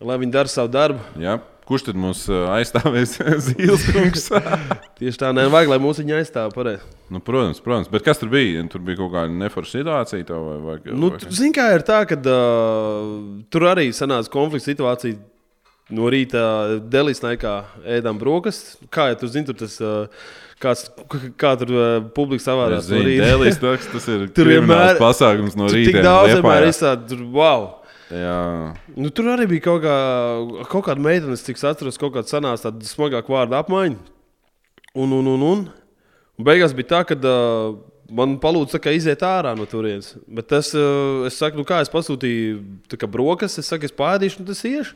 Lai 0.04 0.18
viņi 0.20 0.36
dara 0.36 0.52
savu 0.52 0.74
darbu. 0.74 1.06
Jā. 1.22 1.38
Kurš 1.66 1.88
tad 1.88 1.98
mums 1.98 2.20
uh, 2.30 2.44
aizstāvēs 2.54 3.16
Zīles? 3.48 4.28
Tieši 5.00 5.18
tā, 5.22 5.32
nevajag, 5.34 5.72
lai 5.74 5.80
mūsu 5.82 6.04
viņa 6.04 6.20
aizstāv 6.20 6.52
pareizi. 6.54 6.86
nu, 7.10 7.22
protams, 7.26 7.62
protams. 7.66 7.90
Bet 7.90 8.06
kas 8.06 8.22
tur 8.22 8.30
bija? 8.34 8.62
Tur 8.70 8.84
bija 8.86 9.00
kaut 9.02 9.14
kāda 9.16 9.34
neforša 9.34 9.80
situācija. 9.80 10.28
tev 10.30 10.44
Vai, 10.46 10.58
vai, 10.68 10.76
Nu, 10.94 11.10
vai... 11.16 11.20
Ziniet, 11.34 11.56
kā 11.58 11.66
ir 11.78 11.86
tā, 11.88 12.04
ka 12.10 12.20
uh, 12.22 13.14
tur 13.50 13.66
arī 13.72 13.88
sanāca 13.98 14.30
konflikts 14.34 14.70
situācija. 14.70 15.18
No 15.94 16.08
rīta 16.10 16.42
Delijas 16.90 17.20
laikā 17.22 17.52
ēdām 17.98 18.18
brokastis. 18.18 18.78
Kā 18.94 19.12
jau 19.12 19.20
tur 19.22 19.30
zini, 19.36 19.46
tur 19.46 19.58
tas 19.60 19.76
uh, 19.86 20.30
kāds, 20.62 20.88
kā 21.38 21.52
tur 21.62 21.74
uh, 21.78 21.84
publika 22.16 22.42
savādāk 22.48 22.88
Dēlīs, 22.90 23.60
tas, 23.62 23.86
tas 23.94 24.08
ir 24.10 24.24
Tur 24.38 24.50
vienmēr- 24.50 24.98
pasākums 25.02 25.54
no 25.58 25.70
rīta. 25.70 25.92
tik 25.94 26.06
daudz 26.06 26.34
vienmēr 26.34 26.66
izsākt, 26.72 27.06
tur 27.12 27.22
wow! 27.38 27.68
Jā, 28.14 28.76
Nu, 28.94 29.10
tur 29.10 29.32
arī 29.34 29.48
bija 29.50 29.66
kaut, 29.66 29.82
kā, 29.84 29.96
kaut 30.70 30.86
kāda 30.86 31.02
meitene, 31.02 31.38
cik 31.40 31.58
es 31.58 31.66
atceros, 31.66 31.98
kaut 32.00 32.14
kāda 32.14 32.30
sanāca 32.30 32.68
tāda 32.68 32.86
smagāka 32.86 33.34
vārda 33.34 33.64
apmaiņa. 33.64 33.98
Un, 34.96 35.12
un, 35.12 35.28
un, 35.34 35.42
un. 35.44 35.66
un 36.38 36.48
beigās 36.48 36.76
bija 36.78 36.92
tā, 36.94 37.02
ka 37.10 37.18
uh, 37.18 37.76
man 38.14 38.38
palūdza 38.40 38.80
iziet 38.94 39.26
ārā 39.26 39.56
no 39.58 39.66
turienes. 39.68 40.14
Bet 40.28 40.52
tas, 40.54 40.70
uh, 40.78 41.26
es 41.28 41.40
saku, 41.42 41.60
nu 41.60 41.68
kā 41.68 41.82
es 41.84 41.92
pasūtīju 41.92 42.96
kā 42.96 43.10
brokastis, 43.10 43.66
es 43.66 43.74
saku, 43.74 43.90
es 43.90 43.98
pārādīšu, 43.98 44.44
un 44.44 44.52
tas 44.52 44.64
iešu. 44.70 44.96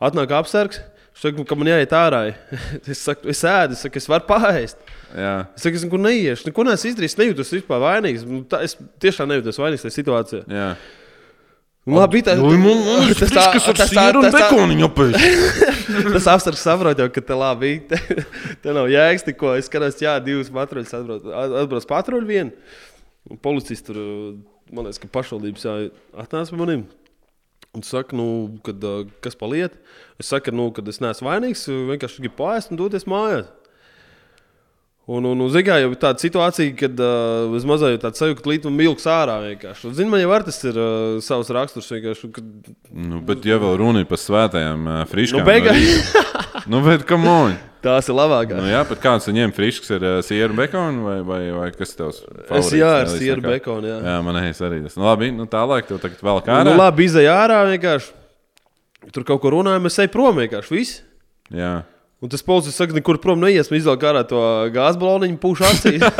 Atnāk 0.00 0.36
apsargs. 0.36 0.84
Viņš 1.10 1.24
saka, 1.26 1.44
ka 1.48 1.56
man 1.58 1.68
jāiet 1.68 1.90
ārā. 1.96 2.20
es 2.92 3.02
saku, 3.02 3.32
es 3.32 3.42
ēdu, 3.44 3.74
es 3.74 3.82
saku, 3.84 3.98
es 3.98 4.08
varu 4.08 4.28
pāriest. 4.28 4.78
Es 5.10 5.64
saku, 5.64 5.80
es 5.80 5.84
nekur 5.84 6.00
neiešu, 6.00 6.46
neko 6.46 6.64
neesmu 6.68 6.92
izdarījis, 6.92 7.18
nejūtos 7.18 7.50
vispār 7.56 7.82
vainīgs. 7.82 8.22
Nu, 8.28 8.44
tā, 8.48 8.62
es 8.68 8.76
tiešām 9.02 9.28
nejūtos 9.32 9.58
vainīgs 9.60 9.84
tajā 9.84 9.96
situācijā. 9.98 10.46
jā. 10.48 10.70
Nu, 11.88 11.96
Labi, 11.96 12.20
tā, 12.20 12.34
tas 13.16 13.30
tā, 13.32 13.44
tas 13.56 13.88
tā, 13.88 14.02
tas 14.12 14.34
tā, 14.34 14.48
Tas 16.14 16.26
apstākļus 16.28 16.64
saprot, 16.66 17.00
jau, 17.00 17.08
ka 17.14 17.22
te 17.24 17.38
labi. 17.40 17.70
Te, 17.88 17.98
te 18.60 18.74
nav 18.76 18.90
jēgas, 18.92 19.24
ko 19.40 19.54
es 19.56 19.70
skatos. 19.70 19.96
Jā, 20.04 20.18
divas 20.22 20.52
patruļas 20.52 20.92
atbrauc, 20.92 21.86
patruļu 21.88 22.28
vienu. 22.28 22.52
Policists 23.40 23.88
tur, 23.88 23.96
man 24.68 24.86
liekas, 24.86 25.00
ka 25.00 25.08
pašvaldības 25.16 25.64
atnāca 26.20 26.52
pie 26.52 26.60
maniem. 26.60 26.84
Un 27.76 27.86
saka, 27.86 28.12
nu, 28.18 28.28
kad, 28.66 28.84
kas 29.24 29.38
paliek? 29.40 29.72
Es 30.20 30.28
saku, 30.34 30.52
nu, 30.52 30.68
ka 30.76 30.84
es 30.90 31.00
neesmu 31.00 31.30
vainīgs, 31.30 31.64
vienkārši 31.94 32.26
gribu 32.26 32.42
pāriest 32.42 32.74
un 32.74 32.80
doties 32.82 33.08
mājās. 33.08 33.48
Un, 35.10 35.24
un, 35.26 35.40
un 35.42 35.48
mērā, 35.50 35.80
jau 35.82 35.88
ir 35.90 35.96
tāda 35.98 36.22
situācija, 36.22 36.70
kad 36.78 37.00
uh, 37.02 37.48
es 37.58 37.64
mazliet 37.66 37.98
tādu 38.04 38.20
sajūtu, 38.20 38.42
ka 38.44 38.50
līdzi 38.52 38.68
man 38.68 38.76
milks 38.78 39.08
ārā 39.10 39.40
vienkārši. 39.42 39.90
Zinu, 39.98 40.12
man 40.12 40.20
jau 40.22 40.28
tas 40.46 40.60
ir 40.68 40.76
uh, 40.78 41.16
savs 41.24 41.50
raksturs. 41.56 41.88
Kad, 42.36 42.44
Nu, 42.94 43.18
bet, 43.26 43.42
ja 43.48 43.56
vēl 43.58 43.74
runa 43.80 44.04
ir 44.04 44.06
par 44.10 44.20
svētajām 44.22 44.86
uh, 44.86 45.00
friškām, 45.10 45.42
Nu, 45.42 45.48
beigās- 45.48 45.80
rīta- 45.82 46.62
nu, 46.70 46.84
bet, 46.86 47.02
come 47.10 47.26
on! 47.32 47.58
tās 47.80 48.10
ir 48.12 48.14
labākās. 48.14 48.60
Nu, 48.60 48.68
jā, 48.68 48.84
bet 48.86 49.00
kāds 49.00 49.24
viņiem 49.30 49.54
frišks 49.56 49.90
ir 49.96 50.02
uh, 50.04 50.16
sieru 50.22 50.52
bekona 50.58 51.00
vai, 51.00 51.18
vai, 51.24 51.40
vai 51.56 51.68
kas 51.72 51.94
tavs? 51.96 52.18
Es 52.20 52.48
favorīts? 52.50 52.74
jā, 52.76 52.90
ar 53.00 53.08
sieru 53.10 53.44
bekonu. 53.46 53.88
Jā. 53.88 53.98
Jā, 54.04 54.16
man 54.26 54.36
liekas 54.36 54.60
arī 54.68 54.82
tas. 54.84 54.98
Nu, 55.00 55.06
labi, 55.08 55.30
nu 55.32 55.46
tālāk, 55.50 55.88
tev 55.88 55.98
tagad 56.02 56.20
vēl 56.26 56.42
kā 56.44 56.58
Nu, 56.68 56.74
labi, 56.78 57.06
izēja 57.08 57.38
ārā 57.46 57.62
vienkārši. 57.72 58.12
Tur 59.16 59.24
kaut 59.24 59.40
ko 59.42 59.54
runājam, 59.56 59.88
es 59.88 59.96
eju 60.04 60.12
prom 60.12 60.36
vienkārši. 60.44 60.76
Viss. 60.76 60.98
Jā. 61.56 61.78
Un 62.20 62.28
tas 62.28 62.42
policists 62.44 62.76
saka, 62.76 62.92
nekur 62.92 63.16
prom 63.20 63.40
neiesim, 63.40 63.78
izvelk 63.78 64.02
ārā 64.04 64.20
to 64.28 64.40
gāzes 64.74 65.00
baloniņu, 65.00 65.40
pušu 65.40 65.64
acīs. 65.70 66.04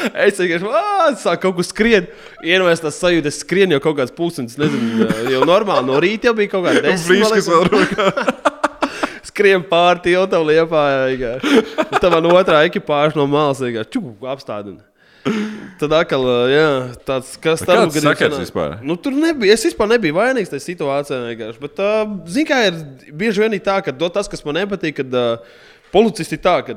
Es 0.00 0.38
vienkārši 0.40 1.20
sāku 1.20 1.42
kaut 1.44 1.56
kur 1.58 1.64
skriet. 1.66 2.06
Iedomājieties, 2.40 2.80
tas 2.86 2.98
sajūta, 3.02 3.28
es 3.28 3.40
skrienu 3.42 3.76
jau 3.76 3.82
kaut 3.84 3.98
kāds 3.98 4.14
pusdienas, 4.16 4.56
nezinu, 4.60 5.06
jau 5.28 5.42
normāli. 5.48 5.84
No 5.88 5.98
rīta 6.00 6.30
jau 6.30 6.34
bija 6.38 6.52
kaut 6.54 6.64
kāda 6.66 6.82
desmit. 6.86 7.20
man. 7.52 8.40
Skrien 9.30 9.64
pāri 9.68 10.02
tiltam, 10.08 10.46
liepā. 10.48 10.84
Tā 12.00 12.12
man 12.12 12.30
otrā 12.32 12.64
ekipāža 12.68 13.20
no 13.20 13.28
malas 13.30 13.60
vienkārši 13.60 14.02
apstādina. 14.32 14.80
Tad 15.80 15.92
atkal, 15.96 16.24
jā, 16.52 16.68
tāds 17.08 17.34
kas 17.40 17.62
kāds 17.64 17.92
gadījums 17.94 18.04
sakars 18.04 18.34
sanāk? 18.34 18.44
vispār? 18.44 18.72
Nu, 18.84 18.96
tur 19.00 19.16
nebija. 19.16 19.56
Es 19.56 19.64
vispār 19.64 19.88
nebiju 19.94 20.16
vainīgs 20.16 20.52
tajā 20.52 20.64
situācijā. 20.66 21.20
vienkārši. 21.30 21.60
Bet, 21.62 21.80
uh, 21.80 22.16
zini, 22.28 22.48
kā 22.48 22.62
ir 22.68 22.80
bieži 23.16 23.44
vien 23.44 23.56
ir 23.56 23.62
tā, 23.64 23.78
ka 23.84 23.94
tas, 24.00 24.28
kas 24.28 24.44
man 24.44 24.60
nepatīk, 24.60 24.98
kad 25.00 25.16
uh, 25.16 25.62
policisti 25.92 26.36
ir 26.36 26.42
tā, 26.44 26.56
ka 26.66 26.76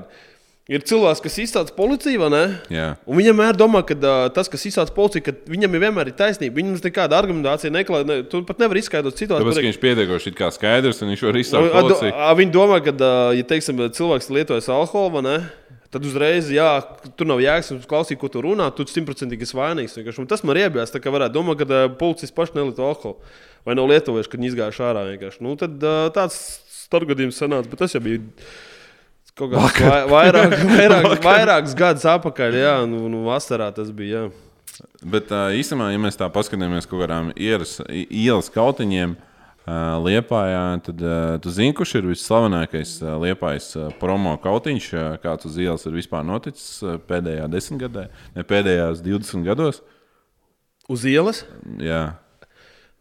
ir 0.72 0.84
cilvēks, 0.88 1.20
kas 1.24 1.36
izstāsta 1.44 1.76
policiju, 1.76 2.22
vai 2.24 2.30
ne? 2.32 2.44
Jā. 2.72 2.86
Un 3.04 3.20
viņam 3.20 3.36
vienmēr 3.36 3.60
domā, 3.60 3.82
ka 3.88 3.98
uh, 4.00 4.28
tas, 4.36 4.48
kas 4.52 4.64
izsāca 4.70 4.96
policiju, 4.96 5.26
ka 5.28 5.36
viņam 5.52 5.76
ir 5.76 5.84
vienmēr 5.84 6.12
ir 6.12 6.18
taisnība. 6.20 6.56
Viņam 6.62 6.80
nekāda 6.86 7.20
argumentācija 7.20 7.74
neklāja. 7.76 8.08
Ne, 8.08 8.22
tu 8.28 8.44
pat 8.48 8.64
nevari 8.64 8.84
izskaidrot 8.84 9.20
situāciju. 9.20 9.50
Tāpēc, 9.50 9.68
viņš 9.68 9.82
pietiekoši 9.84 10.36
kā 10.40 10.52
skaidrs, 10.56 11.04
un 11.04 11.12
viņš 11.12 11.26
var 11.28 11.42
izsākt 11.42 11.76
Viņi 12.40 12.56
domā, 12.56 12.80
ka, 12.86 12.96
ā, 12.96 13.12
ja 13.40 13.48
teiksim, 13.52 13.84
cilvēks 14.00 14.32
lietojas 14.32 14.72
alkoholu, 14.72 15.18
vai 15.18 15.26
ne, 15.28 15.38
tad 15.94 16.06
uzreiz, 16.10 16.50
jā, 16.54 16.68
tur 17.18 17.30
nav 17.30 17.40
jēgas 17.44 17.86
klausīt, 17.90 18.20
ko 18.22 18.30
tu 18.34 18.42
runā. 18.44 18.68
Tu 18.76 18.86
simtprocentīgi 18.90 19.46
esi 19.48 19.58
vainīgs. 19.58 19.96
vienkārši. 20.00 20.24
Un 20.24 20.30
Tas 20.32 20.44
man 20.44 20.60
iebijās. 20.60 20.92
Tā 20.94 21.02
kā 21.04 21.14
varētu 21.14 21.38
domāt, 21.38 21.62
ka 21.62 21.66
ā, 21.70 21.82
policists 22.00 22.34
pašs 22.36 22.56
nelieto 22.58 22.86
alkoholu 22.86 23.22
vai 23.64 23.78
nav 23.80 23.88
lietojuši, 23.94 24.30
kad 24.30 24.42
viņi 24.42 24.50
izgājuši 24.52 24.84
ārā. 24.90 25.04
vienkārši. 25.14 25.42
Nu, 25.46 25.56
tad 25.60 25.78
ā, 25.80 25.96
tāds 26.16 26.40
starpgadījums 26.84 27.38
sanāca, 27.40 27.70
bet 27.72 27.80
tas 27.86 27.94
jau 27.96 28.02
bija. 28.04 28.22
Kaut 29.38 29.50
kāds 29.54 29.80
vai- 29.82 30.06
vairāk, 30.12 30.58
vairāk, 30.78 31.08
vairākus 31.24 31.74
gadus 31.78 32.06
atpakaļ, 32.06 32.58
jā, 32.60 32.74
nu, 32.90 33.08
nu 33.10 33.24
vasarā 33.26 33.72
tas 33.74 33.90
bija. 33.90 34.28
Jā. 34.28 34.90
Bet 35.06 35.30
uh, 35.34 35.50
īstenībā, 35.54 35.92
ja 35.94 36.02
mēs 36.02 36.18
tā 36.18 36.28
paskatāmies 36.34 36.86
kaut 36.90 37.02
kādām 37.06 37.32
ieras, 37.38 37.80
ielas 37.90 38.50
kautiņiem, 38.54 39.16
uh, 39.18 39.33
Liepājā, 39.68 40.64
tad 40.84 41.02
uh, 41.02 41.38
tu 41.40 41.52
zini, 41.56 41.72
kurš 41.78 41.94
ir 42.02 42.08
visslavenākais 42.10 42.98
uh, 43.04 43.14
Liepājas 43.24 43.70
uh, 43.80 43.86
promo 44.02 44.34
kautiņš, 44.44 44.88
uh, 44.98 45.06
kāds 45.24 45.48
uz 45.48 45.56
ielas 45.64 45.86
ir 45.88 45.96
vispār 45.96 46.26
noticis 46.28 46.82
uh, 46.84 46.98
pēdējā 47.08 47.46
desmitgadē, 47.54 48.10
ne 48.36 48.44
pēdējās 48.50 49.00
20 49.06 49.46
gados. 49.48 49.80
Uz 50.92 51.06
ielas? 51.08 51.46
Jā, 51.80 52.04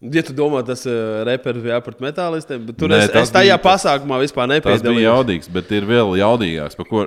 Ja 0.02 0.18
tu 0.26 0.32
domā, 0.34 0.64
tas 0.66 0.80
ir 0.90 1.20
reperis 1.28 1.62
jāpret 1.62 2.00
metālistiem, 2.02 2.64
bet 2.66 2.74
tur 2.74 2.90
Nē, 2.90 2.96
es, 3.04 3.12
es 3.20 3.30
tajā 3.30 3.52
bija- 3.54 3.58
pasākumā 3.62 4.16
vispār 4.18 4.48
Tas 4.50 4.58
bija 4.58 4.72
nepiedalījos. 4.74 5.04
jaudīgs, 5.06 5.50
bet 5.54 5.70
ir 5.70 5.84
vēl 5.86 6.16
jaudīgāks. 6.18 6.74
Par, 6.74 6.86
ko, 6.90 7.04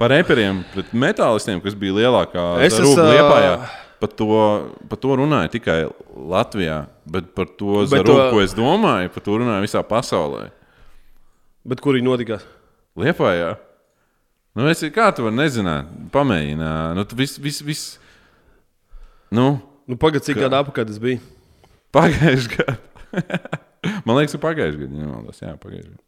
par 0.00 0.08
reperiem 0.14 0.62
pret 0.72 0.88
metālistiem, 0.96 1.60
kas 1.60 1.76
bija 1.76 1.98
lielākā 1.98 2.44
Es 2.64 2.78
esmu, 2.78 2.94
zarūpa 2.96 3.12
liepājā. 3.12 3.52
ā, 3.60 3.68
Par 4.00 4.08
to, 4.16 4.26
par 4.88 4.96
to 5.02 5.16
runāja 5.20 5.50
tikai 5.52 5.78
Latvijā, 6.16 6.86
bet 7.04 7.34
par 7.36 7.44
to 7.58 7.82
zarūpu, 7.84 8.06
to- 8.08 8.30
ko 8.32 8.40
es 8.40 8.54
domāju, 8.56 9.10
par 9.12 9.22
to 9.26 9.34
runāja 9.42 9.60
visā 9.66 9.82
pasaulē. 9.84 10.46
Bet 11.68 11.82
kur 11.84 11.94
viņi 11.98 12.06
notikās? 12.08 12.46
Liepājā. 12.96 13.58
Nu, 14.56 14.64
es, 14.72 14.80
kā 14.90 15.10
tu 15.14 15.22
vari 15.26 15.36
nezināt? 15.36 15.86
Pamēģini. 16.10 16.70
Nu, 16.96 17.04
vis, 17.14 17.36
vis, 17.38 17.60
vis. 17.62 17.82
Nu, 19.30 19.60
Nu, 19.90 19.96
Pagaidā, 19.98 20.22
cik 20.22 20.36
Kā? 20.38 20.44
gadu 20.46 20.54
atpakaļ 20.60 20.84
tas 20.86 20.98
bija? 21.02 21.18
pagājušajā 21.92 22.50
gadā. 22.54 23.58
Man 24.06 24.16
liekas, 24.20 24.36
ka 24.36 24.40
pagājušajā 24.44 24.80
gadā. 24.84 24.98
Nemaldos. 25.00 25.40
jā, 25.42 25.52
pagājušajā 25.58 25.90
gadā. 25.90 26.04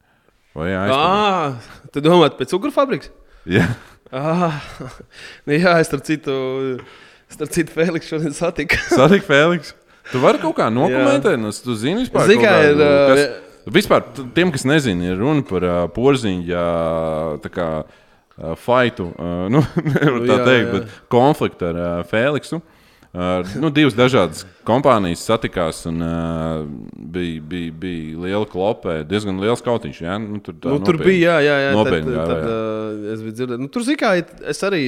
Vai 0.54 0.66
jā. 0.70 0.82
Ah, 0.94 1.56
tu 1.90 2.00
domā, 2.04 2.28
pēc 2.38 2.52
cukuru 2.54 2.70
fabrikas? 2.74 3.10
Jā. 3.48 3.64
Ah, 4.12 4.60
nu 5.48 5.56
jā, 5.58 5.72
es 5.82 5.88
starp 5.90 6.04
citu, 6.06 6.36
starp 7.34 7.52
citu 7.54 7.72
Feliks 7.74 8.10
šodien 8.10 8.34
satiku. 8.36 8.78
Satik, 8.98 9.24
Feliks. 9.28 9.74
Tu 10.10 10.18
vari 10.22 10.40
kaut 10.42 10.56
kā 10.58 10.66
nokomentēt, 10.74 11.38
nu, 11.40 11.52
tu 11.54 11.76
zini, 11.78 12.02
vispār, 12.04 12.26
Zini, 12.26 12.42
kā 12.42 12.52
ir, 12.66 12.80
kas, 12.82 13.20
vispār 13.76 14.02
t- 14.16 14.24
tiem, 14.34 14.50
kas 14.52 14.64
nezina, 14.66 15.12
ir 15.12 15.20
runa 15.22 15.44
par 15.46 15.62
uh, 15.68 15.76
porziņa 15.94 16.64
tā 17.44 17.52
kā 17.54 17.68
uh, 17.86 18.52
faitu, 18.58 19.06
uh, 19.14 19.46
nu, 19.54 19.62
nevar 19.78 20.20
tā 20.26 20.36
jā, 20.40 20.44
teikt, 20.48 20.66
jā. 20.66 20.72
bet 20.74 20.96
konfliktu 21.12 21.70
ar 21.70 21.78
uh, 21.82 21.90
Feliksu. 22.10 22.58
Uh, 23.12 23.44
nu, 23.60 23.68
divas 23.68 23.92
dažādas 23.92 24.46
kompānijas 24.64 25.20
satikās, 25.28 25.82
un 25.90 25.98
uh, 26.00 26.62
bija, 27.12 27.42
bija, 27.44 27.72
bija 27.82 28.22
liela 28.24 28.46
klopē, 28.48 29.02
diezgan 29.04 29.36
liels 29.42 29.60
kautiņš. 29.66 29.98
Ja? 30.00 30.14
Nu, 30.16 30.38
tur 30.40 30.56
Nu, 30.56 30.78
tur 30.80 30.96
nopietni- 30.96 31.10
bija, 31.10 31.34
jā, 31.44 31.50
jā, 31.50 31.56
jā. 31.60 31.74
Tad, 31.74 31.78
nopietni 31.82 32.14
tad, 32.16 32.32
gāja, 32.32 32.38
jā. 32.40 32.54
uh, 32.56 33.12
es 33.12 33.20
biju 33.26 33.34
dzirdējis. 33.36 33.60
Nu, 33.60 33.68
tur 33.74 33.84
zinu, 33.84 34.00
kā 34.00 34.14
es 34.48 34.64
arī. 34.64 34.82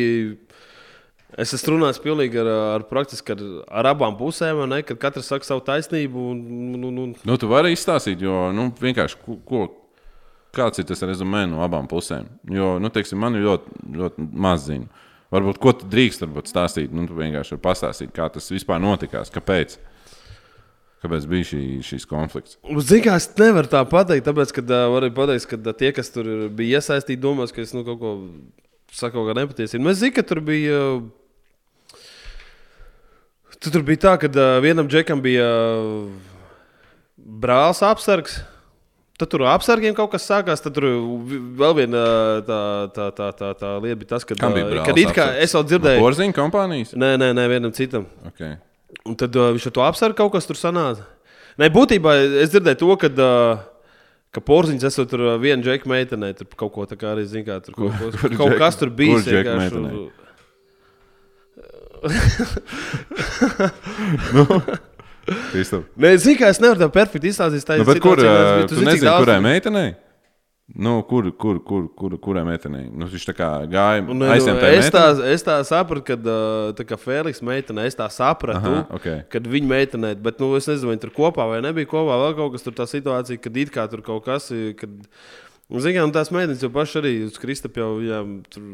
Es 1.40 1.50
esmu 1.56 1.74
runājis 1.74 1.98
pilnīgi 2.02 2.38
ar, 2.38 2.48
ar, 2.76 2.82
praktiski 2.86 3.34
ar, 3.34 3.40
ar 3.80 3.88
abām 3.90 4.14
pusēm, 4.18 4.60
ne, 4.70 4.82
kad 4.86 5.00
katrs 5.02 5.30
saka 5.32 5.46
savu 5.46 5.64
taisnību. 5.66 6.26
Un, 6.30 6.42
un, 6.76 6.84
un, 6.90 7.00
un, 7.04 7.14
Nu, 7.26 7.38
tu 7.40 7.48
vari 7.50 7.72
izstāstīt, 7.74 8.22
jo 8.22 8.52
nu, 8.54 8.68
vienkārši 8.78 9.18
ko, 9.24 9.38
ko, 9.48 9.64
kāds 10.54 10.78
ir 10.78 10.86
tas 10.86 11.02
rezumē 11.02 11.42
no 11.50 11.64
abām 11.66 11.88
pusēm. 11.90 12.28
Jo, 12.54 12.76
nu, 12.82 12.90
teiksim, 12.94 13.18
man 13.22 13.34
ir 13.38 13.48
ļoti, 13.48 13.80
ļoti 13.98 14.28
maz 14.46 14.68
ziņu. 14.68 14.86
Varbūt 15.34 15.58
ko 15.58 15.72
tu 15.74 15.88
drīkst 15.90 16.22
varbūt, 16.22 16.52
stāstīt. 16.52 16.94
Nu, 16.94 17.08
tu 17.10 17.16
vienkārši 17.18 17.56
vari 17.56 17.64
pastāstīt, 17.64 18.14
kā 18.14 18.28
tas 18.30 18.46
vispār 18.54 18.78
notikās, 18.84 19.32
kāpēc. 19.34 19.74
Kāpēc 21.02 21.26
bija 21.28 21.48
šī, 21.50 21.64
šis 21.84 22.06
konflikts? 22.08 22.60
Zinu, 22.86 23.02
kā 23.04 23.18
es 23.18 23.26
nevaru 23.36 23.68
tā 23.68 23.82
pateikt, 23.90 24.24
tāpēc, 24.28 24.54
ka 24.56 24.62
uh, 24.64 24.86
varu 24.94 25.10
pateikt, 25.18 25.50
ka 25.50 25.58
uh, 25.58 25.74
tie, 25.76 25.90
kas 25.96 26.14
tur 26.14 26.30
bija 26.54 26.78
iesaistīti, 26.78 27.20
domās, 27.20 27.52
ka 27.52 27.60
es 27.60 27.74
nu, 27.76 27.82
kaut 27.84 27.98
ko 28.00 28.14
saku, 28.94 29.18
kaut 29.18 29.28
kā 29.28 29.36
nepatiesību. 29.42 29.82
Nu, 29.84 29.92
es 29.92 30.00
zinu, 30.00 30.14
ka 30.16 30.24
tur 30.30 30.40
bija. 30.46 30.78
Uh, 30.94 31.04
tu 33.64 33.72
tur 33.74 33.82
bija 33.86 34.02
tā, 34.06 34.12
ka 34.20 34.28
uh, 34.30 34.58
vienam 34.64 34.88
džekam 34.90 35.22
bija 35.24 35.46
uh, 35.48 36.10
brālis 37.16 37.80
apsargs. 37.84 38.42
Tad 39.14 39.30
tur 39.30 39.44
apsargiem 39.46 39.94
kaut 39.94 40.10
kas 40.10 40.24
sākās. 40.26 40.62
Tad 40.64 40.74
tur 40.74 40.88
vēl 41.60 41.76
viena 41.78 42.00
tā, 42.46 42.60
tā, 42.96 43.04
tā, 43.14 43.28
tā, 43.38 43.50
tā 43.60 43.74
lieta 43.84 43.98
bija 44.00 44.10
tas, 44.16 44.26
ka, 44.26 44.34
Kam 44.40 44.56
bija 44.56 44.66
brālis 44.66 44.88
kad 44.88 44.98
it 44.98 45.12
kā 45.14 45.28
apsargs? 45.28 45.44
es 45.46 45.54
jau 45.54 45.62
dzirdēju. 45.70 46.02
Porziņa 46.02 46.34
kompānijas? 46.34 46.94
Nē, 46.98 47.12
nē, 47.22 47.28
nē, 47.38 47.44
vienam 47.52 47.74
citam. 47.76 48.08
Okay. 48.32 48.56
Un 49.06 49.14
tad 49.20 49.36
uh, 49.38 49.52
viņš 49.54 49.68
ar 49.70 49.76
to 49.78 49.84
apsver 49.86 50.16
kaut 50.18 50.34
kas 50.34 50.50
tur 50.50 50.58
sanāca. 50.58 51.06
Nē, 51.62 51.68
būtībā 51.70 52.16
es 52.42 52.50
dzirdēju 52.50 52.80
to, 52.82 52.90
ka, 52.98 53.12
uh, 53.22 53.62
ka 54.34 54.42
porziņš 54.42 54.88
esot 54.90 55.12
tur 55.14 55.22
uh, 55.28 55.36
viena 55.38 55.62
džeka 55.62 55.86
meitenē, 55.90 56.32
tur 56.34 56.50
kaut 56.58 56.74
ko 56.74 56.88
tā 56.90 56.98
kā 56.98 57.14
arī 57.14 57.22
zina, 57.30 57.60
tur 57.62 57.78
kaut, 57.78 57.94
ko, 57.94 58.10
kur 58.18 58.34
kaut 58.34 58.50
džeka- 58.50 58.60
kas 58.64 58.80
tur 58.82 58.90
bija. 58.90 59.20
kur 59.22 59.30
džeka 59.30 60.23
Kristop. 65.52 65.84
Nē, 65.96 66.16
zinu, 66.20 66.36
kā 66.40 66.48
es 66.52 66.60
nevaru 66.60 66.80
tā 66.82 66.88
perfekti 66.92 67.30
izstāstīt. 67.32 67.64
Tā 67.64 67.78
Nu, 67.80 67.86
bet 67.88 68.00
kur, 68.04 68.20
situācija, 68.20 68.44
uh, 68.44 68.48
bet 68.60 68.68
tu 68.68 68.74
cik 68.78 68.86
nezini, 68.90 69.08
daudz- 69.08 69.24
kurai 69.24 69.40
meitenei? 69.44 69.90
Nu, 70.64 71.02
kur, 71.04 71.26
kur, 71.36 71.58
kur, 71.64 71.82
kur, 71.92 72.14
kurai 72.24 72.40
meitenei? 72.48 72.86
Nu, 72.88 73.04
viņš 73.08 73.24
tā 73.28 73.34
kā 73.36 73.48
gāja 73.68 74.00
Un, 74.00 74.16
nu, 74.22 74.26
aizņemtai 74.32 74.70
es, 74.78 74.86
tā, 74.92 75.02
es 75.28 75.44
tā 75.44 75.58
sapratu, 75.68 76.06
kad 76.08 76.22
tā 76.78 76.82
kā 76.88 76.96
Feliks 77.00 77.42
meitene, 77.44 77.84
es 77.84 77.96
tā 77.98 78.06
sapratu, 78.12 78.72
Aha, 78.72 78.86
okay. 78.96 79.18
kad 79.32 79.44
viņa 79.44 79.68
meitenē, 79.68 80.14
bet 80.24 80.40
nu, 80.40 80.48
es 80.56 80.64
nezinu, 80.70 80.88
vai 80.88 80.94
viņi 80.96 81.04
tur 81.04 81.12
kopā 81.20 81.44
vai 81.52 81.60
nebija 81.64 81.90
kopā. 81.90 82.16
Vēl 82.22 82.32
kaut 82.40 82.50
kas 82.56 82.64
tur 82.64 82.74
tā 82.80 82.86
situācija, 82.88 83.42
kad 83.44 83.52
it 83.60 83.70
kā 83.76 83.84
tur 83.92 84.00
kaut 84.06 84.24
kas 84.24 84.48
ir. 84.56 84.72
Kad... 84.80 84.90
Zinām, 85.84 86.12
tās 86.16 86.32
meitenes 86.32 86.64
jau 86.64 86.72
pašai 86.72 87.00
arī 87.02 87.12
uz 87.28 87.36
Kristapā 87.40 87.84
jau 87.84 87.92
viņām 88.00 88.26
tur 88.52 88.64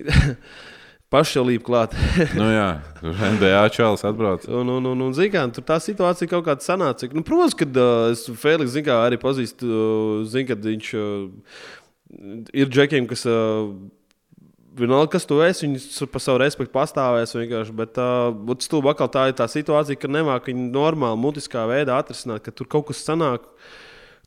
līp 1.44 1.64
klāt. 1.66 1.94
Nu, 2.38 2.48
jā, 2.48 2.68
tur 2.98 3.16
NBA 3.36 3.62
čalis 3.74 4.04
atbrauc. 4.08 4.46
Un, 4.48 4.70
un, 4.78 4.90
un, 4.92 5.06
un 5.08 5.16
zinām, 5.16 5.52
tur 5.54 5.64
tā 5.68 5.78
situācija 5.82 6.30
kaut 6.30 6.46
kāda 6.48 6.64
sanāca. 6.64 7.08
Nu, 7.12 7.24
protams, 7.26 7.56
ka 7.58 7.68
uh, 7.68 8.10
es 8.14 8.24
Feliks 8.40 8.72
zinu, 8.74 8.86
kā 8.88 8.98
arī 9.06 9.18
pazīstu, 9.20 9.68
uh, 9.68 10.22
zinu, 10.28 10.48
ka 10.50 10.58
viņš 10.64 10.92
uh, 10.98 11.66
ir 12.52 12.72
džekiem, 12.72 13.10
kas. 13.10 13.26
Uh, 13.28 13.74
Vienalga, 14.72 15.10
kas 15.12 15.26
tu 15.28 15.36
esi, 15.44 15.66
viņi 15.66 16.06
par 16.08 16.22
savu 16.24 16.38
respektu 16.40 16.72
pastāvēs. 16.72 17.34
Bet 17.76 17.98
uh, 18.00 18.54
stūra 18.64 18.94
atkal 18.94 19.10
tā 19.12 19.26
ir 19.28 19.34
tā 19.36 19.44
situācija, 19.44 20.00
ka 20.00 20.08
nemāk 20.08 20.48
viņu 20.48 20.70
normāli, 20.72 21.20
mutiskā 21.20 21.66
veidā 21.68 21.98
atrisināt, 22.00 22.40
ka 22.46 22.54
tur 22.56 22.70
kaut 22.72 22.86
kas 22.88 23.02
sanāk. 23.04 23.44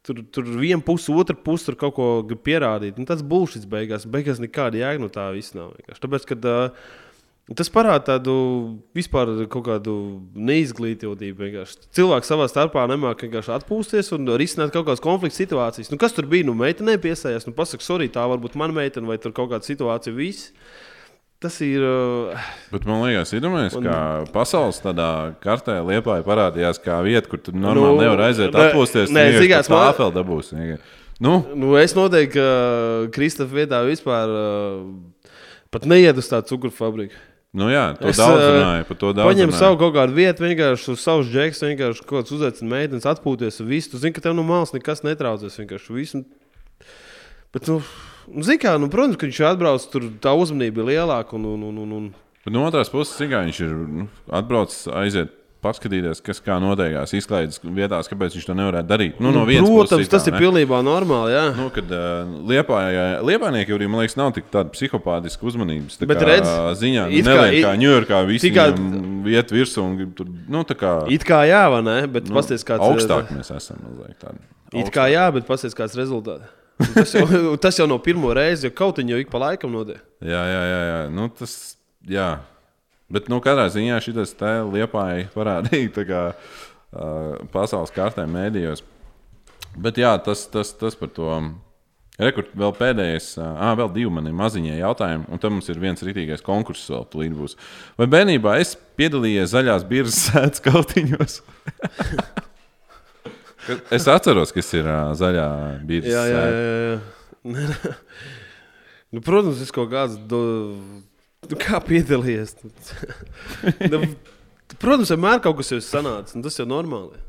Tur, 0.06 0.22
tur 0.30 0.46
viena 0.60 0.84
puse, 0.86 1.10
otra 1.10 1.34
puse 1.34 1.66
tur 1.70 1.80
kaut 1.82 1.96
ko 1.98 2.10
grib 2.28 2.44
pierādīt. 2.46 3.00
Nu, 3.02 3.08
tas 3.10 3.24
būs 3.26 3.56
šis 3.56 3.66
beigās. 3.70 4.06
Beigās 4.06 4.42
nekāda 4.44 4.78
jēga 4.84 5.02
no 5.02 5.10
tā 5.10 5.32
viss 5.34 5.56
nav. 5.58 5.74
vienkārši. 5.80 6.04
Tāpēc, 6.04 6.28
kad, 6.30 6.46
uh, 6.46 6.94
Tas 7.54 7.70
parāda 7.70 8.16
tādu 8.16 8.34
vispār 8.98 9.30
kaut 9.54 9.68
kādu 9.68 9.94
neizglītotību. 10.34 11.44
vienkārši. 11.44 11.92
Cilvēki 11.94 12.26
savā 12.26 12.48
starpā 12.50 12.88
nemāķi 12.90 13.28
vienkārši 13.28 13.52
atpūsties 13.54 14.10
un 14.18 14.32
risināt 14.42 14.74
kaut 14.74 14.88
kādas 14.88 15.04
konflikta 15.04 15.38
situācijas. 15.38 15.92
Nu, 15.94 16.00
kas 16.02 16.18
tur 16.18 16.26
bija? 16.26 16.48
Nu, 16.48 16.56
meitenei 16.58 16.98
piesējās, 16.98 17.46
nu, 17.46 17.54
pasakot, 17.54 17.86
sorry, 17.86 18.10
tā 18.10 18.26
varbūt 18.26 18.58
mana 18.58 18.74
meitene 18.74 19.06
vai 19.06 19.20
tur 19.22 19.30
kaut 19.30 19.52
kāda 19.54 19.62
situācija. 19.62 20.16
Viss. 20.18 20.56
Tas 21.46 21.60
ir. 21.62 21.84
Uh, 21.86 22.34
Bet 22.74 22.88
man 22.90 23.04
liekas, 23.06 23.30
iedomājieties, 23.38 23.76
Un- 23.78 23.86
ka 23.86 23.98
pasaules 24.34 24.80
tādā 24.82 25.10
kartē 25.44 25.76
Liepā 25.86 26.16
parādījās 26.26 26.80
kā 26.82 26.96
vieta, 27.06 27.30
kur 27.30 27.38
normāli 27.54 28.00
Nu, 28.00 28.02
nevar 28.02 28.24
aiziet, 28.32 28.56
atpūsties. 28.56 29.12
nē, 29.14 29.28
tā 29.70 29.70
man- 29.70 29.94
vēl 30.00 30.14
dabūs. 30.16 30.50
Nu, 31.22 31.36
nu, 31.56 31.76
es 31.78 31.94
noteikti, 31.96 32.34
ka 32.40 32.48
Kristofers 33.16 33.54
vietā 33.56 33.84
vispār 33.86 34.34
uh, 34.34 35.30
pat 35.72 35.86
neiet 35.86 36.18
uz 36.18 36.28
tādu 36.28 36.50
cukuru 36.50 36.74
fabriku. 36.74 37.14
nu 37.56 37.70
jā, 37.72 37.86
to 38.00 38.10
Es, 38.10 38.18
daudz 38.18 38.42
ā, 38.42 38.50
runāju. 38.58 38.88
Par 38.90 38.98
to 38.98 39.14
daudz 39.14 39.30
Paņem 39.30 39.54
savu 39.56 39.78
kaut 39.80 39.94
kādu 39.96 40.18
vietu, 40.18 40.44
vienkārši 40.44 40.90
uz 40.92 41.00
savus 41.00 41.30
džekus, 41.32 41.62
vienkārši 41.64 42.04
kaut 42.04 42.26
kāds 42.26 42.34
uzaicina 42.36 42.68
meitenes, 42.74 43.06
atpūties. 43.08 43.62
un 43.62 43.68
Visu. 43.70 43.92
Tu 43.94 43.98
zini, 44.02 44.12
ka 44.18 44.20
tev 44.26 44.34
no 44.36 44.44
malas 44.44 44.74
nekas 44.74 45.06
netraucēs. 45.06 45.56
Vienkārši 45.62 45.94
visu. 45.96 46.26
Bet, 47.54 47.68
nu, 47.72 47.80
nu, 48.28 48.44
zini, 48.44 48.60
kā, 48.62 48.76
nu, 48.82 48.90
protams, 48.92 49.18
ka 49.22 49.28
viņš 49.30 49.42
atbrauc, 49.54 49.88
tur 49.92 50.10
tā 50.24 50.36
uzmanība 50.38 50.84
ir 50.84 50.94
lielāka. 50.96 51.36
Un, 51.40 51.46
un, 51.56 51.66
un, 51.86 51.96
un. 52.00 52.06
Bet 52.46 52.54
no 52.54 52.68
otras 52.68 52.92
puses, 52.94 53.16
cik 53.18 53.34
viņš 53.34 53.64
ir 53.66 53.74
nu, 53.74 54.08
atbraucis, 54.30 54.86
aiziet. 54.94 55.34
Paskatīties, 55.66 56.20
kas 56.22 56.38
kā 56.46 56.60
notiekās 56.62 57.10
izklaides 57.18 57.58
vietās, 57.64 58.06
kāpēc 58.06 58.36
viņš 58.38 58.44
to 58.46 58.54
nevarētu 58.54 58.86
darīt. 58.86 59.16
Nu, 59.18 59.32
no 59.34 59.48
vienas 59.50 59.66
Protams, 59.66 59.96
puses, 59.96 60.12
tas 60.12 60.22
tā, 60.22 60.30
ir 60.30 60.36
ne? 60.36 60.42
pilnībā 60.44 60.78
normāli. 60.86 61.32
Jā. 61.34 61.46
Nu, 61.58 61.72
kad 61.74 61.90
uh, 61.90 62.36
liepājnieki 63.26 63.74
arī, 63.74 63.88
man 63.90 64.04
liekas, 64.04 64.14
nav 64.20 64.30
tik 64.36 64.52
tāda 64.54 64.70
psihopātiska 64.76 65.48
uzmanības. 65.50 65.98
Tā 65.98 66.06
Bet 66.12 66.22
kā 66.22 66.28
redz, 66.30 66.52
ziņā, 66.84 67.08
it 67.18 67.26
kā- 67.26 67.34
nelien, 67.34 67.58
kā 67.66 67.72
Ņujorkā, 67.82 68.20
visi 68.30 68.52
tikai 68.52 68.68
iet 69.34 69.56
virsū 69.56 69.82
un 69.82 70.12
tur, 70.14 70.30
nu, 70.30 70.62
tā 70.70 70.78
kā. 70.78 70.94
It 71.18 71.26
kā 71.26 71.42
jā, 71.50 71.64
vai 71.74 71.82
ne? 71.88 71.98
Bet 72.14 72.30
nu, 72.30 72.38
pasties, 72.38 72.68
kāds 72.68 72.86
augstāk 72.86 73.34
mēs 73.34 73.50
esam. 73.56 73.82
Mazliet, 73.88 74.20
tādi. 74.22 74.46
It 74.84 74.94
kā 74.94 75.08
jā, 75.10 75.26
bet 75.34 75.50
pasties, 75.50 75.74
kāds 75.74 75.98
rezultāts. 75.98 76.46
Tas 76.78 77.14
jau, 77.16 77.26
tas 77.64 77.80
jau 77.80 77.88
no 77.88 77.98
pirmo 78.04 78.34
reizi, 78.36 78.68
jo 78.68 78.76
kaut 78.76 79.00
viņa 79.00 79.16
jau 79.16 79.22
ik 79.24 79.32
pa 79.32 79.42
laikam 79.48 79.74
notiek. 79.76 80.02
Jā, 80.24 80.44
jā, 80.52 80.62
jā. 80.72 80.82
jā. 80.90 81.00
Nu, 81.16 81.28
tas, 81.32 81.54
jā. 82.10 82.30
Bet, 83.12 83.30
nu, 83.32 83.40
katrā 83.44 83.68
ziņā 83.72 84.00
šis 84.04 84.34
te 84.40 84.52
liepāja 84.74 85.30
parādīja 85.36 86.08
kā 86.10 86.24
uh, 86.34 87.38
pasaules 87.54 87.94
kārtē 87.96 88.26
mēdījos. 88.30 88.84
Bet, 89.76 90.00
jā, 90.02 90.16
tas, 90.24 90.48
tas, 90.52 90.74
tas 90.76 90.98
par 91.00 91.14
to. 91.16 91.30
Rekord 92.16 92.54
vēl 92.56 92.72
pēdējais, 92.78 93.34
ah, 93.44 93.74
vēl 93.76 93.90
divi 93.92 94.12
mani 94.16 94.32
maziņie 94.32 94.78
jautājumi, 94.78 95.26
un 95.28 95.42
tam 95.44 95.58
mums 95.58 95.68
ir 95.68 95.82
viens 95.84 96.00
rītīgais 96.00 96.46
konkurss 96.46 96.88
vēl 96.88 97.04
tūlīt 97.12 97.36
būs. 97.36 97.58
Vai 98.00 98.08
bērnībā 98.08 98.56
es 98.64 98.72
piedalījos 98.96 99.52
zaļās 99.52 99.84
biržas 99.90 100.22
sēdes 100.30 100.64
kautiņos? 100.64 101.42
Kad- 103.66 103.94
es 103.98 104.08
atceros, 104.12 104.54
kas 104.56 104.74
ir 104.78 104.88
ā, 104.90 105.00
zaļā 105.18 105.48
biržas 105.88 106.14
Jā, 106.14 106.24
jā, 106.30 106.44
jā. 106.50 106.96
jā. 106.96 107.94
Nu, 109.16 109.22
protams, 109.24 109.62
es 109.64 109.72
kaut 109.72 109.88
kāds. 109.94 110.18
Do... 110.28 110.40
Nu, 111.46 111.58
kā 111.62 111.78
piedalījies? 111.86 112.56
nu, 113.94 114.02
protams, 114.82 115.14
vienmēr 115.14 115.40
kaut 115.46 115.56
kas 115.62 115.70
jau 115.72 115.78
ir 115.80 115.86
sanācis, 115.86 116.36
un 116.36 116.44
tas 116.44 116.58
jau 116.60 116.66
normāli. 116.68 117.22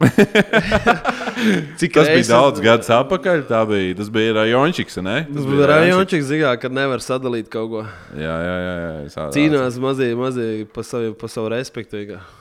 Cik 1.80 1.92
Tas 1.94 2.08
bija 2.08 2.24
daudz 2.28 2.60
gadus 2.64 2.88
atpakaļ. 2.92 3.42
Tā 3.48 3.60
bija, 3.68 3.94
tas 3.98 4.08
bija 4.12 4.34
Rajončiks, 4.38 4.96
ne? 5.04 5.16
Tas 5.28 5.48
bija 5.48 5.68
rajončiks, 5.68 6.24
zināmā, 6.30 6.54
ka 6.60 6.70
nevar 6.72 7.04
sadalīt 7.04 7.50
kaut 7.52 7.68
ko. 7.72 7.82
Jā, 8.16 8.36
jā, 8.44 8.56
jā. 8.64 8.76
jā. 9.08 9.26
Cīnās 9.36 9.76
mazie, 9.82 10.12
mazie 10.18 10.48
par 10.72 10.88
savu, 10.88 11.12
par 11.20 11.32
savu 11.32 11.52
respektu. 11.52 12.00
vienkārši. 12.00 12.39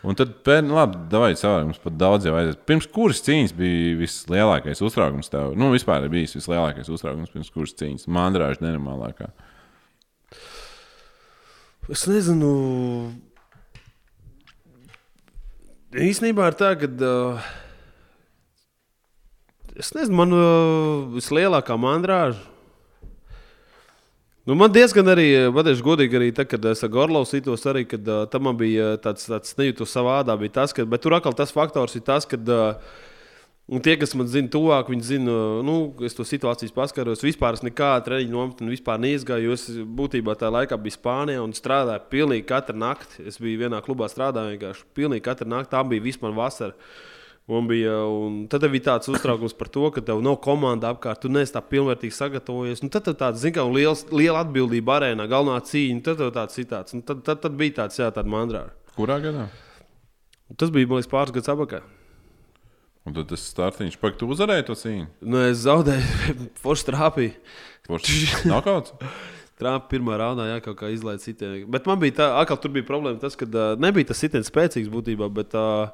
Un 0.00 0.16
tad, 0.16 0.30
pēd, 0.46 0.64
nu, 0.64 0.78
labi, 0.78 0.96
davai 1.12 1.34
savā 1.36 1.58
mums 1.60 1.80
pat 1.82 1.96
daudz 2.00 2.24
jau 2.24 2.32
aiziet. 2.38 2.62
Pirms 2.68 2.86
kuras 2.88 3.20
cīņas 3.26 3.52
bija 3.56 3.98
vislielākais 3.98 4.80
uztraukums 4.86 5.28
tev? 5.28 5.52
Nu, 5.60 5.68
vispār 5.74 6.06
bijis 6.12 6.38
vislielākais 6.38 6.88
uztraukums 6.88 7.32
pirms 7.34 7.52
kuras 7.52 7.76
cīņas. 7.76 8.08
Mandrāža 8.08 8.64
nenormālākā. 8.64 9.28
Es 11.92 12.06
nezinu. 12.08 12.52
Īsnībā 15.90 16.48
ir 16.48 16.56
tā, 16.56 16.72
ka. 16.80 16.88
Uh, 16.88 17.50
es 19.76 19.92
nezinu, 19.98 20.16
man 20.22 20.32
uh, 20.32 21.10
vislielākā 21.12 21.76
mandrāža. 21.76 22.40
Nu, 24.48 24.56
man 24.56 24.72
diezgan 24.72 25.10
arī, 25.12 25.26
pateikšu, 25.52 25.84
godīgi, 25.84 26.16
arī 26.16 26.30
tad, 26.34 26.48
kad 26.48 26.64
es 26.70 26.80
ar 26.84 26.90
Gorlovu 26.92 27.28
sitos, 27.28 27.66
arī 27.68 27.84
kad, 27.88 28.06
uh, 28.08 28.24
tam 28.32 28.48
man 28.48 28.56
bija 28.56 28.94
tāds, 29.04 29.28
tāds 29.28 29.52
nejūtu 29.58 29.84
savā 29.88 30.22
ādā. 30.22 30.38
bija 30.40 30.56
Tas, 30.62 30.72
ka, 30.74 30.86
bet 30.88 31.04
tur 31.04 31.18
atkal 31.18 31.36
tas 31.36 31.52
faktors 31.52 31.98
ir 31.98 32.06
tas, 32.06 32.24
ka 32.28 32.40
uh, 32.40 32.94
Un 33.70 33.78
tie, 33.78 33.92
kas 33.94 34.16
man 34.18 34.26
zina, 34.26 34.50
tuvāk, 34.50 34.88
viņi 34.90 35.04
zina, 35.06 35.34
nu, 35.62 35.74
es 36.02 36.16
to 36.18 36.24
situāciju 36.26 36.72
paskaros. 36.74 37.20
Vispār 37.22 37.54
es 37.54 37.62
nekādu 37.62 38.08
treniņu 38.08 38.34
nometni 38.34 38.72
vispār 38.72 38.98
neizgāju. 38.98 39.46
jo 39.46 39.54
Es 39.54 39.68
būtībā 39.70 40.34
tajā 40.34 40.50
laikā 40.56 40.78
biju 40.82 40.96
Spānijā 40.96 41.44
un 41.44 41.54
strādāju 41.54 42.02
pilnīgi 42.10 42.48
katru 42.48 42.74
nakti. 42.82 43.22
Es 43.30 43.38
biju 43.38 43.60
vienā 43.62 43.78
klubā 43.86 44.08
strādāju 44.10 44.56
vienkārši 44.56 44.82
pilnīgi 44.98 45.22
katru 45.22 45.46
nakti. 45.52 45.70
Tā 45.70 45.84
bija 45.86 46.02
vispār 46.02 46.34
vasara. 46.34 46.74
Un 47.50 47.66
bija, 47.66 47.96
un 48.06 48.44
tad 48.46 48.62
bija 48.70 48.84
tāds 48.92 49.10
uztraukums 49.10 49.56
par 49.58 49.66
to, 49.74 49.88
ka 49.90 50.02
tev 50.06 50.20
nav 50.22 50.36
komanda 50.44 50.92
apkārt, 50.94 51.18
tu 51.24 51.30
neesi 51.32 51.50
tā 51.56 51.62
pilnvērtīgi 51.66 52.14
sagatavojies. 52.14 52.82
Un 52.86 52.92
tad 52.94 53.08
tev 53.08 53.16
tāds, 53.18 53.40
zin, 53.42 53.54
kā, 53.56 53.64
liels, 53.66 54.04
liela 54.14 54.44
atbildība 54.44 55.00
arēnā, 55.00 55.26
galvenā 55.30 55.56
cīņa. 55.66 56.04
Tad 56.06 56.20
tev 56.22 56.30
tāds 56.36 56.54
citāts. 56.60 56.94
Un 56.94 57.02
tad, 57.06 57.24
tad, 57.26 57.40
tad 57.42 57.56
bija 57.58 57.80
tāds, 57.80 57.98
jā, 57.98 58.12
tāda 58.14 58.30
mandrāra. 58.30 58.70
Kurā 58.94 59.18
gadā? 59.24 59.48
Un 60.50 60.60
Tas 60.62 60.70
bija, 60.74 60.86
man 60.86 61.00
liekas, 61.00 61.10
pāris 61.10 61.34
gadus 61.34 61.50
atpakaļ. 61.50 61.90
Un 63.08 63.18
tad 63.18 63.28
tas 63.32 63.48
startiņš, 63.50 63.98
pagaidi, 63.98 64.20
tu 64.22 64.30
uzvarēji 64.30 64.68
to 64.70 64.78
cīņu. 64.78 65.10
Nu, 65.26 65.42
es 65.50 65.64
zaudēju, 65.64 66.38
forši 66.62 66.88
trāpīju. 66.92 67.36
Kurš 67.90 68.46
nokauts? 68.46 68.94
Trumpa 69.60 69.90
pirmā 69.90 70.22
raundā 70.22 70.46
jā, 70.48 70.62
kaut 70.64 70.78
kā 70.78 70.94
izlaiž 70.94 71.26
sitienu. 71.26 71.66
Bet 71.74 71.90
man 71.90 71.98
bija 72.00 72.20
tā, 72.22 72.32
atkal 72.40 72.62
tur 72.62 72.78
bija 72.78 72.86
problēma, 72.88 73.18
tas, 73.20 73.34
ka 73.36 73.50
uh, 73.50 73.74
nebija 73.80 74.12
tas 74.12 74.22
sitiens 74.22 74.48
spēcīgs 74.48 74.92
būtībā. 74.92 75.26
Bet, 75.36 75.58
uh, 75.58 75.90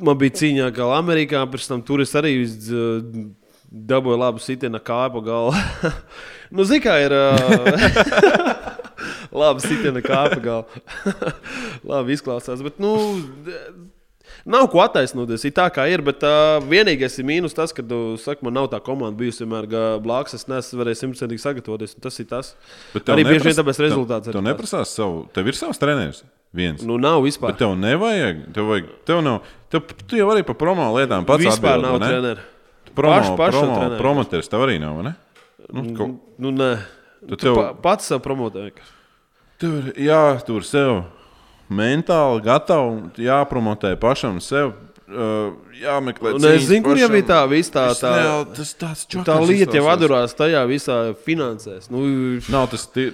man 0.00 0.18
bija 0.20 0.38
cīņā 0.40 0.70
kā 0.76 0.88
Amerikā, 0.96 1.44
pēc 1.50 1.68
tam 1.68 1.82
tur 1.84 2.04
es 2.04 2.14
arī 2.18 2.36
uh, 2.44 3.00
dabūju 3.68 4.20
labu 4.20 4.42
sitienu 4.42 4.80
kāpu 4.84 5.24
galvu. 5.24 5.56
nu, 6.54 6.64
zini, 6.68 6.84
kā 6.84 6.98
ir. 7.06 7.16
Uh, 7.22 8.72
Labi, 9.32 9.62
sitiena 9.64 10.02
kāpa 10.04 10.38
galva. 10.44 10.82
Labi, 11.88 12.16
izklausās. 12.16 12.60
Bet, 12.64 12.78
nu, 12.82 12.92
nav 14.46 14.66
ko 14.72 14.80
attaisnoties. 14.82 15.44
Ir 15.44 15.52
tā, 15.56 15.68
kā 15.72 15.84
ir. 15.90 16.02
Bet 16.02 16.22
uh, 16.26 16.58
vienīgais 16.66 17.18
ir 17.18 17.24
mīnus 17.28 17.54
tas, 17.54 17.72
ka, 17.72 17.82
tu 17.82 18.16
saki, 18.18 18.42
man 18.44 18.54
nav 18.54 18.68
tā 18.72 18.80
komanda 18.82 19.16
bijusi 19.18 19.44
vienmēr 19.44 19.66
blāks. 20.02 20.34
Es 20.34 20.46
neesmu 20.50 20.80
varējis 20.82 21.02
simtprocentīgi 21.04 21.42
sagatavoties. 21.44 21.94
un 21.96 22.00
Tas 22.06 22.18
ir 22.20 22.26
tas. 22.30 22.54
Bet 22.94 23.04
tev 23.06 23.16
Arī 23.16 23.24
bieži 23.28 23.48
vien 23.50 23.58
tāpēc 23.60 23.80
rezultāts 23.84 24.26
tev- 24.26 24.32
arī 24.32 24.38
Tev 24.38 24.42
tāds. 24.42 24.50
neprasās 24.50 24.94
savu, 24.96 25.26
tev 25.32 25.46
ir 25.52 25.58
savs 25.58 25.78
treneris. 25.78 26.22
Viens. 26.52 26.82
Nu, 26.84 26.98
nav 27.00 27.22
vispār. 27.24 27.54
Bet 27.54 27.62
tev 27.64 27.76
nevajag. 27.80 28.42
Tev, 28.52 28.66
vajag, 28.68 28.88
tev 29.08 29.22
nav. 29.24 29.38
Tev, 29.72 29.86
tu 30.06 30.16
jau 30.18 30.26
arī 30.34 30.42
par 30.44 30.54
promo 30.60 30.90
lietām 30.98 31.24
pats 31.24 31.40
vispār 31.46 31.78
atbildi, 31.78 31.88
nav 31.88 32.02
treneru. 32.04 32.40
Promo, 32.94 33.14
Pašu- 33.22 33.36
pašu 33.38 33.56
promo, 33.62 33.76
treneru. 33.78 33.98
promoters 34.02 34.48
tev 34.52 34.60
arī 34.66 34.74
nav, 34.82 34.98
ne? 35.06 35.14
Nu, 35.72 35.84
kaut, 35.96 36.18
Nu, 36.38 36.50
nē. 36.52 36.76
Tu 37.22 37.36
Tu 37.36 37.46
tev- 37.46 37.54
pa, 37.56 37.72
pats 37.72 38.04
sev 38.10 38.18
promotē. 38.20 38.66
vienkārši. 38.68 38.92
tur 39.62 39.92
jātur 39.96 40.64
sev 40.66 41.04
mentāli 41.72 42.44
gatavi, 42.46 43.26
jāpromotē 43.26 43.94
pašam 44.00 44.40
sev. 44.44 44.74
Uh, 45.12 45.52
jāmeklē. 45.76 46.30
Un 46.38 46.40
es 46.40 46.62
cīņas 46.62 46.68
zinu, 46.70 46.84
kur 46.86 47.00
jau 47.00 47.10
bija 47.12 47.26
tā 47.28 47.40
viss 47.50 47.72
tā, 47.72 47.90
Es 47.92 48.00
tā, 48.00 48.12
ne- 48.16 48.54
tas 48.56 48.70
tāds 48.80 49.04
tā 49.04 49.18
čakars 49.18 49.50
lieta, 49.50 49.76
jau 49.76 49.90
atdurās 49.92 50.32
tajā 50.38 50.62
visā 50.70 50.98
finansēs. 51.26 51.90
Nu, 51.92 52.06
Nav 52.52 52.70
tas 52.72 52.86
tie... 52.94 53.10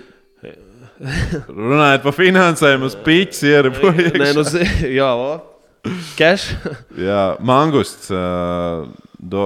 Runājot 0.98 2.06
par 2.06 2.14
finansēm, 2.14 2.86
uz 2.86 2.94
pīķis 3.06 3.44
ierabojas. 3.50 4.16
nē, 4.22 4.30
nu, 4.34 4.46
jā. 5.00 5.10
Cash. 6.18 6.54
Jā, 7.08 7.36
mangusts, 7.40 8.10
uh, 8.10 8.88
do, 9.18 9.44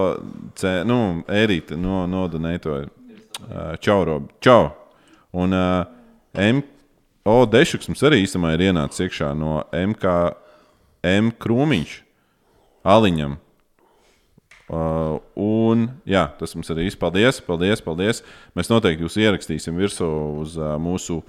ce, 0.58 0.80
nu, 0.88 1.22
ērīte 1.30 1.76
no, 1.78 2.06
nodonēja 2.10 2.62
to 2.64 2.76
uh, 2.80 2.86
čaurobu. 3.82 4.32
Čau. 4.42 4.70
Un 5.36 5.56
uh, 5.56 5.84
M. 6.32 6.62
O, 7.22 7.44
Dešuks 7.46 7.86
mums 7.86 8.02
arī 8.02 8.24
īstenībā 8.24 8.56
ir 8.56 8.64
ienācis 8.66 9.04
iekšā 9.04 9.28
no 9.38 9.60
MK, 9.70 10.14
M. 11.06 11.30
Krūmiņš, 11.38 11.96
Aliņam. 12.82 13.36
Uh, 14.72 15.20
un 15.38 15.84
jā, 16.08 16.24
tas 16.38 16.54
mums 16.56 16.70
arī 16.72 16.88
izpaldies. 16.88 17.38
Paldies, 17.44 17.82
paldies. 17.84 18.22
Mēs 18.58 18.70
noteikti 18.72 19.04
jūs 19.04 19.18
ierakstīsim 19.20 19.76
virsū 19.78 20.08
uz 20.42 20.56
uh, 20.58 20.74
mūsu 20.82 21.20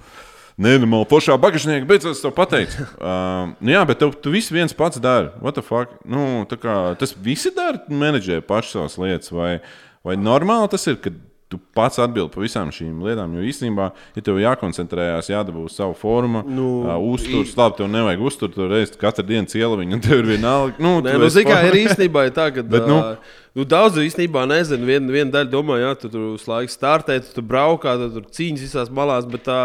nenormāli 0.58 1.06
foršā 1.10 1.36
bagāžnieka, 1.42 1.86
bet 1.86 2.06
es 2.10 2.22
to 2.24 2.32
pateicu. 2.34 2.86
Uh, 2.98 3.52
nu 3.60 3.74
jā, 3.74 3.84
bet 3.86 4.00
tu, 4.02 4.08
tu 4.24 4.32
viss 4.34 4.50
viens 4.54 4.74
pats 4.74 5.02
dari. 5.02 5.28
What 5.44 5.58
the 5.60 5.66
fuck? 5.66 5.94
Nu, 6.08 6.42
kā, 6.50 6.96
tas 6.98 7.14
visi 7.14 7.54
dara, 7.54 7.84
menedžē 7.86 8.40
paši 8.48 8.78
savas 8.78 8.98
lietas. 9.02 9.30
Vai, 9.34 9.58
vai 10.06 10.18
normāli 10.18 10.72
tas 10.74 10.88
ir, 10.90 10.98
ka 11.04 11.14
tu 11.54 11.60
pats 11.78 12.02
atbild 12.02 12.32
par 12.34 12.44
visām 12.44 12.68
šīm 12.74 13.00
lietām? 13.06 13.32
Jo 13.38 13.46
īstenībā, 13.48 13.88
ja 14.18 14.24
tev 14.26 14.42
jākoncentrējās, 14.42 15.30
jādabū 15.32 15.64
savu 15.72 15.94
formu, 15.98 16.42
nu, 16.50 16.66
uh, 16.84 16.98
uzturs, 17.14 17.54
labi, 17.58 17.78
tev 17.80 17.88
nevajag 17.94 18.26
uzturt, 18.28 18.54
tur 18.58 18.68
reizes 18.74 18.98
katru 19.00 19.24
dienu 19.30 19.48
cieliņu, 19.50 19.96
un 19.96 20.04
tev 20.04 20.20
ir 20.20 20.30
vienalga. 20.34 20.76
Nu, 20.82 20.98
Nē, 21.04 21.14
tu 21.14 21.22
nu, 21.22 21.30
esi 21.30 21.38
zini, 21.40 21.48
kā 21.50 21.56
formā. 21.62 21.70
ir 21.72 21.80
īstenībā 21.86 22.26
ir 22.28 22.34
tā, 22.36 22.50
ka 22.56 22.66
Bet, 22.74 22.86
nu- 22.90 23.00
nu, 23.00 23.34
nu, 23.60 23.66
daudz 23.70 24.00
īstenībā 24.02 24.44
nezinu. 24.50 24.84
Viena 24.90 25.14
vien 25.14 25.30
daļa 25.30 25.50
domā, 25.52 25.80
jā, 25.82 25.94
tu 26.02 26.10
tur 26.12 26.32
uz 26.34 26.44
laiku 26.50 26.74
startē, 26.74 27.20
tu 27.22 27.36
tur 27.38 27.46
braukā, 27.54 27.94
tu 28.02 28.10
tur 28.18 28.26
cīņas 28.34 28.64
visās 28.66 28.90
malās. 28.90 29.28
Bet 29.30 29.46
tā 29.46 29.60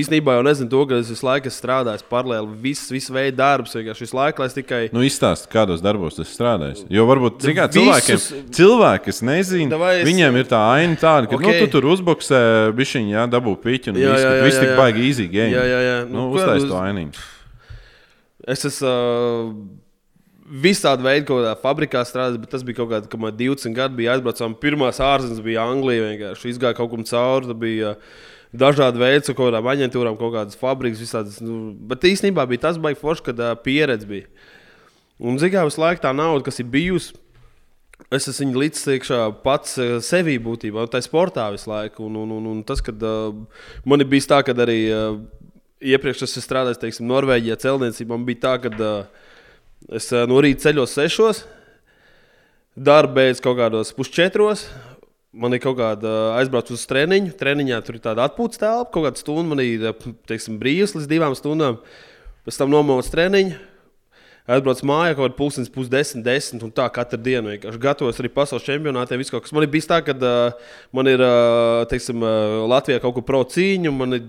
īstenībā 0.00 0.34
jau 0.36 0.42
nezinu 0.46 0.70
to, 0.72 0.80
ka 0.90 0.98
es 1.02 1.08
visu 1.12 1.26
laiku 1.26 1.46
esmu 1.50 1.60
strādājis 1.60 2.04
paralēli. 2.10 2.54
Viss, 2.64 2.88
viss 2.92 3.10
veids 3.12 3.36
darbs, 3.36 3.74
vienkārši 3.76 4.04
visu 4.06 4.16
laiku, 4.18 4.40
lai 4.42 4.48
es 4.50 4.56
tikai. 4.56 4.80
Nu, 4.92 5.02
izstāsti, 5.06 5.48
kādos 5.52 5.82
darbos 5.84 6.16
tas 6.16 6.30
strādājas. 6.34 6.84
Jo 6.90 7.04
varbūt 7.10 7.40
zin 7.44 7.54
kā, 7.58 7.68
Visus- 7.68 7.76
cilvēkiem, 7.78 8.48
cilvēki, 8.58 9.04
kas 9.04 9.20
nezina, 9.22 9.78
es- 9.92 10.08
viņiem 10.08 10.40
ir 10.40 10.44
tā 10.50 10.60
aina 10.74 10.96
tāda, 10.96 11.28
ka 11.28 11.36
okay. 11.36 11.44
Ok. 11.46 11.60
nu, 11.60 11.66
tu 11.66 11.72
tur 11.80 11.88
uzbuksē, 11.94 12.42
bišķiņā, 12.74 13.14
jā, 13.16 13.24
dabū 13.30 13.56
piķi 13.62 13.88
un 13.92 13.94
Jā, 14.00 14.10
viss, 14.14 14.24
jā, 14.24 14.32
jā, 14.38 14.42
viss 14.44 14.58
tik 14.64 14.76
baigi 14.76 15.06
easy 15.10 15.28
game. 15.28 15.52
Jā, 15.52 15.64
jā, 15.64 15.80
jā. 15.88 15.96
Nu, 16.08 16.28
Nu, 16.30 16.34
uztais 16.34 16.62
ko- 16.62 16.68
to 16.68 16.74
ainību. 16.80 17.24
Es 18.46 18.64
esmu 18.68 18.90
uh, 18.90 19.54
visādi 20.64 21.04
veidi, 21.06 21.24
kaut 21.28 21.40
kādā 21.40 21.54
fabrikā 21.62 22.02
strādājis, 22.04 22.40
bet 22.42 22.50
tas 22.52 22.62
bija 22.66 22.76
kaut 22.82 22.90
kāds, 22.90 23.08
kad 23.08 23.20
man 23.20 23.32
20 23.36 23.74
gadi 23.76 23.96
bija 24.02 24.16
aizbraucām. 24.18 24.54
Pirmās 24.60 25.00
ārzemes 25.00 25.40
bija 25.44 25.64
Anglija, 25.64 26.10
vienkārši 26.10 26.52
izgāja 26.52 26.76
kaut 26.76 26.90
kam 26.92 27.04
cauri. 27.08 27.46
tad 27.48 27.58
Bija, 27.62 27.94
uh, 27.96 27.96
Dažādi 28.54 29.00
veidi, 29.02 29.32
kaut 29.32 29.48
kādām 29.48 29.66
aģentūrām, 29.72 30.16
kaut 30.18 30.34
kādas 30.36 30.58
fabrikas, 30.58 31.02
visādas. 31.02 31.40
Nu, 31.42 31.72
bet 31.90 32.06
īstenībā 32.06 32.44
bija 32.50 32.68
tas 32.68 32.78
baigi 32.78 33.00
forši, 33.00 33.26
kad 33.30 33.42
uh, 33.42 33.56
pieredze 33.58 34.06
bija. 34.06 34.28
Un 35.18 35.40
zigā 35.42 35.64
visu 35.66 35.82
laiku 35.82 36.04
tā 36.04 36.12
nauda, 36.14 36.44
kas 36.46 36.60
ir 36.62 36.68
bijusi, 36.70 37.16
es 38.14 38.28
esmu 38.30 38.46
viņu 38.46 38.60
līdz 38.62 38.84
iekšā 38.94 39.18
pats 39.44 39.76
sevī 40.06 40.36
būtībā, 40.42 40.84
un 40.84 40.90
tā 40.90 41.00
ir 41.02 41.06
sportā 41.06 41.48
visu 41.54 41.70
laiku. 41.70 42.06
Un, 42.06 42.20
un, 42.22 42.36
un, 42.38 42.46
un 42.52 42.62
tas, 42.66 42.82
kad 42.84 43.02
uh, 43.02 43.34
man 43.86 44.06
bijis 44.10 44.30
tā, 44.30 44.40
ka 44.46 44.54
arī 44.66 44.78
uh, 44.90 45.18
iepriekš 45.84 46.24
es 46.24 46.34
esmu 46.34 46.46
strādājis, 46.46 46.80
teiksim, 46.82 47.10
Norvēģijā, 47.10 47.58
celtniecībā, 47.66 48.14
man 48.14 48.26
bija 48.28 48.42
tā, 48.46 48.54
ka 48.64 48.72
uh, 48.78 49.28
es 49.98 50.10
uh, 50.14 50.24
no 50.30 50.40
rīta 50.42 50.68
ceļos 50.68 50.96
sešos, 50.96 51.44
darba 52.74 53.20
beidz 53.20 53.42
kaut 53.44 53.58
kādos 53.60 53.94
pusčetros. 53.96 54.66
Man 55.34 55.54
ir 55.56 55.58
kaut 55.62 55.74
kāda 55.80 56.06
uh, 56.06 56.32
aizbrauc 56.38 56.68
uz 56.70 56.84
treniņu. 56.86 57.32
Treniņā 57.38 57.80
tur 57.82 57.96
ir 57.98 58.02
tāda 58.04 58.28
atpūtas 58.28 58.60
telpa, 58.62 58.90
kaut 58.94 59.08
kāda 59.08 59.18
stunda. 59.18 59.48
Man 59.50 59.62
ir 59.64 59.88
uh, 59.90 60.10
teiksim, 60.30 60.60
brīvs 60.60 60.94
līdz 60.94 61.08
divām 61.10 61.34
stundām. 61.34 61.80
Pēc 62.46 62.60
tam 62.60 62.70
nomaus 62.70 63.10
treniņu. 63.10 63.56
Aizbrauc 64.54 64.82
mājā, 64.84 65.16
kaut 65.16 65.24
kāda 65.24 65.38
pusdienas, 65.38 65.72
pusdesmit, 65.72 66.22
desmit, 66.26 66.62
un 66.66 66.70
tā 66.76 66.84
katru 66.92 67.16
dienu 67.24 67.48
vienkārši 67.54 67.80
gatavos 67.80 68.18
arī 68.20 68.28
pasaules 68.30 68.66
čempionātiem. 68.66 69.24
Man 69.56 69.64
ir 69.64 69.72
bijis 69.72 69.88
tā, 69.90 70.02
ka 70.04 70.14
uh, 70.14 70.72
man 70.94 71.08
ir 71.10 71.24
uh, 71.24 71.82
teiksim, 71.90 72.22
uh, 72.22 72.62
Latvijā 72.70 73.00
kaut 73.02 73.16
kur 73.16 73.26
pro 73.26 73.40
cīņu. 73.42 73.94
ir, 74.14 74.28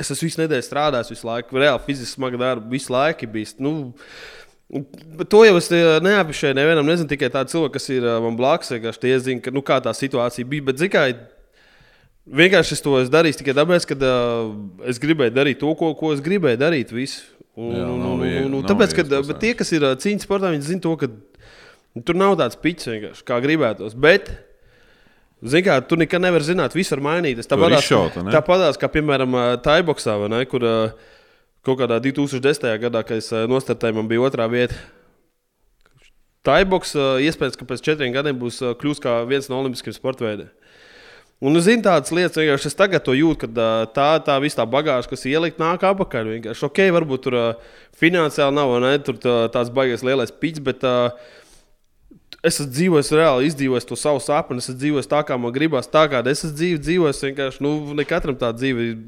es 0.00 0.10
esmu 0.10 0.30
visu 0.30 0.40
nedēļu 0.40 0.66
strādājis, 0.66 1.12
visu 1.12 1.28
laiku, 1.28 1.60
reāli 1.60 1.84
fiziski 1.84 2.16
smagu 2.16 2.40
darbu, 2.40 2.72
visu 2.72 2.96
laiku 2.96 3.28
bijis. 3.28 3.58
Nu, 3.60 3.92
Bet 3.92 4.39
to 5.30 5.42
jau 5.46 5.56
es 5.58 5.68
eh, 5.74 5.98
neapšēju 6.04 6.56
nevienam. 6.58 6.86
Nezinu 6.86 7.10
tikai 7.10 7.30
tādu 7.34 7.54
cilvēku, 7.54 7.74
kas 7.78 7.90
ir 7.90 8.06
eh, 8.06 8.16
man 8.22 8.38
blakus. 8.38 8.70
vienkārši 8.76 9.02
Tie 9.02 9.18
zina, 9.18 9.44
ka, 9.44 9.52
nu, 9.54 9.62
kā 9.66 9.80
tā 9.82 9.94
situācija 9.96 10.48
bija. 10.48 10.70
Bet, 10.70 10.82
zināmā 10.82 11.10
Vienkārši 12.30 12.76
es 12.76 12.82
to 12.84 12.92
esmu 13.00 13.10
darījis 13.10 13.40
tikai 13.40 13.54
tāpēc, 13.56 13.84
ka 13.90 13.96
uh, 13.96 14.50
es 14.86 15.00
gribēju 15.02 15.32
darīt 15.34 15.58
to, 15.58 15.70
ko, 15.74 15.88
ko 15.98 16.12
es 16.14 16.20
gribēju 16.22 16.60
darīt. 16.60 16.92
Visu. 16.94 17.24
Un, 17.58 17.72
Jā, 17.74 17.86
un, 17.90 18.04
un, 18.06 18.20
un, 18.22 18.52
un, 18.60 18.66
tāpēc, 18.68 18.92
ka, 18.94 19.04
viegls 19.08 19.30
bet 19.32 19.40
tie, 19.42 19.50
kas 19.58 19.72
ir 19.74 19.86
cīņas 20.04 20.26
sportā, 20.28 20.52
viņi 20.52 20.68
zina 20.68 20.84
to, 20.84 20.92
ka 21.00 21.08
tur 22.06 22.18
nav 22.20 22.36
tāds 22.38 22.60
pits 22.60 22.86
vienkārši, 22.86 23.24
kā 23.26 23.40
gribētos. 23.42 23.96
Bet, 23.98 24.30
zini, 25.42 25.64
kā 25.66 25.80
tu 25.82 25.98
nekad 25.98 26.22
nevari 26.22 26.46
zināt, 26.46 26.76
viss 26.78 26.94
var 26.94 27.02
mainīties. 27.08 27.50
ne? 28.28 28.36
tāpatās, 28.36 28.78
kā 28.78 28.92
piemēram 28.94 29.34
Taiboksā, 29.64 30.14
kur 30.52 30.68
ā, 30.68 30.76
kaut 31.66 31.80
kādā 31.80 32.00
2010. 32.02 32.70
gadā, 32.82 33.02
kad 33.06 33.20
es 33.20 33.30
ā, 33.34 33.44
nostartēju, 33.50 33.98
man 33.98 34.08
bija 34.10 34.24
otrā 34.28 34.46
vieta. 34.50 34.78
Taiboks 36.46 36.94
ā, 36.96 37.10
iespējams, 37.26 37.58
ka 37.60 37.68
pēc 37.68 37.84
četriem 37.84 38.14
gadiem 38.14 38.38
būs 38.40 38.62
ā, 38.64 38.72
kļūs 38.80 39.02
kā 39.04 39.20
viens 39.28 39.50
no 39.50 39.60
olimpiskiem 39.60 39.96
sporta 39.96 40.24
veidiem. 40.24 40.48
Un 41.40 41.56
es 41.56 41.64
zinu 41.64 41.80
tādas 41.80 42.12
lietas, 42.12 42.36
vienkārši 42.36 42.68
es 42.68 42.76
tagad 42.76 43.06
jūtu, 43.16 43.46
ka 43.46 43.68
tā, 43.96 44.08
tā 44.26 44.34
visa 44.44 44.58
tā 44.60 44.66
bagāža, 44.68 45.08
kas 45.08 45.24
ielikt, 45.24 45.60
nāk 45.60 45.86
apakaļ. 45.88 46.34
Vienkārši 46.34 46.66
ok, 46.68 46.80
varbūt 46.92 47.22
tur 47.24 47.36
finansiāli 47.96 48.56
nav, 48.58 48.74
ne, 48.84 48.90
tur 49.04 49.16
tā, 49.20 49.36
tāds 49.54 49.72
baigais 49.72 50.04
lielais 50.04 50.34
pits, 50.36 50.60
bet 50.64 50.84
ā, 50.84 51.14
es 52.44 52.58
esmu 52.58 52.68
dzīvojis 52.74 53.12
reāli, 53.16 53.48
izdzīvojis 53.48 53.88
to 53.88 53.96
savu 53.96 54.20
sapni, 54.20 54.60
es 54.60 54.68
esmu 54.68 54.82
dzīvojis 54.82 55.08
tā, 55.08 55.22
kā 55.24 55.40
man 55.40 55.56
gribās, 55.56 55.88
tā 55.88 56.04
kā 56.12 56.20
es 56.28 56.44
esmu 56.44 56.52
dzīvo, 56.58 56.82
dzīvojis. 56.84 57.24
Vienkārši, 57.30 57.64
nu, 57.64 57.72
ne 57.96 58.08
katram 58.08 58.36
tā 58.36 58.52
dzīve 58.56 58.90
ir, 58.90 59.00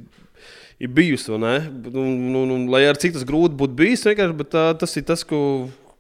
ir 0.83 0.91
bijusi, 0.91 1.33
ne? 1.39 1.57
Un, 1.95 2.35
un, 2.35 2.55
un, 2.57 2.65
lai 2.73 2.85
arī 2.89 3.05
cik 3.05 3.17
tas 3.17 3.27
grūti 3.27 3.59
būtu 3.59 3.79
bijis, 3.79 4.07
vienkārši, 4.09 4.39
bet 4.39 4.57
ā, 4.59 4.71
tas 4.79 4.97
ir 4.99 5.07
tas, 5.07 5.23
ko, 5.27 5.43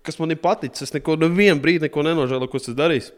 kas 0.06 0.18
man 0.18 0.34
ir 0.34 0.40
paticis. 0.42 0.88
Es 0.88 0.96
neko, 0.96 1.14
nevienu 1.22 1.62
brīdi 1.62 1.86
neko 1.86 2.02
nenožēloju, 2.08 2.50
ko 2.50 2.60
esmu 2.60 2.74
darījis. 2.80 3.12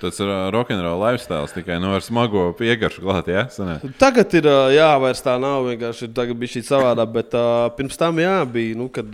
Tas 0.00 0.18
ir 0.20 0.28
uh, 0.28 0.48
rokenrola 0.52 1.12
lifestyle, 1.12 1.48
tikai 1.52 1.76
no 1.80 1.92
ar 1.96 2.02
smago 2.04 2.48
piegaršu 2.58 3.04
klāt, 3.04 3.28
jā, 3.30 3.44
sanē. 3.52 3.76
Tagad 4.00 4.32
ir, 4.36 4.48
ā, 4.50 4.62
jā, 4.74 4.88
vairs 5.00 5.22
tā 5.24 5.36
nav. 5.40 5.68
Vienkārši 5.68 6.10
tagad 6.16 6.40
bija 6.40 6.56
šī 6.56 6.64
savādāk, 6.66 7.12
bet 7.14 7.36
uh, 7.38 7.68
pirms 7.76 8.00
tam, 8.00 8.18
jā, 8.24 8.40
bija. 8.48 8.80
Nu, 8.80 8.88
kad, 8.92 9.12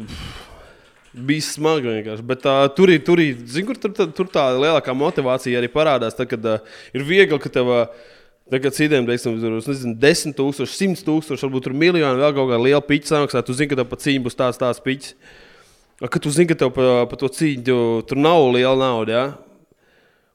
Bija 1.11 1.43
smagi 1.43 1.89
vienkārši. 1.91 2.23
Bet 2.23 2.45
uh, 2.47 2.61
tur 2.71 2.93
ir, 2.95 3.01
tur, 3.03 3.19
ir, 3.19 3.41
zin, 3.51 3.65
kur, 3.67 3.75
tur, 3.83 3.91
tur, 3.97 4.13
tur 4.15 4.29
tā 4.31 4.45
lielākā 4.55 4.95
motivācija 4.95 5.59
arī 5.59 5.67
parādās. 5.73 6.15
Tad, 6.15 6.29
kad 6.31 6.45
uh, 6.47 6.77
ir 6.95 7.03
viegli, 7.03 7.39
ka 7.43 7.51
tev 7.51 7.71
uh, 7.75 8.05
tagad 8.51 8.75
citiem, 8.77 9.07
teiksim, 9.09 9.37
tur 9.43 9.59
ir 9.59 9.95
10 10.05 10.35
tūkstoši, 10.39 10.77
100 10.77 11.05
tūkstoši, 11.07 11.47
varbūt 11.47 11.69
tur 11.69 11.77
miljoni 11.77 12.21
vēl 12.21 12.35
kaut 12.37 12.51
kāda 12.51 12.63
liela 12.63 12.83
piča 12.85 13.15
samaksā. 13.15 13.45
Tu 13.47 13.57
zini, 13.59 13.71
ka 13.71 13.79
tev 13.81 13.89
pa 13.91 13.99
cīņu 14.01 14.25
būs 14.27 14.39
tāds, 14.39 14.61
tāds 14.61 14.83
pičs. 14.85 15.15
Kad 16.01 16.19
tu 16.25 16.33
zini, 16.33 16.49
ka 16.51 16.57
tev 16.63 16.73
pa, 16.77 17.05
pa 17.11 17.21
to 17.21 17.31
cīņu 17.31 17.65
tu, 17.67 17.79
tur 18.11 18.21
nav 18.21 18.43
liela 18.55 18.77
nauda. 18.81 19.13
Ja? 19.15 19.25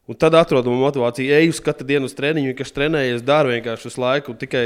Un 0.06 0.18
tad 0.22 0.38
atrodam 0.38 0.78
motivāciju, 0.78 1.34
eju 1.40 1.54
uz 1.56 1.60
katru 1.66 1.88
dienu 1.90 2.06
uz 2.10 2.14
treniņu, 2.18 2.54
kas 2.58 2.74
trenējies, 2.76 3.26
dara 3.26 3.56
vienkārši 3.56 3.90
visu 3.90 4.04
laiku. 4.04 4.36
Tikai 4.38 4.66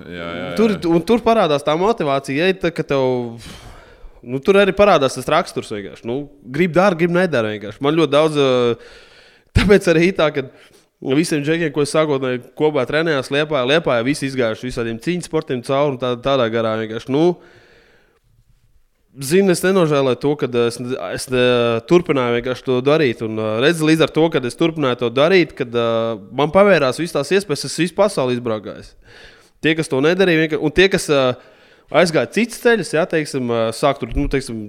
Jā, 0.00 0.06
jā, 0.06 0.26
jā. 0.38 0.50
tur, 0.56 1.02
tur 1.04 1.22
parādās 1.24 1.64
tā 1.66 1.74
motivācija, 1.78 2.46
ej, 2.46 2.56
tā, 2.62 2.70
ka 2.72 2.84
tev. 2.86 3.44
Nu, 4.20 4.38
tur 4.44 4.58
arī 4.60 4.72
parādās 4.76 5.16
tas 5.16 5.28
raksturs. 5.32 5.72
vienkārši. 5.72 6.06
Nu, 6.08 6.22
grib 6.44 6.74
dara, 6.76 6.96
grib 6.96 7.12
nedara. 7.14 7.54
vienkārši. 7.56 7.80
Man 7.84 7.96
ļoti 7.98 8.12
daudz. 8.14 8.38
ā, 8.38 8.76
Tāpēc 9.50 9.86
arī 9.90 10.12
tā, 10.14 10.28
ka 10.30 10.44
visiem 11.00 11.40
džekiem, 11.44 11.72
ko 11.72 11.86
sākotnēji 11.88 12.42
kopā 12.58 12.84
trenējos, 12.88 13.30
liepā, 13.32 13.62
liepā, 13.68 13.96
visi 14.04 14.28
izgājuši 14.28 14.68
visādiem 14.68 15.00
cīņas 15.00 15.30
sportiem 15.30 15.62
cauri 15.64 16.00
tā, 16.02 16.14
tādā 16.20 16.48
garā. 16.52 16.76
Nu, 17.08 17.24
Zinu, 19.10 19.50
es 19.50 19.58
nenožēloju 19.64 20.18
to, 20.22 20.32
ka 20.38 20.46
es, 20.68 20.76
es 20.78 21.24
ne, 21.32 21.40
turpināju 21.90 22.36
vienkārši 22.36 22.62
to 22.68 22.76
darīt. 22.86 23.24
Un 23.26 23.40
uh, 23.42 23.56
redzu, 23.58 23.88
līdz 23.88 24.04
ar 24.06 24.12
to, 24.14 24.28
ka 24.30 24.42
es 24.46 24.54
turpināju 24.54 25.00
to 25.00 25.08
darīt, 25.10 25.50
kad 25.58 25.74
uh, 25.74 26.12
man 26.36 26.52
pavērās 26.54 27.00
visas 27.02 27.16
tās 27.16 27.32
iespējas, 27.34 27.66
es 27.66 27.74
visu 27.82 27.96
pasauli 27.96 28.36
izbraukāju. 28.38 28.86
Tie, 29.60 29.74
kas 29.74 29.90
to 29.90 29.98
nedarīja, 30.04 30.44
vienkār- 30.44 30.62
un 30.62 30.76
tie, 30.76 30.86
kas 30.92 31.08
uh, 31.10 31.32
aizgāja 31.90 32.30
citas 32.38 32.62
ceļus, 32.62 32.94
jā, 32.94 33.02
teiksim, 33.10 33.50
uh, 33.50 33.64
sāk 33.74 33.98
tur 33.98 34.14
nu, 34.14 34.28
teiksim, 34.30 34.62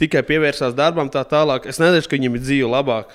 tikai 0.00 0.22
pievērsās 0.28 0.78
darbam, 0.78 1.10
tā 1.10 1.26
tālāk. 1.26 1.66
Es 1.66 1.82
nedomāju, 1.82 2.06
ka 2.06 2.16
viņiem 2.20 2.38
ir 2.38 2.44
dzīve 2.46 2.70
labāk. 2.70 3.10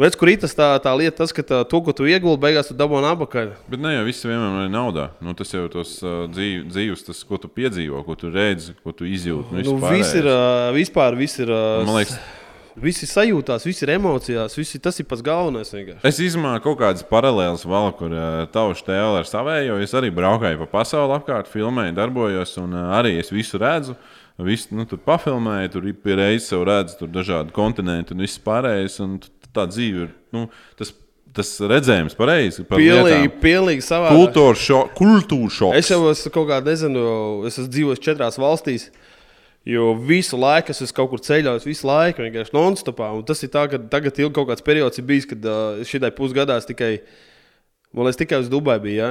Redz, 0.00 0.16
kur 0.16 0.30
ir 0.32 0.38
tas 0.40 0.54
tā, 0.56 0.66
tā 0.80 0.94
lieta, 0.96 1.18
tas, 1.18 1.32
ka 1.36 1.42
tā, 1.44 1.60
to, 1.68 1.80
ko 1.84 1.92
tu 1.92 2.06
ieguldi, 2.08 2.40
beigās 2.40 2.70
tu 2.70 2.76
dabūji 2.78 3.04
atpakaļ. 3.10 3.50
Bet 3.68 3.82
ne 3.84 3.90
jau 3.98 4.04
viss 4.06 4.24
vienmēr 4.24 4.62
ir 4.64 4.72
naudā. 4.72 5.10
Nu, 5.20 5.34
tas 5.36 5.50
jau 5.52 5.66
ir 5.66 5.72
tos 5.74 5.98
uh, 6.00 6.22
dzīv, 6.32 6.62
dzīves, 6.72 7.02
tas, 7.10 7.20
ko 7.28 7.36
tu 7.42 7.50
piedzīvo, 7.52 8.00
ko 8.06 8.16
tu 8.16 8.30
redzi, 8.32 8.72
ko 8.80 8.94
tu 8.96 9.04
izjūti. 9.04 9.58
Nu, 9.66 9.74
viss 9.90 10.14
ir, 10.16 10.24
uh, 10.30 10.70
vispār, 10.72 11.18
viss 11.20 11.42
ir, 11.44 11.52
uh, 11.52 11.82
Man 11.84 11.98
liekas, 11.98 12.14
viss 12.80 13.04
ir 13.04 13.10
sajūtās, 13.10 13.66
viss 13.68 13.84
ir 13.84 13.92
emocijās, 13.98 14.56
viss 14.56 14.78
ir, 14.78 14.82
tas 14.86 14.96
ir 15.02 15.08
pats 15.10 15.20
galvenais. 15.26 15.68
vienkārši. 15.74 16.00
Es 16.08 16.20
izmantoju 16.30 16.64
kaut 16.70 16.78
kādas 16.80 17.04
paralēlas 17.10 17.66
vēl, 17.68 17.90
kur 17.98 18.14
uh, 18.16 18.46
tavs 18.54 18.80
tēls 18.86 19.18
ar 19.20 19.28
savējo. 19.28 19.76
Es 19.84 19.92
arī 20.00 20.08
braukāju 20.16 20.62
pa 20.64 20.70
pasauli 20.78 21.18
apkārt, 21.18 21.50
filmēju, 21.52 21.92
darbojos, 22.00 22.56
un 22.62 22.72
uh, 22.72 22.94
arī 22.96 23.18
es 23.20 23.28
visu 23.34 23.60
redzu. 23.60 23.98
Visu 24.40 24.72
nu, 24.72 24.86
tur 24.88 24.96
pafilmēju, 25.04 25.68
tur 25.74 25.90
ir 25.90 25.98
pie 26.00 26.14
reizes 26.16 26.48
jau 26.54 26.62
redzu, 26.64 26.94
tur 27.02 27.10
dažādi 27.12 27.52
kontinenti 27.52 28.14
un 28.16 28.24
viss 28.24 28.40
pārējais. 28.40 28.96
Un 29.04 29.18
t- 29.20 29.28
tā 29.56 29.66
dzīve 29.70 30.06
ir 30.06 30.10
nu, 30.34 30.46
tas, 30.78 30.92
tas 31.36 31.52
redzējums 31.72 32.16
pareizi. 32.18 32.64
par 32.66 32.80
Pilnīgi, 32.80 33.30
pilnīgi 33.42 33.84
savā 33.86 34.12
Kultūra 34.14 34.58
šoks. 34.58 34.96
Kultūra 34.98 35.54
šoks. 35.56 35.78
Es 35.80 35.92
jau 35.92 36.02
esmu 36.10 36.34
kaut 36.34 36.50
kādā, 36.50 36.72
nezinu, 36.72 37.04
es 37.48 37.58
esmu 37.58 37.72
dzīvojis 37.76 38.04
četrās 38.04 38.40
valstīs. 38.40 38.90
Jo 39.68 39.90
visu 39.92 40.38
laiku 40.40 40.72
es 40.72 40.80
esmu 40.80 40.96
kaut 40.96 41.10
kur 41.12 41.20
ceļojis, 41.24 41.66
visu 41.68 41.88
laiku 41.88 42.24
vienkārši 42.24 42.54
non-stopā. 42.56 43.10
Un 43.18 43.26
tas 43.28 43.42
ir 43.44 43.52
tā, 43.52 43.66
ka 43.68 43.80
tagad 43.92 44.16
ir 44.18 44.30
kaut 44.32 44.48
kāds 44.48 44.64
periods, 44.64 45.02
bijis, 45.04 45.28
kad 45.28 45.44
uh, 45.44 45.82
šī 45.84 46.00
pusgadā 46.16 46.56
es 46.56 46.68
tikai, 46.68 46.94
man 47.92 48.08
liekas, 48.08 48.22
tikai 48.22 48.40
uz 48.40 48.48
Dubai 48.52 48.78
biju. 48.80 48.96
Ja? 48.96 49.10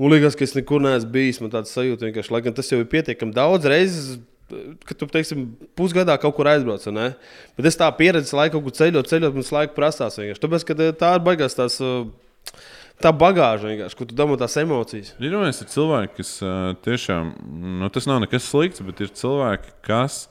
Un 0.00 0.10
liekas, 0.10 0.34
ka 0.38 0.46
es 0.46 0.56
nekur 0.56 0.80
neesmu 0.82 1.12
bijis. 1.12 1.42
Man 1.42 1.52
tāds 1.52 1.74
sajūta 1.76 2.08
vienkārši, 2.08 2.32
lai 2.32 2.40
gan 2.46 2.56
tas 2.56 2.72
jau 2.72 2.80
ir 2.80 2.88
pietiekami 2.90 3.36
daudz 3.36 3.68
reizes. 3.70 4.16
Kad 4.50 4.98
tu, 5.00 5.08
teiksim, 5.08 5.46
pusgadā 5.78 6.18
kaut 6.20 6.34
kur 6.36 6.48
aizbrauc, 6.50 6.84
ne? 6.92 7.14
bet 7.56 7.70
es 7.70 7.78
tā 7.80 7.88
pieredzi, 7.96 8.34
laiku 8.36 8.60
kur 8.64 8.74
ceļot, 8.76 9.08
ceļot, 9.08 9.36
man 9.38 9.46
laiku 9.56 9.76
prasās. 9.76 10.18
Vienkārši. 10.20 10.42
Tāpēc, 10.42 10.66
ka 10.68 10.76
tā 11.00 11.12
ir 11.16 11.24
baigās 11.24 11.56
tās, 11.56 11.78
uh, 11.80 12.04
tā 13.02 13.12
bagāža, 13.16 13.70
vienkārši, 13.72 13.98
kur 13.98 14.10
tu 14.10 14.18
dabū 14.18 14.36
tās 14.40 14.56
emocijas. 14.60 15.14
Ir 15.18 15.34
viens 15.40 15.60
ir 15.64 15.70
cilvēki, 15.72 16.14
kas 16.20 16.36
uh, 16.44 16.70
tiešām, 16.84 17.34
nu, 17.80 17.90
tas 17.94 18.08
nav 18.10 18.20
nekas 18.24 18.46
slikts, 18.50 18.84
bet 18.84 19.00
ir 19.04 19.12
cilvēki, 19.16 19.74
kas 19.86 20.26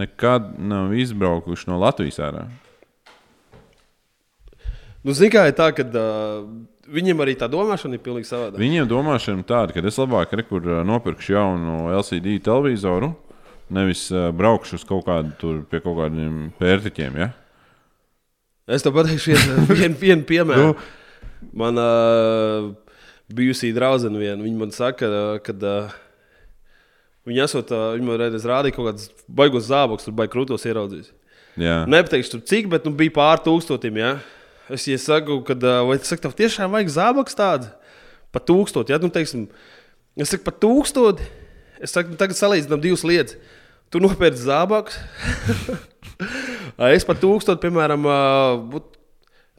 nekad 0.00 0.54
nav 0.58 0.94
izbraukuši 0.96 1.68
no 1.70 1.78
Latvijas 1.82 2.20
ārā. 2.24 2.46
Nu, 5.02 5.14
Ziniet, 5.18 5.34
kā 5.34 5.48
ir 5.50 5.56
tā, 5.58 5.68
ka 5.74 5.84
uh, 5.84 6.46
viņiem 6.92 7.20
arī 7.24 7.34
tā 7.38 7.48
domāšana 7.50 7.98
ir 7.98 8.02
pilnīgi 8.04 8.28
savādāka. 8.28 8.62
Viņiem 8.62 8.86
domāšana 8.90 9.42
ir 9.42 9.48
tāda, 9.48 9.74
ka 9.74 9.82
es 9.88 9.98
labāk 9.98 10.34
re, 10.38 10.44
kur, 10.46 10.62
uh, 10.62 10.80
nopirkšu 10.86 11.34
jaunu 11.34 11.78
LCD 11.98 12.36
televizoru, 12.46 13.12
nevis 13.72 14.06
uh, 14.12 14.30
braukšu 14.36 14.78
uz 14.78 14.84
kaut 14.88 15.06
kādu 15.08 15.32
tur 15.40 15.62
pie 15.68 15.80
kaut 15.84 15.98
kādiem 15.98 16.50
pērtiķiem. 16.60 17.16
Ja? 17.22 17.30
Es 18.70 18.84
tev 18.84 18.94
pateikšu, 18.96 19.32
vienu, 19.32 19.64
vienu, 19.80 19.98
vienu 20.00 20.26
piemēru. 20.28 20.76
Man 21.58 21.80
uh, 21.80 22.70
bijusī 23.32 23.72
draudzene 23.74 24.20
viena, 24.20 24.38
viņa 24.44 24.60
man 24.60 24.74
saka, 24.74 25.08
ka 25.42 25.54
uh, 25.56 25.96
viņa 27.28 27.48
esot, 27.48 27.72
uh, 27.74 27.96
viņa 27.96 28.06
man 28.06 28.20
reiz 28.20 28.46
rādīja 28.48 28.76
kaut 28.76 28.90
kādas 28.92 29.10
baigos 29.26 29.66
zābakus, 29.70 30.06
tur 30.06 30.16
baigos 30.16 30.34
krūtos 30.36 30.68
ieraudzījis. 30.68 31.10
Nepateikšu, 31.58 32.36
tur 32.36 32.44
cik, 32.48 32.70
bet 32.72 32.86
nu, 32.88 32.94
bija 32.96 33.12
pār 33.18 33.42
tūkstotim. 33.44 33.98
Ja? 34.00 34.14
Es 34.72 34.86
ja 34.88 34.98
saku, 35.00 35.40
ka, 35.46 35.56
uh, 35.58 35.82
vai 35.88 35.98
tas 36.00 36.14
tev 36.14 36.36
tiešām 36.38 36.72
vajag 36.72 36.92
zābakus 36.94 37.36
tādu? 37.38 37.72
Pa 38.32 38.40
tūkstoti, 38.40 38.94
ja? 38.94 39.00
nu, 39.02 39.10
teiksim, 39.12 39.48
es 40.16 40.32
saku, 40.32 40.46
pa 40.46 40.54
tūkstoti. 40.54 41.26
Es 41.82 41.92
saku, 41.96 42.14
nu, 42.14 42.20
tagad 42.20 42.38
salīdzinām 42.38 42.80
divas 42.80 43.02
lietas. 43.04 43.58
Tu 43.92 44.00
nopērci 44.00 44.46
zābakus. 44.46 44.96
es 46.96 47.04
par 47.04 47.20
tūkstotu, 47.20 47.60
piemēram, 47.60 48.08
būt- 48.72 48.98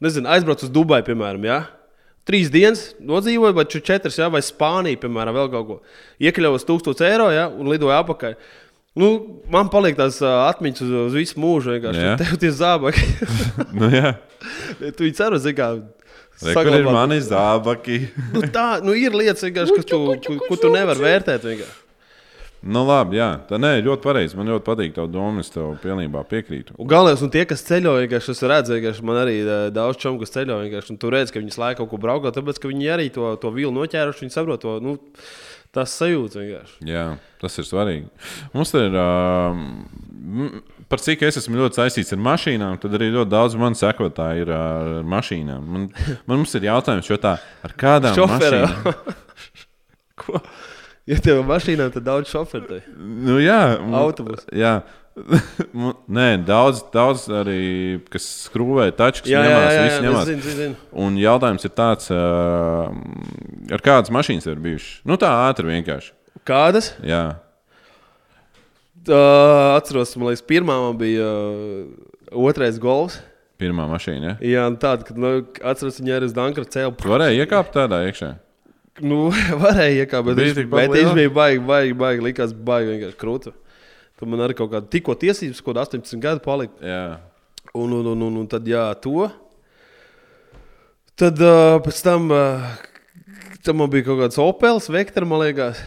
nezinu, 0.04 0.30
aizbraucu 0.34 0.66
uz 0.66 0.74
Dubaju, 0.74 1.06
piemēram, 1.06 1.46
ja? 1.46 1.62
trīs 2.24 2.48
dienas 2.48 2.94
nodzīvoju, 3.04 3.54
vai 3.56 3.66
četras, 3.68 4.18
ja? 4.18 4.30
vai 4.32 4.40
Spāniju, 4.44 5.00
piemēram, 5.02 5.36
vēl 5.36 5.50
kaut 5.52 5.66
ko. 5.68 5.78
Iekļāvos 6.24 6.64
1000 6.68 7.04
eiro 7.10 7.28
ja? 7.34 7.48
un 7.52 7.68
lidoju 7.72 7.94
apakaļ. 7.98 8.38
Nu, 8.94 9.08
man 9.50 9.68
paliek 9.72 9.96
tās 9.98 10.20
atmiņas 10.22 10.84
uz, 10.84 10.94
uz 11.08 11.18
visu 11.18 11.40
mūžu. 11.42 11.74
vienkārši. 11.74 12.02
Jā. 12.04 12.14
Tev 12.20 12.36
tie 12.40 12.50
zābaki. 12.54 13.06
Nu, 13.78 13.90
jā. 13.90 14.14
tu 14.94 15.02
viņu 15.02 15.16
ceru. 15.18 15.40
Re, 16.42 16.52
kur 16.54 16.74
ir 16.74 16.86
mani 16.86 17.18
zābaki? 17.22 18.04
Nu, 18.34 18.42
tā 18.54 18.78
nu, 18.82 18.94
ir 18.98 19.14
lietas, 19.14 19.42
vienkārši, 19.46 19.76
kas 19.80 19.88
tu, 19.90 19.98
ko, 20.22 20.38
ko 20.46 20.58
tu 20.58 20.70
nevari 20.70 21.02
vērtēt. 21.02 21.46
Vienkārši. 21.46 21.83
Nu, 22.64 22.80
labi, 22.88 23.18
jā. 23.18 23.28
Tā 23.48 23.58
nē, 23.60 23.74
ļoti 23.84 24.00
pareizi. 24.04 24.36
Man 24.38 24.48
ļoti 24.48 24.64
patīk 24.64 24.94
tā 24.96 25.04
doma. 25.10 25.42
Es 25.44 25.52
tev 25.52 25.74
pilnībā 25.82 26.22
piekrītu. 26.30 26.76
Un 26.80 26.88
galvenais, 26.88 27.20
un 27.24 27.32
tie, 27.32 27.42
kas 27.48 27.64
ceļo, 27.66 27.96
vienkārši 28.00 28.32
es 28.32 28.44
redzu, 28.48 28.78
ka 28.80 28.94
man 29.04 29.20
arī 29.20 29.36
daudz 29.74 30.00
čomu, 30.00 30.22
kas 30.22 30.32
ceļo, 30.32 30.62
vienkārši 30.64 30.94
un 30.94 31.00
tu 31.02 31.10
redz, 31.12 31.32
ka 31.34 31.42
viņi 31.42 31.58
laiku 31.60 31.82
kaut 31.82 31.92
ko 31.92 32.00
brauko, 32.00 32.32
tāpēc, 32.32 32.62
ka 32.62 32.70
viņi 32.72 32.88
arī 32.94 33.10
to, 33.12 33.34
to 33.42 33.52
vilu 33.52 33.74
noķēruši, 33.76 34.24
viņi 34.24 34.36
saprot 34.36 34.64
to, 34.64 34.78
nu, 34.84 34.96
tas 35.76 35.92
sajūta 36.00 36.40
vienkārši. 36.40 36.78
Jā, 36.88 37.04
tas 37.44 37.60
ir 37.60 37.68
svarīgi. 37.68 38.08
Mums 38.56 38.72
ir. 38.80 38.96
Uh, 38.96 40.62
Par 40.88 41.00
cik 41.00 41.22
es 41.26 41.38
esmu 41.40 41.56
ļoti 41.58 41.80
saistīts 41.80 42.12
ar 42.14 42.20
mašīnām, 42.22 42.76
tad 42.80 42.92
arī 42.96 43.08
ļoti 43.12 43.30
daudz 43.32 43.56
man 43.60 43.76
sekotāji 43.76 44.44
ir 44.44 44.50
ar 44.52 44.90
mašīnām. 45.08 45.64
Man, 45.64 45.86
man 46.28 46.40
mums 46.42 46.52
ir 46.58 46.66
jautājums, 46.68 47.08
jo 47.08 47.16
tā 47.20 47.38
ar 47.64 47.74
kādām 47.80 48.16
Šoferā. 48.18 48.60
mašīnām? 48.68 49.16
Ko? 50.20 50.40
Ja 51.06 51.18
tev 51.20 51.42
ir 51.42 51.48
mašīnā, 51.48 51.90
tad 51.92 52.04
daudz 52.06 52.30
šoferu. 52.32 52.78
Nu, 52.96 53.36
jā, 53.42 53.58
mu- 53.84 53.96
Autobus. 53.98 54.46
Jā. 54.56 54.78
Nē, 56.18 56.28
daudz, 56.42 56.80
daudz 56.90 57.26
arī, 57.30 58.00
kas 58.10 58.24
skrūvē 58.48 58.88
tačkas, 58.98 59.28
Jā, 59.30 59.42
ņemās, 59.44 59.66
jā, 59.68 59.74
jā, 59.76 59.84
jā, 59.92 60.00
ņemās. 60.02 60.24
zinu, 60.30 60.54
zinu. 60.58 60.78
Un 61.04 61.18
jautājums 61.20 61.68
ir 61.68 61.74
tāds, 61.76 62.08
ar 62.10 63.84
kādas 63.84 64.10
mašīnas 64.16 64.48
ir 64.50 64.58
bijušas? 64.64 64.96
Nu, 65.06 65.14
tā 65.20 65.30
ātri 65.46 65.70
vienkārši. 65.70 66.12
Kādas? 66.48 66.94
Jā, 67.04 67.24
Uh, 69.04 69.74
atceros, 69.76 70.14
man 70.16 70.30
liekas, 70.30 70.40
pirmā 70.48 70.78
man 70.80 70.94
bija 70.96 71.26
otrais 72.32 72.78
gols. 72.80 73.18
pirmā 73.60 73.84
mašīna. 73.90 74.38
Ja? 74.40 74.48
Jā, 74.48 74.62
tāda, 74.80 75.04
kad, 75.04 75.18
nu, 75.20 75.32
atceros, 75.60 75.98
viņa 76.00 76.14
arī 76.16 76.24
uz 76.30 76.32
Dankara 76.32 76.64
cēlā. 76.72 76.94
Tu 76.96 77.10
varēji 77.12 77.42
iekāpt 77.44 77.74
tādā 77.76 77.98
iekšā. 78.08 78.30
Nu, 79.02 79.26
varēja 79.64 80.04
iekāpt, 80.04 80.28
bet, 80.28 80.38
viņš, 80.38 80.58
bet 80.70 80.92
viņš 80.94 81.14
bija 81.18 81.30
baigi, 81.34 81.62
baigi, 81.66 81.94
baigi, 81.98 82.24
likās 82.28 82.52
baigi 82.54 82.92
vienkārši 82.92 83.18
krūta. 83.18 83.50
Tur 84.14 84.30
man 84.30 84.44
arī 84.44 84.54
kaut 84.54 84.70
kāda 84.70 84.86
tikko 84.90 85.16
tiesības, 85.18 85.62
kaut 85.64 85.74
kāda 85.74 85.98
18 85.98 86.20
gadu 86.22 86.44
palika. 86.44 86.78
Jā, 86.84 87.06
Un, 87.74 87.90
un, 87.90 88.06
un, 88.06 88.20
un, 88.22 88.34
un 88.38 88.46
tad, 88.46 88.62
jā, 88.70 88.84
to. 89.02 89.24
Tad 91.18 91.40
uh, 91.42 91.80
pēc 91.82 91.98
tam, 92.06 92.28
uh, 92.30 92.62
tam 93.66 93.80
man 93.80 93.90
bija 93.90 94.06
kaut 94.06 94.20
kāds 94.20 94.38
Opels, 94.38 94.86
Vektor, 94.94 95.26
man 95.26 95.42
liekas. 95.42 95.80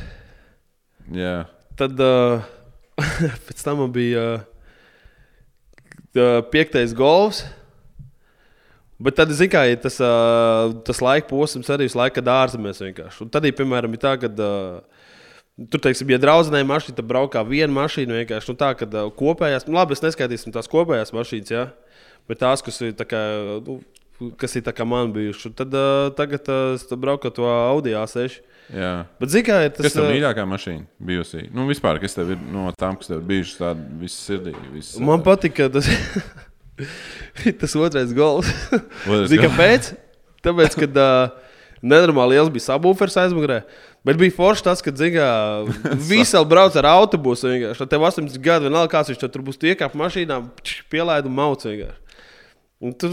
jā. 1.15 1.45
Tad 1.79 1.95
uh, 2.03 2.43
pēc 3.47 3.63
tam 3.63 3.85
man 3.85 3.93
bija 3.95 4.25
uh, 4.41 6.41
piektais 6.51 6.91
golfs. 6.97 7.45
Bet 8.97 9.17
tad, 9.19 9.29
zināmā 9.29 9.61
mērā, 9.61 9.73
ja 9.75 9.79
tas, 9.81 9.99
uh, 10.01 10.71
tas 10.87 11.01
laika 11.05 11.29
posms 11.29 11.67
arī 11.69 11.85
visu 11.85 11.99
laiku 11.99 12.23
ārzemēs 12.33 12.81
vienkārši. 12.81 13.19
Un 13.25 13.33
tad, 13.33 13.45
ja, 13.45 13.53
piemēram, 13.53 13.93
ir 13.93 14.01
tā, 14.01 14.15
ka 14.17 14.29
uh, 14.31 15.03
tur, 15.69 15.83
teiksim, 15.85 16.09
ja 16.13 16.17
draudzenei 16.21 16.63
mašīna, 16.65 16.97
tad 16.97 17.09
braukā 17.09 17.43
viena 17.45 17.69
mašīna 17.75 18.17
vienkārši. 18.23 18.49
Nu, 18.53 18.57
tā, 18.57 18.71
ka 18.79 18.87
uh, 18.89 19.11
kopējās, 19.19 19.67
nu, 19.69 19.77
labi, 19.77 19.93
es 19.93 20.01
neskaitīsim 20.01 20.55
tās 20.55 20.69
kopējās 20.71 21.13
mašīnas, 21.13 21.53
jā, 21.53 21.67
bet 22.29 22.41
tās, 22.41 22.65
kas 22.65 22.81
ir 22.85 22.97
tā 22.97 23.07
kā. 23.09 23.21
Nu, 23.67 23.81
Kas 24.41 24.55
ir 24.57 24.63
tā 24.65 24.71
kā 24.73 24.81
man 24.81 25.11
bijuši. 25.13 25.51
Tad 25.53 25.75
uh, 25.77 26.07
tagad 26.17 26.47
uh, 26.49 26.71
es 26.73 26.87
braucu 26.97 27.29
ar 27.29 27.33
to 27.35 27.43
Audi 27.45 27.91
A6. 27.93 28.39
jā. 28.73 28.87
Bet, 29.21 29.29
zināmā 29.29 29.59
mērā, 29.59 29.73
tas 29.75 29.85
Kas 29.85 29.93
tev 29.93 30.07
uh, 30.07 30.13
mīļākā 30.15 30.45
mašīna 30.49 31.05
bijusi? 31.11 31.43
Nu, 31.53 31.67
vispār, 31.69 31.99
kas 32.01 32.17
tev 32.17 32.31
ir 32.33 32.41
no 32.49 32.63
tām, 32.81 32.97
kas 32.97 33.11
tev 33.11 33.19
ir 33.19 33.27
bijušas 33.29 33.59
tādas 33.61 33.99
visas 34.01 34.25
sirdī? 34.25 34.55
Visas, 34.73 34.97
Man 35.05 35.21
patika 35.21 35.69
tas, 35.69 35.85
tas 37.61 37.75
otrais 37.77 38.13
gols. 38.15 38.49
Zini, 39.29 39.43
kāpēc? 39.43 39.91
Tāpēc, 40.45 40.77
kad 40.79 40.99
uh, 41.01 41.35
nenormāli 41.81 42.37
liels 42.37 42.51
bija 42.53 42.69
sabūfers 42.69 43.17
aizmugurē. 43.23 43.61
Bet 44.07 44.19
bija 44.19 44.35
forši 44.37 44.63
tas, 44.63 44.81
ka 44.85 44.93
visi 46.11 46.43
brauc 46.47 46.77
ar 46.79 46.89
autobusu. 46.93 47.51
Tad 47.79 47.91
tev 47.91 48.05
18 48.07 48.37
gadi, 48.43 48.69
vienalga 48.69 48.93
kāds 48.93 49.11
viņš 49.11 49.23
tur 49.25 49.43
būs, 49.47 49.59
tu 49.59 49.69
iekāp 49.69 49.97
mašīnā, 49.97 50.39
pielaidu 50.91 51.31
un 51.31 51.39
mauc. 51.39 51.65
vienkārši. 51.65 52.03
Un 52.77 52.93
tur, 52.93 53.09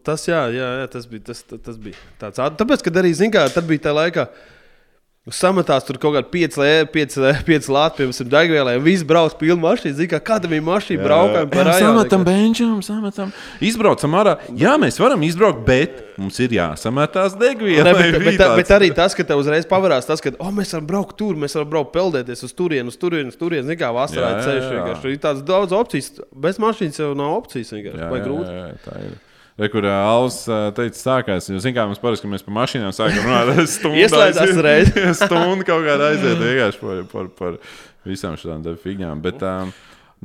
tas, 0.00 0.22
jā, 0.24 0.46
jā, 0.48 0.68
jā, 0.80 0.88
tas 0.94 1.04
bija, 1.04 1.26
tas, 1.28 1.42
tas, 1.44 1.60
tas 1.60 1.76
bija 1.76 1.98
tāds. 2.20 2.40
Tāpēc, 2.56 2.84
kad 2.86 2.98
arī, 3.02 3.10
zināmā 3.12 3.42
mērā, 3.42 3.52
tad 3.52 3.68
bija 3.68 3.84
tā 3.84 3.92
laikā. 3.92 4.24
Sametās 5.30 5.84
tur 5.86 6.00
kaut 6.02 6.16
kāda 6.16 6.26
5 6.34 6.56
lāta, 7.70 7.94
piemēram, 7.94 8.30
degvielai. 8.32 8.72
Visi 8.82 9.04
brauc 9.06 9.36
pilnu 9.38 9.62
mašīnu. 9.62 9.94
Zini, 9.94 10.08
kā 10.10 10.18
kāda 10.18 10.50
bija 10.50 10.64
mašīna 10.66 11.04
braukājuma 11.04 11.50
par 11.52 11.68
rajonu. 11.68 11.92
Sametam 12.00 12.24
benčam, 12.26 12.80
sametam. 12.82 13.30
Izbraucam 13.62 14.16
ārā. 14.18 14.32
Jā, 14.58 14.72
mēs 14.82 14.98
varam 14.98 15.22
izbraukt, 15.22 15.62
bet 15.68 16.02
mums 16.18 16.42
ir 16.42 16.56
jāsametās 16.58 17.38
degviela. 17.38 17.86
Ne, 17.86 17.94
bet, 18.00 18.18
bet, 18.18 18.42
bet 18.64 18.74
arī 18.74 18.90
tas, 18.98 19.14
ka 19.14 19.22
tev 19.30 19.44
uzreiz 19.44 19.70
pavērās, 19.70 20.10
tas, 20.10 20.18
ka 20.24 20.34
oh, 20.42 20.50
mēs 20.50 20.74
varam 20.74 20.90
braukt 20.90 21.14
tur, 21.22 21.38
mēs 21.38 21.54
varam 21.54 21.70
braukt 21.70 21.94
peldēties 21.94 22.42
uz 22.50 22.58
turieni, 22.58 22.90
uz 22.90 22.98
turieni, 22.98 23.30
uz 23.30 23.38
turieni. 23.38 23.68
Zini, 23.70 23.78
kā 23.78 23.94
vasarā 23.94 24.34
Jā, 24.40 24.46
ceļš. 24.48 24.58
jā, 24.58 24.66
jā. 24.66 24.74
vienkārši. 24.74 25.04
Tur 25.06 25.14
Ir 25.14 25.22
tāds 25.22 25.46
daudz 25.46 25.78
opcijas. 25.78 26.16
Bez 26.34 26.58
mašīnas 26.58 26.98
jau 26.98 27.12
nav 27.14 27.38
opcijas. 27.44 27.70
vienkārši. 27.78 28.02
Jā, 28.02 28.10
Vai 28.10 28.18
jā, 28.18 28.26
grūti? 28.26 28.50
jā, 28.50 28.72
jā, 28.74 28.80
tā 28.90 29.04
ir. 29.06 29.20
Re, 29.60 29.68
kur 29.68 29.84
Alans 29.84 30.38
teica, 30.76 30.96
sākās. 30.96 31.50
Jūs 31.52 31.60
zināt, 31.66 31.76
kā 31.76 31.84
mums 31.90 32.00
parasti, 32.00 32.24
kad 32.24 32.32
mēs 32.32 32.44
par 32.46 32.54
mašīnām 32.56 32.92
sākam 32.96 33.26
runāt, 33.28 33.58
stundu 33.74 34.00
Ieslēdzās 34.00 34.46
aiziet- 34.48 34.64
reiz. 34.64 34.92
stundu 35.20 35.66
kaut 35.68 35.84
kādā 35.84 36.12
aiziet 36.14 36.40
vienkārši 36.40 36.80
par, 36.80 37.02
par, 37.12 37.28
par 37.36 37.58
visām 38.08 38.38
šādām 38.40 38.78
figņām. 38.80 39.20
Bet 39.26 39.44
um, 39.44 39.74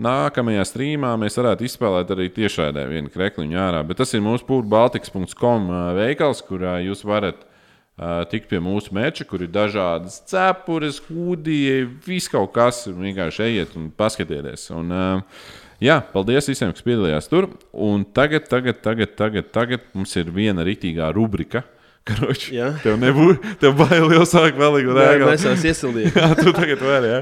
nākamajā 0.07 0.63
streamā 0.69 1.11
mēs 1.19 1.35
varētu 1.41 1.67
izspēlēt 1.67 2.15
arī 2.15 2.29
tiešraidē 2.39 2.87
vienu 2.87 3.11
krekliņu 3.13 3.59
ārā. 3.67 3.83
Bet 3.89 3.99
tas 3.99 4.15
ir 4.15 4.23
mūsu 4.25 4.47
pūrbaltiks.com 4.47 5.69
uh, 5.73 5.83
veikals, 5.99 6.41
kurā 6.47 6.77
jūs 6.85 7.03
varat 7.07 7.43
uh, 7.43 8.23
tikt 8.31 8.47
pie 8.53 8.63
mūsu 8.63 8.95
meča, 8.95 9.27
kur 9.27 9.43
ir 9.43 9.51
dažādas 9.51 10.21
cepures, 10.31 11.03
hūdija, 11.11 11.83
viss 12.07 12.31
kaut 12.31 12.55
kas. 12.55 12.85
Vienkārši 12.87 13.47
ejiet 13.51 13.75
un 13.75 13.91
paskatieties. 13.91 14.69
Un, 14.77 14.95
uh, 14.95 15.65
Jā, 15.77 15.99
paldies 16.09 16.47
visiem, 16.49 16.71
kas 16.73 16.81
piedalījās 16.81 17.27
tur. 17.29 17.51
Un 17.71 18.01
tagad, 18.17 18.47
tagad, 18.49 18.79
tagad, 18.81 19.11
tagad, 19.17 19.49
tagad 19.53 19.83
mums 19.93 20.15
ir 20.17 20.31
viena 20.33 20.65
rītīgā 20.65 21.11
rubrika. 21.13 21.61
Karoči, 22.07 22.55
tev 22.81 22.95
nebūs, 23.01 23.41
tev 23.61 23.75
bail 23.77 24.07
jau 24.15 24.23
sāk 24.25 24.55
Nē, 24.57 24.71
kādā 24.87 25.27
Mēs 25.27 25.43
esam 25.43 25.67
iesildījuši. 25.69 26.13
Jā, 26.23 26.29
tu 26.39 26.53
tagad 26.55 26.81
vari, 26.87 27.11
jā. 27.11 27.19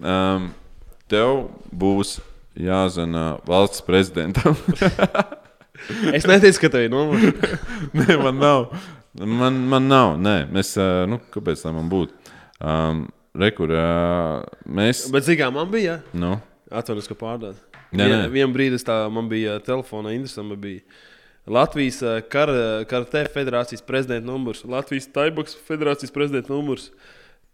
Um, 0.00 0.48
tev 1.12 1.34
būs 1.70 2.16
jāzina 2.58 3.26
valsts 3.46 3.84
prezidentam. 3.86 4.58
Es 6.10 6.24
neteicu, 6.26 6.58
ka 6.64 6.68
tev 6.72 6.88
ir 6.88 6.90
numurs. 6.90 7.52
Nē, 7.94 8.16
man 8.18 8.40
nav. 8.42 8.64
Man, 9.14 9.60
man 9.70 9.86
nav. 9.86 10.16
Nē, 10.18 10.34
mēs, 10.50 10.72
uh, 10.74 11.04
nu, 11.06 11.20
kāpēc 11.30 11.62
tā 11.62 11.70
man 11.76 11.86
būtu? 11.92 12.34
Um, 12.58 13.06
Rekur, 13.38 13.70
uh, 13.70 14.42
mēs. 14.66 15.04
Bet 15.14 15.28
zini, 15.28 15.38
kā 15.38 15.52
man 15.54 15.70
bija? 15.70 16.00
Nu, 16.18 16.40
Atvainojos, 16.68 17.06
ka 17.08 17.14
pārdod. 17.16 17.56
Nē, 17.92 18.08
nē. 18.08 18.24
vien 18.32 18.52
brīdī 18.52 18.76
es 18.76 18.84
tā 18.84 18.96
man 19.12 19.30
bija 19.30 19.58
telefona 19.64 20.12
interesanta. 20.16 20.58
Bija 20.60 20.82
Latvijas 21.48 22.02
eh, 22.04 22.18
kara, 22.28 22.84
karate 22.88 23.24
federācijas 23.32 23.84
prezidenta 23.86 24.28
numurs, 24.28 24.64
Latvijas 24.68 25.08
Taiboks 25.14 25.56
federācijas 25.68 26.12
prezidenta 26.12 26.52
numurs. 26.52 26.90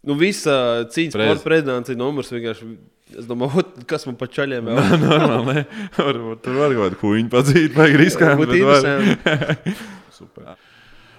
Nu, 0.05 0.17
visa 0.21 0.85
cīņas 0.91 1.15
Prez. 1.15 1.31
Prez. 1.31 1.47
prezidents 1.47 1.93
ir 1.93 1.97
numurs. 2.01 2.33
vienkārši. 2.35 2.75
Es 3.15 3.29
domāju, 3.29 3.63
kas 3.87 4.07
man 4.09 4.17
pa 4.19 4.27
čaļiem 4.27 4.67
vēl 4.67 4.95
normāli. 5.05 5.65
tur 5.95 6.57
var 6.59 6.75
kaut 6.75 6.81
kādu 6.81 7.01
kuģi 7.01 7.27
padzīt, 7.33 7.77
vai. 7.77 7.91
Būtu 8.41 8.59
interesanti. 8.59 9.75
Super. 10.19 10.55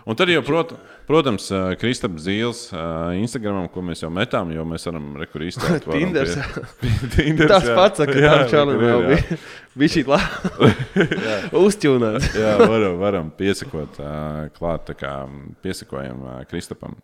Un 0.06 0.14
tad, 0.14 0.30
jau, 0.30 0.44
prot, 0.46 0.76
protams, 1.10 1.48
Kristaps 1.82 2.28
Zīles 2.28 2.60
uh, 2.76 3.16
Instagram, 3.18 3.64
ko 3.74 3.82
mēs 3.82 4.04
jau 4.04 4.12
metām, 4.14 4.52
jo 4.54 4.62
mēs 4.70 4.86
varam 4.86 5.08
rekurīt. 5.18 5.58
Tinders. 5.88 6.36
Tinders. 7.16 7.50
Tas 7.50 7.66
pats, 7.74 8.04
ka 8.06 8.20
Jā, 8.22 8.36
tam 8.52 8.76
ir, 8.76 8.84
vēl 8.84 9.02
jā. 9.02 9.16
bija. 9.16 9.40
Bija 9.82 9.92
šī 9.92 10.06
laba. 10.08 10.70
Uzķūnāts. 11.60 12.30
Jā, 12.38 12.54
varam, 12.62 12.94
varam 13.02 13.34
piesakot 13.36 13.98
klāt, 14.56 14.86
tā 14.88 14.96
kā 14.96 15.16
piesakojam 15.66 16.22
Kristapam. 16.48 16.96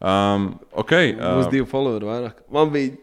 Um, 0.00 0.54
okay, 0.72 1.12
Būs 1.12 1.46
uh, 1.46 1.52
divi 1.52 1.68
followeri 1.68 2.08
vairāk. 2.08 2.40
Man 2.50 2.72
bija 2.72 2.96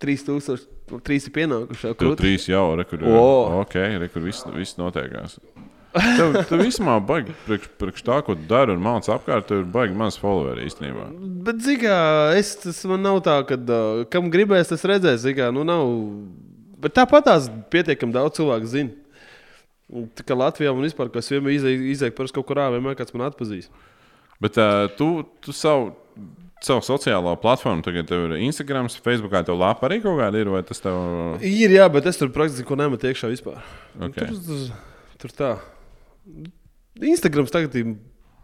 3000, 0.00 0.64
nu, 0.90 1.00
trīs 1.04 1.28
ir 1.28 1.34
pienākuši. 1.36 1.90
jau 1.90 1.96
Tur 2.00 2.16
trīs 2.18 2.48
jau, 2.48 2.64
re, 2.80 2.86
kur, 2.88 3.04
O! 3.04 3.60
ok, 3.60 3.76
re, 4.00 4.08
kur 4.10 4.24
viss, 4.24 4.46
viss 4.56 4.80
notiekās. 4.80 5.36
Tev, 5.90 6.36
tev 6.46 6.60
vismā 6.62 6.94
baigi 7.02 7.34
priekš, 7.46 7.70
priekš 7.80 8.04
tā, 8.06 8.20
ko 8.22 8.36
dari 8.38 8.76
un 8.76 8.82
māc 8.84 9.08
apkārt, 9.10 9.48
tev 9.48 9.64
ir 9.64 9.70
baigi 9.74 9.96
maz 9.98 10.18
followeri 10.20 10.68
īstenībā. 10.68 11.08
Bet, 11.46 11.62
zigā, 11.66 11.96
es 12.38 12.52
tas 12.62 12.78
man 12.86 13.02
nav 13.02 13.18
tā, 13.26 13.40
ka 13.48 13.58
uh, 13.58 14.04
kam 14.12 14.28
gribēs, 14.30 14.70
tas 14.70 14.86
redzēs. 14.86 15.24
Zigā, 15.24 15.48
nu 15.54 15.64
nav. 15.66 15.90
Bet 16.80 16.94
tāpat 16.96 17.26
tās 17.26 17.48
pietiekami 17.72 18.14
daudz 18.14 18.38
cilvēku 18.38 18.70
zina. 18.70 18.94
Tā 20.14 20.22
kā 20.22 20.36
Latvijā 20.38 20.70
man 20.76 20.86
vispār, 20.86 21.10
kas 21.10 21.32
vienmēr 21.32 21.58
izdeja 21.90 22.14
par 22.14 22.30
kaut 22.30 22.46
kur 22.46 22.62
ārā, 22.62 22.76
vienmēr 22.76 22.94
kāds 23.00 23.16
man 23.16 23.26
atpazīst. 23.26 23.74
Bet 24.40 24.60
uh, 24.62 24.86
tu, 24.94 25.10
tu 25.42 25.52
savu, 25.52 25.90
savu 26.62 26.86
sociālo 26.86 27.34
platformu, 27.42 27.82
tagad 27.84 28.06
tev 28.08 28.28
ir 28.28 28.36
Instagram, 28.46 28.86
Facebook, 29.02 29.34
tev 29.44 29.58
lapa 29.58 29.90
arī 29.90 29.98
kaut 30.06 30.22
kāda 30.22 30.38
ir, 30.38 30.54
vai 30.54 30.62
tas 30.70 30.80
tev. 30.86 31.02
Ir, 31.42 31.74
jā, 31.74 31.90
bet 31.90 32.06
es 32.08 32.22
tur 32.22 32.30
praktiski 32.32 32.62
neko 32.62 32.78
nemetu 32.78 33.10
iekšā 33.10 33.34
vispār. 33.34 33.58
Okay. 33.98 34.30
Tur, 34.30 34.40
tur, 34.46 34.88
tur 35.26 35.36
tā. 35.42 35.52
Instagrams 37.00 37.52
tagad 37.54 37.76
ir 37.80 37.92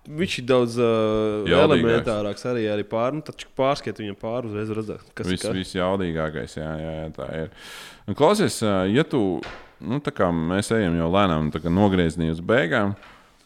viņš 0.07 0.39
ir 0.41 0.47
daudz 0.47 0.79
uh, 0.79 1.47
Jaudīgāks. 1.49 1.63
elementārāks 1.65 2.47
arī, 2.49 2.65
arī 2.71 2.87
pār, 2.89 3.15
nu, 3.17 3.37
pārskiet 3.59 4.01
viņam 4.01 4.19
pāri 4.21 4.51
uzreiz 4.51 4.73
redzēt, 4.79 5.05
kas 5.19 5.29
Viss 5.29 5.45
ir. 5.45 5.51
kas. 5.51 5.59
visjaudīgākais, 5.61 6.57
jā, 6.61 6.73
jā, 6.81 6.93
jā, 7.01 7.07
tā 7.17 7.29
ir. 7.43 7.55
Un, 8.07 8.19
klausies, 8.19 8.61
ja 8.93 9.07
tu, 9.09 9.23
nu, 9.83 10.01
tā 10.05 10.15
kā 10.15 10.31
mēs 10.35 10.71
ejam 10.77 10.99
jau 11.01 11.11
lēnām 11.13 11.51
nogriezni 11.75 12.31
uz 12.35 12.43
beigām, 12.45 12.95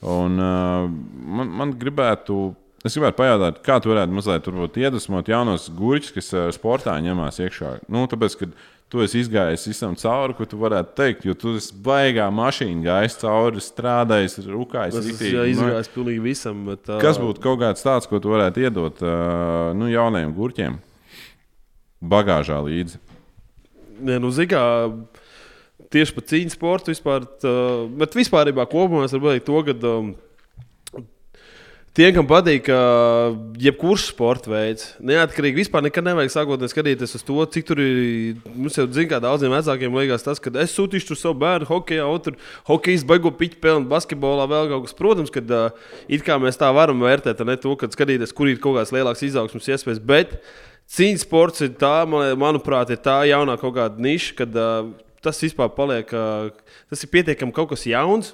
un 0.05 0.41
ā, 0.41 0.57
man, 0.89 1.55
man 1.63 1.79
gribētu. 1.81 2.51
Es 2.81 2.95
gribētu 2.97 3.19
pajautāt, 3.19 3.59
kā 3.61 3.75
tu 3.77 3.91
varētu 3.91 4.15
mazliet 4.17 4.47
iedvesmot 4.81 5.27
jaunos 5.29 5.67
gurķus, 5.77 6.15
kas 6.17 6.31
sportā 6.57 6.95
ņemās 7.05 7.37
iekšā. 7.45 7.75
Nu, 7.93 8.07
tāpēc, 8.09 8.39
kad 8.41 8.55
tu 8.91 9.03
esi 9.05 9.21
izgājis 9.23 9.69
visam 9.71 9.95
cauri, 9.99 10.35
ko 10.35 10.47
tu 10.51 10.59
varētu 10.61 10.97
teikt, 10.99 11.27
jo 11.29 11.35
tu 11.39 11.55
esi 11.61 11.75
baigā 11.85 12.27
mašīna 12.35 12.83
gājis 12.89 13.19
cauri, 13.23 13.63
strādājis, 13.63 14.39
rūkājis. 14.49 14.99
Es 14.99 15.07
ritīgi. 15.07 15.31
esmu 15.31 15.45
Nu, 15.47 15.53
izgājis 15.55 15.93
pilnīgi 15.95 16.25
visam. 16.25 16.65
Bet, 16.67 16.83
uh, 16.89 16.99
Kas 17.03 17.21
būtu 17.23 17.43
kaut 17.45 17.61
kāds 17.63 17.87
tāds, 17.87 18.11
ko 18.11 18.19
tu 18.23 18.33
varētu 18.35 18.65
iedot 18.65 19.03
ā, 19.07 19.15
nu, 19.79 19.91
jaunajiem 19.93 20.35
gurķiem? 20.35 20.81
Bagāžā 22.11 22.59
līdzi. 22.67 22.99
Nē, 24.01 24.17
nu, 24.25 24.33
zigā, 24.35 24.63
tieši 25.93 26.17
par 26.17 26.27
cīņu 26.33 26.55
sportu 26.55 26.95
vispār. 26.95 27.29
Tā, 27.43 27.55
bet 28.01 28.17
vispār 28.19 28.51
kopumā 28.57 29.07
es 29.07 29.15
varu 29.15 29.37
teikt 29.37 29.47
to, 29.47 29.63
ka 29.69 29.77
um, 29.93 30.15
tiem, 31.97 32.13
kam 32.15 32.27
patīk, 32.31 32.69
uh, 32.71 33.35
jebkurš 33.61 34.07
sporta 34.13 34.51
veids, 34.53 34.93
neatkarīgi 35.05 35.59
vispār 35.63 35.83
nekad 35.85 36.07
nevajag 36.07 36.33
sākotnēji 36.35 36.73
skatīties 36.73 37.17
uz 37.19 37.25
to, 37.27 37.37
cik 37.57 37.67
tur 37.69 37.83
ir. 37.83 38.39
Mums 38.55 38.79
jau 38.79 38.87
zina, 38.87 39.09
kā 39.11 39.21
daudziem 39.25 39.53
vecākiem 39.55 39.99
liekas, 39.99 40.25
tas, 40.27 40.41
ka 40.43 40.53
es 40.63 40.75
sūtīšu 40.77 41.19
savu 41.19 41.39
bērnu 41.43 41.69
hokeja, 41.69 42.07
un 42.07 42.23
tur 42.25 42.39
hokejs 42.71 43.05
beigu 43.09 43.33
piķi 43.37 43.61
pelnu, 43.63 43.91
basketbolā 43.91 44.47
vēl 44.51 44.71
kaut 44.73 44.87
kas. 44.89 44.97
Protams, 44.99 45.35
ka 45.35 45.43
uh, 45.43 45.95
it 46.09 46.25
kā 46.27 46.39
mēs 46.43 46.61
tā 46.61 46.71
varam 46.77 47.03
vērtēt, 47.05 47.43
ne 47.49 47.59
to, 47.61 47.77
ka 47.81 47.91
skatīties, 47.91 48.35
kur 48.37 48.51
ir 48.51 48.63
kaut 48.63 48.79
kādas 48.79 48.95
lielākas 48.95 49.27
izaugsmas 49.27 49.71
iespējas. 49.75 50.03
Bet 50.13 50.39
cīņas 50.91 51.27
sports 51.27 51.67
ir 51.67 51.75
tā, 51.81 52.03
man- 52.09 52.33
manuprāt, 52.41 52.95
ir 52.95 53.03
tā 53.03 53.23
jaunā 53.31 53.59
kaut 53.61 53.77
kāda 53.77 53.99
niša, 54.01 54.37
kad 54.41 54.57
uh, 54.59 54.93
tas 55.21 55.43
vispār 55.43 55.75
paliek, 55.77 56.15
uh, 56.17 56.55
tas 56.89 57.03
ir 57.05 57.13
pietiekami 57.13 57.53
kaut 57.57 57.75
kas 57.75 57.85
jauns. 57.91 58.33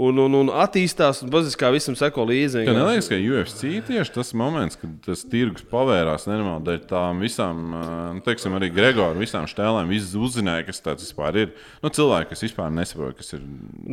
Un, 0.00 0.16
un, 0.22 0.32
un 0.38 0.48
attīstās, 0.62 1.18
un 1.20 1.28
bazis 1.32 1.58
kā 1.60 1.68
visam 1.74 1.96
seko 1.98 2.24
līdzi. 2.24 2.62
Tev 2.64 2.76
neliekas, 2.78 3.08
ka 3.10 3.18
UFC 3.20 3.82
tieši 3.84 4.14
tas 4.14 4.30
moments, 4.38 4.78
kad 4.80 4.92
tas 5.04 5.26
tirgus 5.28 5.66
pavērās 5.68 6.24
nenormāli 6.30 6.64
dēļ 6.68 6.78
tām 6.88 7.20
visām, 7.20 7.58
ā, 7.76 7.82
nu, 8.16 8.22
teiksim, 8.24 8.54
arī 8.56 8.70
Gregoram, 8.72 9.20
visām 9.20 9.48
štēlēm, 9.50 9.90
visi 9.92 10.16
uzzināja, 10.16 10.64
kas 10.70 10.80
tas 10.86 11.04
vispār 11.04 11.42
ir. 11.42 11.50
Nu, 11.84 11.92
cilvēki, 11.92 12.30
kas 12.32 12.46
vispār 12.46 12.72
nesaprot, 12.72 13.18
kas 13.18 13.34
ir. 13.36 13.42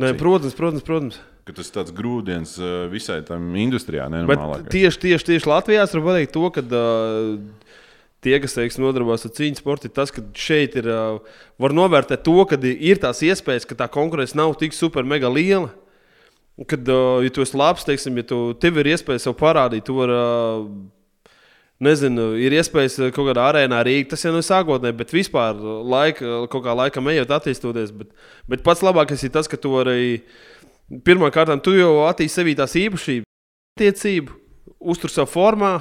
Nē, 0.00 0.14
protams, 0.16 0.56
protams, 0.56 0.86
protams. 0.86 1.18
ka 1.44 1.56
tas 1.58 1.68
ir 1.68 1.76
tāds 1.76 1.92
grūdienis 1.96 2.54
ā, 2.56 2.70
visai 2.92 3.18
tam 3.28 3.50
industrijā, 3.60 4.08
tieši, 4.72 5.02
tieši, 5.04 5.28
tieši 5.32 5.50
Latvijā 5.50 5.84
es 5.84 5.92
varu 5.96 6.06
pateikt 6.08 6.32
to, 6.38 6.46
ka 6.56 6.64
uh, 6.64 7.74
tie, 8.24 8.38
kas 8.42 8.56
teiksim, 8.56 8.86
nodarbojas 8.86 9.26
ar 9.28 9.34
cīņu 9.36 9.60
sportu, 9.60 9.88
ir 9.88 9.94
tas, 9.96 10.12
ka 10.14 10.24
šeit 10.38 10.76
ir, 10.80 10.88
var 11.60 11.76
novērtēt 11.76 12.24
to, 12.26 12.38
ka 12.48 12.58
ir 12.64 13.02
tās 13.02 13.22
iespējas, 13.26 13.68
ka 13.68 13.78
tā 13.78 13.90
konkurence 13.92 14.38
nav 14.38 14.56
tik 14.60 14.76
super 14.76 15.06
mega 15.06 15.30
liela. 15.32 15.70
Kad, 16.66 16.88
ja 17.22 17.30
tu 17.30 17.42
esi 17.44 17.54
labs, 17.54 17.84
teiksim, 17.86 18.16
ja 18.18 18.26
tu, 18.26 18.38
tev 18.58 18.80
ir 18.80 18.88
iespēja 18.90 19.28
sev 19.28 19.36
parādīt, 19.38 19.84
tu 19.86 19.94
vari, 19.94 20.16
nezinu, 21.84 22.32
ir 22.42 22.56
iespējas 22.58 22.98
kaut 23.14 23.28
kādā 23.28 23.44
arēnā 23.52 23.78
rīkt. 23.86 24.10
Tas 24.12 24.24
jau 24.26 24.32
nav 24.34 24.42
sākotnēji, 24.46 24.96
bet 24.98 25.14
vispār 25.14 25.60
laika, 25.86 26.48
kaut 26.50 26.64
kā 26.64 26.74
laikam 26.74 27.10
ejot, 27.12 27.30
attīstoties. 27.36 27.92
Bet, 27.94 28.10
bet 28.50 28.64
pats 28.66 28.82
labākais 28.82 29.22
ir 29.22 29.32
tas, 29.34 29.50
ka 29.50 29.60
tu 29.60 29.76
arī 29.78 30.24
pirmkārt, 31.06 31.54
tu 31.62 31.76
jau 31.76 31.92
attīstīsi 32.08 32.40
sevī 32.40 32.56
tās 32.58 32.74
īpašības, 32.80 33.28
attiecību, 33.78 34.34
uztur 34.90 35.14
savu 35.14 35.30
formā, 35.30 35.76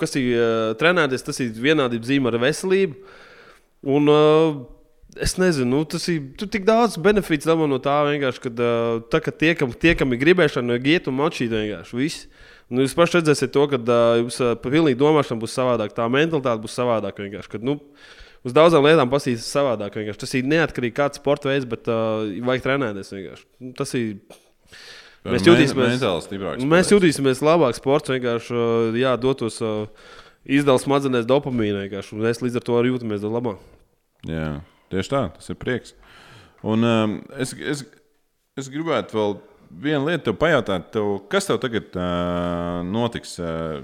kas 0.00 0.16
ir 0.18 0.74
trenēties, 0.80 1.22
tas 1.26 1.38
ir 1.44 1.54
vienādības 1.54 2.08
zīme 2.08 2.30
ar 2.32 2.40
veselību. 2.42 2.98
Un, 3.90 4.10
uh, 4.10 4.58
es 5.16 5.34
nezinu, 5.40 5.70
nu, 5.72 5.80
tas 5.88 6.06
ir 6.12 6.30
tu 6.38 6.46
tik 6.50 6.66
daudz 6.68 6.98
benefits 7.02 7.48
dabū 7.48 7.66
no 7.70 7.80
tā, 7.82 7.96
vienkārši, 8.06 8.42
kad, 8.46 8.62
uh, 8.62 9.00
tā, 9.10 9.20
ka 9.24 9.34
tie, 9.34 9.54
kam, 9.58 9.72
tie, 9.72 9.96
kam 9.98 10.14
ir 10.14 10.20
gribēšana, 10.22 10.78
iet 10.78 11.10
un 11.10 11.18
mačīt 11.18 11.50
vienkārši 11.54 11.98
viss. 11.98 12.26
Nu, 12.70 12.84
jūs 12.84 12.94
paši 12.94 13.18
redzēsiet 13.18 13.50
to, 13.50 13.64
ka 13.72 13.80
uh, 13.82 14.20
jums 14.20 14.38
uh, 14.44 14.54
pilnīgi 14.62 15.00
domāšana 15.00 15.42
būs 15.42 15.56
savādāka, 15.58 15.96
tā 15.96 16.06
mentalitāte 16.06 16.62
būs 16.62 16.76
savādāka. 16.78 17.24
vienkārši, 17.26 17.50
Kad, 17.56 17.66
nu, 17.66 17.80
uz 18.46 18.54
daudzām 18.54 18.86
lietām 18.86 19.10
pasīs 19.10 19.42
savādāk. 19.42 19.98
vienkārši. 19.98 20.22
Tas 20.22 20.34
ir 20.38 20.46
neatkarīgi 20.46 20.94
kāds 20.96 21.18
sporta 21.18 21.50
veids, 21.50 21.66
bet 21.66 21.90
uh, 21.90 22.22
vajag 22.46 22.62
trenēties. 22.68 23.10
vienkārši. 23.16 23.46
Nu, 23.58 23.74
Tas 23.74 23.94
ir. 23.98 24.16
Mēs 25.26 25.44
jutīsimies, 25.44 26.00
mēs 26.64 26.94
jutīsimies 26.94 27.42
labāk. 27.44 27.74
Sports 27.76 28.08
vienkārši 28.08 28.54
uh, 28.56 28.94
jā, 28.96 29.10
dotos 29.20 29.58
uh, 29.60 29.82
izdevums 30.48 30.86
smadzenēs 30.86 31.26
dopamīnu. 31.28 31.82
Mēs 32.22 32.40
līdz 32.40 32.56
ar 32.62 32.64
to 32.64 32.78
arī 32.78 32.94
jūtamies 32.94 33.26
labāk. 33.26 33.58
Jā, 34.28 34.60
tieši 34.92 35.12
tā, 35.12 35.22
tas 35.36 35.52
ir 35.52 35.58
prieks. 35.60 35.94
Un 36.66 36.84
um, 36.84 37.18
es, 37.40 37.54
es, 37.56 37.84
es 38.60 38.68
gribētu 38.72 39.16
vēl 39.16 39.36
vienu 39.70 40.08
lietu 40.08 40.28
tev 40.28 40.38
pajautāt, 40.40 40.88
tev, 40.94 41.12
kas 41.30 41.46
tev 41.48 41.60
tagad 41.62 41.94
uh, 41.96 42.80
notiks? 42.86 43.36
Uh, 43.40 43.78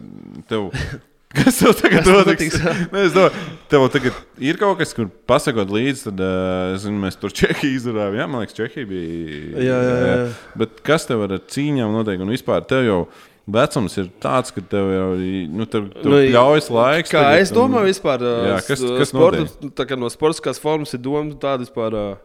tev, 0.50 0.68
kas 1.38 1.60
tev 1.62 1.76
tagad 1.78 2.08
notiks? 2.10 2.58
Nē, 2.92 3.06
es 3.06 3.14
domāju, 3.14 3.46
tev 3.70 3.86
tagad 3.94 4.42
ir 4.50 4.60
kaut 4.60 4.80
kas, 4.80 4.92
kur 4.96 5.08
pasakot 5.30 5.70
līdzi, 5.72 6.08
tad 6.08 6.24
uh, 6.26 6.74
zinu, 6.82 6.98
mēs 7.06 7.18
tur 7.20 7.34
Čehiju 7.34 7.78
izdarījām. 7.78 8.18
Jā, 8.18 8.28
man 8.30 8.44
liekas, 8.44 8.58
Čehija 8.58 8.90
bija. 8.90 9.38
Jā, 9.62 9.78
jā, 9.86 9.96
jā. 10.02 10.18
Bet 10.64 10.82
kas 10.86 11.08
tev 11.08 11.24
ar 11.28 11.38
cīņām 11.38 11.96
notiek? 11.96 12.20
Un 12.22 12.34
vispār 12.34 12.66
tev 12.68 12.84
jau. 12.88 13.00
Vecums 13.46 13.94
ir 14.00 14.08
tāds, 14.18 14.50
ka 14.50 14.58
tev 14.58 14.88
jau 14.90 15.10
nu, 15.54 15.66
tev, 15.70 15.84
tev 15.94 16.08
Nu, 16.08 16.16
nu, 16.16 16.22
ļaujas 16.34 16.66
laiks. 16.74 17.12
Kā 17.14 17.20
tagad, 17.22 17.42
es 17.44 17.52
domāju, 17.54 17.86
vispār 17.92 18.24
Jā, 18.26 18.56
kas- 18.66 18.82
kas 18.82 19.12
sporta, 19.12 19.86
kā 19.86 19.98
no 19.98 20.10
sportiskās 20.10 20.58
formas 20.58 20.94
ir 20.94 21.00
doma 21.04 21.30
tāda 21.38 21.62
vispār. 21.62 22.18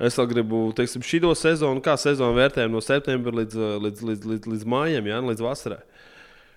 Es 0.00 0.16
vēl 0.18 0.26
gribu, 0.26 0.72
teiksim, 0.74 1.04
šī 1.06 1.20
sezonu, 1.38 1.80
kā 1.84 1.94
sezonu 2.00 2.34
vērtējumu 2.34 2.72
no 2.72 2.80
septembra 2.82 3.30
līdz, 3.30 3.54
līdz, 3.84 4.00
līdz, 4.02 4.24
līdz, 4.26 4.48
līdz 4.50 4.64
mājām, 4.66 5.06
jā, 5.06 5.20
līdz 5.22 5.44
vasarai. 5.44 5.82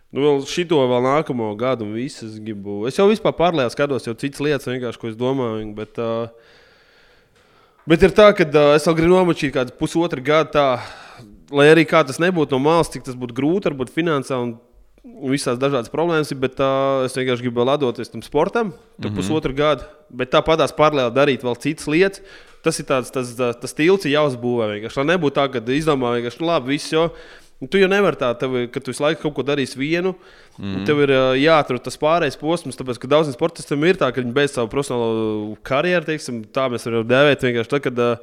Nu, 0.09 0.23
vēl 0.23 0.45
šito 0.47 0.79
vēl 0.87 1.03
nākamo 1.03 1.51
gadu, 1.59 1.83
un 1.85 1.93
visu 1.93 2.25
es 2.25 2.39
gribu. 2.39 2.85
Es 2.87 2.95
jau 2.97 3.05
vispār 3.11 3.35
pārlējā 3.35 3.73
skatos, 3.75 4.07
jau 4.07 4.15
citas 4.15 4.39
lietas, 4.39 4.65
vienkārši, 4.71 5.01
ko 5.01 5.11
es 5.11 5.19
domāju. 5.19 5.67
Bet, 5.75 5.99
uh, 5.99 6.29
bet 7.85 8.07
ir 8.07 8.15
tā, 8.15 8.31
ka 8.33 8.47
uh, 8.47 8.71
es 8.79 8.87
vēl 8.87 8.95
gribu 9.01 9.13
nomačīt 9.17 9.53
kādu 9.53 9.75
pusotru 9.77 10.23
gadu, 10.23 10.55
tā, 10.55 10.79
lai 11.51 11.67
arī 11.71 11.85
kā 11.87 12.03
tas 12.07 12.19
nebūtu 12.23 12.55
no 12.55 12.59
malas, 12.63 12.91
cik 12.93 13.05
tas 13.07 13.17
būtu 13.19 13.35
grūti, 13.37 13.69
varbūt 13.71 13.93
finansēji. 13.95 14.57
Un 15.07 15.31
visās 15.31 15.55
dažādas 15.55 15.87
problēmas 15.87 16.33
bet 16.35 16.59
uh, 16.59 17.05
es 17.07 17.15
vienkārši 17.15 17.45
gribu 17.45 17.61
vēl 17.61 17.69
atdoties 17.77 18.11
tam 18.11 18.21
sportam, 18.25 18.73
tam 18.73 18.81
mm 18.99 19.05
-hmm. 19.07 19.15
pusotru 19.15 19.53
gadu. 19.55 19.83
Bet 20.09 20.33
tāpat 20.33 20.75
paralēli 20.75 21.15
darīt 21.15 21.43
vēl 21.43 21.55
citas 21.63 21.87
lietas. 21.87 22.21
Tas 22.63 22.79
ir 22.79 22.85
tāds, 22.85 23.11
tas, 23.13 23.31
tas, 23.35 23.73
tilts 23.73 24.05
jāuzbūvē. 24.05 24.65
Vienkārši. 24.73 24.97
Lai 24.97 25.15
nebūtu 25.15 25.35
tā, 25.37 25.45
ka 25.51 25.59
izdomā 25.71 26.17
vienkārši, 26.17 26.41
nu, 26.41 26.47
labi, 26.47 26.73
viss. 26.73 26.91
Nu, 26.91 27.11
Tu 27.71 27.79
jau 27.81 27.87
nevari 27.89 28.19
tā, 28.19 28.27
tev, 28.37 28.53
ka 28.69 28.77
tu 28.79 28.91
visu 28.91 29.01
laiku 29.01 29.23
kaut 29.23 29.33
ko 29.39 29.43
darīsi 29.43 29.79
vienu. 29.79 30.13
Mm 30.59 30.65
-hmm. 30.65 30.85
Tev 30.85 30.99
ir 31.01 31.09
uh, 31.09 31.33
jāatrod 31.33 31.81
tas 31.81 31.97
pārējais 31.97 32.37
posms, 32.37 32.77
tāpēc, 32.77 32.99
ka 33.01 33.07
daudziem 33.07 33.33
sportistiem 33.33 33.83
ir 33.83 33.97
tā, 33.97 34.11
ka 34.13 34.21
viņi 34.21 34.33
beidz 34.33 34.53
savu 34.53 34.69
profesionālo 34.69 35.57
karjeru, 35.63 36.05
teiksim, 36.05 36.43
tā 36.53 36.69
mēs 36.69 36.85
varam 36.85 37.07
dēvēt 37.07 37.41
vienkārši. 37.41 37.69
Tā, 37.69 37.79
kad, 37.79 37.99
uh, 37.99 38.17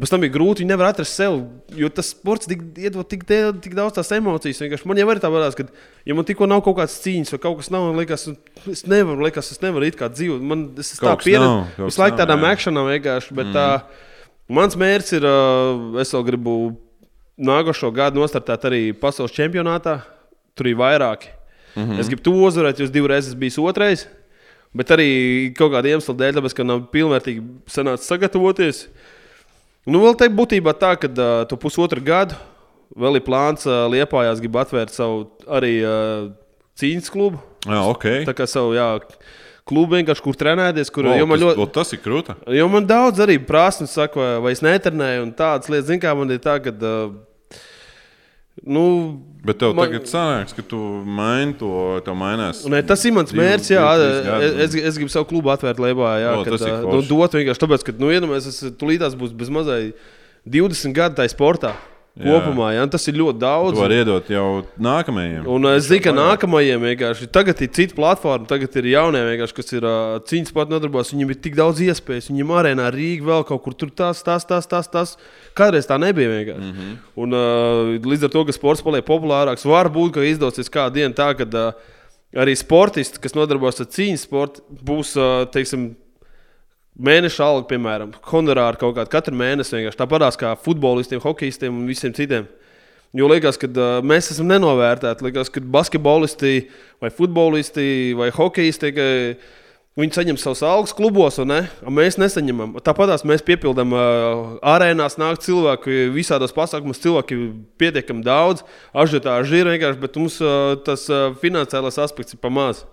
Pēc 0.00 0.12
tam 0.14 0.22
ir 0.24 0.30
grūti, 0.32 0.62
viņi 0.62 0.72
nevar 0.72 0.88
atrast 0.94 1.18
sevi. 1.18 1.42
Jo 1.76 1.90
tas 1.92 2.08
sports 2.14 2.48
tik, 2.48 2.62
iedod 2.80 3.04
tik, 3.10 3.26
tik 3.28 3.74
daudz 3.76 3.98
tās 3.98 4.12
emocijas. 4.16 4.62
Vienkārši. 4.62 4.86
Man 4.88 5.00
jau 5.00 5.08
ir 5.12 5.20
tā 5.20 5.28
varās, 5.32 5.56
ka, 5.58 5.66
ja 6.08 6.16
man 6.16 6.24
tikko 6.28 6.48
nav 6.48 6.62
kaut 6.64 6.78
kāds 6.78 6.94
cīņas 7.04 7.34
vai 7.34 7.40
kaut 7.42 7.58
kas 7.58 7.68
nav, 7.74 7.90
man 7.90 8.00
liekas, 8.00 8.24
es 8.72 8.86
nevaru, 8.88 9.26
liekas, 9.26 9.50
es 9.52 9.60
nevaru 9.60 9.90
it 9.90 9.98
kā 10.00 10.08
dzīvot. 10.08 10.40
Man 10.40 10.70
esmu 10.80 11.02
Kaut 11.02 11.26
tā 11.26 11.34
kaut 11.36 11.90
Visu 11.90 12.00
laiku 12.00 12.16
tādām 12.22 12.46
akšanām 12.48 12.88
vienkārši. 12.94 13.36
Bet, 13.36 13.50
mm. 13.50 13.58
tā, 13.58 14.22
mans 14.60 14.78
mērķis 14.80 15.18
ir, 15.18 15.28
uh, 15.28 16.00
es 16.00 16.14
vēl 16.16 16.24
gribu 16.30 16.56
nākošo 17.50 17.92
gadu 17.92 18.22
nostartēt 18.22 18.66
arī 18.70 18.82
pasaules 18.96 19.36
čempionātā. 19.36 19.98
Tur 20.56 20.72
ir 20.72 20.80
vairāki. 20.80 21.28
Mm 21.74 21.84
-hmm. 21.84 22.00
Es 22.00 22.08
gribu 22.08 22.22
to 22.22 22.32
uzvarēt, 22.32 22.80
jo 22.80 22.84
es 22.84 22.90
divreiz 22.90 23.28
esmu 23.28 23.40
bijis 23.40 23.58
otrais. 23.58 24.08
Bet 24.74 24.90
arī 24.90 25.52
kaut 25.54 25.72
kāda 25.72 25.88
iemesla 25.88 26.14
dēļ, 26.14 26.36
tāpēc, 26.38 26.54
ka 26.54 26.64
nav 26.64 26.84
pilnvērtīgi 26.92 27.42
sanācis 27.66 28.06
sagatavoties. 28.06 28.88
Nu, 29.90 29.98
vēl 30.04 30.14
te 30.18 30.28
būtībā 30.30 30.74
tā, 30.78 30.94
ka 31.00 31.10
uh, 31.10 31.42
tu 31.50 31.58
pusotru 31.58 32.02
gadu 32.04 32.38
vēl 32.98 33.18
ir 33.18 33.24
plāns 33.26 33.66
uh, 33.66 33.86
Liepājās, 33.90 34.42
grib 34.42 34.58
atvērt 34.62 34.94
savu 34.94 35.24
arī 35.50 35.78
uh, 35.82 36.28
cīņas 36.78 37.10
klubu. 37.10 37.40
Jā, 37.66 37.80
ok. 37.90 38.06
Tā 38.28 38.34
kā 38.36 38.46
savu 38.50 38.76
jā, 38.76 38.86
klubu 39.68 39.98
vienkārši, 39.98 40.24
kur 40.24 40.38
trenēties, 40.38 40.92
kur 40.94 41.10
O, 41.10 41.16
jo 41.18 41.26
man 41.26 41.38
tas, 41.38 41.46
ļoti. 41.46 41.62
o, 41.62 41.66
tas 41.74 41.90
ir 41.96 42.02
krūti. 42.04 42.36
Jo 42.56 42.68
man 42.70 42.86
daudz 42.86 43.22
arī 43.24 43.38
prasības 43.42 43.96
saka, 43.98 44.20
vai, 44.20 44.30
vai 44.46 44.54
es 44.54 44.62
netrenēju, 44.64 45.26
un 45.26 45.34
tādas 45.38 45.72
lietas, 45.72 45.88
zināmā 45.90 46.06
mērā, 46.06 46.20
man 46.22 46.36
ir 46.36 46.46
tā, 46.46 46.56
ka. 46.62 46.76
Uh, 46.78 47.18
nu, 48.66 48.84
Bet 49.40 49.56
tev 49.56 49.72
Man- 49.72 49.88
tagad 49.88 50.04
sanāks, 50.04 50.52
ka 50.52 50.60
tu 50.60 50.76
maini 51.08 51.54
to, 51.56 51.70
tev 52.04 52.12
mainās. 52.12 52.60
Nē, 52.68 52.82
tas 52.84 53.00
ir 53.08 53.14
mans 53.16 53.32
mērķis. 53.32 53.70
Jā, 53.72 53.84
divu, 53.96 54.08
trīs 54.10 54.26
gadi. 54.26 54.44
es, 54.44 54.74
es, 54.74 54.74
es 54.90 54.98
gribu 55.00 55.12
savu 55.14 55.28
klubu 55.30 55.48
atvērt 55.48 55.80
Lietuvā. 55.80 56.10
Jā, 56.20 56.34
O, 56.36 56.42
kad, 56.44 56.58
tas 56.58 56.66
ir 56.66 56.74
uh, 56.74 56.82
nu, 56.92 57.00
dot 57.08 57.36
vienkārši 57.38 57.62
tāpēc, 57.62 57.86
ka, 57.86 57.94
nu, 57.96 58.10
iedomājieties, 58.12 58.58
es 58.68 58.74
tulītās 58.76 59.16
būs 59.16 59.32
bez 59.32 59.48
mazai 59.48 59.78
20 60.44 60.92
gadu 60.92 61.16
tajā 61.22 61.32
sportā. 61.32 61.72
Kopumā. 62.18 62.70
Ja? 62.74 62.86
Tas 62.90 63.06
ir 63.10 63.18
ļoti 63.20 63.40
daudz. 63.40 63.74
To 63.76 63.82
var 63.84 63.94
iedot 63.94 64.30
jau 64.32 64.46
nākamajam. 64.80 65.46
Un 65.50 65.68
es 65.72 65.86
zinu, 65.88 66.02
ka 66.04 66.14
nākamajiem 66.16 66.82
vienkārši 66.88 67.28
tagad 67.32 67.60
ir 67.62 67.70
cita 67.76 67.96
platforma, 67.98 68.48
tagad 68.50 68.74
ir 68.80 68.90
jaunie, 68.92 69.22
vienkārši, 69.28 69.56
kas 69.56 69.72
ir 69.76 69.86
uh, 69.86 70.16
cīņas 70.30 70.56
pat 70.56 70.72
nodarbojas. 70.72 71.12
Viņiem 71.14 71.34
ir 71.34 71.40
tik 71.46 71.56
daudz 71.58 71.82
iespēju. 71.86 72.26
Viņiem 72.32 72.52
arēnā 72.60 72.90
Rīgā 72.94 73.28
vēl 73.30 73.46
kaut 73.48 73.64
kur 73.66 73.76
tur 73.78 73.94
tas, 73.94 74.24
tas, 74.26 74.46
tas, 74.48 74.68
tas. 74.70 74.90
tas. 74.90 75.16
Kādreiz 75.58 75.88
tā 75.88 75.98
nebija 76.00 76.32
vienkārši. 76.32 76.66
Mm 76.66 76.74
-hmm. 76.76 76.98
Un, 77.22 77.32
uh, 77.32 78.10
līdz 78.12 78.28
ar 78.28 78.34
to, 78.34 78.44
ka 78.44 78.52
sports 78.52 78.82
paliek 78.82 79.06
populārāks, 79.06 79.66
var 79.68 79.90
būt, 79.90 80.14
ka 80.14 80.26
izdosies 80.26 80.70
kādu 80.70 81.00
dienu 81.00 81.14
tā, 81.14 81.34
ka 81.36 81.46
uh, 81.46 81.74
arī 82.34 82.54
sportisti, 82.56 83.20
kas 83.20 83.34
nodarbojas 83.34 83.80
ar 83.80 83.86
cīņas 83.90 84.26
sportu, 84.26 84.62
būs 84.70 85.16
uh, 85.18 85.46
teiksim, 85.50 85.94
mēneša 87.00 87.44
alga, 87.46 87.66
piemēram, 87.70 88.14
honorāri 88.30 88.80
kaut 88.80 88.96
kādā 88.96 89.10
katru 89.10 89.36
mēnesi. 89.40 89.76
vienkārši 89.76 90.00
Tāpat 90.00 90.40
kā 90.40 90.54
futbolistiem, 90.64 91.22
hokeistiem 91.22 91.82
un 91.82 91.86
visiem 91.88 92.14
citiem. 92.16 92.48
Jo 93.16 93.26
liekas, 93.26 93.56
ka 93.58 93.66
uh, 93.66 93.96
mēs 94.06 94.30
esam 94.30 94.46
nenovērtēti. 94.50 95.24
Liekas, 95.26 95.50
ka 95.50 95.62
basketbolisti, 95.74 96.68
vai 97.02 97.10
futbolisti, 97.10 98.12
vai 98.18 98.28
hokeisti, 98.34 98.92
ka 98.94 99.06
viņi 99.98 100.14
saņem 100.14 100.38
savus 100.38 100.62
algas 100.62 100.94
klubos, 100.94 101.40
un 101.42 101.50
ne? 101.50 101.58
Mēs 101.90 102.20
nesaņemam. 102.22 102.76
Tāpat 102.86 103.24
mēs 103.26 103.42
piepildām 103.46 103.96
uh, 103.96 104.54
arēnās, 104.62 105.18
nāk 105.18 105.42
cilvēki, 105.42 106.12
visādos 106.14 106.54
pasākumos 106.54 107.02
cilvēki 107.02 107.40
pietiekami 107.82 108.22
daudz, 108.26 108.62
ažiotāži 108.94 109.58
ir 109.58 109.72
vienkārši, 109.72 110.02
bet 110.04 110.20
mums 110.20 110.38
uh, 110.44 110.76
tas 110.86 111.08
uh, 111.10 111.32
finansiālais 111.42 111.98
aspekts 112.06 112.38
ir 112.38 112.42
pamazs. 112.44 112.86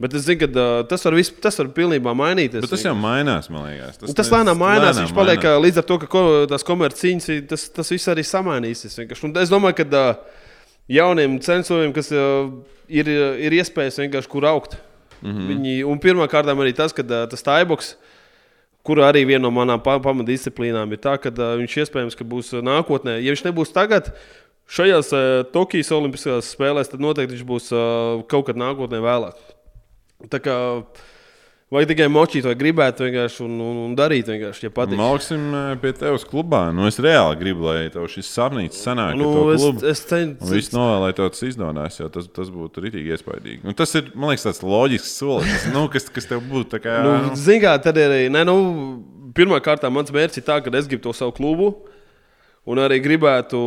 Bet 0.00 0.14
es 0.16 0.24
zinu, 0.24 0.40
ka 0.40 0.48
uh, 0.48 0.82
tas 0.88 1.02
var, 1.04 1.14
vis, 1.18 1.28
tas 1.44 1.58
var 1.60 1.68
pilnībā 1.76 2.14
mainīties. 2.16 2.62
Bet 2.64 2.72
tas 2.72 2.84
jau 2.86 2.94
mainās, 2.96 3.50
man 3.52 3.66
liekas. 3.68 3.98
Tas, 4.00 4.14
tas 4.16 4.30
lēnām 4.32 4.56
mainās. 4.56 4.94
Lēnām 4.94 5.04
viņš 5.04 5.16
paliek 5.18 5.42
mainās. 5.44 5.64
līdz 5.66 5.80
ar 5.82 5.86
to, 5.90 5.98
ka 6.00 6.08
ko, 6.14 6.22
tās 6.48 6.64
komercīņas, 6.64 7.26
tas, 7.50 7.66
tas 7.76 7.92
viss 7.92 8.08
arī 8.08 8.24
samainīsies. 8.24 8.96
Un 9.28 9.36
es 9.42 9.52
domāju, 9.52 9.82
ka 9.82 9.86
uh, 9.90 10.46
jauniem 10.88 11.36
censoriem, 11.44 11.92
kas 11.92 12.08
uh, 12.16 12.48
ir, 12.88 13.12
ir 13.44 13.58
iespējas 13.60 14.00
vienkārši 14.00 14.32
kur 14.32 14.48
augt. 14.48 14.78
Mm 15.20 15.34
-hmm. 15.34 15.52
Viņi, 15.52 15.76
un 15.84 16.00
pirmkārt, 16.00 16.48
arī 16.48 16.72
tas, 16.72 16.96
ka 16.96 17.04
uh, 17.04 17.28
tas 17.28 17.44
taiboks, 17.44 17.94
kur 18.82 19.04
arī 19.04 19.26
viena 19.26 19.44
no 19.44 19.50
manām 19.52 19.84
pamatdisciplīnām 19.84 20.92
ir 20.92 20.98
tā, 21.04 21.18
ka 21.20 21.28
uh, 21.28 21.56
viņš 21.60 21.76
iespējams 21.84 22.16
ka 22.16 22.24
būs 22.24 22.56
nākotnē. 22.56 23.20
Ja 23.20 23.36
viņš 23.36 23.44
nebūs 23.44 23.72
tagad, 23.72 24.14
šajās 24.64 25.12
uh, 25.12 25.44
Tokijas 25.52 25.92
Olimpiskajās 25.92 26.56
spēlēs, 26.56 26.88
tad 26.88 27.00
noteikti 27.00 27.36
viņš 27.36 27.46
būs 27.46 27.72
uh, 27.72 28.24
kaut 28.24 28.46
kad 28.46 28.56
nākotnē 28.56 29.04
vēlāk. 29.04 29.59
Tā 30.28 30.42
kā 30.44 30.56
Vai 31.70 31.84
tikai 31.86 32.08
močīt, 32.10 32.42
vai 32.42 32.56
gribētu 32.58 33.04
vienkārši 33.06 33.44
un, 33.44 33.52
un, 33.62 33.76
un 33.84 33.90
darīt, 33.94 34.26
vienkārši, 34.26 34.64
ja 34.66 34.72
patīk. 34.74 34.98
Māksim 34.98 35.52
pie 35.78 35.92
tevis 35.94 36.24
klubā. 36.26 36.64
Nu, 36.74 36.88
es 36.90 36.98
reāli 36.98 37.38
gribu, 37.38 37.68
lai 37.68 37.84
tev 37.94 38.08
šis 38.10 38.26
sapnis 38.34 38.80
sanāk. 38.82 39.14
Nu, 39.14 39.28
es, 39.52 39.62
klubu, 39.62 39.84
es 39.86 40.02
cenšos. 40.02 40.50
Viss 40.50 40.74
novēlu, 40.74 41.04
lai 41.04 41.12
tev 41.14 41.28
tas 41.30 41.44
izdodas, 41.46 42.00
jo 42.00 42.08
tas, 42.10 42.26
tas 42.34 42.50
būtu 42.50 42.82
rītīgi 42.82 43.14
iespaidīgi. 43.14 43.62
Un 43.70 43.78
tas 43.78 43.94
ir, 43.94 44.10
man 44.16 44.32
liekas, 44.32 44.48
tāds 44.48 44.64
loģisks 44.66 45.14
solis, 45.20 45.68
nu, 45.70 45.84
kas, 45.94 46.10
kas 46.10 46.26
tev 46.32 46.42
būtu. 46.50 46.82
Kā, 46.82 46.96
nu, 47.06 47.14
nu. 47.28 47.38
Zinām, 47.38 47.78
tad 47.86 48.02
ir 48.02 48.16
arī, 48.16 48.26
ne, 48.34 48.42
nu, 48.50 48.58
pirmkārt, 49.38 49.86
mans 49.94 50.10
mērķis 50.10 50.42
ir 50.42 50.48
tā, 50.50 50.58
ka 50.58 50.74
es 50.74 50.90
gribu 50.90 51.06
to 51.06 51.14
savu 51.14 51.38
klubu. 51.38 51.70
Un 52.68 52.76
arī 52.76 52.98
gribētu 53.00 53.58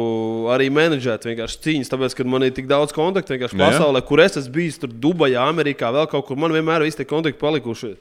arī 0.53 0.67
menedžēt 0.69 1.25
vienkārši 1.25 1.61
cīņas, 1.63 1.89
tāpēc, 1.89 2.13
ka 2.13 2.25
man 2.29 2.45
ir 2.45 2.51
tik 2.53 2.67
daudz 2.69 2.93
kontaktu 2.93 3.33
vienkārši 3.33 3.57
Jā. 3.57 3.71
pasaulē, 3.71 4.03
kur 4.05 4.21
es 4.21 4.37
esmu 4.37 4.53
bijis, 4.53 4.77
tur 4.83 4.91
Dubajā, 4.93 5.47
Amerikā, 5.49 5.89
vēl 5.95 6.05
kaut 6.11 6.27
kur. 6.27 6.37
Man 6.37 6.53
vienmēr 6.53 6.85
ir 6.85 6.93
tie 6.93 7.07
kontakti 7.09 7.41
palikuši. 7.41 7.95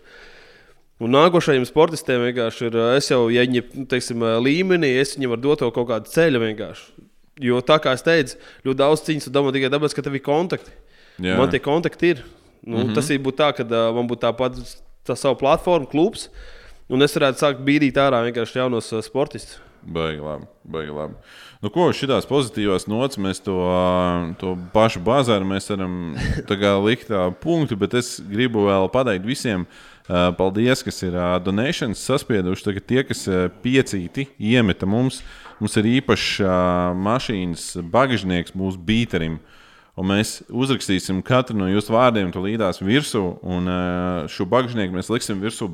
Un 1.03 1.17
nākošajiem 1.17 1.65
sportistiem 1.67 2.21
vienkārši 2.29 2.69
ir, 2.69 2.77
es 2.99 3.09
jau, 3.09 3.25
ja 3.33 3.47
viņi 3.47 3.65
nu, 3.73 3.87
teiksim, 3.91 4.21
līmenī, 4.45 4.93
es 5.01 5.17
viņiem 5.17 5.33
varu 5.33 5.47
dot 5.49 5.65
kaut 5.73 5.89
kādu 5.89 6.13
ceļu 6.13 6.45
vienkārši. 6.45 7.09
Jo 7.43 7.65
tā 7.65 7.81
kā 7.83 7.97
es 7.97 8.05
teicu, 8.05 8.37
ļoti 8.69 8.81
daudz 8.85 9.03
cīņas 9.09 9.33
domā 9.33 9.51
tikai 9.57 9.73
tāpēc, 9.73 9.97
ka 9.97 10.05
tev 10.05 10.21
ir 10.21 10.25
kontakti. 10.29 10.77
Jā. 11.17 11.41
Man 11.41 11.51
tie 11.51 11.59
kontakti 11.65 12.13
ir. 12.13 12.23
Nu, 12.63 12.77
mm 12.77 12.83
-hmm. 12.85 12.95
Tas 12.95 13.11
ir 13.11 13.19
būt 13.19 13.41
tā, 13.41 13.51
ka 13.57 13.65
uh, 13.65 13.95
man 13.97 14.07
būtu 14.07 14.23
tāpat 14.29 14.61
tā 15.09 15.17
savu 15.17 15.35
platformu, 15.41 15.89
klubs, 15.91 16.29
un 16.89 17.03
es 17.03 17.17
varētu 17.17 17.41
sākt 17.41 17.65
bīdīt 17.65 17.99
ārā 17.99 18.23
vienkārši 18.29 18.59
jaunos 18.59 18.93
uh, 18.93 19.03
sportistus. 19.03 19.59
Baigi 19.83 20.21
labi. 20.23 20.47
Baigi 20.65 20.93
labi. 20.95 21.17
Nu, 21.63 21.71
ko 21.75 21.89
šīs 21.95 22.27
pozitīvās 22.31 22.87
nots, 22.91 23.19
mēs 23.19 23.43
to, 23.43 23.57
to 24.39 24.55
pašu 24.75 25.03
bazāru 25.03 25.49
varam 25.73 25.97
likt 26.87 27.11
punktu, 27.43 27.79
bet 27.79 27.97
es 27.99 28.17
gribu 28.23 28.69
vēl 28.69 28.91
pateikt 28.93 29.27
visiem. 29.27 29.67
Paldies, 30.39 30.83
kas 30.83 30.99
ir 31.07 31.15
donēšanas 31.47 32.01
saspieduši. 32.11 32.65
Tagad 32.67 32.87
tie, 32.91 33.03
kas 33.07 33.23
piecīti 33.63 34.27
iemeta 34.39 34.87
mums, 34.87 35.21
mums 35.63 35.79
ir 35.79 35.89
īpašs 35.97 36.43
mašīnas 36.99 37.67
bagāžnieks 37.93 38.57
mūsu 38.59 38.83
bīterim. 38.83 39.39
Uh, 39.39 39.59
Un 39.93 40.07
mēs 40.09 40.39
uzrakstīsim 40.49 41.19
katru 41.21 41.59
no 41.59 41.67
jūsu 41.69 41.93
vārdiem, 41.93 42.31
to 42.33 42.41
līdās 42.41 42.79
virsū. 42.81 43.21
Un 43.45 43.67
šo 44.33 44.47
bagāžnieku 44.49 44.97
mēs 44.97 45.11
liksim 45.13 45.43
virsū 45.43 45.67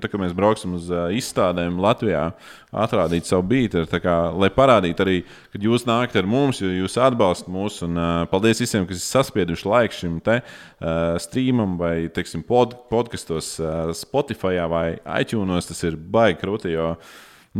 tā 0.00 0.08
kā 0.08 0.16
mēs 0.16 0.32
brauksim 0.32 0.78
uz 0.78 0.88
izstādēm 1.12 1.76
Latvijā, 1.84 2.30
atrādīt 2.72 3.28
savu. 3.28 3.44
Kā, 4.00 4.14
lai 4.32 4.48
parādītu 4.48 5.04
arī, 5.04 5.16
ka 5.52 5.60
jūs 5.60 5.84
nākat 5.84 6.16
ar 6.22 6.26
mums, 6.26 6.62
jo 6.64 6.70
jūs 6.72 6.96
atbalstat 6.96 7.50
mūs. 7.52 7.82
Un, 7.84 8.00
paldies 8.32 8.64
visiem, 8.64 8.86
kas 8.88 8.96
ir 8.96 9.04
saspieduši 9.04 9.68
laiku 9.68 9.98
šim 9.98 10.16
te, 10.24 10.38
uh, 10.40 11.20
streamam 11.20 11.76
vai 11.76 12.08
teiksim, 12.08 12.46
pod, 12.48 12.78
podkastos, 12.88 13.58
uh, 13.60 13.92
Spotify 13.92 14.64
vai 14.72 14.86
iTunes. 15.20 15.68
Tas 15.68 15.84
ir 15.84 16.00
baigi 16.00 16.40
krūti. 16.40 16.72
Jo, 16.72 16.94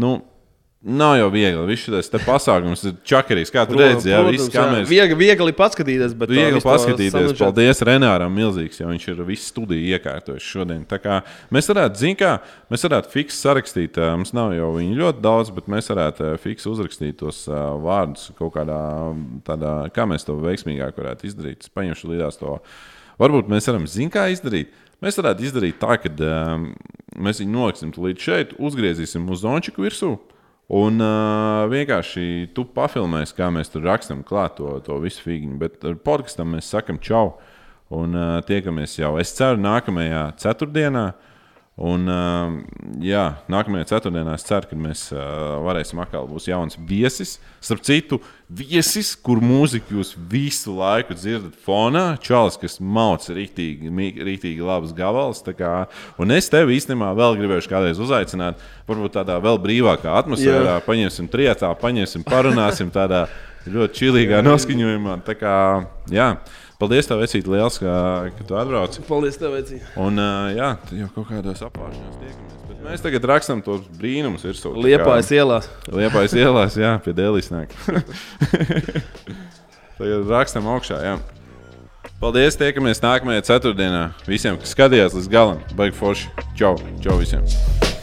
nu, 0.00 0.16
Nav 0.86 1.16
jau 1.18 1.30
viegli. 1.34 1.62
Viss 1.66 1.88
šis 1.88 2.08
pasākums 2.22 2.84
ir 2.86 2.92
čakarīgs. 3.06 3.50
Kā 3.50 3.64
tu 3.66 3.74
redzi, 3.74 4.12
jā, 4.12 4.20
viss 4.28 4.50
kameras. 4.54 4.86
Viegli, 4.86 5.16
viegli 5.18 5.54
paskatīties, 5.56 6.12
bet 6.14 6.30
viegli 6.30 6.60
paskatīties. 6.62 7.32
Paldies 7.40 7.82
Renāram 7.88 8.30
Milzīgs, 8.30 8.78
jo 8.78 8.86
viņš 8.92 9.06
ir 9.10 9.22
visu 9.26 9.48
studiju 9.50 9.96
iekārtojis 9.96 10.46
šodien. 10.46 10.84
Tā 10.86 11.00
kā 11.02 11.16
mēs 11.54 11.66
varētu, 11.72 11.98
zin 12.04 12.14
kā, 12.20 12.36
mēs 12.70 12.86
varētu 12.86 13.10
fiks 13.16 13.40
sarakstīt, 13.42 13.98
mums 14.14 14.30
nav 14.36 14.54
jau 14.54 14.68
viņu 14.76 15.00
ļoti 15.00 15.24
daudz, 15.24 15.50
bet 15.56 15.66
mēs 15.74 15.90
varētu 15.90 16.30
fiks 16.44 16.70
uzrakstīt 16.70 17.18
tos 17.24 17.42
vārdus 17.50 18.30
kaut 18.38 18.54
kādā 18.54 18.78
tādā, 19.48 19.74
kā 19.90 20.06
mēs 20.06 20.28
to 20.28 20.38
veiksmīgāk 20.38 21.02
varētu 21.02 21.26
izdarīt. 21.32 21.66
Es 21.66 21.74
paņemšu 21.74 22.12
līdās 22.14 22.38
to. 22.38 22.60
Varbūt 23.18 23.50
mēs 23.50 23.66
varam, 23.72 23.90
zin 23.90 24.14
kā 24.14 24.28
izdarīt. 24.30 24.70
Mēs 25.02 25.18
varētu 25.18 25.50
izdarīt 25.50 25.82
tā, 25.82 25.98
ka 25.98 26.14
um, 26.14 26.70
mēs 27.18 27.42
viņu 27.42 27.52
noliksim 27.58 27.90
līdz 27.90 28.22
šeit, 28.22 28.56
uzgriezīsim 28.62 29.26
uz 29.32 29.42
zončiku 29.42 29.82
virsmu. 29.82 30.14
Un 30.66 30.98
uh, 30.98 31.62
vienkārši 31.70 32.48
tu 32.54 32.64
pafilmēsi, 32.74 33.36
kā 33.38 33.52
mēs 33.54 33.70
tur 33.70 33.84
rakstām 33.86 34.24
klāt 34.26 34.56
to, 34.58 34.72
to 34.82 34.96
visu 34.98 35.22
figūru. 35.22 35.60
Bet 35.60 35.84
ar 35.86 35.94
podkāstam 36.02 36.56
mēs 36.56 36.72
sakam 36.72 36.98
čau. 36.98 37.36
Un 37.94 38.18
uh, 38.18 38.40
tiekamies 38.42 38.96
jau, 38.98 39.12
es 39.22 39.30
ceru, 39.36 39.60
nākamajā 39.62 40.24
ceturtdienā. 40.42 41.04
Un, 41.76 42.06
uh, 42.08 42.54
jā, 43.04 43.34
nākamajā 43.52 43.90
ceturtdienā 43.90 44.38
es 44.38 44.46
ceru, 44.48 44.64
ka 44.70 44.76
mēs 44.80 45.02
uh, 45.12 45.58
varēsim 45.60 45.98
atkal 46.00 46.24
būt 46.24 46.46
jauns 46.48 46.78
viesis. 46.88 47.34
Starp 47.60 47.82
citu, 47.84 48.16
viesis, 48.48 49.10
kur 49.20 49.42
mūziku 49.44 49.98
jūs 49.98 50.14
visu 50.16 50.72
laiku 50.78 51.12
dzirdat 51.18 51.58
fonā, 51.66 52.06
čalis, 52.24 52.56
kas 52.62 52.78
mauc 52.80 53.28
rītīgi, 53.28 53.92
rītīgi 53.92 54.64
labs 54.64 54.96
gabals. 54.96 55.44
Un 56.16 56.32
es 56.32 56.48
tevi 56.48 56.78
īstenībā 56.80 57.12
vēl 57.18 57.36
gribēju 57.42 57.68
kādreiz 57.68 58.00
uzaicināt, 58.00 58.62
varbūt 58.88 59.18
tādā 59.18 59.36
vēl 59.44 59.60
brīvākā 59.60 60.16
atmosfērā. 60.22 60.78
Jā. 60.78 60.84
Paņemsim 60.88 61.28
trijotā, 61.28 61.74
paņemsim, 61.76 62.24
parunāsim 62.24 62.88
tādā 62.94 63.26
ļoti 63.68 64.00
čilīgā 64.00 64.40
noskaņojumā. 64.48 65.20
Tā 65.28 65.36
kā, 65.36 65.56
jā. 66.08 66.32
Paldies, 66.76 67.06
tev, 67.08 67.22
Vecīt, 67.22 67.46
liels, 67.48 67.78
ka, 67.80 67.92
ka 68.36 68.44
tu 68.44 68.56
atbrauci. 68.60 69.00
Paldies, 69.08 69.38
tev, 69.40 69.54
Vecīt. 69.56 69.84
Un, 69.96 70.20
uh, 70.20 70.50
jā, 70.52 70.74
jau 70.98 71.08
kaut 71.14 71.30
kādos 71.30 71.62
apgājumos 71.64 72.18
tiekamies. 72.20 72.58
Bet 72.68 72.82
mēs 72.84 73.04
tagad 73.06 73.28
rakstām 73.32 73.62
tos 73.64 73.86
brīnumus. 73.96 74.44
Liepājas 74.84 75.32
ielās. 75.32 75.70
Liepājas 75.88 76.36
ielās, 76.36 76.76
jā, 76.76 76.92
pie 77.00 77.16
dēlīs 77.16 77.48
nāk. 77.54 77.72
tagad 79.98 80.28
rakstām 80.36 80.68
augšā, 80.76 81.00
jā. 81.00 81.16
Paldies, 82.20 82.60
tiekamies 82.60 83.00
nākamajā 83.04 83.48
ceturtdienā. 83.54 84.06
Visiem, 84.28 84.60
kas 84.60 84.76
skatījās 84.76 85.16
līdz 85.16 85.32
galam, 85.32 85.64
baigi 85.76 85.96
forši. 85.96 86.32
Čau, 86.60 86.76
čau 87.00 87.20
visiem! 87.24 87.95